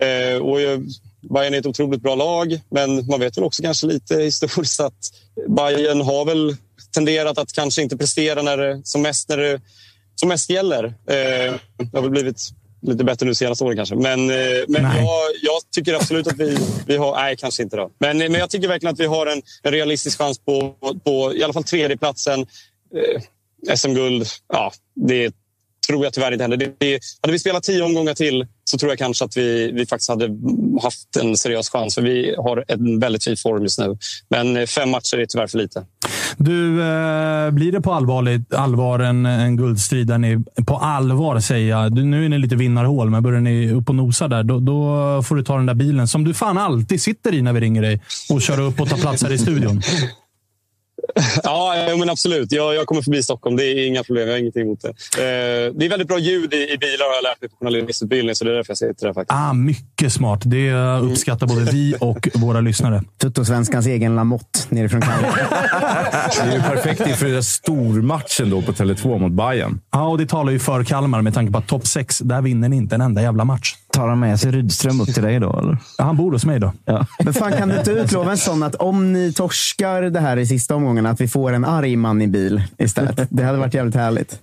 Eh, 0.00 0.38
och 0.42 0.60
eh, 0.60 0.78
Bayern 1.34 1.54
är 1.54 1.58
ett 1.58 1.66
otroligt 1.66 2.02
bra 2.02 2.14
lag, 2.14 2.60
men 2.70 3.06
man 3.06 3.20
vet 3.20 3.36
väl 3.36 3.44
också 3.44 3.62
kanske 3.62 3.86
lite 3.86 4.14
historiskt 4.14 4.80
att 4.80 5.12
Bayern 5.48 6.00
har 6.00 6.24
väl 6.24 6.56
tenderat 6.94 7.38
att 7.38 7.52
kanske 7.52 7.82
inte 7.82 7.96
prestera 7.96 8.42
när 8.42 8.56
det, 8.56 8.80
som, 8.84 9.02
mest, 9.02 9.28
när 9.28 9.36
det 9.36 9.60
som 10.14 10.28
mest 10.28 10.50
gäller. 10.50 10.84
Eh, 10.84 11.54
det 11.76 11.90
har 11.94 12.00
väl 12.02 12.10
blivit 12.10 12.40
lite 12.82 13.04
bättre 13.04 13.26
nu 13.26 13.34
senaste 13.34 13.64
åren 13.64 13.76
kanske. 13.76 13.94
Men, 13.94 14.30
eh, 14.30 14.36
men 14.68 14.82
jag, 14.82 15.20
jag 15.42 15.60
tycker 15.74 15.94
absolut 15.94 16.26
att 16.26 16.38
vi, 16.38 16.56
vi 16.86 16.96
har... 16.96 17.14
Nej, 17.16 17.36
kanske 17.36 17.62
inte 17.62 17.76
då. 17.76 17.90
Men, 17.98 18.18
men 18.18 18.34
jag 18.34 18.50
tycker 18.50 18.68
verkligen 18.68 18.92
att 18.92 19.00
vi 19.00 19.06
har 19.06 19.26
en, 19.26 19.42
en 19.62 19.72
realistisk 19.72 20.18
chans 20.18 20.38
på, 20.38 20.74
på 21.04 21.34
i 21.34 21.44
alla 21.44 21.52
fall 21.52 21.64
tredjeplatsen. 21.64 22.40
Eh, 22.94 23.76
SM-guld, 23.76 24.26
ja, 24.52 24.72
det 24.94 25.34
tror 25.88 26.04
jag 26.04 26.12
tyvärr 26.12 26.32
inte 26.32 26.44
händer. 26.44 26.56
Det, 26.56 26.74
det, 26.78 27.00
hade 27.20 27.32
vi 27.32 27.38
spelat 27.38 27.62
tio 27.62 27.82
omgångar 27.82 28.14
till 28.14 28.46
så 28.64 28.78
tror 28.78 28.90
jag 28.92 28.98
kanske 28.98 29.24
att 29.24 29.36
vi, 29.36 29.72
vi 29.72 29.86
faktiskt 29.86 30.08
hade 30.08 30.36
haft 30.82 31.16
en 31.16 31.36
seriös 31.36 31.70
chans. 31.70 31.94
För 31.94 32.02
vi 32.02 32.34
har 32.38 32.64
en 32.68 32.98
väldigt 32.98 33.24
fin 33.24 33.36
form 33.36 33.62
just 33.62 33.78
nu. 33.78 33.98
Men 34.28 34.56
eh, 34.56 34.66
fem 34.66 34.90
matcher 34.90 35.18
är 35.18 35.26
tyvärr 35.26 35.46
för 35.46 35.58
lite. 35.58 35.84
Du, 36.36 36.82
eh, 36.82 37.50
blir 37.50 37.72
det 37.72 37.80
på 37.80 37.92
allvarligt, 37.92 38.54
allvar 38.54 38.98
en, 38.98 39.26
en 39.26 39.56
guldstrid 39.56 40.06
där 40.06 40.18
ni 40.18 40.44
på 40.66 40.76
allvar 40.76 41.40
säger 41.40 41.68
jag, 41.70 41.94
du, 41.94 42.04
nu 42.04 42.24
är 42.24 42.28
ni 42.28 42.38
lite 42.38 42.56
vinnarhål, 42.56 43.10
men 43.10 43.22
börjar 43.22 43.40
ni 43.40 43.72
upp 43.72 43.88
och 43.88 43.94
nosa 43.94 44.28
där, 44.28 44.42
då, 44.42 44.60
då 44.60 45.22
får 45.22 45.36
du 45.36 45.42
ta 45.42 45.56
den 45.56 45.66
där 45.66 45.74
bilen 45.74 46.08
som 46.08 46.24
du 46.24 46.34
fan 46.34 46.58
alltid 46.58 47.02
sitter 47.02 47.34
i 47.34 47.42
när 47.42 47.52
vi 47.52 47.60
ringer 47.60 47.82
dig 47.82 48.00
och 48.30 48.42
köra 48.42 48.62
upp 48.62 48.80
och 48.80 48.88
ta 48.88 48.96
plats 48.96 49.22
här 49.22 49.32
i 49.32 49.38
studion. 49.38 49.82
Ja, 51.42 51.74
men 51.98 52.10
absolut. 52.10 52.52
Jag, 52.52 52.74
jag 52.74 52.86
kommer 52.86 53.02
förbi 53.02 53.22
Stockholm. 53.22 53.56
Det 53.56 53.64
är 53.64 53.86
inga 53.86 54.04
problem. 54.04 54.26
Jag 54.28 54.34
har 54.34 54.38
ingenting 54.38 54.62
emot 54.62 54.80
det. 54.82 54.88
Eh, 54.88 55.72
det 55.74 55.86
är 55.86 55.88
väldigt 55.88 56.08
bra 56.08 56.18
ljud 56.18 56.54
i, 56.54 56.56
i 56.56 56.78
bilar 56.78 57.06
har 57.06 57.14
jag 57.14 57.22
lärt 57.22 57.40
mig 57.40 57.50
på 57.50 57.56
journalistutbildning. 57.56 58.34
Så 58.34 58.44
det 58.44 58.50
är 58.50 58.54
därför 58.54 58.70
jag 58.70 58.78
sitter 58.78 59.06
där 59.06 59.14
faktiskt. 59.14 59.40
Ah, 59.40 59.52
mycket 59.52 60.12
smart. 60.12 60.40
Det 60.44 60.72
uppskattar 61.02 61.46
både 61.46 61.60
vi 61.60 61.94
och 62.00 62.28
våra 62.34 62.60
lyssnare. 62.60 63.02
Tuttosvenskans 63.20 63.86
egen 63.86 64.16
Lamotte 64.16 64.58
nerifrån 64.68 65.00
Kalmar. 65.00 65.48
Det 66.44 66.50
är 66.50 66.54
ju 66.54 66.62
perfekt 66.62 67.00
inför 67.00 67.24
den 67.24 67.34
där 67.34 67.42
stormatchen 67.42 68.50
då 68.50 68.62
på 68.62 68.72
Tele2 68.72 69.18
mot 69.18 69.32
Bayern. 69.32 69.80
Ja, 69.92 70.08
och 70.08 70.18
det 70.18 70.26
talar 70.26 70.52
ju 70.52 70.58
för 70.58 70.84
Kalmar 70.84 71.22
med 71.22 71.34
tanke 71.34 71.52
på 71.52 71.58
att 71.58 71.66
topp 71.66 71.86
6, 71.86 72.18
där 72.18 72.42
vinner 72.42 72.68
ni 72.68 72.76
inte 72.76 72.94
en 72.94 73.00
enda 73.00 73.22
jävla 73.22 73.44
match. 73.44 73.74
Tar 73.98 74.08
han 74.08 74.20
med 74.20 74.40
sig 74.40 74.50
Rydström 74.52 75.00
upp 75.00 75.14
till 75.14 75.22
dig 75.22 75.40
då? 75.40 75.58
Eller? 75.58 75.78
Ja, 75.98 76.04
han 76.04 76.16
bor 76.16 76.32
hos 76.32 76.44
mig 76.44 76.60
då. 76.60 76.72
Ja. 76.84 77.06
Men 77.24 77.34
fan, 77.34 77.52
kan 77.52 77.68
du 77.68 77.78
inte 77.78 77.90
utlova 77.90 78.30
en 78.30 78.38
sån 78.38 78.62
att 78.62 78.74
om 78.74 79.12
ni 79.12 79.32
torskar 79.32 80.02
det 80.02 80.20
här 80.20 80.36
i 80.36 80.46
sista 80.46 80.74
omgången, 80.74 81.06
att 81.06 81.20
vi 81.20 81.28
får 81.28 81.52
en 81.52 81.64
arg 81.64 81.96
man 81.96 82.22
i 82.22 82.26
bil 82.26 82.62
istället? 82.78 83.20
Det 83.30 83.42
hade 83.42 83.58
varit 83.58 83.74
jävligt 83.74 83.94
härligt. 83.94 84.40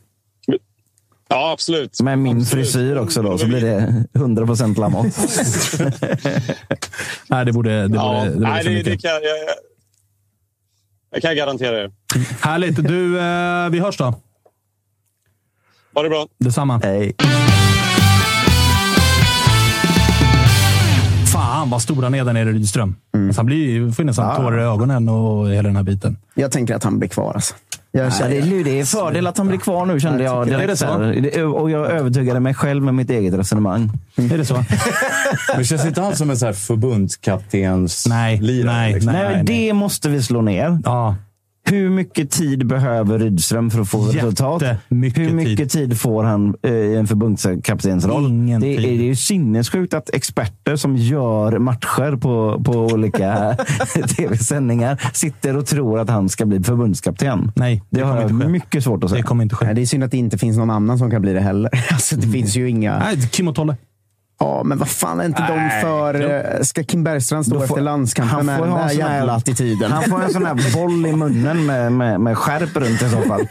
Ja, 1.27 1.51
absolut. 1.51 2.01
Med 2.01 2.19
min 2.19 2.37
Absolut. 2.37 2.65
frisyr 2.65 2.95
också 2.95 3.21
då, 3.21 3.37
så 3.37 3.47
blir 3.47 3.61
det 3.61 4.03
100 4.15 4.45
procent 4.45 4.77
Lamotte. 4.77 5.11
Nej, 7.27 7.45
det 7.45 7.51
borde, 7.51 7.87
det 7.87 7.95
Ja, 7.95 8.19
borde, 8.19 8.29
det 8.29 8.35
borde 8.35 8.49
nej, 8.49 8.63
det, 8.63 8.83
det 8.83 8.97
kan 8.97 9.11
jag, 9.11 9.23
jag, 9.23 9.55
jag 11.11 11.21
kan 11.21 11.35
garantera 11.35 11.81
er. 11.83 11.91
Härligt. 12.41 12.75
Du, 12.75 13.19
eh, 13.19 13.69
vi 13.69 13.79
hörs 13.79 13.97
då. 13.97 14.13
Ha 15.93 16.03
det 16.03 16.09
bra. 16.09 16.27
Detsamma. 16.37 16.79
Hej. 16.83 17.15
Fan 21.65 21.69
vad 21.71 21.81
stor 21.81 22.03
han 22.03 22.15
är 22.15 22.25
där 22.25 22.33
nere 22.33 22.49
i 22.49 22.53
Rydström. 22.53 22.95
Alltså, 23.13 23.39
han 23.39 23.45
blir, 23.45 23.91
får 23.91 24.03
nästan 24.03 24.35
tårar 24.35 24.59
i 24.59 24.63
ögonen 24.63 25.09
och 25.09 25.49
hela 25.49 25.67
den 25.69 25.75
här 25.75 25.83
biten. 25.83 26.17
Jag 26.33 26.51
tänker 26.51 26.75
att 26.75 26.83
han 26.83 26.99
blir 26.99 27.09
kvar. 27.09 27.33
Alltså. 27.35 27.53
Jag 27.91 28.05
Ja, 28.05 28.11
känner, 28.11 28.29
det, 28.29 28.37
är, 28.59 28.63
det 28.63 28.79
är 28.79 28.85
fördel 28.85 29.27
att 29.27 29.37
han 29.37 29.47
blir 29.47 29.57
kvar 29.57 29.85
nu 29.85 29.99
kände 29.99 30.23
jag. 30.23 30.47
Är 30.49 30.57
det 30.57 30.65
direkt. 30.65 31.33
Det- 31.35 31.43
Och 31.43 31.71
jag 31.71 31.91
övertygade 31.91 32.39
mig 32.39 32.53
själv 32.53 32.83
med 32.83 32.93
mitt 32.95 33.09
eget 33.09 33.33
resonemang. 33.33 33.91
Är 34.15 34.37
det 34.37 34.45
så? 34.45 34.63
Men 35.55 35.65
känns 35.65 35.85
inte 35.85 36.01
han 36.01 36.15
som 36.15 36.29
en 36.29 36.37
så 36.37 36.45
här 36.45 36.53
förbundskaptens 36.53 38.05
Nej, 38.09 38.41
lirare, 38.41 38.75
nej, 38.75 38.93
liksom? 38.93 39.13
Nej, 39.13 39.23
nej. 39.35 39.43
det 39.67 39.73
måste 39.73 40.09
vi 40.09 40.23
slå 40.23 40.41
ner. 40.41 40.79
Ja. 40.85 41.15
Hur 41.69 41.89
mycket 41.89 42.31
tid 42.31 42.67
behöver 42.67 43.19
Rydström 43.19 43.71
för 43.71 43.81
att 43.81 43.89
få 43.89 44.01
resultat? 44.01 44.63
Hur 44.89 45.33
mycket 45.33 45.71
tid. 45.71 45.99
får 45.99 46.23
han 46.23 46.55
eh, 46.61 46.71
i 46.71 46.95
en 46.95 47.07
förbundskaptensroll? 47.07 48.25
Ingen 48.25 48.61
Det 48.61 48.67
är, 48.67 48.77
tid. 48.77 48.99
det 48.99 49.03
är 49.03 49.07
ju 49.07 49.15
sinnessjukt 49.15 49.93
att 49.93 50.09
experter 50.09 50.75
som 50.75 50.95
gör 50.95 51.59
matcher 51.59 52.15
på, 52.17 52.63
på 52.63 52.71
olika 52.71 53.57
tv-sändningar 54.17 55.09
sitter 55.13 55.57
och 55.57 55.65
tror 55.65 55.99
att 55.99 56.09
han 56.09 56.29
ska 56.29 56.45
bli 56.45 56.63
förbundskapten. 56.63 57.51
Nej, 57.55 57.83
det, 57.89 57.99
kommer 58.01 58.13
har 58.13 58.21
jag 58.21 58.31
inte 58.31 58.47
mycket 58.47 58.83
svårt 58.83 59.03
att 59.03 59.09
säga. 59.09 59.21
Det 59.21 59.27
kommer 59.27 59.43
inte 59.43 59.55
ske. 59.55 59.65
Nej, 59.65 59.75
det 59.75 59.81
är 59.81 59.85
synd 59.85 60.03
att 60.03 60.11
det 60.11 60.17
inte 60.17 60.37
finns 60.37 60.57
någon 60.57 60.69
annan 60.69 60.97
som 60.97 61.11
kan 61.11 61.21
bli 61.21 61.33
det 61.33 61.41
heller. 61.41 61.69
Alltså, 61.91 62.15
det 62.15 62.27
finns 62.27 62.55
ju 62.57 62.69
inga... 62.69 62.99
Nej, 62.99 63.29
Kim 63.31 63.47
och 63.47 63.55
Tolle. 63.55 63.75
Ja, 64.39 64.61
men 64.65 64.77
vad 64.77 64.87
fan 64.89 65.19
är 65.19 65.25
inte 65.25 65.45
de 65.47 65.55
Nej, 65.55 65.81
för... 65.81 66.13
eh, 66.55 66.61
Ska 66.61 66.83
Kim 66.83 67.03
Bergstrand 67.03 67.45
stå 67.45 67.55
får- 67.55 67.63
efter 67.63 67.81
landskampen 67.81 68.45
med 68.45 68.59
den 68.61 68.71
där 68.71 68.91
jävla 68.91 69.33
attityden? 69.33 69.91
Han 69.91 70.03
får 70.03 70.23
en 70.23 70.33
sån 70.33 70.45
här 70.45 70.73
boll 70.75 71.05
i 71.05 71.13
munnen 71.15 71.65
med, 71.65 71.91
med, 71.91 72.21
med 72.21 72.37
skärp 72.37 72.75
runt 72.75 73.01
i 73.01 73.09
så 73.09 73.21
fall. 73.21 73.47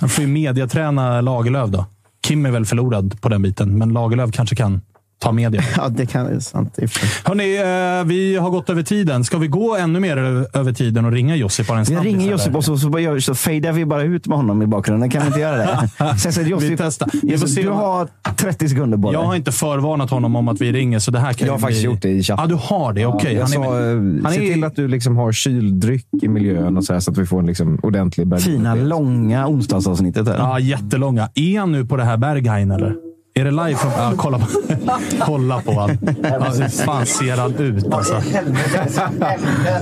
Han 0.00 0.08
får 0.08 0.22
ju 0.24 0.28
mediaträna 0.30 1.20
Lagerlöf 1.20 1.70
då. 1.70 1.86
Kim 2.26 2.46
är 2.46 2.50
väl 2.50 2.66
förlorad 2.66 3.20
på 3.20 3.28
den 3.28 3.42
biten, 3.42 3.78
men 3.78 3.88
Lagerlöf 3.92 4.32
kanske 4.32 4.56
kan 4.56 4.80
ta 5.24 5.32
media. 5.32 5.62
Ja, 5.76 5.88
det 5.88 6.06
kan 6.06 6.24
det 6.26 6.32
är 6.34 6.40
sant. 6.40 6.78
Hörni, 7.24 7.56
eh, 8.00 8.08
vi 8.08 8.36
har 8.36 8.50
gått 8.50 8.70
över 8.70 8.82
tiden. 8.82 9.24
Ska 9.24 9.38
vi 9.38 9.46
gå 9.48 9.76
ännu 9.76 10.00
mer 10.00 10.16
över 10.52 10.72
tiden 10.72 11.04
och 11.04 11.12
ringa 11.12 11.36
Josip 11.36 11.66
bara 11.68 11.78
en 11.78 11.84
Vi 11.84 11.96
ringer? 11.96 12.30
Josip 12.30 12.54
och 12.56 12.64
så, 12.64 12.78
så, 12.78 13.20
så 13.20 13.34
fejdar 13.34 13.72
vi 13.72 13.84
bara 13.84 14.02
ut 14.02 14.26
med 14.26 14.36
honom 14.38 14.62
i 14.62 14.66
bakgrunden. 14.66 15.10
Kan 15.10 15.20
vi 15.22 15.26
inte 15.26 15.40
göra 15.40 15.56
det? 15.56 15.88
Sen 16.18 16.32
säger 16.32 16.44
Vi 16.44 16.50
Josip, 16.50 16.78
testar. 16.78 17.08
Vi 17.12 17.20
får 17.20 17.30
Josip, 17.48 17.64
du 17.64 17.70
har 17.70 18.08
30 18.36 18.68
sekunder 18.68 18.98
på 18.98 19.10
dig. 19.12 19.20
Jag 19.20 19.26
har 19.26 19.34
inte 19.34 19.52
förvarnat 19.52 20.10
honom 20.10 20.36
om 20.36 20.48
att 20.48 20.60
vi 20.60 20.72
ringer, 20.72 20.98
så 20.98 21.10
det 21.10 21.18
här 21.18 21.32
kan 21.32 21.46
Jag 21.46 21.52
har 21.52 21.58
ju 21.58 21.62
faktiskt 21.62 21.82
bli... 21.82 21.90
gjort 21.92 22.02
det 22.02 22.08
i 22.10 22.22
chatten. 22.22 22.42
Ja, 22.42 22.48
du 22.48 22.54
har 22.74 22.92
det. 22.92 23.06
Okej. 23.06 23.34
jag 23.34 23.42
Han 23.42 23.50
är 23.52 23.54
sa, 23.66 23.70
med. 23.72 24.16
eh, 24.18 24.22
Han 24.24 24.32
se 24.32 24.48
är- 24.50 24.54
till 24.54 24.64
att 24.64 24.76
du 24.76 24.88
liksom 24.88 25.16
har 25.16 25.32
kyldryck 25.32 26.06
i 26.22 26.28
miljön 26.28 26.76
och 26.76 26.84
så, 26.84 26.92
här, 26.92 27.00
så 27.00 27.10
att 27.10 27.18
vi 27.18 27.26
får 27.26 27.38
en 27.38 27.46
liksom 27.46 27.78
ordentlig. 27.82 28.40
Fina, 28.40 28.74
långa 28.74 29.46
onsdagsavsnittet. 29.48 30.28
Här. 30.28 30.36
Ja, 30.38 30.58
jättelånga. 30.58 31.28
Är 31.34 31.58
han 31.60 31.72
nu 31.72 31.84
på 31.86 31.96
det 31.96 32.04
här 32.04 32.16
Berghain, 32.16 32.70
eller? 32.70 32.94
Är 33.36 33.44
det 33.44 33.50
live 33.50 33.76
från... 33.76 33.92
Ja, 33.92 34.12
kolla 34.16 34.38
på, 34.38 34.46
kolla 35.20 35.60
på 35.60 35.80
han. 35.80 35.98
Ja, 36.22 36.38
hur 36.38 36.84
fan 36.84 37.06
ser 37.06 37.36
han 37.36 37.54
ut 37.54 37.92
alltså? 37.94 38.14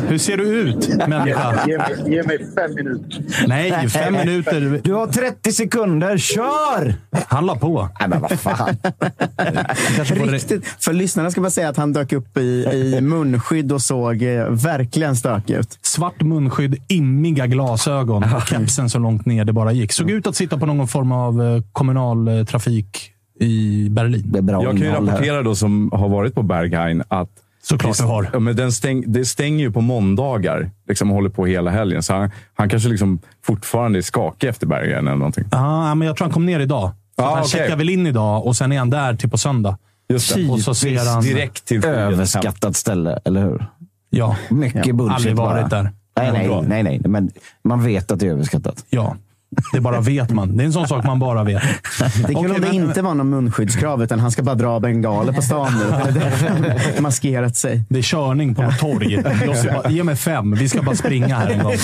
Hur 0.08 0.18
ser 0.18 0.36
du 0.36 0.44
ut, 0.44 0.88
människa? 1.08 1.66
Ge 1.66 1.78
mig, 1.78 1.96
ge 2.06 2.22
mig 2.22 2.38
fem 2.54 2.74
minuter. 2.74 3.24
Nej, 3.46 3.88
fem 3.88 4.12
minuter. 4.12 4.80
Du 4.84 4.92
har 4.94 5.06
30 5.06 5.52
sekunder. 5.52 6.18
Kör! 6.18 6.94
Han 7.26 7.46
la 7.46 7.56
på. 7.56 7.88
Nej, 8.00 8.08
men 8.08 8.20
vad 8.20 8.30
fan. 8.40 8.76
Kanske 9.96 10.16
får 10.16 10.26
det- 10.26 10.32
Riktigt. 10.32 10.66
För 10.78 10.92
lyssnarna 10.92 11.30
ska 11.30 11.40
bara 11.40 11.50
säga 11.50 11.68
att 11.68 11.76
han 11.76 11.92
dök 11.92 12.12
upp 12.12 12.36
i, 12.36 12.40
i 12.96 13.00
munskydd 13.00 13.72
och 13.72 13.82
såg 13.82 14.22
eh, 14.22 14.44
verkligen 14.48 15.16
stökig 15.16 15.54
ut. 15.54 15.78
Svart 15.82 16.20
munskydd, 16.22 16.76
immiga 16.88 17.46
glasögon 17.46 18.24
och 18.34 18.42
kepsen 18.46 18.90
så 18.90 18.98
långt 18.98 19.26
ner 19.26 19.44
det 19.44 19.52
bara 19.52 19.72
gick. 19.72 19.92
Såg 19.92 20.10
ut 20.10 20.26
att 20.26 20.36
sitta 20.36 20.58
på 20.58 20.66
någon 20.66 20.88
form 20.88 21.12
av 21.12 21.42
eh, 21.42 21.62
kommunal 21.72 22.28
eh, 22.28 22.44
trafik 22.44 23.11
i 23.40 23.88
Berlin. 23.90 24.22
Det 24.26 24.38
är 24.38 24.42
bra 24.42 24.62
Jag 24.62 24.70
kan 24.72 24.76
ju 24.80 24.86
innehåll 24.86 25.06
här. 25.08 25.12
rapportera 25.14 25.42
då 25.42 25.54
som 25.54 25.90
har 25.92 26.08
varit 26.08 26.34
på 26.34 26.42
Berghain 26.42 27.02
att 27.08 27.28
Såklart 27.64 27.98
du 27.98 28.04
har. 28.04 28.30
Ja, 28.32 28.38
men 28.38 28.56
den 28.56 28.72
stäng, 28.72 29.04
det 29.06 29.24
stänger 29.24 29.64
ju 29.64 29.72
på 29.72 29.80
måndagar 29.80 30.70
liksom, 30.88 31.10
och 31.10 31.14
håller 31.16 31.30
på 31.30 31.46
hela 31.46 31.70
helgen. 31.70 32.02
Så 32.02 32.14
han, 32.14 32.30
han 32.54 32.68
kanske 32.68 32.88
liksom 32.88 33.18
fortfarande 33.44 33.98
är 33.98 34.02
skakig 34.02 34.48
efter 34.48 34.66
Berghain 34.66 35.06
eller 35.06 35.16
någonting. 35.16 35.44
Ja, 35.50 35.94
men 35.94 36.06
jag 36.08 36.16
tror 36.16 36.24
han 36.26 36.32
kom 36.32 36.46
ner 36.46 36.60
idag. 36.60 36.88
Så 36.88 36.94
Ja, 37.22 37.24
han 37.30 37.38
okej. 37.38 37.50
checkar 37.50 37.76
väl 37.76 37.90
in 37.90 38.06
idag 38.06 38.46
och 38.46 38.56
sen 38.56 38.72
är 38.72 38.78
han 38.78 38.90
där 38.90 39.14
till 39.14 39.30
på 39.30 39.38
söndag. 39.38 39.78
Just 40.08 40.34
det. 40.34 40.48
Och 40.48 40.60
så 40.60 40.74
ser 40.74 41.12
han... 41.14 41.22
Direkt 41.22 41.64
till 41.64 41.82
flyget. 41.82 41.98
Överskattat 41.98 42.76
ställe, 42.76 43.18
eller 43.24 43.42
hur? 43.42 43.66
Ja. 44.10 44.36
Mycket 44.50 44.86
Ja, 44.86 44.92
bullshit 44.94 45.16
aldrig 45.16 45.36
varit 45.36 45.70
bara. 45.70 45.82
där. 45.82 45.90
Nej, 46.16 46.32
nej, 46.32 46.62
nej, 46.68 46.82
nej, 46.82 47.00
men 47.04 47.30
man 47.64 47.84
vet 47.84 48.10
att 48.10 48.20
det 48.20 48.26
är 48.26 48.30
överskattat. 48.30 48.84
Ja. 48.90 49.16
Det 49.72 49.80
bara 49.80 50.00
vet 50.00 50.30
man. 50.30 50.56
Det 50.56 50.62
är 50.62 50.64
en 50.64 50.72
sån 50.72 50.88
sak 50.88 51.04
man 51.04 51.18
bara 51.18 51.44
vet. 51.44 51.62
Det 52.26 52.32
är 52.32 52.42
kul 52.42 52.50
om 52.50 52.60
det 52.60 52.74
inte 52.74 53.02
var 53.02 53.14
någon 53.14 53.30
munskyddskrav, 53.30 54.02
utan 54.02 54.20
han 54.20 54.30
ska 54.30 54.42
bara 54.42 54.54
dra 54.54 54.80
bengaler 54.80 55.32
på 55.32 55.42
stan 55.42 55.72
nu. 55.78 56.74
Maskerat 57.00 57.56
sig. 57.56 57.84
Det 57.88 57.98
är 57.98 58.02
körning 58.02 58.54
på 58.54 58.62
något 58.62 58.78
torg. 58.78 59.22
Bara, 59.22 59.90
Ge 59.90 60.04
mig 60.04 60.16
fem. 60.16 60.54
Vi 60.54 60.68
ska 60.68 60.82
bara 60.82 60.96
springa 60.96 61.36
här 61.36 61.50
en 61.50 61.62
gång. 61.62 61.74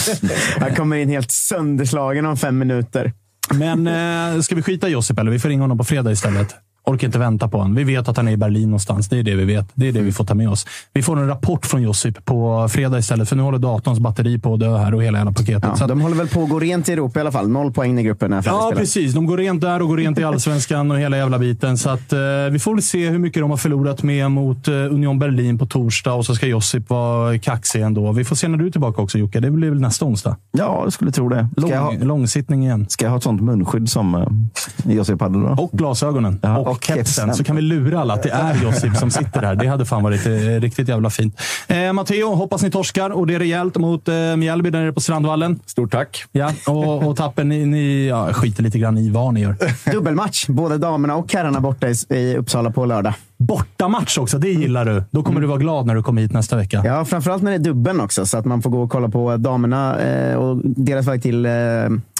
Han 0.61 0.75
kommer 0.75 0.97
in 0.97 1.09
helt 1.09 1.31
sönderslagen 1.31 2.27
om 2.27 2.37
fem 2.37 2.59
minuter. 2.59 3.13
Men 3.55 3.87
eh, 3.87 4.41
ska 4.41 4.55
vi 4.55 4.63
skita 4.63 4.89
i 4.89 4.91
Josip 4.93 5.19
eller? 5.19 5.31
Vi 5.31 5.39
får 5.39 5.49
ringa 5.49 5.63
honom 5.63 5.79
på 5.79 5.85
fredag 5.85 6.11
istället. 6.13 6.55
Orkar 6.89 7.07
inte 7.07 7.19
vänta 7.19 7.49
på 7.49 7.59
honom. 7.59 7.75
Vi 7.75 7.85
vet 7.85 8.09
att 8.09 8.17
han 8.17 8.29
är 8.29 8.33
i 8.33 8.37
Berlin 8.37 8.69
någonstans. 8.69 9.09
Det 9.09 9.19
är 9.19 9.23
det 9.23 9.35
vi 9.35 9.45
vet. 9.45 9.67
Det 9.75 9.89
är 9.89 9.93
det 9.93 10.01
vi 10.01 10.13
får 10.13 10.25
ta 10.25 10.35
med 10.35 10.49
oss. 10.49 10.67
Vi 10.93 11.03
får 11.03 11.17
en 11.19 11.27
rapport 11.29 11.67
från 11.67 11.83
Josip 11.83 12.25
på 12.25 12.69
fredag 12.71 12.99
istället, 12.99 13.29
för 13.29 13.37
nu 13.37 13.43
håller 13.43 13.59
datorns 13.59 13.99
batteri 13.99 14.39
på 14.39 14.55
att 14.55 14.61
dö 14.61 14.77
här 14.77 14.95
och 14.95 15.03
hela 15.03 15.19
jävla 15.19 15.33
paketet. 15.33 15.65
Ja, 15.67 15.77
Så 15.77 15.85
att- 15.85 15.89
de 15.89 16.01
håller 16.01 16.17
väl 16.17 16.29
på 16.29 16.43
att 16.43 16.49
gå 16.49 16.59
rent 16.59 16.89
i 16.89 16.93
Europa 16.93 17.19
i 17.19 17.21
alla 17.21 17.33
fall. 17.33 17.49
Noll 17.49 17.73
poäng 17.73 17.99
i 17.99 18.03
gruppen. 18.03 18.43
Ja, 18.45 18.73
precis. 18.77 19.15
De 19.15 19.27
går 19.27 19.37
rent 19.37 19.61
där 19.61 19.83
och 19.83 19.89
går 19.89 19.97
rent 19.97 20.19
i 20.19 20.25
allsvenskan 20.25 20.91
och 20.91 20.99
hela 20.99 21.17
jävla 21.17 21.39
biten. 21.39 21.79
Så 21.79 21.91
att, 21.91 22.13
eh, 22.13 22.19
vi 22.53 22.59
får 22.59 22.75
väl 22.75 22.83
se 22.83 23.09
hur 23.09 23.19
mycket 23.19 23.43
de 23.43 23.51
har 23.51 23.57
förlorat 23.57 24.03
med 24.03 24.31
mot 24.31 24.69
eh, 24.69 24.75
Union 24.75 25.19
Berlin 25.19 25.59
på 25.59 25.67
torsdag 25.67 26.13
och 26.13 26.27
så 26.27 26.35
ska 26.35 26.47
Josip 26.47 26.91
vara 26.91 27.39
kaxig 27.39 27.81
ändå. 27.83 28.13
Vi 28.13 28.25
får 28.25 28.37
se 28.37 28.49
när 28.49 28.59
du 28.59 28.67
är 28.67 28.71
tillbaka 28.71 29.03
också 29.03 29.19
Jocke. 29.19 29.41
Det 29.41 29.51
blir 29.51 29.71
väl 29.71 29.81
nästa 29.81 30.05
onsdag? 30.05 30.37
Ja, 30.53 30.81
jag 30.85 30.93
skulle 30.93 31.11
tro 31.13 31.29
det. 31.29 31.49
Lång, 31.57 31.73
ha, 31.73 31.93
Långsittning 32.03 32.63
igen. 32.65 32.87
ska 32.89 33.05
jag 33.05 33.11
ha 33.11 33.17
ett 33.19 33.23
sånt 33.25 33.43
munskydd 33.43 33.89
som 33.91 34.15
uh, 34.15 34.27
Josip 34.95 35.21
hade 35.21 35.41
då? 35.41 35.47
Och 35.63 35.71
glasögonen. 35.73 36.39
Ja, 36.43 36.59
och, 36.59 36.67
och 36.71 36.78
kepsen. 36.85 37.05
kepsen. 37.05 37.35
Så 37.35 37.45
kan 37.45 37.57
vi 37.57 37.63
lura 37.63 38.01
alla 38.01 38.15
att 38.15 38.23
det 38.23 38.31
är 38.31 38.63
Josip 38.63 38.97
som 38.97 39.11
sitter 39.11 39.41
där. 39.41 39.55
Det 39.55 39.67
hade 39.67 39.85
fan 39.85 40.03
varit 40.03 40.27
eh, 40.27 40.33
riktigt 40.33 40.89
jävla 40.89 41.11
fint. 41.11 41.41
Eh, 41.67 41.93
Matteo, 41.93 42.35
hoppas 42.35 42.63
ni 42.63 42.71
torskar 42.71 43.11
och 43.11 43.27
det 43.27 43.35
är 43.35 43.39
rejält 43.39 43.77
mot 43.77 44.09
eh, 44.09 44.37
Mjällby 44.37 44.71
där 44.71 44.81
nere 44.81 44.93
på 44.93 45.01
Strandvallen. 45.01 45.61
Stort 45.67 45.93
tack. 45.93 46.25
Ja, 46.33 46.53
och, 46.67 47.03
och 47.03 47.17
tappen, 47.17 47.49
ni, 47.49 47.67
ni 47.67 48.07
ja, 48.07 48.33
skiter 48.33 48.63
lite 48.63 48.79
grann 48.79 48.99
i 48.99 49.11
vad 49.11 49.35
ni 49.35 49.41
gör. 49.41 49.57
Dubbelmatch. 49.93 50.47
Både 50.47 50.79
damerna 50.79 51.17
och 51.17 51.33
herrarna 51.33 51.61
borta 51.61 51.89
i, 51.89 51.95
i 52.17 52.37
Uppsala 52.37 52.71
på 52.71 52.85
lördag. 52.85 53.15
Bortamatch 53.39 54.19
också, 54.19 54.39
det 54.39 54.49
gillar 54.49 54.85
du. 54.85 55.03
Då 55.11 55.23
kommer 55.23 55.41
du 55.41 55.47
vara 55.47 55.59
glad 55.59 55.87
när 55.87 55.95
du 55.95 56.03
kommer 56.03 56.23
hit 56.23 56.33
nästa 56.33 56.57
vecka. 56.57 56.83
Ja, 56.85 57.05
framförallt 57.05 57.43
när 57.43 57.51
det 57.51 57.57
är 57.57 57.59
dubbeln 57.59 58.01
också, 58.01 58.27
så 58.27 58.39
att 58.39 58.45
man 58.45 58.63
får 58.63 58.71
gå 58.71 58.83
och 58.83 58.91
kolla 58.91 59.09
på 59.09 59.37
damerna 59.37 60.01
eh, 60.01 60.37
och 60.37 60.61
deras 60.65 61.07
väg 61.07 61.23
till 61.23 61.47
eh, 61.47 61.53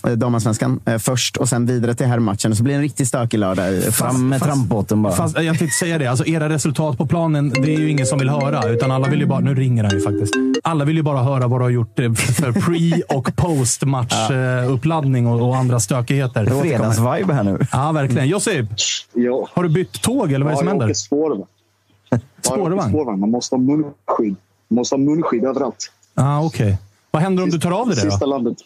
damallsvenskan 0.03 0.81
eh, 0.85 0.99
först 0.99 1.37
och 1.37 1.49
sen 1.49 1.67
vidare 1.67 1.95
till 1.95 2.07
herrmatchen. 2.07 2.57
Så 2.57 2.63
blir 2.63 2.73
det 2.75 2.79
en 2.79 2.83
riktigt 2.83 3.09
stökig 3.09 3.39
lördag. 3.39 3.83
Fram 3.95 4.29
med 4.29 4.43
trampbåten 4.43 5.03
bara. 5.03 5.13
Fast 5.13 5.37
jag 5.37 5.59
tänkte 5.59 5.77
säga 5.79 5.99
det, 5.99 6.07
alltså 6.07 6.27
era 6.27 6.49
resultat 6.49 6.99
på 6.99 7.07
planen, 7.07 7.49
det 7.51 7.75
är 7.75 7.79
ju 7.79 7.91
ingen 7.91 8.07
som 8.07 8.19
vill 8.19 8.29
höra. 8.29 8.69
Utan 8.69 8.91
alla 8.91 9.09
vill 9.09 9.21
ju 9.21 9.27
bara, 9.27 9.41
nu 9.41 9.55
ringer 9.55 9.85
han 9.85 9.93
ju 9.93 10.01
faktiskt. 10.01 10.35
Alla 10.63 10.85
vill 10.85 10.97
ju 10.97 11.03
bara 11.03 11.23
höra 11.23 11.47
vad 11.47 11.61
du 11.61 11.65
har 11.65 11.71
gjort 11.71 11.99
eh, 11.99 12.13
för 12.15 12.53
pre 12.53 13.03
och 13.17 13.37
post-match-uppladdning 13.37 15.27
och, 15.27 15.49
och 15.49 15.57
andra 15.57 15.81
stökigheter. 15.81 16.47
Fredagsvibe 16.47 17.33
här 17.35 17.43
nu. 17.45 17.59
Ja, 17.73 17.93
verkligen. 17.93 18.29
Josip, 18.29 18.67
Ja. 19.15 19.49
har 19.55 19.63
du 19.63 19.69
bytt 19.69 20.03
tåg 20.03 20.33
eller 20.33 20.45
vad 20.45 20.53
är 20.53 20.57
det 20.57 20.59
som 20.59 20.67
ja, 20.67 20.71
jag 20.71 20.73
händer? 20.73 20.87
åker 20.87 20.95
spårvagn. 20.95 21.45
Ja, 22.11 22.19
jag 22.45 22.53
åker 22.53 22.61
Spårvagn? 22.61 22.89
spårvagn. 22.91 23.21
Man 23.21 23.31
måste 23.31 23.55
ha 23.55 23.61
munskydd. 23.61 24.37
Man 24.69 24.77
måste 24.77 24.95
ha 24.95 24.99
munskydd 25.01 25.45
överallt. 25.45 25.91
Ah, 26.15 26.41
Okej. 26.41 26.79
Vad 27.11 27.23
händer 27.23 27.43
om 27.43 27.51
du 27.51 27.59
tar 27.61 27.71
av 27.71 27.87
dig 27.87 27.95
det 27.97 28.03
Sista 28.03 28.25
då? 28.25 28.31
landet. 28.31 28.57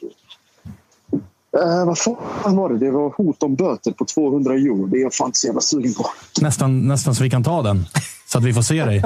Eh, 1.56 1.86
vad 1.86 1.98
fan 1.98 2.56
var 2.56 2.68
det? 2.68 2.78
Det 2.78 2.90
var 2.90 3.10
hot 3.10 3.42
om 3.42 3.54
böter 3.54 3.92
på 3.92 4.04
200 4.04 4.54
euro. 4.54 4.86
Det 4.86 4.98
är 4.98 5.02
jag 5.02 5.14
fan 5.14 5.26
inte 5.26 5.38
så 5.38 5.46
jävla 5.46 5.60
sugen 5.60 5.94
på. 5.94 6.06
Nästan, 6.40 6.88
nästan 6.88 7.14
så 7.14 7.22
vi 7.22 7.30
kan 7.30 7.44
ta 7.44 7.62
den. 7.62 7.86
Så 8.26 8.38
att 8.38 8.44
vi 8.44 8.52
får 8.52 8.62
se 8.62 8.84
dig. 8.84 9.02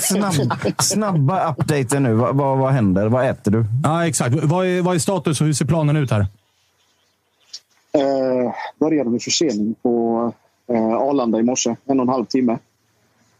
Snabb, 0.00 0.34
snabba 0.78 1.50
updater 1.50 2.00
nu. 2.00 2.14
Vad, 2.14 2.36
vad, 2.36 2.58
vad 2.58 2.72
händer? 2.72 3.06
Vad 3.06 3.30
äter 3.30 3.50
du? 3.50 3.64
Ja, 3.82 4.06
exakt. 4.06 4.34
Vad 4.42 4.66
är, 4.66 4.82
vad 4.82 4.94
är 4.94 4.98
status 4.98 5.40
och 5.40 5.46
hur 5.46 5.54
ser 5.54 5.64
planen 5.64 5.96
ut 5.96 6.10
här? 6.10 6.20
Eh, 7.92 8.54
började 8.80 9.10
med 9.10 9.22
försening 9.22 9.74
på 9.82 10.32
eh, 10.72 10.94
Arlanda 10.94 11.38
i 11.38 11.42
morse. 11.42 11.76
En 11.84 12.00
och 12.00 12.06
en 12.06 12.08
halv 12.08 12.24
timme. 12.24 12.52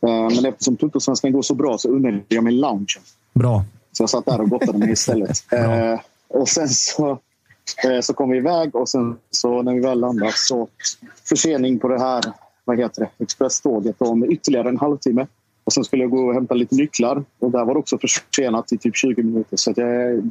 Eh, 0.00 0.36
men 0.36 0.44
eftersom 0.46 0.76
Tuttosvenskan 0.76 1.32
går 1.32 1.42
så 1.42 1.54
bra 1.54 1.78
så 1.78 1.88
unnade 1.88 2.20
jag 2.28 2.44
mig 2.44 2.52
loungen. 2.52 2.86
Bra. 3.32 3.64
Så 3.92 4.02
jag 4.02 4.10
satt 4.10 4.26
där 4.26 4.40
och 4.40 4.50
gottade 4.50 4.78
mig 4.78 4.92
istället. 4.92 5.44
Eh, 5.52 6.00
och 6.28 6.48
sen 6.48 6.68
så, 6.68 7.18
så 8.02 8.14
kom 8.14 8.30
vi 8.30 8.36
iväg 8.38 8.74
och 8.74 8.88
sen 8.88 9.16
så 9.30 9.62
när 9.62 9.74
vi 9.74 9.80
väl 9.80 10.00
landade 10.00 10.32
så 10.34 10.68
försening 11.28 11.78
på 11.78 11.88
det 11.88 11.98
här 12.00 12.22
vad 12.64 12.78
heter 12.78 13.00
det, 13.18 13.24
expresståget 13.24 13.96
om 13.98 14.30
ytterligare 14.32 14.68
en 14.68 14.78
halvtimme. 14.78 15.26
Och 15.64 15.72
sen 15.72 15.84
skulle 15.84 16.02
jag 16.02 16.10
gå 16.10 16.18
och 16.28 16.34
hämta 16.34 16.54
lite 16.54 16.74
nycklar 16.74 17.24
och 17.40 17.50
där 17.50 17.64
var 17.64 17.74
det 17.74 17.80
också 17.80 17.98
försenat 17.98 18.72
i 18.72 18.78
typ 18.78 18.96
20 18.96 19.22
minuter. 19.22 19.56
Så 19.56 19.70
att 19.70 19.76
jag 19.76 19.88
är 19.88 20.22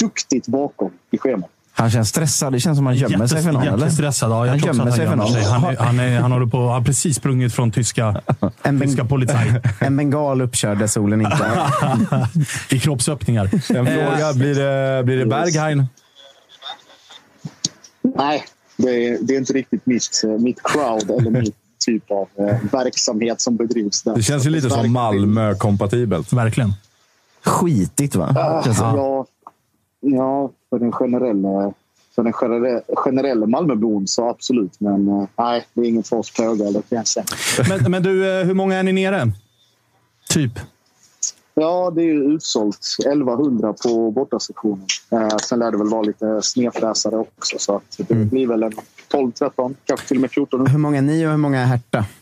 duktigt 0.00 0.46
bakom 0.46 0.90
i 1.10 1.18
schemat. 1.18 1.50
Han 1.74 1.90
känns 1.90 2.08
stressad. 2.08 2.52
Det 2.52 2.60
känns 2.60 2.78
som 2.78 2.86
han 2.86 2.94
gömmer 2.94 3.26
sig 3.26 3.42
för 3.42 3.52
någon. 3.52 3.64
Jättestressad. 3.64 4.30
Ja, 4.30 4.46
jag 4.46 4.50
Han 4.50 4.58
gömmer 4.58 4.90
sig 4.90 4.96
för 4.96 5.02
gömmer 5.04 5.16
någon. 5.16 5.32
sig. 5.32 5.42
Han, 5.42 5.64
är, 5.64 5.76
han, 5.76 6.00
är, 6.00 6.20
han, 6.20 6.32
håller 6.32 6.46
på, 6.46 6.58
han 6.58 6.68
har 6.68 6.80
precis 6.82 7.16
sprungit 7.16 7.54
från 7.54 7.70
tyska, 7.72 8.20
tyska 8.82 9.04
polizei. 9.04 9.60
En 9.80 9.96
bengal 9.96 10.42
uppkörd 10.42 10.78
där 10.78 10.86
solen 10.86 11.20
inte... 11.20 11.48
I 12.70 12.78
kroppsöppningar. 12.78 13.50
En 13.68 13.86
Eh, 13.86 13.94
fråga. 13.94 14.32
Blir 14.32 14.54
det, 14.54 15.04
blir 15.04 15.16
det 15.16 15.26
Berghain? 15.26 15.86
Nej, 18.14 18.44
det 18.76 19.08
är, 19.08 19.18
det 19.20 19.34
är 19.34 19.38
inte 19.38 19.52
riktigt 19.52 19.86
mitt, 19.86 20.22
mitt 20.38 20.62
crowd 20.62 21.10
eller 21.10 21.30
min 21.30 21.52
typ 21.86 22.10
av 22.10 22.28
eh, 22.38 22.56
verksamhet 22.72 23.40
som 23.40 23.56
bedrivs 23.56 24.02
där. 24.02 24.14
Det 24.14 24.22
känns 24.22 24.46
ju 24.46 24.50
lite 24.50 24.70
som 24.70 24.92
Malmö-kompatibelt. 24.92 26.32
Verkligen. 26.32 26.72
Skitigt 27.44 28.14
va? 28.14 28.26
Det. 28.64 28.72
ja, 28.78 29.26
ja, 30.00 30.50
för 30.70 30.78
den 30.78 30.92
generella 30.92 31.74
för 32.14 32.22
den 32.22 32.32
generella, 32.32 32.80
generella 32.96 33.46
Malmöbon 33.46 34.06
så 34.06 34.28
absolut. 34.28 34.80
Men 34.80 35.08
eh, 35.08 35.28
nej, 35.38 35.66
det 35.74 35.80
är 35.80 35.84
inget 35.84 36.08
för 36.08 36.16
oss 36.16 36.30
pågar, 36.30 36.72
det 36.72 36.88
kan 36.88 36.96
jag 36.96 37.06
säga. 37.06 37.24
Men, 37.68 37.90
men 37.90 38.02
du, 38.02 38.40
eh, 38.40 38.46
hur 38.46 38.54
många 38.54 38.76
är 38.76 38.82
ni 38.82 38.92
nere? 38.92 39.32
Typ? 40.28 40.52
Ja, 41.54 41.92
det 41.94 42.00
är 42.02 42.06
ju 42.06 42.34
utsålt. 42.34 42.78
1100 43.06 43.74
på 43.84 44.10
bortasektionen. 44.10 44.86
Eh, 45.12 45.36
sen 45.48 45.58
lär 45.58 45.70
det 45.70 45.78
väl 45.78 45.88
vara 45.88 46.02
lite 46.02 46.38
snedfräsare 46.42 47.16
också. 47.16 47.58
Så 47.58 47.76
att 47.76 47.82
det 47.96 48.10
Mm. 48.14 48.28
blir 48.28 48.46
väl 48.46 48.62
en 48.62 48.72
12, 49.08 49.32
13, 49.32 49.74
kanske 49.86 50.08
till 50.08 50.16
och 50.16 50.20
med 50.20 50.30
14. 50.30 50.66
Hur 50.66 50.78
många 50.78 50.98
är 50.98 51.02
ni 51.02 51.26
och 51.26 51.30
hur 51.30 51.36
många 51.36 51.60
är 51.60 51.64
Herta? 51.66 52.04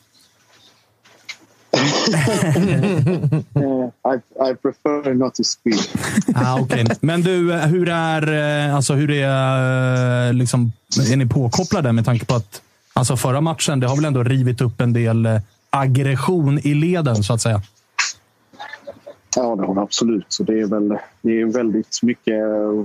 Eh, 3.54 4.12
I, 4.12 4.16
I 4.50 4.54
prefer 4.62 5.14
not 5.14 5.34
to 5.34 5.44
speak. 5.44 5.88
Ah, 6.34 6.60
okay. 6.60 6.84
Men 7.00 7.22
du, 7.22 7.52
eh, 7.54 7.60
hur 7.60 7.88
är, 7.88 8.66
eh, 8.68 8.74
alltså, 8.76 8.94
hur 8.94 9.10
är, 9.10 10.32
liksom, 10.32 10.72
är 11.12 11.16
ni 11.16 11.26
påkopplade 11.26 11.92
med 11.92 12.04
tanke 12.04 12.24
på 12.24 12.34
att 12.34 12.62
alltså, 12.92 13.16
förra 13.16 13.40
matchen, 13.40 13.80
det 13.80 13.86
har 13.86 13.96
väl 13.96 14.04
ändå 14.04 14.22
rivit 14.22 14.60
upp 14.60 14.80
en 14.80 14.92
del 14.92 15.28
aggression 15.70 16.58
i 16.58 16.74
leden, 16.74 17.22
så 17.24 17.32
att 17.32 17.40
säga? 17.40 17.62
Ja, 19.36 19.56
det 19.56 19.66
har 19.66 19.74
det 19.74 19.80
absolut. 19.80 20.24
Så 20.28 20.42
det 20.42 20.60
är 20.60 20.66
väl 20.66 20.98
det 21.22 21.40
är 21.40 21.44
väldigt 21.44 22.02
mycket 22.02 22.34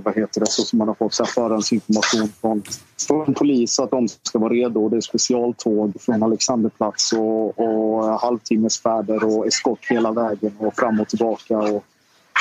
vad 0.04 0.16
heter 0.16 0.40
det, 0.40 0.46
så 0.46 0.62
som 0.62 0.78
man 0.78 0.88
har 0.88 0.94
fått 0.94 1.14
så 1.14 1.24
här 1.24 1.30
förhandsinformation 1.30 2.28
från, 2.40 2.62
från 3.06 3.34
polis 3.34 3.78
att 3.78 3.90
de 3.90 4.08
ska 4.08 4.38
vara 4.38 4.52
redo. 4.52 4.88
Det 4.88 4.96
är 4.96 5.00
specialtåg 5.00 5.92
från 6.00 6.22
Alexanderplats 6.22 7.12
och, 7.12 7.58
och 7.58 8.20
halvtimmesfärder 8.20 9.24
och 9.24 9.46
eskort 9.46 9.86
hela 9.90 10.12
vägen 10.12 10.52
och 10.58 10.74
fram 10.76 11.00
och 11.00 11.08
tillbaka. 11.08 11.58
Och 11.58 11.84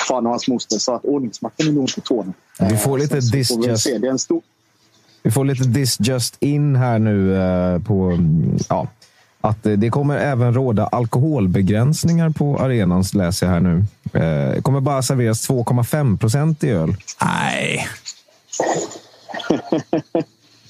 fan 0.08 0.26
och 0.26 0.30
hans 0.30 0.48
moster. 0.48 0.78
Så 0.78 0.94
att 0.94 1.06
ordningsmakten 1.06 1.68
är 1.68 1.72
nog 1.72 1.96
på 1.96 2.02
tårna. 2.02 2.34
Vi 2.60 2.78
får 2.78 2.98
lite 2.98 3.22
Så 3.22 3.32
this 3.32 3.48
får 3.48 4.42
vi 5.26 5.32
får 5.32 5.46
lite 5.46 5.64
this 5.64 5.98
just 6.00 6.38
in 6.40 6.76
här 6.76 7.00
nu 7.00 7.36
eh, 7.36 7.82
på 7.82 7.94
mm, 7.94 8.58
ja, 8.70 8.88
att 9.50 9.66
eh, 9.66 9.74
det 9.74 9.90
kommer 9.90 10.18
även 10.18 10.54
råda 10.54 10.88
alkoholbegränsningar 10.88 12.30
på 12.30 12.58
arenan, 12.60 13.04
läser 13.14 13.46
jag 13.46 13.54
här 13.54 13.60
nu. 13.60 13.78
Eh, 14.14 14.56
Det 14.56 14.62
kommer 14.62 14.80
bara 14.82 15.02
serveras 15.02 15.50
2,5 15.50 16.18
procent 16.18 16.64
i 16.64 16.70
öl. 16.70 16.96
Nej. 17.22 17.88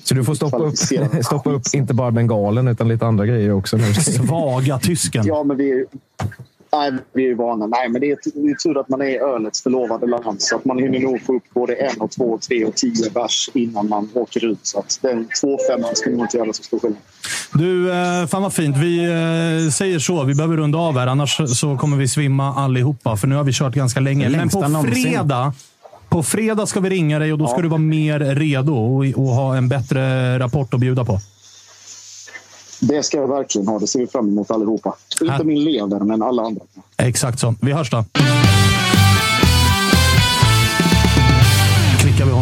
Så 0.03 0.13
du 0.13 0.23
får 0.23 0.35
stoppa 0.35 0.57
upp, 0.57 0.77
stoppa 1.25 1.49
upp 1.49 1.63
inte 1.73 1.93
bara 1.93 2.11
bengalen 2.11 2.67
utan 2.67 2.87
lite 2.87 3.05
andra 3.05 3.25
grejer 3.25 3.51
också. 3.51 3.77
Nu. 3.77 3.93
Svaga 3.93 4.79
tysken. 4.79 5.25
Ja, 5.27 5.43
men 5.43 5.57
vi 5.57 5.71
är, 5.71 5.85
nej, 6.73 6.91
vi 7.13 7.23
är 7.23 7.27
ju 7.27 7.35
vana. 7.35 7.67
Nej, 7.67 7.89
men 7.89 8.01
det 8.01 8.11
är, 8.11 8.17
det 8.33 8.49
är 8.51 8.55
tur 8.55 8.79
att 8.79 8.89
man 8.89 9.01
är 9.01 9.35
ölets 9.35 9.63
förlovade 9.63 10.07
land. 10.07 10.41
Så 10.41 10.55
att 10.55 10.65
man 10.65 10.79
hinner 10.79 10.99
nog 10.99 11.21
få 11.21 11.35
upp 11.35 11.43
både 11.53 11.75
en, 11.75 12.01
och 12.01 12.11
två, 12.11 12.23
och 12.23 12.41
tre 12.41 12.65
och 12.65 12.75
tio 12.75 13.09
bärs 13.09 13.49
innan 13.53 13.89
man 13.89 14.09
åker 14.13 14.45
ut. 14.45 14.59
Så 14.61 14.79
att 14.79 14.99
den 15.01 15.27
2-5 15.43 15.93
ska 15.93 16.09
nog 16.09 16.19
inte 16.19 16.37
göra 16.37 16.53
så 16.53 16.63
stor 16.63 16.79
skillnad. 16.79 16.99
Du, 17.53 17.91
eh, 17.91 18.27
fan 18.27 18.41
vad 18.41 18.53
fint. 18.53 18.77
Vi 18.77 19.03
eh, 19.03 19.71
säger 19.71 19.99
så. 19.99 20.23
Vi 20.23 20.35
behöver 20.35 20.57
runda 20.57 20.77
av 20.77 20.97
här, 20.97 21.07
annars 21.07 21.57
så 21.59 21.77
kommer 21.77 21.97
vi 21.97 22.07
svimma 22.07 22.55
allihopa. 22.55 23.17
För 23.17 23.27
nu 23.27 23.35
har 23.35 23.43
vi 23.43 23.53
kört 23.53 23.73
ganska 23.73 23.99
länge. 23.99 24.29
Men 24.29 24.49
på 24.49 24.85
fredag, 24.93 25.53
på 26.09 26.23
fredag 26.23 26.65
ska 26.65 26.79
vi 26.79 26.89
ringa 26.89 27.19
dig 27.19 27.33
och 27.33 27.39
då 27.39 27.47
ska 27.47 27.61
du 27.61 27.67
vara 27.67 27.81
mer 27.81 28.19
redo 28.19 28.73
och, 28.73 29.05
och 29.15 29.35
ha 29.35 29.57
en 29.57 29.69
bättre 29.69 30.39
rapport 30.39 30.73
att 30.73 30.79
bjuda 30.79 31.05
på. 31.05 31.19
Det 32.87 33.03
ska 33.03 33.17
jag 33.17 33.27
verkligen 33.27 33.67
ha. 33.67 33.79
Det 33.79 33.87
ser 33.87 33.99
vi 33.99 34.07
fram 34.07 34.27
emot 34.27 34.51
allihopa. 34.51 34.95
Inte 35.21 35.43
min 35.43 35.63
lever, 35.63 35.99
men 35.99 36.21
alla 36.21 36.43
andra. 36.43 36.61
Exakt 36.97 37.39
så. 37.39 37.55
Vi 37.61 37.71
hörs 37.71 37.89
då. 37.89 38.05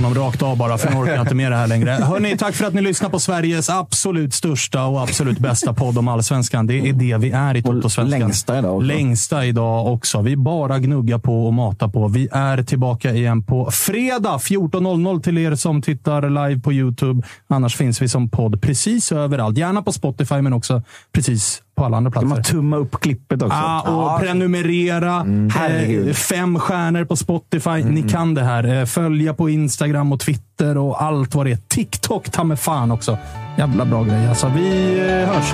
Honom 0.04 0.24
rakt 0.24 0.42
av 0.42 0.58
bara, 0.58 0.78
för 0.78 0.90
nu 0.90 0.96
orkar 0.96 1.14
jag 1.14 1.22
inte 1.22 1.36
med 1.36 1.52
det 1.52 1.56
här 1.56 1.68
längre. 1.68 1.90
Hörni, 1.92 2.38
tack 2.38 2.56
för 2.56 2.66
att 2.66 2.74
ni 2.74 2.82
lyssnar 2.82 3.10
på 3.10 3.20
Sveriges 3.20 3.70
absolut 3.70 4.34
största 4.34 4.86
och 4.86 5.02
absolut 5.02 5.40
bästa 5.40 5.74
podd 5.74 5.98
om 5.98 6.08
allsvenskan. 6.08 6.68
Det 6.68 6.74
är 6.74 6.94
det 6.94 7.18
vi 7.18 7.32
är 7.32 7.58
i 7.58 7.62
Toto-svenskan. 7.62 8.10
längsta 8.20 8.58
idag 8.60 8.76
också. 8.76 8.88
Längsta 8.88 9.46
idag 9.46 9.94
också. 9.94 10.22
Vi 10.22 10.38
bara 10.38 10.80
gnuggar 10.80 11.18
på 11.18 11.46
och 11.46 11.54
matar 11.54 11.88
på. 11.88 12.08
Vi 12.08 12.28
är 12.32 12.64
tillbaka 12.64 13.12
igen 13.12 13.44
på 13.44 13.72
fredag 13.72 14.38
14.00 14.38 15.22
till 15.22 15.38
er 15.38 15.56
som 15.56 15.82
tittar 15.82 16.48
live 16.48 16.62
på 16.62 16.74
YouTube. 16.74 17.22
Annars 17.48 17.76
finns 17.76 18.02
vi 18.02 18.10
som 18.10 18.30
podd 18.30 18.62
precis 18.62 19.12
överallt. 19.12 19.58
Gärna 19.58 19.82
på 19.82 19.92
Spotify, 19.92 20.42
men 20.42 20.54
också 20.54 20.82
precis 21.12 21.62
på 21.76 21.86
alla 21.86 21.98
andra 21.98 22.12
platser. 22.12 22.28
Kan 22.28 22.36
man 22.36 22.44
tumma 22.44 22.78
upp 22.78 23.02
klippet 23.02 23.42
också? 23.42 23.58
Ah, 23.58 23.82
och 23.82 24.20
prenumerera. 24.20 25.26
herregud. 25.54 26.08
Eh, 26.08 26.14
fem 26.14 26.60
stjärnor 26.60 27.06
på 27.06 27.16
Spotify. 27.16 27.84
Ni 27.84 28.10
kan 28.10 28.34
det 28.34 28.44
här. 28.44 28.80
Eh, 28.80 28.86
följa 28.86 29.34
på 29.34 29.50
Instagram 29.50 30.14
och 30.14 30.20
Twitter 30.20 30.78
och 30.78 31.04
allt 31.04 31.36
vad 31.36 31.46
det 31.46 31.52
är. 31.52 31.58
TikTok, 31.68 32.32
ta 32.32 32.44
med 32.44 32.60
fan 32.60 32.92
också. 32.92 33.18
Jävla 33.58 33.86
bra 33.86 34.04
grej. 34.04 34.28
Alltså, 34.28 34.52
vi 34.56 35.00
eh, 35.00 35.34
hörs. 35.34 35.54